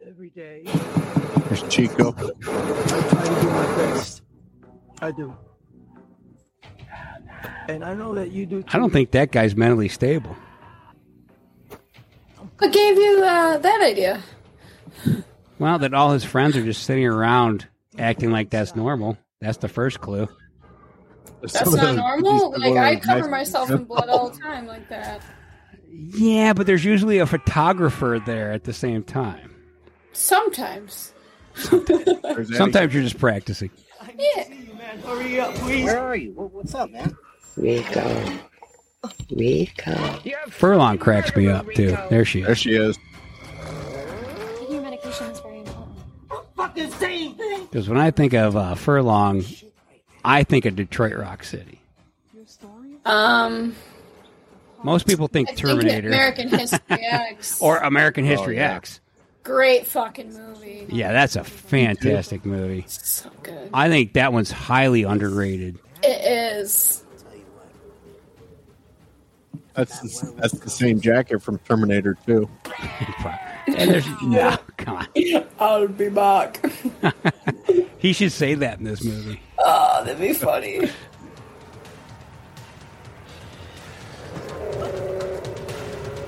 Every 0.07 0.29
day, 0.29 0.63
There's 1.49 1.61
Chico. 1.63 2.15
I 2.17 2.21
try 2.21 3.23
to 3.25 3.41
do 3.41 3.49
my 3.49 3.65
best. 3.75 4.21
I 5.01 5.11
do. 5.11 5.35
And 7.67 7.83
I 7.83 7.93
know 7.93 8.15
that 8.15 8.31
you 8.31 8.45
do 8.45 8.61
too. 8.63 8.69
I 8.71 8.79
don't 8.79 8.93
think 8.93 9.11
that 9.11 9.33
guy's 9.33 9.57
mentally 9.57 9.89
stable. 9.89 10.37
What 12.57 12.71
gave 12.71 12.95
you 12.95 13.21
uh, 13.21 13.57
that 13.57 13.81
idea? 13.81 14.23
Well, 15.59 15.79
that 15.79 15.93
all 15.93 16.13
his 16.13 16.23
friends 16.23 16.55
are 16.55 16.63
just 16.63 16.83
sitting 16.83 17.05
around 17.05 17.67
acting 17.97 18.31
like 18.31 18.51
that's 18.51 18.73
normal. 18.73 19.17
That's 19.41 19.57
the 19.57 19.67
first 19.67 19.99
clue. 19.99 20.29
That's 21.41 21.73
not 21.73 21.95
normal. 21.95 22.51
Like 22.59 22.75
I 22.75 22.95
cover 22.97 23.27
myself 23.29 23.69
in 23.69 23.83
blood 23.85 24.09
all 24.09 24.29
the 24.29 24.39
time, 24.39 24.67
like 24.67 24.89
that. 24.89 25.21
Yeah, 25.91 26.53
but 26.53 26.65
there's 26.67 26.85
usually 26.85 27.19
a 27.19 27.25
photographer 27.25 28.21
there 28.25 28.51
at 28.51 28.63
the 28.63 28.73
same 28.73 29.03
time. 29.03 29.55
Sometimes. 30.13 31.13
Sometimes 31.55 32.93
you're 32.93 33.03
just 33.03 33.17
practicing. 33.19 33.69
Yeah. 34.17 34.43
Hurry 35.05 35.39
up, 35.39 35.53
please. 35.55 35.85
Where 35.85 35.99
are 35.99 36.15
you? 36.15 36.31
What's 36.33 36.73
up, 36.73 36.91
man? 36.91 37.15
Rico. 37.55 38.23
Rico. 39.31 40.19
Furlong 40.49 40.97
cracks 40.97 41.35
me 41.35 41.47
up 41.47 41.65
too. 41.73 41.97
There 42.09 42.25
she 42.25 42.41
There 42.41 42.51
is. 42.51 42.57
she 42.59 42.75
is. 42.75 42.97
Taking 44.59 44.73
your 44.73 44.81
medication 44.83 45.27
is 45.27 45.39
very 45.39 45.59
important. 45.59 45.97
Fucking 46.55 46.91
same 46.91 47.35
thing. 47.35 47.61
Because 47.65 47.87
when 47.87 47.97
I 47.97 48.11
think 48.11 48.33
of 48.33 48.55
uh, 48.57 48.75
Furlong, 48.75 49.43
I 50.23 50.43
think 50.43 50.65
of 50.65 50.75
Detroit 50.75 51.15
Rock 51.15 51.43
City. 51.43 51.79
Um. 53.05 53.75
Most 54.81 55.07
people 55.07 55.27
think 55.27 55.49
I 55.49 55.51
think 55.53 55.59
Terminator 55.59 56.07
American 56.07 56.47
History 56.49 56.79
X. 56.89 57.61
or 57.61 57.77
American 57.77 58.23
History 58.23 58.55
yeah. 58.55 58.75
X. 58.75 59.01
Great 59.43 59.87
fucking 59.87 60.33
movie. 60.33 60.85
Yeah, 60.89 61.11
that's 61.11 61.35
a 61.35 61.43
fantastic 61.43 62.45
movie. 62.45 62.85
So 62.87 63.29
good. 63.43 63.69
I 63.73 63.89
think 63.89 64.13
that 64.13 64.31
one's 64.31 64.51
highly 64.51 65.03
underrated. 65.03 65.79
It 66.03 66.25
is. 66.25 67.03
That's 69.73 69.99
the, 70.21 70.31
that's 70.33 70.59
the 70.59 70.69
same 70.69 70.99
jacket 70.99 71.41
from 71.41 71.57
Terminator 71.59 72.17
2. 72.25 72.49
And 73.67 73.91
there's 73.91 74.07
no, 74.23 74.57
come 74.77 74.97
on. 74.97 75.07
I'll 75.59 75.87
be 75.87 76.09
back. 76.09 76.59
He 77.99 78.13
should 78.13 78.31
say 78.31 78.55
that 78.55 78.79
in 78.79 78.83
this 78.85 79.03
movie. 79.03 79.39
Oh, 79.59 80.03
that'd 80.03 80.19
be 80.19 80.33
funny. 80.33 80.89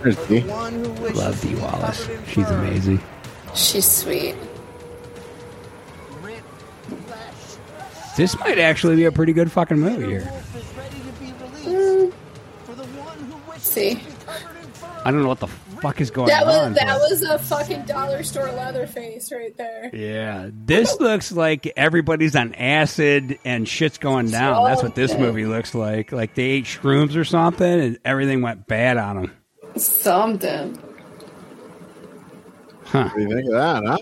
There's 0.01 0.17
D. 0.27 0.41
Love 0.41 1.41
Dee 1.41 1.55
Wallace. 1.55 2.09
She's 2.27 2.49
amazing. 2.49 2.99
She's 3.53 3.89
sweet. 3.89 4.35
This 8.17 8.37
might 8.39 8.57
actually 8.57 8.95
be 8.95 9.05
a 9.05 9.11
pretty 9.11 9.33
good 9.33 9.51
fucking 9.51 9.79
movie 9.79 10.07
here. 10.07 10.31
Mm. 11.63 12.11
See, 13.57 14.01
I 15.05 15.11
don't 15.11 15.21
know 15.21 15.27
what 15.27 15.39
the 15.39 15.47
fuck 15.81 15.99
is 16.01 16.11
going 16.11 16.27
that 16.27 16.45
was 16.45 16.55
on. 16.55 16.73
that 16.73 16.97
was 16.99 17.21
a 17.23 17.39
fucking 17.39 17.83
dollar 17.85 18.23
store 18.23 18.51
Leatherface 18.51 19.31
right 19.31 19.55
there. 19.57 19.89
Yeah, 19.93 20.49
this 20.53 20.99
looks 20.99 21.31
like 21.31 21.71
everybody's 21.75 22.35
on 22.35 22.53
acid 22.55 23.39
and 23.43 23.67
shit's 23.67 23.97
going 23.97 24.29
down. 24.29 24.63
That's 24.65 24.83
what 24.83 24.95
this 24.95 25.17
movie 25.17 25.45
looks 25.45 25.73
like. 25.75 26.11
Like 26.11 26.35
they 26.35 26.43
ate 26.43 26.65
shrooms 26.65 27.15
or 27.15 27.23
something, 27.23 27.65
and 27.81 27.99
everything 28.05 28.41
went 28.41 28.67
bad 28.67 28.97
on 28.97 29.15
them. 29.15 29.31
Something. 29.77 30.77
Huh? 32.85 33.03
What 33.09 33.15
do 33.15 33.21
you 33.21 33.29
think 33.29 33.45
of 33.47 33.53
that, 33.53 33.83
huh? 33.85 33.97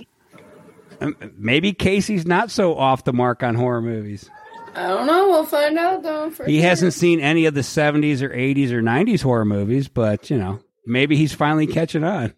Um, 1.02 1.16
Maybe 1.38 1.74
Casey's 1.74 2.26
not 2.26 2.52
so 2.52 2.76
off 2.76 3.04
the 3.04 3.14
mark 3.14 3.44
on 3.44 3.56
horror 3.56 3.82
movies. 3.82 4.30
I 4.76 4.88
don't 4.88 5.08
know. 5.08 5.28
We'll 5.30 5.46
find 5.46 5.78
out 5.78 6.04
though. 6.04 6.30
For 6.30 6.46
He 6.46 6.60
sure. 6.60 6.70
hasn't 6.70 6.94
seen 6.94 7.20
any 7.20 7.46
of 7.46 7.54
the 7.54 7.62
70s 7.62 8.22
or 8.22 8.30
80s 8.30 8.72
or 8.72 8.82
90s 8.82 9.22
horror 9.22 9.46
movies, 9.46 9.88
but, 9.88 10.30
you 10.30 10.38
know, 10.38 10.60
maybe 10.90 11.16
he's 11.16 11.34
finally 11.34 11.68
catching 11.68 12.04
on. 12.04 12.34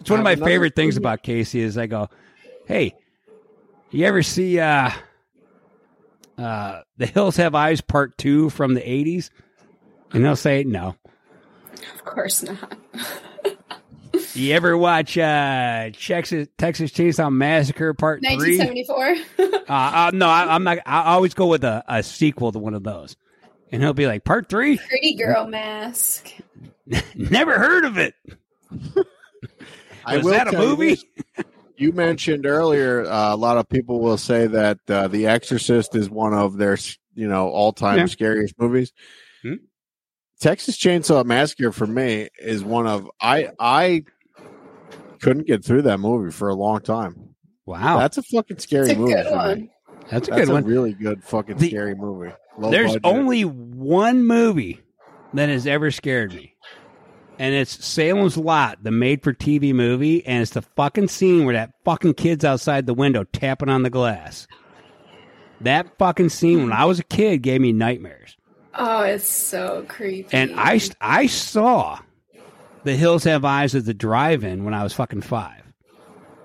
It's 0.00 0.10
one 0.10 0.20
of 0.20 0.26
Uh, 0.26 0.36
my 0.36 0.36
favorite 0.36 0.76
things 0.76 0.96
about 0.96 1.22
Casey 1.22 1.60
is 1.60 1.76
I 1.76 1.86
go, 1.86 2.08
"Hey, 2.66 2.94
you 3.90 4.04
ever 4.06 4.22
see 4.22 4.60
uh 4.60 4.90
uh 6.38 6.82
The 6.98 7.06
Hills 7.06 7.36
Have 7.36 7.54
Eyes 7.54 7.80
part 7.80 8.16
2 8.18 8.50
from 8.50 8.74
the 8.74 8.80
80s?" 8.80 9.30
And 10.12 10.24
they'll 10.24 10.36
say, 10.36 10.62
"No." 10.64 10.94
Of 11.94 12.04
course 12.04 12.42
not. 12.44 12.72
You 14.34 14.54
ever 14.54 14.76
watch 14.78 15.18
uh 15.18 15.90
Texas 15.98 16.46
Texas 16.58 16.92
Chainsaw 16.92 17.32
Massacre 17.32 17.92
part 17.94 18.20
3? 18.20 18.58
1974. 18.58 19.16
Uh, 19.68 19.72
uh, 19.72 20.10
no, 20.14 20.28
I, 20.28 20.54
I'm 20.54 20.64
not. 20.64 20.78
I 20.86 21.12
always 21.14 21.34
go 21.34 21.46
with 21.48 21.64
a, 21.64 21.84
a 21.88 22.02
sequel 22.02 22.52
to 22.52 22.58
one 22.58 22.72
of 22.74 22.82
those, 22.84 23.16
and 23.72 23.82
he'll 23.82 23.92
be 23.92 24.06
like, 24.06 24.24
"Part 24.24 24.48
three? 24.48 24.78
Pretty 24.78 25.14
girl 25.14 25.46
mask. 25.46 26.30
Never 27.14 27.58
heard 27.58 27.84
of 27.84 27.98
it. 27.98 28.14
I 30.04 30.16
Was 30.16 30.24
will 30.24 30.32
that 30.32 30.48
a 30.48 30.50
tell 30.52 30.62
you 30.64 30.68
movie? 30.76 30.98
You 31.76 31.92
mentioned 31.92 32.44
earlier, 32.46 33.04
uh, 33.06 33.34
a 33.34 33.36
lot 33.36 33.56
of 33.56 33.68
people 33.68 34.00
will 34.00 34.16
say 34.18 34.46
that 34.48 34.78
uh, 34.88 35.06
The 35.08 35.26
Exorcist 35.28 35.94
is 35.94 36.10
one 36.10 36.34
of 36.34 36.56
their, 36.56 36.76
you 37.14 37.28
know, 37.28 37.48
all-time 37.50 37.98
Yeah. 37.98 38.06
scariest 38.06 38.54
movies. 38.58 38.92
Hmm. 39.42 39.54
Texas 40.40 40.76
Chainsaw 40.76 41.24
Massacre 41.24 41.70
for 41.72 41.86
me 41.86 42.28
is 42.40 42.64
one 42.64 42.86
of 42.86 43.08
I 43.20 43.50
I 43.60 44.04
couldn't 45.20 45.46
get 45.46 45.64
through 45.64 45.82
that 45.82 45.98
movie 45.98 46.30
for 46.32 46.48
a 46.48 46.54
long 46.54 46.80
time. 46.80 47.34
Wow, 47.66 47.98
That's 47.98 48.16
a 48.18 48.22
fucking 48.22 48.58
scary 48.58 48.88
It's 48.90 48.92
a 48.92 48.98
movie. 48.98 49.12
good 49.14 49.30
one. 49.32 49.70
That's 50.10 50.26
a 50.28 50.30
That's 50.30 50.40
good 50.46 50.48
a 50.48 50.52
one. 50.54 50.64
really 50.64 50.94
good 50.94 51.22
fucking 51.22 51.58
The- 51.58 51.68
scary 51.68 51.94
movie. 51.94 52.32
Low 52.56 52.70
There's 52.70 52.88
budget. 52.96 53.02
only 53.04 53.42
one 53.44 54.24
movie 54.26 54.80
that 55.34 55.48
has 55.48 55.66
ever 55.66 55.90
scared 55.92 56.32
me, 56.34 56.54
and 57.38 57.54
it's 57.54 57.84
Salem's 57.84 58.36
Lot, 58.36 58.82
the 58.82 58.90
made-for-TV 58.90 59.72
movie, 59.74 60.26
and 60.26 60.42
it's 60.42 60.52
the 60.52 60.62
fucking 60.62 61.08
scene 61.08 61.44
where 61.44 61.54
that 61.54 61.72
fucking 61.84 62.14
kid's 62.14 62.44
outside 62.44 62.86
the 62.86 62.94
window 62.94 63.24
tapping 63.24 63.68
on 63.68 63.82
the 63.82 63.90
glass. 63.90 64.46
That 65.60 65.98
fucking 65.98 66.28
scene 66.28 66.62
when 66.62 66.72
I 66.72 66.84
was 66.84 66.98
a 66.98 67.04
kid 67.04 67.42
gave 67.42 67.60
me 67.60 67.72
nightmares. 67.72 68.36
Oh, 68.74 69.02
it's 69.02 69.28
so 69.28 69.84
creepy. 69.88 70.36
And 70.36 70.52
I, 70.56 70.80
I 71.00 71.26
saw 71.26 71.98
The 72.84 72.94
Hills 72.94 73.24
Have 73.24 73.44
Eyes 73.44 73.74
at 73.74 73.84
the 73.84 73.94
drive-in 73.94 74.64
when 74.64 74.74
I 74.74 74.82
was 74.82 74.92
fucking 74.92 75.22
five. 75.22 75.62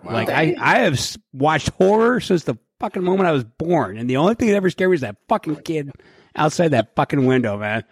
Like 0.04 0.30
I, 0.30 0.56
I 0.60 0.80
have 0.80 1.00
watched 1.32 1.70
horror 1.70 2.20
since 2.20 2.44
the 2.44 2.56
fucking 2.80 3.04
moment 3.04 3.30
I 3.30 3.32
was 3.32 3.46
born, 3.46 3.98
and 3.98 4.10
the 4.10 4.18
only 4.18 4.36
thing 4.36 4.50
that 4.50 4.56
ever 4.56 4.70
scared 4.70 4.90
me 4.90 4.96
is 4.96 5.02
that 5.02 5.16
fucking 5.30 5.58
kid 5.58 5.92
outside 6.36 6.70
that 6.70 6.96
fucking 6.96 7.26
window, 7.26 7.58
man. 7.58 7.84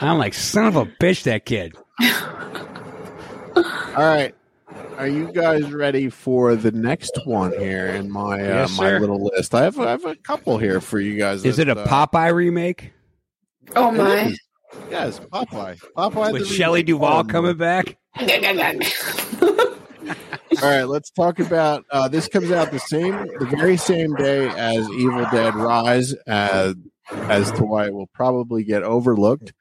I'm 0.00 0.18
like, 0.18 0.34
son 0.34 0.66
of 0.66 0.76
a 0.76 0.86
bitch, 0.86 1.24
that 1.24 1.44
kid. 1.44 1.74
All 3.56 3.62
right. 3.96 4.34
Are 4.98 5.06
you 5.08 5.32
guys 5.32 5.72
ready 5.72 6.08
for 6.08 6.54
the 6.56 6.70
next 6.70 7.18
one 7.24 7.52
here 7.58 7.88
in 7.88 8.10
my 8.10 8.34
uh, 8.40 8.44
Yes, 8.44 8.78
my 8.78 8.88
sir. 8.90 9.00
little 9.00 9.24
list? 9.34 9.54
I 9.54 9.64
have 9.64 9.78
I 9.78 9.90
have 9.90 10.04
a 10.04 10.16
couple 10.16 10.58
here 10.58 10.80
for 10.80 11.00
you 11.00 11.18
guys. 11.18 11.44
Is 11.44 11.56
that, 11.56 11.68
it 11.68 11.76
a 11.76 11.80
uh, 11.80 11.86
Popeye 11.86 12.32
remake 12.32 12.92
oh 13.76 13.90
my. 13.90 14.34
Yes, 14.90 15.18
Popeye. 15.20 15.78
Popeye 15.96 16.32
with 16.32 16.48
the 16.48 16.54
Shelley. 16.54 16.82
Duvall 16.82 17.20
Um, 17.20 17.28
coming 17.28 17.56
back? 17.56 17.96
All 20.62 20.68
right, 20.68 20.84
let's 20.84 21.10
talk 21.10 21.38
about 21.40 21.84
uh, 21.90 22.08
this. 22.08 22.28
Comes 22.28 22.50
out 22.52 22.70
the 22.70 22.78
same, 22.78 23.12
the 23.38 23.46
very 23.46 23.76
same 23.76 24.14
day 24.14 24.48
as 24.48 24.88
Evil 24.90 25.26
Dead 25.32 25.54
Rise, 25.54 26.14
uh, 26.26 26.74
as 27.28 27.50
to 27.52 27.64
why 27.64 27.86
it 27.86 27.94
will 27.94 28.08
probably 28.08 28.64
get 28.64 28.82
overlooked. 28.82 29.52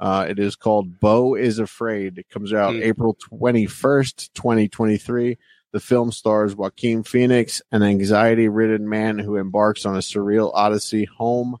Uh, 0.00 0.26
it 0.28 0.38
is 0.38 0.54
called 0.54 1.00
Beau 1.00 1.34
is 1.34 1.58
Afraid. 1.58 2.18
It 2.18 2.28
comes 2.30 2.52
out 2.52 2.74
Hmm. 2.74 2.82
April 2.82 3.14
twenty 3.20 3.66
first, 3.66 4.32
twenty 4.34 4.68
twenty 4.68 4.96
three. 4.96 5.38
The 5.72 5.80
film 5.80 6.12
stars 6.12 6.56
Joaquin 6.56 7.02
Phoenix, 7.02 7.60
an 7.72 7.82
anxiety-ridden 7.82 8.88
man 8.88 9.18
who 9.18 9.36
embarks 9.36 9.84
on 9.84 9.96
a 9.96 10.00
surreal 10.00 10.50
odyssey 10.54 11.04
home 11.04 11.58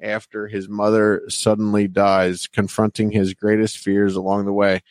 after 0.00 0.48
his 0.48 0.68
mother 0.68 1.22
suddenly 1.28 1.86
dies, 1.86 2.48
confronting 2.48 3.10
his 3.12 3.32
greatest 3.32 3.78
fears 3.78 4.16
along 4.16 4.46
the 4.46 4.52
way. 4.52 4.82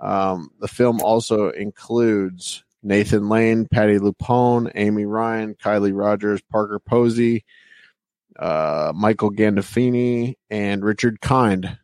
Um, 0.00 0.50
the 0.60 0.68
film 0.68 1.00
also 1.00 1.50
includes 1.50 2.64
Nathan 2.82 3.28
Lane, 3.28 3.66
Patti 3.66 3.98
LuPone, 3.98 4.72
Amy 4.74 5.04
Ryan, 5.04 5.54
Kylie 5.54 5.96
Rogers, 5.96 6.40
Parker 6.50 6.80
Posey, 6.80 7.44
uh, 8.38 8.92
Michael 8.94 9.30
Gandolfini, 9.30 10.36
and 10.50 10.84
Richard 10.84 11.20
Kind. 11.20 11.78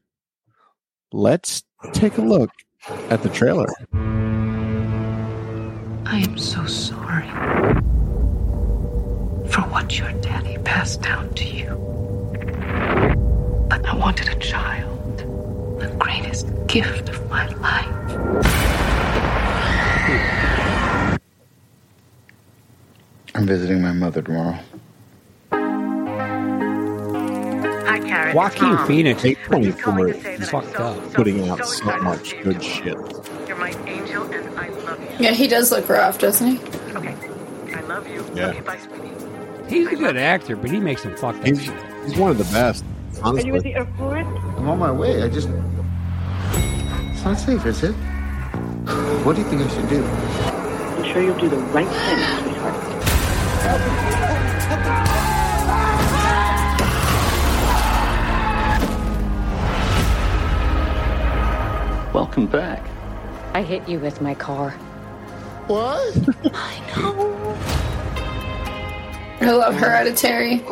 Let's 1.12 1.62
take 1.92 2.18
a 2.18 2.22
look 2.22 2.50
at 3.10 3.22
the 3.22 3.28
trailer. 3.28 3.68
I 6.06 6.18
am 6.18 6.38
so 6.38 6.64
sorry. 6.66 7.28
For 9.50 9.62
what 9.62 9.98
your 9.98 10.12
daddy 10.20 10.58
passed 10.58 11.02
down 11.02 11.34
to 11.34 11.44
you. 11.44 11.74
But 13.68 13.84
I 13.86 13.96
wanted 13.96 14.28
a 14.28 14.36
child, 14.36 15.18
the 15.80 15.94
greatest 15.98 16.48
gift 16.66 17.08
of 17.08 17.28
my 17.30 17.46
life. 17.48 17.94
I'm 23.34 23.46
visiting 23.46 23.82
my 23.82 23.92
mother 23.92 24.22
tomorrow. 24.22 24.58
Hi, 27.94 28.00
Karen. 28.00 28.34
Joaquin 28.34 28.76
Phoenix 28.88 29.24
is 29.24 29.36
pretty 29.44 29.70
24 29.70 30.14
fucked 30.50 30.80
up. 30.80 31.12
putting 31.12 31.48
out 31.48 31.64
so 31.64 31.96
much 31.98 32.34
good 32.42 32.60
shit. 32.60 32.96
You're 33.46 33.56
my 33.56 33.70
angel, 33.86 34.24
and 34.32 34.58
I 34.58 34.68
love 34.68 35.00
you. 35.00 35.06
Yeah, 35.20 35.30
he 35.30 35.46
does 35.46 35.70
look 35.70 35.88
rough, 35.88 36.18
doesn't 36.18 36.44
he? 36.44 36.58
Okay. 36.96 37.14
I 37.72 37.80
love 37.82 38.08
you. 38.08 38.26
Yeah. 38.34 38.48
Okay, 38.48 38.62
bye, 38.62 38.78
sweetie. 38.78 39.12
He's 39.68 39.86
a 39.86 39.94
good 39.94 40.16
actor, 40.16 40.56
but 40.56 40.72
he 40.72 40.80
makes 40.80 41.04
some 41.04 41.14
fucked 41.14 41.38
up 41.38 41.46
He's, 41.46 41.62
shit. 41.62 41.74
he's 42.04 42.16
one 42.16 42.32
of 42.32 42.38
the 42.38 42.42
best, 42.52 42.84
honestly. 43.22 43.76
airport? 43.76 44.26
I'm 44.26 44.68
on 44.68 44.80
my 44.80 44.90
way. 44.90 45.22
I 45.22 45.28
just. 45.28 45.48
It's 47.12 47.24
not 47.24 47.38
safe, 47.38 47.64
is 47.64 47.84
it? 47.84 47.92
What 49.22 49.36
do 49.36 49.42
you 49.42 49.48
think 49.48 49.62
I 49.62 49.68
should 49.68 49.88
do? 49.88 50.04
I'm 50.04 51.04
sure 51.12 51.22
you'll 51.22 51.38
do 51.38 51.48
the 51.48 51.58
right 51.58 51.86
thing, 51.86 52.42
sweetheart. 52.42 54.13
Welcome 62.14 62.46
back. 62.46 62.80
I 63.54 63.62
hit 63.62 63.88
you 63.88 63.98
with 63.98 64.20
my 64.20 64.36
car. 64.36 64.70
What? 65.66 66.16
I 66.54 66.78
know. 66.96 67.56
I 69.40 69.50
love 69.50 69.74
Hereditary. 69.74 70.64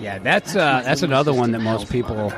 Yeah, 0.00 0.18
that's 0.20 0.56
uh, 0.56 0.80
that's 0.82 1.02
another 1.02 1.34
one 1.34 1.52
that 1.52 1.58
most 1.58 1.92
people 1.92 2.32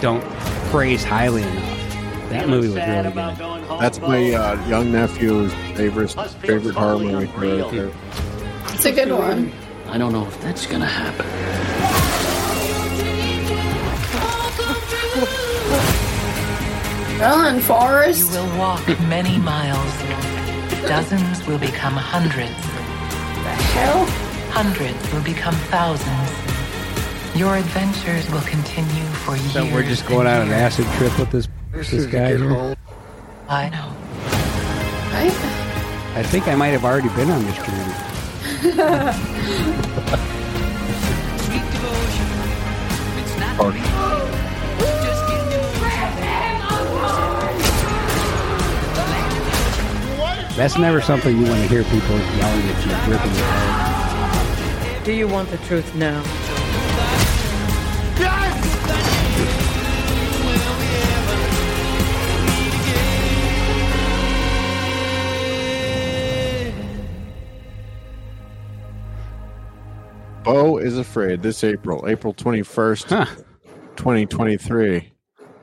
don't 0.00 0.24
praise 0.70 1.04
highly 1.04 1.42
enough. 1.42 2.30
That 2.30 2.48
movie 2.48 2.68
was 2.68 2.76
really 2.76 3.02
good. 3.02 3.80
That's 3.80 4.00
my 4.00 4.32
uh, 4.32 4.66
young 4.66 4.90
nephew's 4.90 5.52
favorite 5.76 6.12
favorite 6.40 6.74
horror 6.74 7.00
movie. 7.00 7.26
Right 7.26 7.70
there. 7.70 7.92
It's 8.68 8.86
a 8.86 8.92
good 8.92 9.12
one. 9.12 9.52
I 9.88 9.98
don't 9.98 10.12
know 10.14 10.26
if 10.26 10.40
that's 10.40 10.64
gonna 10.64 10.86
happen. 10.86 11.79
Ellen 17.22 17.60
You 17.60 18.26
will 18.28 18.58
walk 18.58 18.86
many 19.02 19.36
miles. 19.36 19.92
Dozens 20.88 21.46
will 21.46 21.58
become 21.58 21.92
hundreds. 21.92 22.56
The 22.56 23.52
Hell. 23.74 24.06
Hundreds 24.48 25.12
will 25.12 25.22
become 25.22 25.54
thousands. 25.68 26.30
Your 27.36 27.58
adventures 27.58 28.26
will 28.30 28.40
continue 28.40 29.04
for 29.24 29.36
years. 29.36 29.52
So 29.52 29.64
we're 29.66 29.82
just 29.82 30.06
going 30.08 30.26
on 30.26 30.48
an 30.48 30.50
acid 30.50 30.86
trip 30.96 31.18
with 31.18 31.30
this 31.30 31.46
this 31.72 32.06
guy 32.06 32.36
here. 32.38 32.74
I 33.50 33.68
know. 33.68 33.92
Right? 35.12 35.34
I 36.16 36.22
think 36.22 36.48
I 36.48 36.54
might 36.54 36.68
have 36.68 36.86
already 36.86 37.10
been 37.10 37.30
on 37.30 37.44
this 37.44 37.56
journey. 37.58 37.94
That's 50.60 50.76
never 50.76 51.00
something 51.00 51.38
you 51.38 51.44
want 51.44 51.62
to 51.62 51.68
hear 51.68 51.82
people 51.84 52.18
yelling 52.18 52.68
at 52.68 52.84
you, 52.84 52.92
ripping 53.10 53.34
your 53.34 53.46
head. 53.46 55.04
Do 55.04 55.12
you 55.14 55.26
want 55.26 55.48
the 55.48 55.56
truth 55.56 55.94
now? 55.94 56.22
Beau 70.44 70.76
is 70.76 70.98
afraid 70.98 71.40
this 71.40 71.64
April, 71.64 72.06
April 72.06 72.34
twenty 72.34 72.60
first, 72.60 73.10
twenty 73.96 74.26
twenty 74.26 74.58
three. 74.58 75.10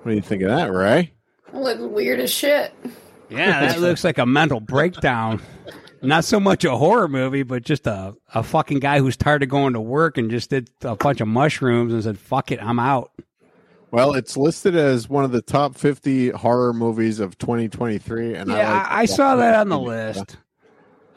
What 0.01 0.09
do 0.09 0.15
you 0.15 0.21
think 0.21 0.41
of 0.41 0.49
that, 0.49 0.73
Ray? 0.73 1.13
Look 1.53 1.77
weird 1.79 2.19
as 2.19 2.31
shit. 2.33 2.73
Yeah, 3.29 3.59
that 3.67 3.79
looks 3.79 4.03
like 4.03 4.17
a 4.17 4.25
mental 4.25 4.59
breakdown. 4.59 5.41
Not 6.01 6.23
so 6.25 6.39
much 6.39 6.63
a 6.63 6.77
horror 6.77 7.07
movie, 7.07 7.43
but 7.43 7.63
just 7.63 7.87
a, 7.87 8.15
a 8.33 8.43
fucking 8.43 8.79
guy 8.79 8.99
who's 8.99 9.17
tired 9.17 9.43
of 9.43 9.49
going 9.49 9.73
to 9.73 9.81
work 9.81 10.17
and 10.17 10.29
just 10.29 10.49
did 10.51 10.69
a 10.83 10.95
bunch 10.95 11.21
of 11.21 11.27
mushrooms 11.27 11.91
and 11.93 12.03
said, 12.03 12.19
fuck 12.19 12.51
it, 12.51 12.61
I'm 12.61 12.79
out. 12.79 13.11
Well, 13.89 14.13
it's 14.13 14.37
listed 14.37 14.75
as 14.75 15.09
one 15.09 15.23
of 15.23 15.31
the 15.31 15.41
top 15.41 15.75
fifty 15.75 16.29
horror 16.29 16.73
movies 16.73 17.19
of 17.19 17.37
twenty 17.37 17.69
twenty 17.69 17.97
three, 17.97 18.35
and 18.35 18.49
Yeah, 18.49 18.55
I, 18.69 18.73
like 18.73 18.87
I, 18.91 19.01
I 19.01 19.05
saw 19.05 19.35
that 19.37 19.55
on 19.55 19.69
the 19.69 19.79
list. 19.79 20.37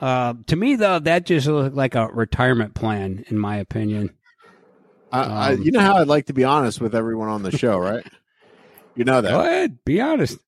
Uh, 0.01 0.35
to 0.47 0.57
me, 0.57 0.77
though, 0.77 0.99
that 1.01 1.27
just 1.27 1.47
looked 1.47 1.75
like 1.75 1.95
a 1.95 2.07
retirement 2.07 2.75
plan, 2.75 3.25
in 3.29 3.39
my 3.39 3.57
opinion. 3.57 4.11
I, 5.13 5.21
I, 5.21 5.53
Um, 5.55 5.63
you 5.63 5.73
know 5.73 5.81
how 5.81 5.97
I'd 5.97 6.07
like 6.07 6.27
to 6.27 6.33
be 6.33 6.45
honest 6.45 6.81
with 6.81 6.95
everyone 6.95 7.29
on 7.29 7.43
the 7.43 7.51
show, 7.51 7.77
right? 7.77 8.07
You 8.95 9.05
know 9.05 9.21
that. 9.21 9.31
Go 9.31 9.41
ahead, 9.41 9.85
be 9.85 10.01
honest. 10.01 10.39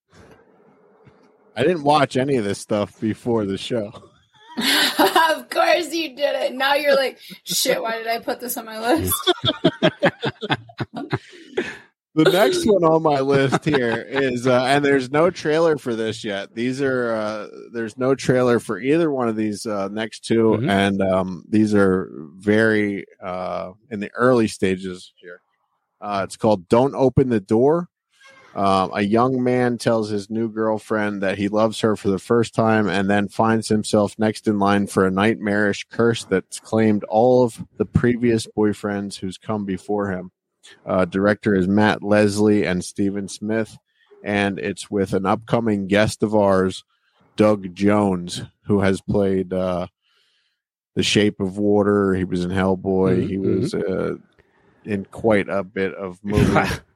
I 1.57 1.63
didn't 1.63 1.83
watch 1.83 2.17
any 2.17 2.37
of 2.37 2.45
this 2.45 2.59
stuff 2.59 2.99
before 3.01 3.45
the 3.45 3.59
show. 3.59 3.93
of 4.59 5.49
course 5.51 5.93
you 5.93 6.15
did 6.17 6.35
it. 6.37 6.55
Now 6.55 6.75
you're 6.75 6.95
like, 6.97 7.19
shit, 7.45 7.81
why 7.83 7.99
did 7.99 8.07
I 8.07 8.19
put 8.21 8.41
this 8.41 8.57
on 8.57 8.65
my 8.67 8.81
list? 8.81 9.33
The 12.15 12.25
next 12.25 12.67
one 12.67 12.85
on 12.85 13.03
my 13.03 13.21
list 13.21 13.65
here 13.65 14.05
is, 14.07 14.47
uh, 14.47 14.65
and 14.67 14.85
there's 14.85 15.11
no 15.11 15.31
trailer 15.31 15.79
for 15.79 15.95
this 15.97 16.23
yet. 16.23 16.55
These 16.55 16.83
are, 16.83 17.15
uh, 17.15 17.47
there's 17.73 17.97
no 17.97 18.15
trailer 18.15 18.59
for 18.61 18.79
either 18.79 19.11
one 19.11 19.29
of 19.29 19.37
these 19.37 19.65
uh, 19.65 19.89
next 19.89 20.27
2 20.27 20.59
Mhm. 20.61 20.69
and 20.71 21.01
um, 21.01 21.43
these 21.49 21.75
are 21.75 22.11
very 22.37 23.07
uh, 23.23 23.73
in 23.91 24.01
the 24.01 24.11
early 24.13 24.47
stages 24.47 25.11
here. 25.17 25.41
Uh, 26.03 26.21
it's 26.25 26.37
called 26.37 26.69
"Don't 26.69 26.95
Open 26.95 27.31
the 27.31 27.41
Door." 27.41 27.89
Um, 28.55 28.91
a 28.95 29.01
young 29.03 29.43
man 29.43 29.79
tells 29.79 30.11
his 30.11 30.29
new 30.29 30.49
girlfriend 30.51 31.23
that 31.23 31.39
he 31.39 31.49
loves 31.49 31.81
her 31.81 31.97
for 31.97 32.09
the 32.09 32.19
first 32.19 32.55
time, 32.55 32.89
and 32.89 33.09
then 33.09 33.29
finds 33.29 33.69
himself 33.69 34.19
next 34.19 34.47
in 34.47 34.59
line 34.59 34.87
for 34.87 35.07
a 35.07 35.11
nightmarish 35.11 35.87
curse 35.91 36.25
that's 36.25 36.61
claimed 36.61 37.03
all 37.05 37.45
of 37.45 37.65
the 37.79 37.87
previous 37.87 38.47
boyfriends 38.47 39.17
who's 39.19 39.39
come 39.39 39.65
before 39.65 40.11
him. 40.11 40.33
Uh, 40.85 41.05
director 41.07 41.55
is 41.55 41.67
Matt 41.67 42.03
Leslie 42.03 42.65
and 42.67 42.85
Stephen 42.85 43.27
Smith, 43.27 43.79
and 44.23 44.59
it's 44.59 44.91
with 44.91 45.15
an 45.15 45.25
upcoming 45.25 45.87
guest 45.87 46.23
of 46.23 46.35
ours, 46.35 46.85
Doug 47.37 47.75
Jones, 47.75 48.43
who 48.67 48.81
has 48.81 49.01
played 49.01 49.53
uh, 49.55 49.87
The 50.95 51.03
Shape 51.03 51.41
of 51.41 51.57
Water. 51.57 52.15
He 52.15 52.25
was 52.25 52.45
in 52.45 52.51
Hellboy. 52.51 53.25
Mhm, 53.25 53.29
he 53.29 53.39
was 53.39 53.73
uh, 53.75 54.17
in 54.85 55.07
quite 55.07 55.49
a 55.49 55.65
bit 55.65 55.95
of 55.95 56.23
movies. 56.23 56.81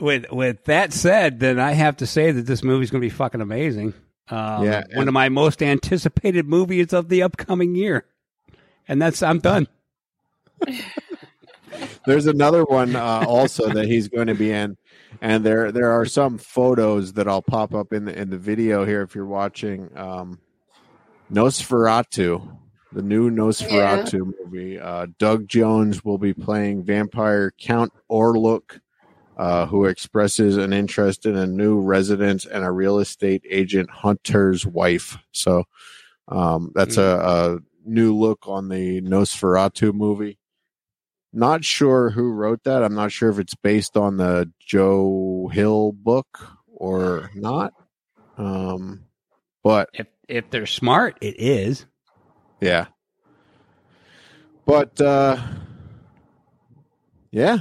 With 0.00 0.30
with 0.30 0.64
that 0.64 0.92
said, 0.92 1.38
then 1.40 1.58
I 1.60 1.72
have 1.72 1.98
to 1.98 2.06
say 2.06 2.32
that 2.32 2.42
this 2.42 2.62
movie's 2.64 2.90
going 2.90 3.00
to 3.00 3.06
be 3.06 3.14
fucking 3.14 3.40
amazing. 3.40 3.94
Um, 4.28 4.64
Yeah, 4.64 4.82
one 4.94 5.06
of 5.08 5.14
my 5.14 5.28
most 5.28 5.62
anticipated 5.62 6.46
movies 6.46 6.92
of 6.92 7.08
the 7.08 7.22
upcoming 7.22 7.74
year, 7.74 8.04
and 8.88 9.00
that's 9.00 9.22
I'm 9.22 9.38
done. 9.38 9.68
There's 12.06 12.26
another 12.26 12.64
one 12.64 12.96
uh, 12.96 13.24
also 13.26 13.68
that 13.70 13.86
he's 13.86 14.08
going 14.08 14.26
to 14.26 14.34
be 14.34 14.50
in, 14.50 14.76
and 15.20 15.44
there 15.44 15.72
there 15.72 15.90
are 15.92 16.04
some 16.04 16.38
photos 16.38 17.14
that 17.14 17.28
I'll 17.28 17.42
pop 17.42 17.74
up 17.74 17.92
in 17.92 18.04
the 18.06 18.18
in 18.18 18.30
the 18.30 18.38
video 18.38 18.84
here 18.84 19.02
if 19.02 19.14
you're 19.14 19.26
watching. 19.26 19.90
Um, 19.96 20.40
Nosferatu, 21.32 22.56
the 22.92 23.02
new 23.02 23.30
Nosferatu 23.30 24.32
movie. 24.38 24.78
Uh, 24.78 25.06
Doug 25.18 25.48
Jones 25.48 26.04
will 26.04 26.18
be 26.18 26.34
playing 26.34 26.84
vampire 26.84 27.52
Count 27.58 27.92
Orlok, 28.10 28.80
uh, 29.36 29.66
who 29.66 29.84
expresses 29.84 30.56
an 30.56 30.72
interest 30.72 31.26
in 31.26 31.36
a 31.36 31.46
new 31.46 31.80
residence 31.80 32.46
and 32.46 32.64
a 32.64 32.70
real 32.70 32.98
estate 32.98 33.44
agent 33.48 33.90
hunter's 33.90 34.66
wife. 34.66 35.18
So 35.32 35.64
um, 36.28 36.72
that's 36.74 36.96
a, 36.96 37.02
a 37.02 37.88
new 37.88 38.16
look 38.16 38.46
on 38.46 38.68
the 38.68 39.00
Nosferatu 39.00 39.92
movie. 39.92 40.38
Not 41.32 41.64
sure 41.64 42.10
who 42.10 42.30
wrote 42.30 42.62
that. 42.64 42.84
I'm 42.84 42.94
not 42.94 43.10
sure 43.10 43.28
if 43.28 43.38
it's 43.40 43.56
based 43.56 43.96
on 43.96 44.18
the 44.18 44.52
Joe 44.60 45.50
Hill 45.52 45.92
book 45.92 46.26
or 46.68 47.30
not. 47.34 47.74
Um, 48.38 49.06
but 49.64 49.90
if 49.92 50.06
if 50.28 50.48
they're 50.50 50.66
smart, 50.66 51.18
it 51.20 51.34
is. 51.38 51.86
Yeah. 52.60 52.86
But 54.64 55.00
uh 55.00 55.38
yeah. 57.30 57.58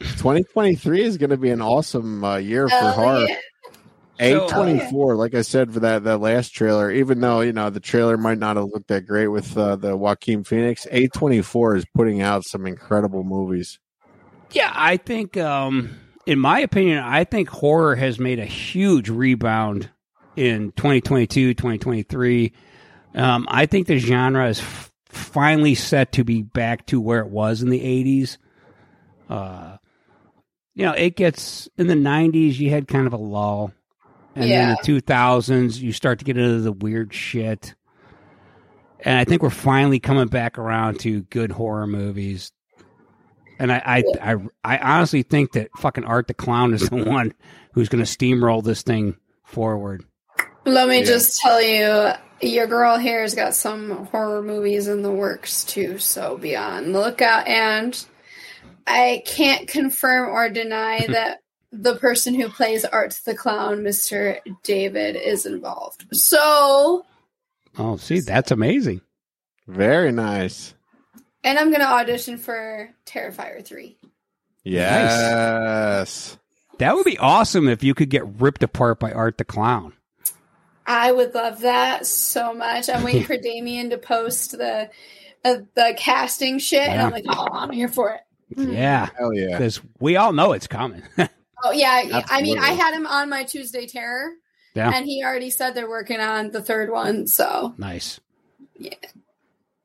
2023 0.00 1.02
is 1.02 1.16
going 1.18 1.30
to 1.30 1.36
be 1.36 1.50
an 1.50 1.60
awesome 1.62 2.24
uh, 2.24 2.36
year 2.36 2.68
for 2.68 2.74
Hell 2.74 2.92
horror. 2.92 3.26
yeah. 3.28 3.36
A 4.20 4.48
twenty 4.48 4.80
four, 4.90 5.14
like 5.14 5.34
I 5.36 5.42
said 5.42 5.72
for 5.72 5.78
that 5.78 6.02
that 6.02 6.18
last 6.18 6.48
trailer, 6.48 6.90
even 6.90 7.20
though 7.20 7.40
you 7.40 7.52
know 7.52 7.70
the 7.70 7.78
trailer 7.78 8.16
might 8.16 8.38
not 8.38 8.56
have 8.56 8.64
looked 8.64 8.88
that 8.88 9.06
great 9.06 9.28
with 9.28 9.56
uh, 9.56 9.76
the 9.76 9.96
Joaquin 9.96 10.42
Phoenix, 10.42 10.88
A 10.90 11.06
twenty 11.06 11.40
four 11.40 11.76
is 11.76 11.84
putting 11.94 12.20
out 12.20 12.44
some 12.44 12.66
incredible 12.66 13.22
movies. 13.22 13.78
Yeah, 14.50 14.72
I 14.74 14.96
think, 14.96 15.36
um, 15.36 15.96
in 16.26 16.40
my 16.40 16.58
opinion, 16.58 16.98
I 16.98 17.22
think 17.22 17.48
horror 17.48 17.94
has 17.94 18.18
made 18.18 18.40
a 18.40 18.44
huge 18.44 19.08
rebound 19.08 19.88
in 20.34 20.72
2022, 20.72 21.54
2023. 21.54 22.52
Um, 23.14 23.46
I 23.48 23.66
think 23.66 23.86
the 23.86 23.98
genre 23.98 24.48
is 24.48 24.58
f- 24.58 24.90
finally 25.10 25.76
set 25.76 26.10
to 26.12 26.24
be 26.24 26.42
back 26.42 26.86
to 26.86 27.00
where 27.00 27.20
it 27.20 27.28
was 27.28 27.62
in 27.62 27.68
the 27.68 27.80
80s. 27.80 28.38
Uh, 29.28 29.76
you 30.78 30.84
know, 30.86 30.92
it 30.92 31.16
gets 31.16 31.68
in 31.76 31.88
the 31.88 31.94
90s, 31.94 32.56
you 32.56 32.70
had 32.70 32.86
kind 32.86 33.08
of 33.08 33.12
a 33.12 33.16
lull. 33.16 33.72
And 34.36 34.44
Yeah. 34.44 34.76
then 34.76 34.76
the 34.80 34.92
2000s, 35.02 35.80
you 35.80 35.92
start 35.92 36.20
to 36.20 36.24
get 36.24 36.36
into 36.38 36.60
the 36.60 36.70
weird 36.70 37.12
shit. 37.12 37.74
And 39.00 39.18
I 39.18 39.24
think 39.24 39.42
we're 39.42 39.50
finally 39.50 39.98
coming 39.98 40.28
back 40.28 40.56
around 40.56 41.00
to 41.00 41.22
good 41.22 41.50
horror 41.50 41.88
movies. 41.88 42.52
And 43.58 43.72
I, 43.72 43.82
I, 44.22 44.32
I, 44.32 44.36
I 44.62 44.78
honestly 44.78 45.24
think 45.24 45.50
that 45.52 45.70
fucking 45.78 46.04
Art 46.04 46.28
the 46.28 46.34
Clown 46.34 46.72
is 46.72 46.88
the 46.88 46.96
one 47.04 47.34
who's 47.72 47.88
going 47.88 48.04
to 48.04 48.10
steamroll 48.10 48.62
this 48.62 48.82
thing 48.82 49.16
forward. 49.44 50.04
Let 50.64 50.88
me 50.88 51.00
Yeah. 51.00 51.06
just 51.06 51.40
tell 51.40 51.60
you, 51.60 52.12
your 52.40 52.68
girl 52.68 52.98
here's 52.98 53.34
got 53.34 53.56
some 53.56 54.06
horror 54.12 54.42
movies 54.42 54.86
in 54.86 55.02
the 55.02 55.10
works 55.10 55.64
too, 55.64 55.98
so 55.98 56.36
be 56.36 56.54
on 56.54 56.92
the 56.92 57.00
lookout. 57.00 57.48
And 57.48 58.00
I 58.88 59.22
can't 59.26 59.68
confirm 59.68 60.30
or 60.30 60.48
deny 60.48 61.06
that 61.08 61.42
the 61.70 61.96
person 61.96 62.34
who 62.34 62.48
plays 62.48 62.84
Art 62.84 63.18
the 63.24 63.34
Clown, 63.34 63.78
Mr. 63.82 64.38
David, 64.62 65.16
is 65.16 65.44
involved. 65.46 66.06
So, 66.12 67.04
Oh, 67.76 67.96
see, 67.96 68.20
that's 68.20 68.50
amazing. 68.50 69.02
Very 69.66 70.10
nice. 70.12 70.74
and 71.44 71.58
I'm 71.58 71.68
going 71.68 71.80
to 71.82 71.86
audition 71.86 72.38
for 72.38 72.90
Terrifier 73.06 73.64
3. 73.64 73.96
Yes. 74.64 76.36
That 76.78 76.94
would 76.94 77.04
be 77.04 77.18
awesome 77.18 77.68
if 77.68 77.82
you 77.84 77.94
could 77.94 78.08
get 78.10 78.26
ripped 78.40 78.62
apart 78.62 78.98
by 79.00 79.12
Art 79.12 79.38
the 79.38 79.44
Clown. 79.44 79.92
I 80.86 81.12
would 81.12 81.34
love 81.34 81.60
that 81.60 82.06
so 82.06 82.54
much. 82.54 82.88
I'm 82.88 83.02
waiting 83.04 83.24
for 83.26 83.36
Damien 83.36 83.90
to 83.90 83.98
post 83.98 84.52
the 84.52 84.88
uh, 85.44 85.56
the 85.74 85.94
casting 85.96 86.58
shit, 86.58 86.80
and 86.88 87.00
I'm 87.00 87.12
like, 87.12 87.24
oh, 87.28 87.46
I'm 87.52 87.70
here 87.70 87.88
for 87.88 88.10
it. 88.12 88.20
Mm-hmm. 88.54 88.72
Yeah. 88.72 89.08
Hell 89.18 89.32
yeah. 89.34 89.46
Because 89.58 89.80
we 90.00 90.16
all 90.16 90.32
know 90.32 90.52
it's 90.52 90.66
coming. 90.66 91.02
Oh 91.64 91.72
yeah, 91.72 92.02
yeah. 92.02 92.24
I 92.30 92.40
mean, 92.40 92.56
I 92.56 92.68
had 92.68 92.94
him 92.94 93.04
on 93.04 93.28
my 93.28 93.42
Tuesday 93.42 93.84
Terror, 93.88 94.30
Yeah. 94.76 94.92
and 94.94 95.04
he 95.06 95.24
already 95.24 95.50
said 95.50 95.74
they're 95.74 95.88
working 95.90 96.20
on 96.20 96.52
the 96.52 96.62
third 96.62 96.88
one. 96.88 97.26
So 97.26 97.74
nice. 97.76 98.20
Yeah. 98.78 98.94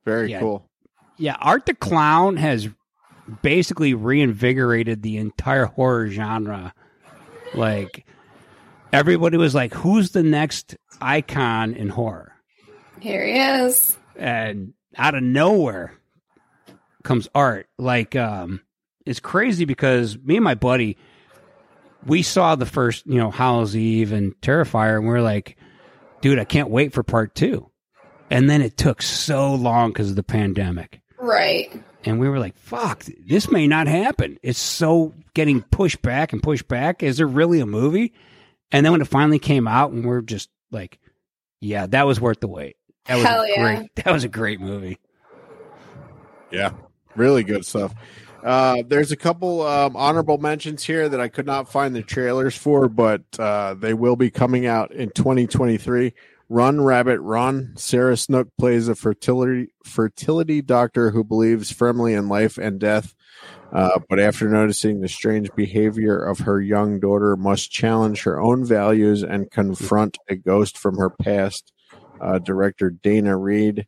Very 0.04 0.30
Yeah. 0.30 0.38
cool. 0.38 0.70
Yeah, 1.18 1.34
Art 1.40 1.66
the 1.66 1.74
Clown 1.74 2.36
has 2.36 2.68
basically 3.42 3.92
reinvigorated 3.92 5.02
the 5.02 5.16
entire 5.16 5.64
horror 5.64 6.06
genre. 6.10 6.72
Like 7.54 8.06
everybody 8.92 9.36
was 9.36 9.52
like, 9.52 9.74
"Who's 9.74 10.12
the 10.12 10.22
next 10.22 10.76
icon 11.00 11.74
in 11.74 11.88
horror?" 11.88 12.34
here 13.00 13.24
he 13.26 13.32
is. 13.36 13.96
And 14.14 14.74
out 14.96 15.16
of 15.16 15.24
nowhere 15.24 15.92
comes 17.04 17.28
Art. 17.34 17.68
Like, 17.78 18.16
um, 18.16 18.60
it's 19.06 19.20
crazy 19.20 19.64
because 19.64 20.18
me 20.18 20.36
and 20.36 20.44
my 20.44 20.54
buddy, 20.54 20.96
we 22.04 22.22
saw 22.22 22.54
the 22.54 22.66
first, 22.66 23.06
you 23.06 23.18
know, 23.18 23.30
Hallow's 23.30 23.76
Eve 23.76 24.12
and 24.12 24.38
Terrifier, 24.40 24.96
and 24.96 25.06
we 25.06 25.14
are 25.14 25.22
like, 25.22 25.56
"Dude, 26.20 26.38
I 26.38 26.44
can't 26.44 26.70
wait 26.70 26.92
for 26.92 27.02
part 27.02 27.34
two. 27.34 27.70
And 28.30 28.48
then 28.50 28.62
it 28.62 28.76
took 28.76 29.02
so 29.02 29.54
long 29.54 29.90
because 29.90 30.10
of 30.10 30.16
the 30.16 30.22
pandemic. 30.22 31.00
Right. 31.18 31.70
And 32.04 32.20
we 32.20 32.28
were 32.28 32.38
like, 32.38 32.56
fuck, 32.56 33.04
this 33.26 33.50
may 33.50 33.66
not 33.66 33.86
happen. 33.86 34.38
It's 34.42 34.58
so 34.58 35.14
getting 35.34 35.62
pushed 35.62 36.02
back 36.02 36.32
and 36.32 36.42
pushed 36.42 36.68
back. 36.68 37.02
Is 37.02 37.16
there 37.16 37.26
really 37.26 37.60
a 37.60 37.66
movie? 37.66 38.12
And 38.70 38.84
then 38.84 38.92
when 38.92 39.00
it 39.00 39.08
finally 39.08 39.38
came 39.38 39.66
out, 39.66 39.92
and 39.92 40.04
we're 40.04 40.20
just 40.20 40.50
like, 40.70 40.98
yeah, 41.60 41.86
that 41.86 42.06
was 42.06 42.20
worth 42.20 42.40
the 42.40 42.48
wait. 42.48 42.76
That 43.06 43.16
was 43.16 43.24
Hell 43.24 43.42
a 43.42 43.48
yeah. 43.48 43.62
great. 43.62 43.90
That 44.04 44.12
was 44.12 44.24
a 44.24 44.28
great 44.28 44.60
movie. 44.60 44.98
Yeah, 46.50 46.72
really 47.16 47.44
good 47.44 47.64
stuff. 47.64 47.94
Uh, 48.44 48.82
there's 48.86 49.10
a 49.10 49.16
couple 49.16 49.62
um, 49.62 49.96
honorable 49.96 50.36
mentions 50.36 50.84
here 50.84 51.08
that 51.08 51.20
I 51.20 51.28
could 51.28 51.46
not 51.46 51.72
find 51.72 51.96
the 51.96 52.02
trailers 52.02 52.54
for, 52.54 52.90
but 52.90 53.22
uh, 53.38 53.72
they 53.72 53.94
will 53.94 54.16
be 54.16 54.30
coming 54.30 54.66
out 54.66 54.92
in 54.92 55.10
2023. 55.10 56.12
Run 56.50 56.82
Rabbit 56.82 57.20
Run. 57.20 57.72
Sarah 57.76 58.18
Snook 58.18 58.48
plays 58.58 58.86
a 58.86 58.94
fertility 58.94 59.68
fertility 59.82 60.60
doctor 60.60 61.10
who 61.10 61.24
believes 61.24 61.72
firmly 61.72 62.12
in 62.12 62.28
life 62.28 62.58
and 62.58 62.78
death, 62.78 63.14
uh, 63.72 63.98
but 64.10 64.20
after 64.20 64.46
noticing 64.48 65.00
the 65.00 65.08
strange 65.08 65.50
behavior 65.56 66.18
of 66.18 66.40
her 66.40 66.60
young 66.60 67.00
daughter, 67.00 67.34
must 67.36 67.70
challenge 67.70 68.24
her 68.24 68.38
own 68.38 68.62
values 68.62 69.22
and 69.22 69.50
confront 69.50 70.18
a 70.28 70.36
ghost 70.36 70.76
from 70.76 70.98
her 70.98 71.10
past. 71.10 71.72
Uh, 72.20 72.38
director 72.38 72.90
Daina 72.90 73.36
Reid. 73.36 73.86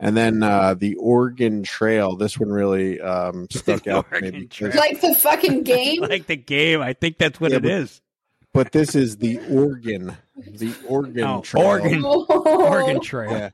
And 0.00 0.16
then 0.16 0.42
uh, 0.42 0.74
the 0.74 0.94
Oregon 0.96 1.62
Trail. 1.62 2.16
This 2.16 2.38
one 2.38 2.50
really 2.50 3.00
um, 3.00 3.46
stuck 3.50 3.86
out 3.86 4.10
to 4.12 4.20
me. 4.20 4.30
because- 4.30 4.74
Like 4.74 5.00
the 5.00 5.14
fucking 5.14 5.62
game. 5.64 6.02
like 6.02 6.26
the 6.26 6.36
game. 6.36 6.80
I 6.80 6.92
think 6.92 7.18
that's 7.18 7.40
what 7.40 7.50
Yeah, 7.50 7.56
it 7.58 7.62
but- 7.62 7.70
is. 7.72 8.00
But 8.54 8.72
this 8.72 8.94
is 8.94 9.18
the 9.18 9.38
Oregon, 9.50 10.16
the 10.34 10.72
Oregon 10.88 11.22
Oh, 11.22 11.40
Trail. 11.42 11.64
Oregon, 11.66 12.02
Oregon 12.02 13.00
Trail. 13.00 13.30
Yeah. 13.30 13.50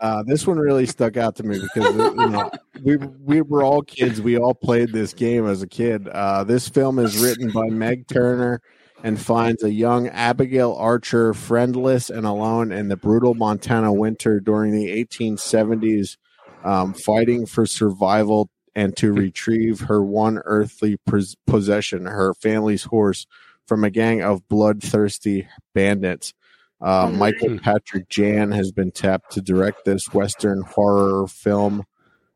Uh, 0.00 0.22
this 0.22 0.46
one 0.46 0.58
really 0.58 0.86
stuck 0.86 1.16
out 1.16 1.34
to 1.36 1.42
me 1.42 1.58
because 1.60 1.92
you 1.94 2.28
know 2.30 2.50
we 2.82 2.96
we 2.98 3.40
were 3.42 3.64
all 3.64 3.82
kids. 3.82 4.22
We 4.22 4.38
all 4.38 4.54
played 4.54 4.92
this 4.92 5.12
game 5.12 5.44
as 5.48 5.60
a 5.62 5.66
kid. 5.66 6.06
Uh, 6.08 6.44
this 6.44 6.68
film 6.68 7.00
is 7.00 7.18
written 7.18 7.50
by 7.50 7.66
Meg 7.68 8.06
Turner 8.06 8.62
and 9.02 9.20
finds 9.20 9.62
a 9.62 9.72
young 9.72 10.08
Abigail 10.08 10.74
Archer 10.74 11.32
friendless 11.32 12.10
and 12.10 12.26
alone 12.26 12.72
in 12.72 12.88
the 12.88 12.96
brutal 12.96 13.34
Montana 13.34 13.92
winter 13.92 14.40
during 14.40 14.72
the 14.72 15.04
1870s, 15.04 16.16
um, 16.64 16.94
fighting 16.94 17.46
for 17.46 17.66
survival 17.66 18.50
and 18.74 18.96
to 18.96 19.12
retrieve 19.12 19.80
her 19.80 20.02
one 20.02 20.38
earthly 20.44 20.96
pos- 20.98 21.36
possession, 21.46 22.06
her 22.06 22.34
family's 22.34 22.84
horse, 22.84 23.26
from 23.66 23.84
a 23.84 23.90
gang 23.90 24.22
of 24.22 24.48
bloodthirsty 24.48 25.48
bandits. 25.74 26.32
Uh, 26.80 27.10
Michael 27.12 27.58
Patrick 27.58 28.08
Jann 28.08 28.52
has 28.52 28.70
been 28.70 28.92
tapped 28.92 29.32
to 29.32 29.40
direct 29.40 29.84
this 29.84 30.12
Western 30.14 30.62
horror 30.62 31.26
film 31.26 31.84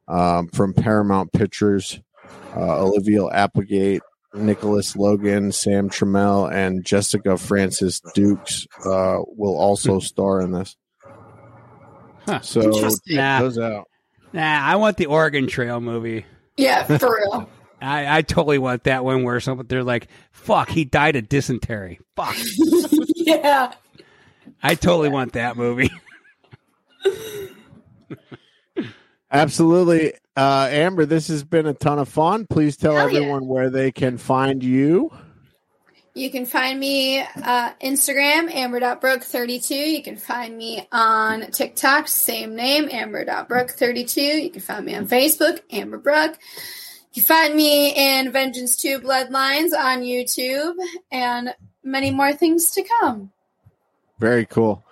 um, 0.08 0.48
from 0.48 0.74
Paramount 0.74 1.32
Pictures. 1.32 2.00
Uh, 2.56 2.82
Olivia 2.82 3.26
Applegate, 3.28 4.02
Nicholas 4.34 4.96
Logan, 4.96 5.52
Sam 5.52 5.90
Trammell, 5.90 6.52
and 6.52 6.84
Jessica 6.84 7.36
Frances 7.36 8.00
Dukes 8.14 8.66
uh, 8.84 9.18
will 9.26 9.56
also 9.56 9.98
star 9.98 10.40
in 10.40 10.52
this. 10.52 10.76
So 12.42 12.62
Interesting. 12.62 13.16
check 13.16 13.40
those 13.40 13.58
out. 13.58 13.88
Nah, 14.32 14.60
I 14.62 14.76
want 14.76 14.96
the 14.96 15.06
Oregon 15.06 15.46
Trail 15.46 15.80
movie. 15.80 16.24
Yeah, 16.56 16.84
for 16.84 17.16
real. 17.16 17.48
I, 17.82 18.18
I 18.18 18.22
totally 18.22 18.58
want 18.58 18.84
that 18.84 19.04
one 19.04 19.24
where 19.24 19.40
someone 19.40 19.66
they're 19.66 19.82
like, 19.82 20.06
"Fuck, 20.30 20.68
he 20.68 20.84
died 20.84 21.16
of 21.16 21.28
dysentery." 21.28 21.98
Fuck, 22.14 22.36
yeah. 23.16 23.72
I 24.62 24.76
totally 24.76 25.08
want 25.08 25.32
that 25.32 25.56
movie. 25.56 25.90
Absolutely. 29.32 30.12
Uh, 30.36 30.68
Amber, 30.70 31.06
this 31.06 31.28
has 31.28 31.42
been 31.42 31.66
a 31.66 31.74
ton 31.74 31.98
of 31.98 32.08
fun. 32.08 32.46
Please 32.46 32.76
tell 32.76 32.94
Hell 32.94 33.10
yeah. 33.10 33.20
everyone 33.20 33.46
where 33.46 33.70
they 33.70 33.90
can 33.90 34.18
find 34.18 34.62
you. 34.62 35.10
You 36.14 36.30
can 36.30 36.44
find 36.44 36.78
me 36.78 37.20
uh, 37.20 37.72
Instagram, 37.82 38.52
amber.brooke32. 38.52 39.70
You 39.70 40.02
can 40.02 40.18
find 40.18 40.58
me 40.58 40.86
on 40.92 41.50
TikTok, 41.50 42.06
same 42.06 42.54
name, 42.54 42.90
amber.brooke32. 42.92 44.42
You 44.42 44.50
can 44.50 44.60
find 44.60 44.84
me 44.84 44.94
on 44.94 45.08
Facebook, 45.08 45.60
Amber 45.70 45.96
Brooke. 45.96 46.36
You 47.14 47.22
can 47.22 47.28
find 47.28 47.54
me 47.54 47.94
in 47.94 48.30
Vengeance 48.30 48.76
2 48.76 49.00
Bloodlines 49.00 49.72
on 49.72 50.02
YouTube 50.02 50.74
and 51.10 51.54
many 51.82 52.10
more 52.10 52.34
things 52.34 52.70
to 52.72 52.82
come. 53.00 53.32
Very 54.18 54.44
cool. 54.44 54.84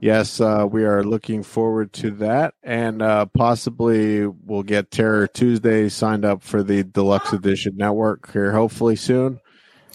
Yes, 0.00 0.40
uh, 0.40 0.66
we 0.70 0.84
are 0.84 1.02
looking 1.02 1.42
forward 1.42 1.92
to 1.94 2.12
that, 2.12 2.54
and 2.62 3.02
uh, 3.02 3.26
possibly 3.26 4.26
we'll 4.26 4.62
get 4.62 4.90
Terror 4.92 5.26
Tuesday 5.26 5.88
signed 5.88 6.24
up 6.24 6.42
for 6.42 6.62
the 6.62 6.84
deluxe 6.84 7.32
edition 7.32 7.76
network 7.76 8.32
here, 8.32 8.52
hopefully 8.52 8.94
soon. 8.94 9.40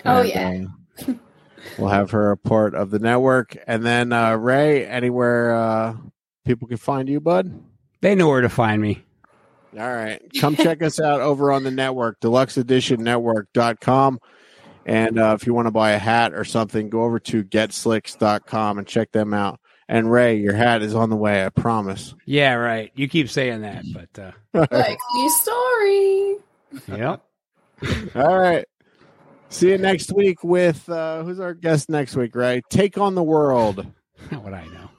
Oh, 0.06 0.20
And, 0.22 0.28
yeah. 0.28 0.66
uh, 1.08 1.14
we'll 1.78 1.88
have 1.90 2.12
her 2.12 2.32
a 2.32 2.38
part 2.38 2.76
of 2.76 2.90
the 2.92 3.00
network, 3.00 3.56
and 3.66 3.86
then 3.86 4.12
uh, 4.12 4.36
Ray, 4.36 4.86
anywhere 4.86 5.56
uh, 5.56 5.96
people 6.46 6.68
can 6.68 6.76
find 6.78 7.08
you, 7.08 7.22
bud. 7.22 7.64
They 8.02 8.14
know 8.16 8.28
where 8.28 8.42
to 8.42 8.50
find 8.50 8.82
me. 8.82 9.06
All 9.80 9.92
right. 9.92 10.22
Come 10.40 10.56
check 10.58 10.84
us 10.84 11.00
out 11.00 11.22
over 11.22 11.52
on 11.52 11.64
the 11.64 11.72
network, 11.72 12.20
deluxeeditionnetwork.com. 12.20 14.20
And 14.86 15.18
uh, 15.18 15.36
if 15.40 15.48
you 15.48 15.54
want 15.54 15.68
to 15.68 15.72
buy 15.72 15.92
a 15.92 15.98
hat 15.98 16.34
or 16.34 16.44
something, 16.44 16.90
go 16.90 17.04
over 17.04 17.18
to 17.20 17.44
getslicks.com 17.44 18.78
and 18.78 18.86
check 18.86 19.14
them 19.14 19.34
out. 19.34 19.60
And 19.94 20.12
Ray, 20.12 20.38
your 20.38 20.56
hat 20.56 20.82
is 20.82 20.96
on 20.96 21.12
the 21.12 21.16
way, 21.16 21.46
I 21.46 21.50
promise. 21.50 22.16
Yeah, 22.26 22.54
right. 22.54 22.92
You 22.96 23.08
keep 23.08 23.30
saying 23.30 23.62
that, 23.62 23.86
but 23.94 24.20
uh, 24.20 24.68
like 24.72 24.98
new 25.14 25.30
story. 25.30 26.36
yep. 26.88 27.24
All 28.16 28.40
right. 28.40 28.66
See 29.50 29.70
you 29.70 29.78
next 29.78 30.12
week 30.12 30.44
with 30.44 30.90
uh, 30.90 31.22
who's 31.22 31.40
our 31.40 31.54
guest 31.54 31.90
next 31.90 32.16
week, 32.16 32.36
right? 32.36 32.64
Take 32.72 32.98
on 32.98 33.14
the 33.14 33.22
World. 33.22 33.86
what 34.32 34.56
I 34.56 34.66
know. 34.66 34.90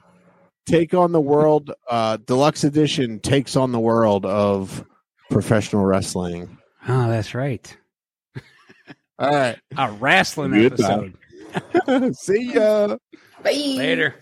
Take 0.65 0.93
on 0.93 1.11
the 1.11 1.19
World 1.19 1.71
uh, 1.89 2.15
Deluxe 2.25 2.63
Edition 2.63 3.19
takes 3.19 3.57
on 3.57 3.73
the 3.73 3.81
world 3.81 4.25
of 4.25 4.85
professional 5.29 5.83
wrestling. 5.83 6.57
Oh, 6.87 7.09
that's 7.09 7.35
right. 7.35 7.77
All 9.19 9.29
right. 9.29 9.59
A 9.77 9.91
wrestling 9.91 10.51
Goodbye. 10.53 11.11
episode. 11.53 12.15
See 12.15 12.53
ya. 12.53 12.95
Bye. 13.43 13.51
Later. 13.51 14.15